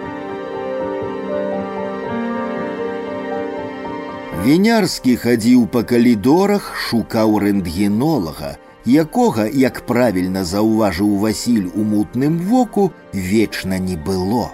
[4.45, 8.55] Вінярскі хадзіў па калідорах, шукаў рэнтгенолага,
[8.87, 14.47] якога, як правільна заўважыў Васіль у мутным воку, вечна не было.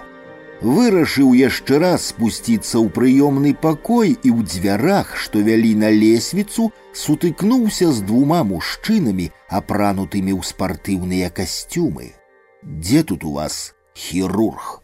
[0.64, 7.92] Вырашыў яшчэ раз спусціцца ў прыёмны пакой і ў дзвярах, што вялі на лесвіцу, сутыкнуўся
[7.92, 12.16] з двума мужчынамі, апранутымі ў спартыўныя касцюмы.
[12.64, 14.80] Дзе тут у вас хірург?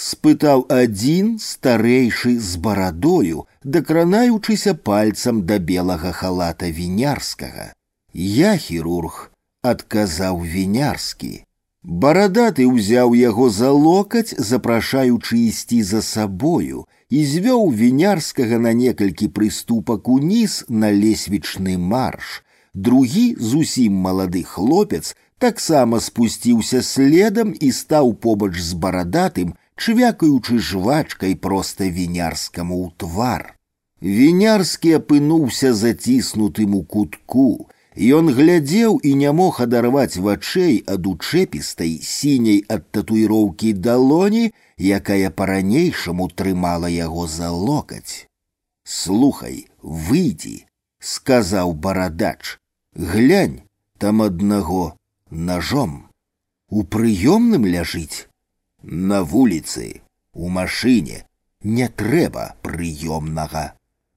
[0.00, 7.72] спытаў адзін старэйшы з барадою, дакранаючыся пальцам да белага халата вінярскага.
[8.12, 9.30] Я хірург,
[9.62, 11.46] адказаў вінярскі.
[11.86, 20.08] Барадаты ўзяў яго за локаць, запрашаючы ісці за сабою, і звёў вінярскага на некалькі прыступак
[20.08, 22.42] уніз на лесвічны марш.
[22.74, 31.86] Другі зусім малады хлопец таксама спусціўся следам і стаў побач з барадатым, чвякаючы жвачкай проста
[31.92, 33.42] вінярскаму ў твар.
[34.00, 37.68] Вінярскі апынуўся заціснутым у кутку.
[37.96, 46.28] Ён глядзеў і не мог адарваць вачэй ад учэпістай сіняй ад татуіроўкі далоні, якая па-ранейшаму
[46.28, 48.28] трымала яго за локаць.
[48.84, 50.68] Слухай, выйдзі,
[51.00, 52.60] сказаў барадач,
[52.94, 53.62] глянь
[53.98, 54.96] там аднаго
[55.30, 56.10] ножом.
[56.68, 58.28] У прыёмным ляжыць
[58.82, 61.24] на вуліцы, у машыне
[61.62, 63.72] не трэба прыёмнага.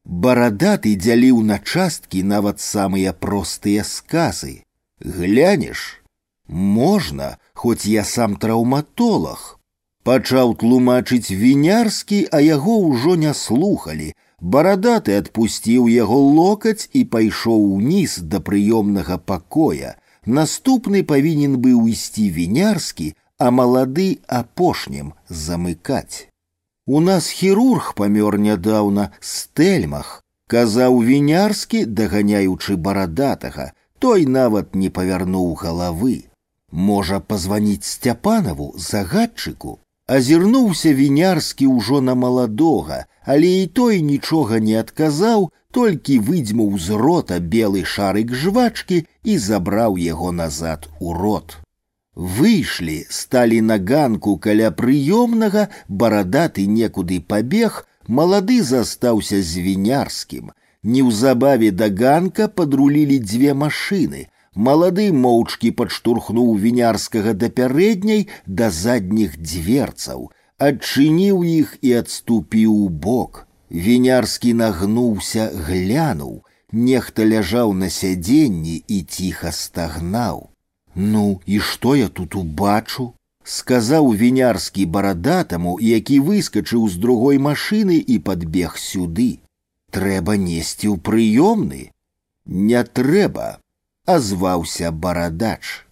[0.06, 4.64] Барадаты дзяліў на часткі нават самыя простыя сказы.
[5.00, 6.02] Глянеш,
[6.48, 9.60] можна, хоць я сам траўматолог.
[10.04, 14.14] Пачаў тлумачыць вінярскі, а яго ўжо не слухалі.
[14.42, 19.96] Барадаты адпусціў яго локаць і пайшоў уніз да прыёмнага пакоя.
[20.26, 26.28] Наступны павінен быў ісці вінярскі, а малады апошнім замыкаць.
[26.86, 36.16] У нас хірург памёр нядаўна стэльмах, казаў вінярскі, даганяючы барадатага, той нават не павярнуў галавы.
[36.72, 39.78] Можа пазваніць сцяпанаву загадчыку,
[40.18, 47.40] азірнуўся вінярскі ўжо на маладога, але і той нічога не адказаў, толькі выдзьмуў з рота
[47.40, 51.60] белы шарык жвачкі і забраў яго назад у рот.
[52.20, 60.50] Выйшлі, сталі на ганку каля прыёмнага, барадаты некуды пабег, малады застаўся звінярскім.
[60.84, 64.26] Неўзабаве да ганка падрулілі дзве машыны.
[64.68, 73.46] Малады моўчкі падштурхнуў вінярскага да пярэдняй да задніх дверцаў, адчыніў іх і адступіў у бок.
[73.72, 80.50] Вінярскі нагнуўся, глянуў, нехта ляжаў на сядзенні і ціха стагнаў.
[80.96, 83.14] Ну і што я тут убачу?
[83.50, 89.42] сказаў вінярскі барадатаму, які выскачыў з другой машыны і падбег сюды.
[89.90, 91.90] Трэба несці ў прыёмны.
[92.46, 93.48] Не трэба,
[94.06, 95.86] азваўся барадач.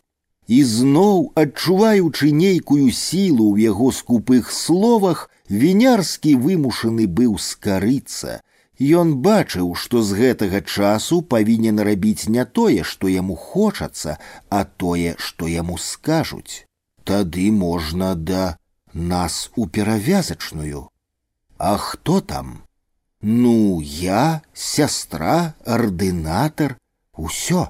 [0.48, 8.42] І зноў, адчуваючы нейкую сілу ў яго скупых словах, Вінярскі вымушаны быў скарыцца.
[8.80, 14.18] Ён бачыў, што з гэтага часу павінен рабіць не тое, што яму хочацца,
[14.50, 16.66] а тое, што яму скажуць.
[17.04, 18.58] Тады можна да
[18.94, 20.90] нас у перавязачную.
[21.58, 22.64] А хто там?
[23.22, 26.78] Ну, я, сястра, ардынатар,
[27.16, 27.70] усё.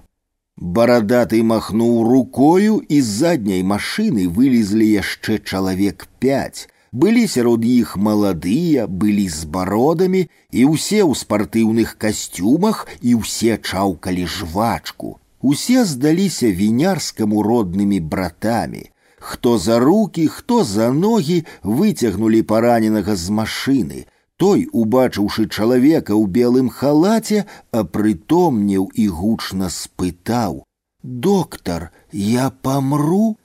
[0.58, 6.68] Барадаты махнуў рукою, і з задняй машыны вылезлі яшчэ чалавек пяць.
[6.92, 14.26] Былі сярод іх маладыя, былі з бародамі, і ўсе ў спартыўных касцюмах і ўсе чаўкалі
[14.26, 15.20] жвачку.
[15.42, 18.90] Усе здаліся вінярскаму роднымі братамі.
[19.20, 24.06] Хто за руки, хто за ноги выцягнулі параненага з машыны.
[24.38, 33.38] Той, убачыўшы чалавека ў белым халаце, апрытомнеў і гучна спытаў: « Доктар, я памру?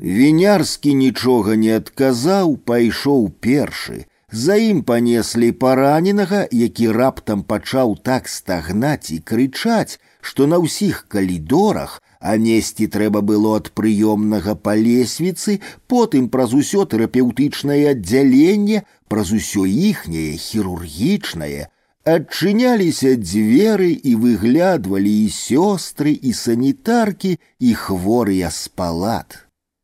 [0.00, 4.06] Вінярскі нічога не адказаў, пайшоў першы.
[4.30, 11.98] За ім панеслі параненага, які раптам пачаў так стагнаць і крычаць, што на ўсіх калідорах
[12.20, 19.66] а несці трэба было ад прыёмнага па лесвіцы, потым праз усё тэрапеўтычнае аддзяленне, праз усё
[19.66, 21.70] іхняе хірургічнае,
[22.02, 29.41] адчыняліся дзверы і выглядвалі і сёстры і санітаркі і хворыя з палат.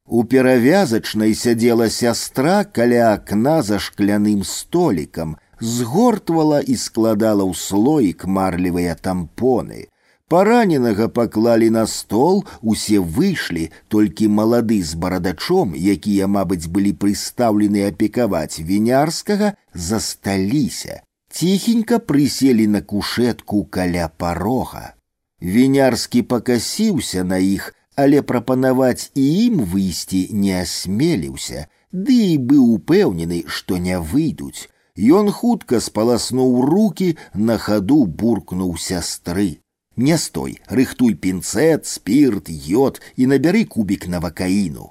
[0.09, 8.95] У перавязачнай сядзела сястра каля акна за шкляным столікам, згортвала і складала ў слоік марлевыя
[9.01, 9.89] тампоны.
[10.29, 18.61] Параненага паклалі на стол, усе выйшлі, толькі малады з барадачом, якія, мабыць, былі прыстаўлены апекаваць
[18.61, 21.01] вінярскага, засталіся.
[21.31, 24.95] Ціхенька прыселі на кушетку каля парога.
[25.41, 33.45] Вінярскі пакасіўся на іх, але прапанаваць і ім выйсці не асмеліўся, ды і быў упэўнены,
[33.47, 34.69] што не выйдуць.
[34.97, 39.61] Ён хутка спаласнуў руки, на хаду буркнуў сястры.
[39.97, 44.91] Не стой, рыхтуй пінцэт, спирт, йод і набяры кубік навакаіну.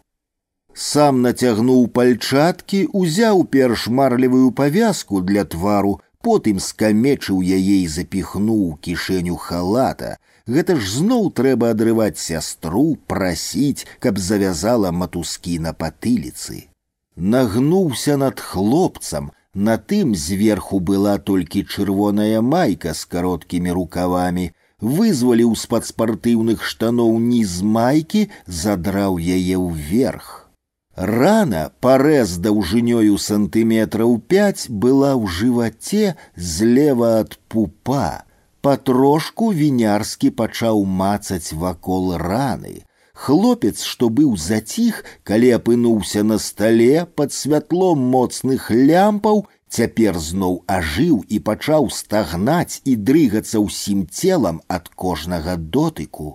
[0.74, 9.36] Сам нацягнуў пальчаткі, узяў перш марлевую павязку для твару, потым скамечыў яе і запіхнуў кішэню
[9.36, 10.18] халата.
[10.48, 16.68] Гэта ж зноў трэба адрываць сястру, прасіць, каб завязала матускі на патыліцы.
[17.16, 25.86] Нагнуўся над хлопцам, на тым зверху была толькі чырвоная майка з кароткімі рукавамі, вызваліў з-пад
[25.88, 30.50] спартыўных штаноў ніз майкі, задраў яе ўверх.
[30.95, 38.26] Рана, парэз даўжынёю сантыметраў пяць была ў жываце злева ад пупа.
[38.62, 42.84] Патрошку вінярскі пачаў мацаць вакол раны.
[43.14, 51.14] Хлопец, што быў заціх, калі апынуўся на стале пад святлом моцных лямпаў Цяпер зноў ажыў
[51.36, 56.28] і пачаў стагнаць і дрыгацца ўсім целам ад кожнага дотыку.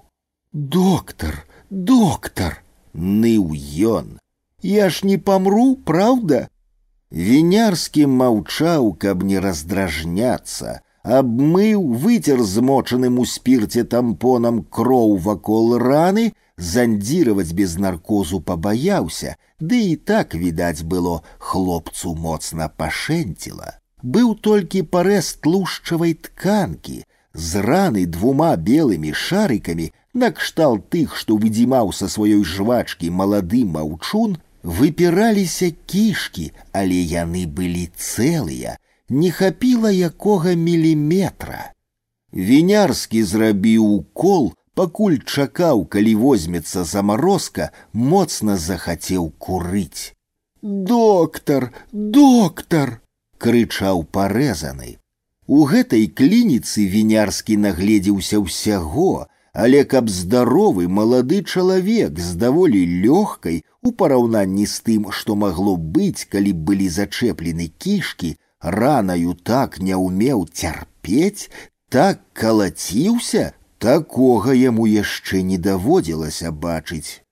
[0.52, 1.36] Доктор,
[1.70, 2.57] доктор,
[2.94, 3.55] ныў
[3.91, 4.18] ён.
[4.62, 6.49] Я ж не памру, праўда?
[7.15, 17.52] Вінярскі маўчаў, каб не раздражняцца, абмыў, выцер змочаным у спірце тампонам кроў вакол раны зандзіраваць
[17.52, 23.78] без наркозу пабаяўся, ды і так відаць было хлопцу моцна пашэнціла.
[24.02, 27.05] Быў толькі парэз тлушчавай тканкі,
[27.35, 35.70] з раны двума белымі шарыкамі, накшталт тых, што выдзімаў са сваёй жвачкі малады маўчун, выпіраліся
[35.86, 38.78] кішкі, але яны былі цэлыя,
[39.12, 41.73] не хапіла якога міліметра.
[42.33, 50.15] Вінярскі зрабіў укол, пакуль чакаў, калі возьмецца замарозка, моцна захацеў курыць.
[50.62, 53.01] Доктар, доктар!
[53.39, 54.99] крычаў парэзаны.
[55.47, 63.93] У гэтай клініцы вінярскі нагледзеўся ўсяго, але каб здаровы малады чалавек з даволі лёгкай у
[64.02, 71.51] параўнанні з тым, што магло быць, калі былі зачэплены кішкі, ранаю так не ўмеў цярпець,
[71.89, 77.23] так калаціўся, Такога яму яшчэ не даводзілася бачыць.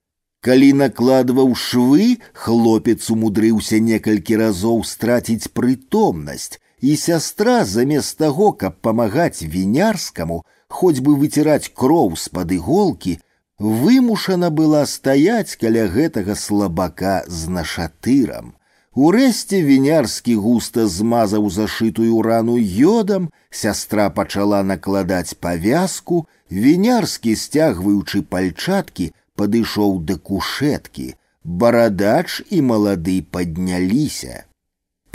[0.47, 9.43] Калі накладваў швы, хлопец умудрыўся некалькі разоў страціць прытомнасць, і сястра замест таго, каб памагаць
[9.43, 13.17] вінярскаму, хоць бы выціраць кроў з-пад іголкі,
[13.59, 18.53] вымушана была стаяць каля гэтага слабака з нашатырам.
[18.97, 30.01] Урэшце вінярскі густа змазаў зашытую рану йодам, сястра пачала накладаць павязку, вінярскі сцягваючы пальчаткі падышоў
[30.01, 31.13] да кушеткі,
[31.43, 34.47] барадач і малады падняліся.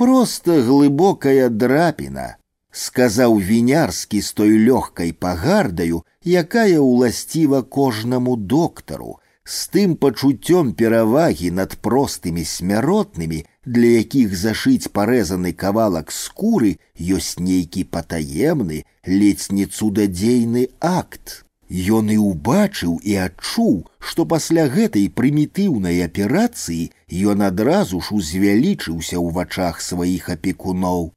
[0.03, 2.37] просто глыбокая драпіна,
[2.73, 11.77] сказаў вінярскі з той лёгкай пагардаю, якая ўласціва кожнаму доктару, з тым пачуццём перавагі над
[11.87, 21.45] простымі смяротнымі, для якіх зашыць парэзаны кавалак скуры ёсць нейкі патаемны, ледзь не цудадзейны акт.
[21.73, 26.93] Ён і ўбачыў і адчуў, што пасля гэтай прымітыўнай аперацыі
[27.33, 31.13] ён адразу ж узвялічыўся ў вачах сваіх апекуноў.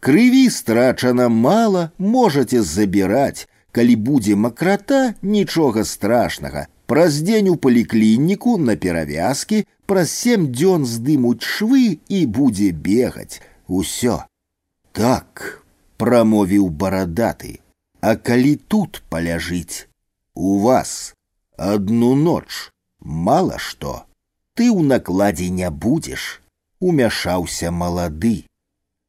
[0.00, 8.74] Крыві страчана мала, можаце забіраць, калі будзе макрата, нічога страшнага, Праз дзень у паліклініку на
[8.82, 13.40] перавязкі праз сем дзён здымуць швы і будзе бегаць.
[13.68, 14.24] Усё.
[14.92, 15.62] Так,
[16.00, 17.60] прамовіў барадаты.
[18.00, 19.88] А калі тут паляжыць?
[20.34, 21.14] У вас
[21.56, 24.06] одну ноч мало што.
[24.54, 26.40] Ты ў накладзе не будзеш,
[26.80, 28.48] умяшаўся малады.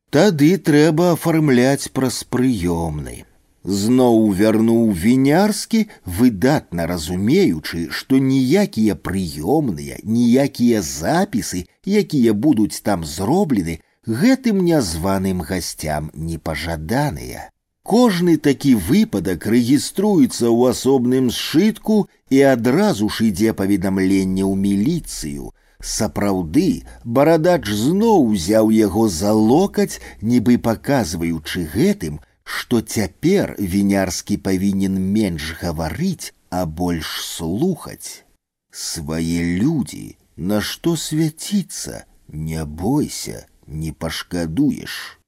[0.09, 3.29] Тады трэба афармляць праз прыёмны
[3.63, 5.85] зноў вярнуў вінярскі
[6.19, 17.49] выдатна разумеючы што ніякія прыёмныя ніякія запісы якія будуць там зроблены гэтым нязваным гасцям непажаданыя
[17.83, 26.83] кожны такі выпадак рэгіструецца ў асобным сшытку і адразу ж ідзе паведамленне ў міліцыю сапраўды
[27.03, 36.33] барадач зноў узяў яго за локаць нібы паказваючы гэтым што цяпер вінярскі павінен менш гаварыць,
[36.49, 38.25] а больш слухаць.
[38.71, 45.19] Свае людзі, на што свяціцца, не бойся, не пашкадуеш.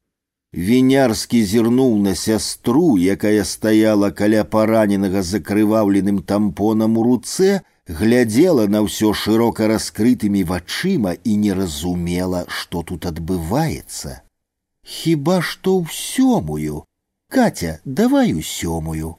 [0.53, 9.13] Вінярскі зірнуў на сястру, якая стаяла каля параненага закрываўленым тампонам у руцэ, глядзела на ўсё
[9.13, 14.21] шырока раскрытымі вачыма і не разумела, што тут адбываецца.
[14.83, 16.83] Хіба што ў сёмую,
[17.31, 19.15] Катя, давай у сёмую.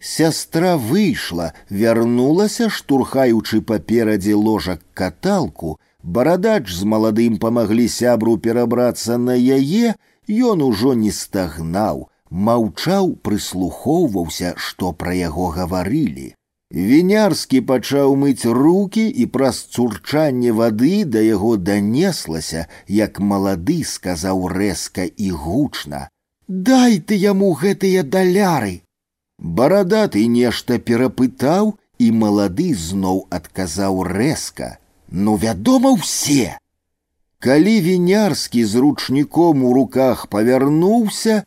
[0.00, 9.96] Сястра выйшла, вярнулася, штурхаючы паперадзе ложак каталку, барадач з маладым памаглі сябру перабрацца на яе,
[10.28, 16.30] ён ужо не стагнаў, маўчаў, прыслухоўваўся, што пра яго гаварылі.
[16.70, 25.10] Вінярскі пачаў мыць руки і праз цурчанне вады да яго данеслася, як малады сказаў рэзка
[25.10, 26.06] і гучна:
[26.48, 28.82] Дай ты яму гэтыя даляры.
[29.38, 36.58] Барадаты нешта перапытаў, і малады зноў адказаў рэзка: « Ну, вядома, ўсе.
[37.38, 41.44] Калі вінярскі з ручніком у руках павярнуўся,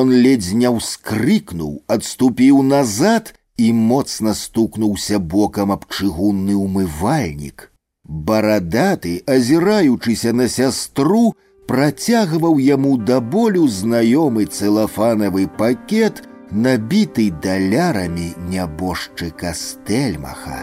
[0.00, 7.70] ён ледзь не ўскрыкнуў, адступіў назад і моцна стукнуўся бокам аб чыгунны ўмывальнік.
[8.04, 11.34] Барадаты, азіраючыся на сястру,
[11.68, 20.62] працягваў яму да болю знаёмы цэлафанавы пакет, набіты далярамі нябожчыка стэльмаха.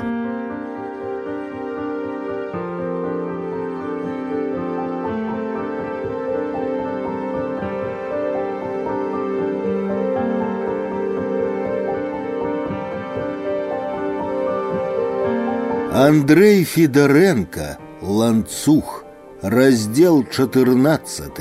[15.94, 19.03] Андрей Федоренко, ланцуг
[19.45, 21.32] раздел 14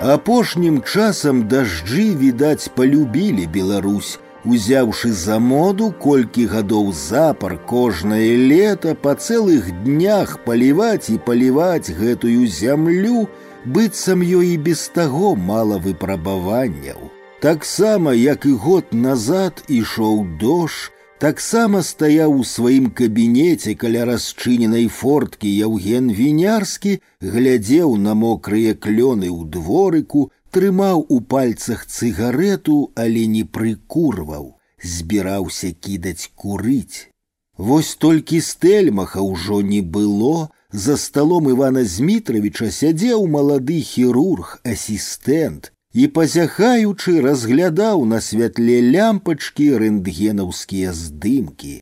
[0.00, 9.14] апошнім часам дажджы відаць полюбілі Беларусь узяўшы за моду колькі гадоў запар кожнае лета па
[9.14, 13.28] цэлых днях паліваць і паліваць гэтую зямлю
[13.66, 21.82] быццам ёй і без таго мала выпрабаванняў таксама як і год назад ішоў дождж таксама
[21.82, 30.30] стаяў у сваім кабінеце каля расчыненай форткі Яўген вінярскі, глядзеў на мокрыя клёны ў дворыку,
[30.50, 37.08] трымаў у пальцах цыгарету, але не прыкурваў, збіраўся кідаць курыць.
[37.56, 46.06] Вось толькі стэльмаха ўжо не было, за сталом Івана Змітравіча сядзеў малады хірург, асістэнт, і
[46.16, 51.74] пазяхаючы разглядаў на святле лямпачкі рэнтгенаўскія здымкі.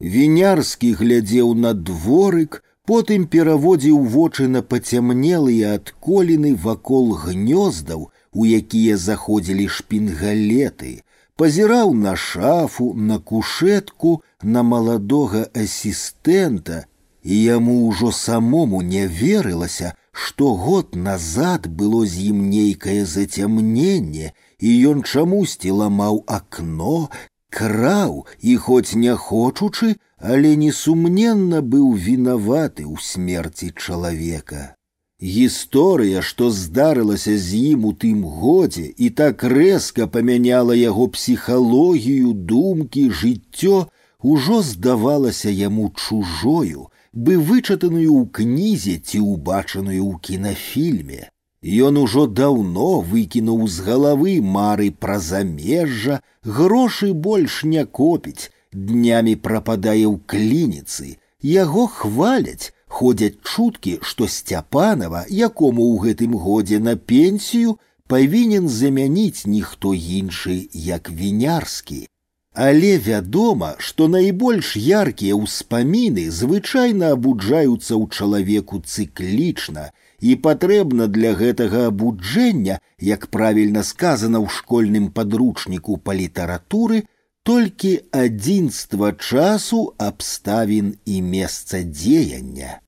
[0.00, 9.66] Вінярскі глядзеў на дворык, потым пераводзіў вочы на пацямнелыя адколіны вакол гнёздаў, у якія заходзілі
[9.68, 11.02] шпінгалеты,
[11.36, 16.84] пазіраў на шафу, на кушетку, на маладога асістэнта,
[17.22, 24.70] і яму ўжо самому не верылася, што год назад было з ім нейкае зацямненне, і
[24.92, 27.08] ён чамусьці ламаў акно,
[27.50, 34.74] краў і хоць не хочучы, але несумненна быў вінаваты ў смерці чалавека.
[35.20, 43.10] Гісторыя, што здарылася з ім у тым годзе і так рэзка памяняла яго псіхалогію, думкі,
[43.10, 43.88] жыццё,
[44.22, 51.28] ужо здавалася яму чужою, бы вычатаную ў кнізе ці ўбачаную ў кінафільме.
[51.62, 60.06] Ён ужо даўно выкінуў з галавы мары пра замежжа, грошы больш не копіць, днямі прападае
[60.08, 61.18] ў клініцы.
[61.42, 67.76] Яго хваляць, ходзяць чуткі, што сцяпанова, якому ў гэтым годзе на пенсію
[68.06, 72.08] павінен замяніць ніхто іншы, як вінярскі.
[72.54, 81.86] Але вядома, што найбольш яркія ўспаміны звычайна абуджаюцца ў чалавеку цыклічна, і патрэбна для гэтага
[81.90, 87.06] абуджэння, як правільна сказана ў школьным падручніку па літаратуры,
[87.42, 92.80] толькі адзінства часу абставін і месца дзеяння.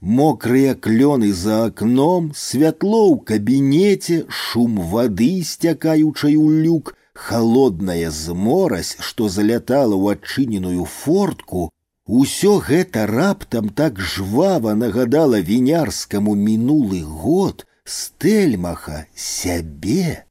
[0.00, 9.28] Мокрыя клёны за акном, святло ў кабінеце, шум вады, сцякаючай у люк, холодная зморась, што
[9.28, 11.70] залятала ў адчыненую фортку,
[12.06, 20.24] усё гэта раптам так жвава нагадала вінярскаму мінулы год стэльмаха сябе.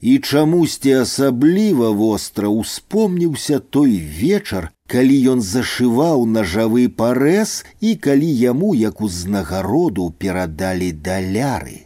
[0.00, 7.52] І чамусьці асабліва востра ўспомніўся той вечар, калі ён зашываў нажавы парэз
[7.84, 11.83] і калі яму як узнагароду перадалі даляры.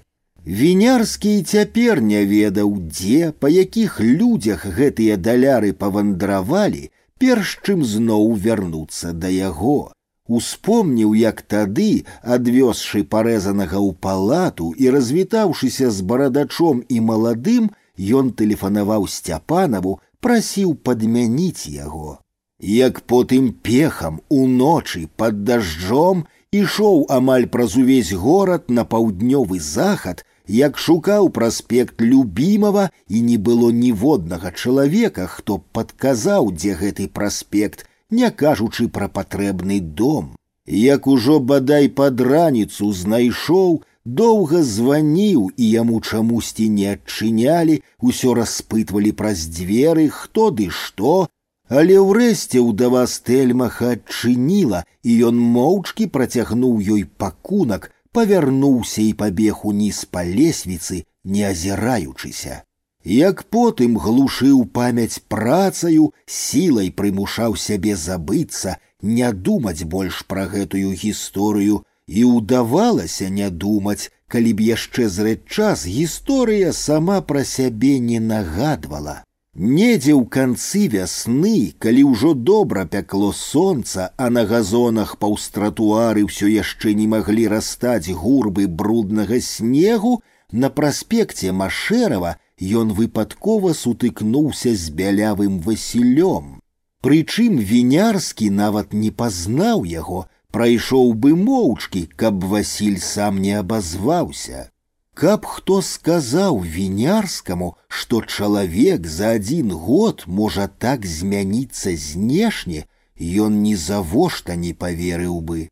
[0.48, 8.34] Вінярскі і цяпер не ведаў, дзе, па якіх людзях гэтыя даляры павандравалі, перш чым зноў
[8.36, 9.92] вярнуцца да яго.
[10.28, 19.08] Успомніў, як тады, адвёзшы парэзанага ў палату і развітаўшыся з барадачом і маладым, ён тэлефанаваў
[19.08, 22.20] сцяпанаву, прасіў падмяніць яго.
[22.60, 30.78] Як потым пехам уночы пад дажджом ішоў амаль праз увесь горад на паўднёвы захад, як
[30.78, 38.88] шукаў праспект любімага і не было ніводнага чалавека, хто падказаў, дзе гэты праспект, не кажучы
[38.88, 40.36] пра патрэбны дом.
[40.66, 49.12] Як ужо бадай пад раніцу знайшоў, доўга званіў і яму чамусьці не адчынялі, усё распытвалі
[49.12, 51.28] праз дзверы, хто ды што,
[51.68, 60.04] але ўрэшце ўдава стэльмаха адчыніла, і ён моўчкі працягнуў ёй пакунак, павярнуўся і пабег уніз
[60.10, 62.62] па лесвіцы, не азіраючыся.
[63.04, 71.82] Як потым глушыў памяць працаю, сілай прымушаў сябе забыцца, не думаць больш пра гэтую гісторыю,
[72.06, 79.22] і ўдавалася не думаць, калі б яшчэ зрэд час гісторыя сама пра сябе не нагадвала.
[79.58, 86.50] Недзе ў канцы вясны, калі ўжо добра пякло сонца, а на газонах паўз тратуары ўсё
[86.50, 90.18] яшчэ не маглі растаць гурбы бруднага снегу,
[90.50, 92.34] на праспекце Машэрава
[92.82, 96.58] ён выпадкова сутыкнуўся з бялявым васілём.
[97.06, 104.74] Прычым вінярскі нават не пазнаў яго, прайшоў бы моўчкі, каб Васіль сам не абазваўся.
[105.18, 112.82] Каб хто сказаў вінярскаму, што чалавек за адзін год можа так змяніцца знешне,
[113.20, 115.68] ён ні завошта не паверыў бы.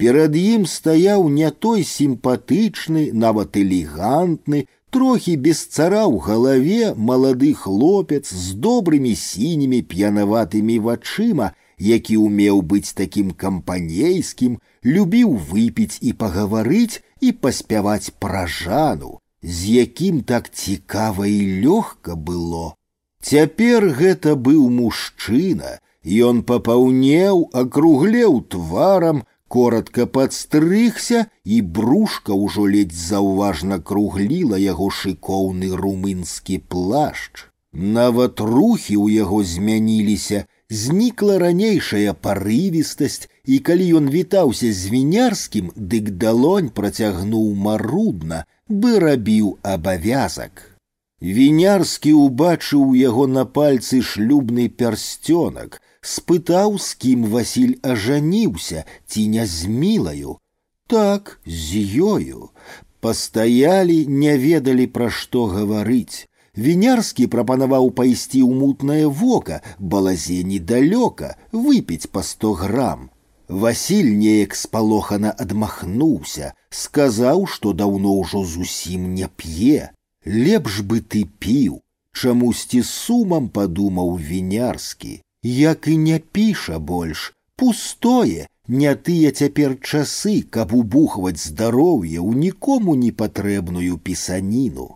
[0.00, 8.32] Перад ім стаяў не той сімпатычны, нават элегантны, трохі без цара ў галаве малады хлопец
[8.32, 17.32] з добрымі сінімі п'янаватымі вачыма, які ўмеў быць такім кампанейскім, любіў выпіць і пагаварыць, і
[17.32, 22.74] паспяваць пра жану, з якім так цікава і лёгка было.
[23.22, 33.78] Цяпер гэта быў мужчына, Ён папаўнеў, акруглеў тварам, коротко падстрыгся, і брушка ўжо ледзь заўважна
[33.82, 37.50] кругліла яго шыкоўны румынскі плашч.
[37.72, 46.10] Нават рухі ў яго змяніліся, знікла ранейшая парывістасць, і калі ён вітаўся з вінярскім, дык
[46.22, 50.76] далонь працягнуў марудна, бы рабіў абавязак.
[51.20, 59.66] Вінярскі ўбачыў яго на пальцы шлюбны пярсцёнак, спытаў, з кім Васіль ажаніўся ці не з
[59.66, 60.38] мілаю.
[60.86, 62.50] Так, з ёю.
[63.00, 66.28] Пастаялі, не ведалі, пра што гаварыць.
[66.56, 73.10] Вінярскі прапанаваў пайсці ў мутнае вока, балазе недалёка, выпіць па сто грам.
[73.48, 79.90] Васіль неяк спалохана адмахнуўся, сказаў, што даўно ўжо зусім не п'е.
[80.24, 81.82] Лепш бы ты піў.
[82.16, 90.72] Чамусьці сумам падумаў вінярскі, як і не піша больш, пустое, не тыя цяпер часы, каб
[90.72, 94.88] убухваць здароўе ў нікому не патрэбную пісаніну.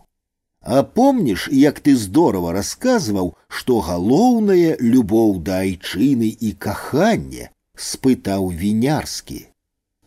[0.64, 9.40] А помніш, як ты здорава расказваў, што галоўнае любоў да айчыны і каханне, спытаў вінярскі.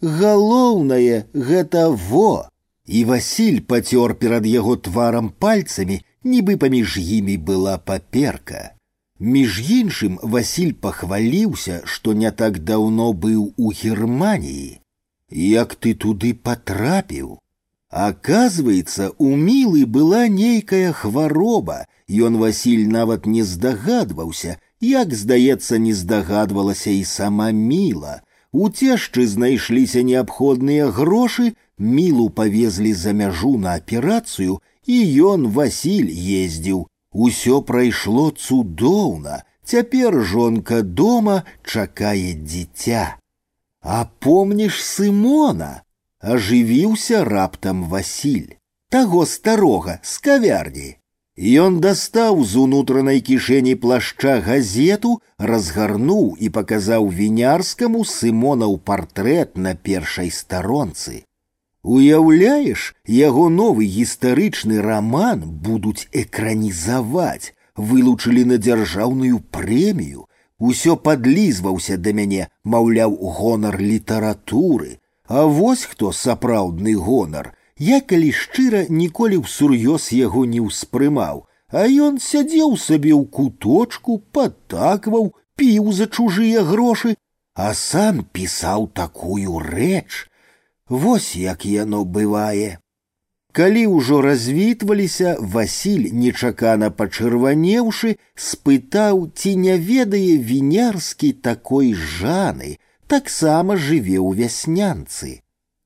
[0.01, 2.49] Галоўнае гэта во.
[2.85, 8.63] І Васіль пацёр перад яго тварам пальцамі, нібы паміж імі была паперка.
[9.19, 14.79] Між іншым Васіль пахваліўся, што не так даўно быў у Германіі.
[15.29, 17.39] Як ты туды патрапіў?
[17.93, 26.89] Аказваецца, у мілы была нейкая хвароба, Ён Васіль нават не здагадваўся, як здаецца, не здагадвалася
[26.89, 28.21] і сама міла.
[28.51, 34.97] У цешчы знайшліся неабходныя грошы, мілу павезлі за мяжу на аперацыю, і
[35.33, 43.17] ён Васіль ездзіў Усё прайшло цудоўна, цяпер жонка дома чакае дзіця.
[43.81, 45.83] А помніш Сымона,
[46.23, 48.55] ажывіўся раптам Васіль,
[48.89, 50.91] таго старога з кавярні.
[51.37, 60.29] Ён дастаў з унутранай кішэні плашча газету, разгарнуў і паказаў вінярскаму сымонаў партрэт на першай
[60.29, 61.25] старонцы.
[61.83, 72.47] Уяўляеш, яго новы гістарычны роман будуць экранізаваць, вылучылі на дзяржаўную прэмію, усё падлізваўся да мяне,
[72.63, 74.99] маўляў, гонар літаратуры.
[75.27, 77.53] А вось хто сапраўдны гонар.
[77.77, 85.33] Я калі шчыра ніколі ўсур'ёз яго не ўспрымаў, а ён сядзеў сабе ў куточку, падтакваў,
[85.57, 87.15] піў за чужыя грошы,
[87.55, 90.29] а сам пісаў такую рэч,
[90.89, 92.77] Вось як яно бывае.
[93.53, 104.19] Калі ўжо развітваліся, Васіль, нечакана пачырванеўшы, спытаў, ці не ведае вінярскі такой жаны, таксама жыве
[104.19, 105.41] ў вяснянцы.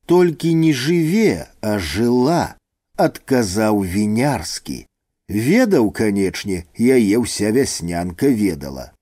[0.06, 2.56] Толькі не жыве, а жыла,
[2.96, 4.86] адказаў вінярскі.
[5.28, 8.92] Ведаў, канечне, яе ўся вяснянка ведала.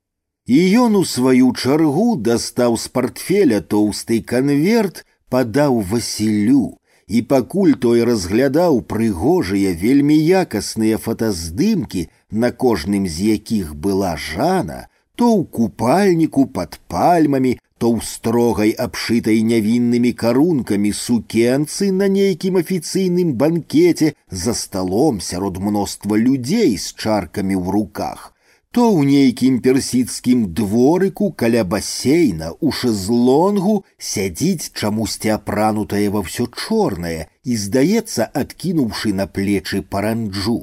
[0.47, 6.75] І ён у сваю чаргу дастаў з портфеля тоўсты канверт, падаў Васілю,
[7.07, 15.31] і пакуль той разглядаў прыгожыя вельмі якасныя фотаздымкі, на кожным з якіх была жана, то
[15.31, 24.13] ў купальніку пад пальмамі, то ў строгай абшытай нявіннымі карункамі сукенцы на нейкім афіцыйным банкеце
[24.43, 28.33] за сталом сярод мноства людзей з чаркамі ў руках,
[28.71, 37.29] то ў нейкім персідскім дворыку каля басейна у шезлонгу сядзіць чамусьці апранутае ва ўсё чорнае
[37.43, 40.59] і здаецца адкінуўшы на плечы паранджу.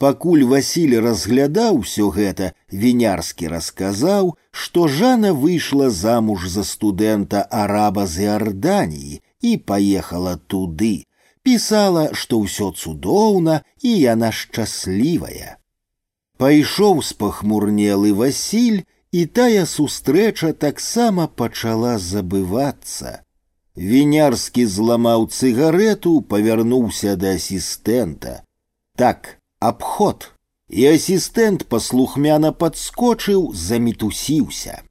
[0.00, 8.28] Пакуль Васіль разглядаў усё гэта, вінярскі расказаў, што Жана выйшла замуж за студэнта араба з
[8.28, 11.08] Іарданіі і паехала туды.
[11.42, 15.56] Пісала, што ўсё цудоўна і яна шчаслівая.
[16.36, 23.22] Пайшоў спахмурнелы Васіль, і тая сустрэча таксама пачала забывацца.
[23.76, 28.42] Вінярскі зламаў цыгарету, павярнуўся да асістэнта.
[28.96, 30.32] Так, абход.
[30.68, 34.82] І асістэнт паслухмяна падскочыў, замітусіўся.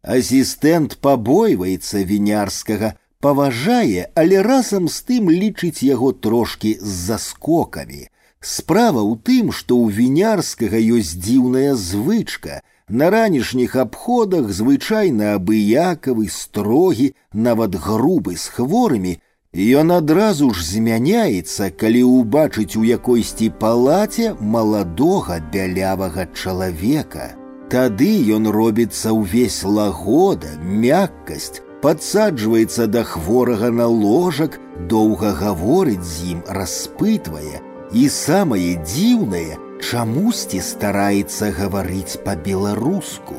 [0.00, 8.08] Асістэнт пабойваецца вінярскага, паважае, але разам з тым лічыць яго трошкі з заскокамі.
[8.40, 12.64] Справа ў тым, што ў вінярскага ёсць дзіўная звычка.
[12.88, 19.20] На ранішніх абходах звычайна абыякавы, строгі, нават грубы з хворымі,
[19.54, 27.34] Ён адразу ж змяняецца, калі ўбачыць у якойсьці палаце маладога бялявага чалавека.
[27.70, 36.40] Тады ён робіцца ўвесь лагода, мяккасць, падсаджваецца да хворага на ложак, доўга гаворыць з ім,
[36.46, 37.58] распытвае,
[37.90, 43.34] і самае дзіўнае, чамусьці стараецца гаварыць па-беларуску.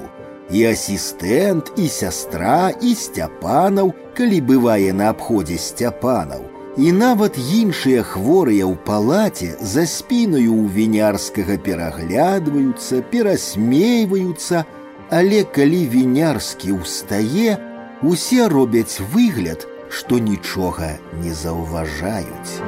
[0.51, 6.43] І асістэнт, і сястра, і сцяпанаў, калі бывае на абходзе сцяпанаў.
[6.77, 14.63] І нават іншыя хворыя ў палаце за спінаю ў вінярскага пераглядваюцца, перасмейваюцца,
[15.11, 17.59] але калі вінярскі ўстае,
[18.03, 22.63] усе робяць выгляд, што нічога не заўважаюць.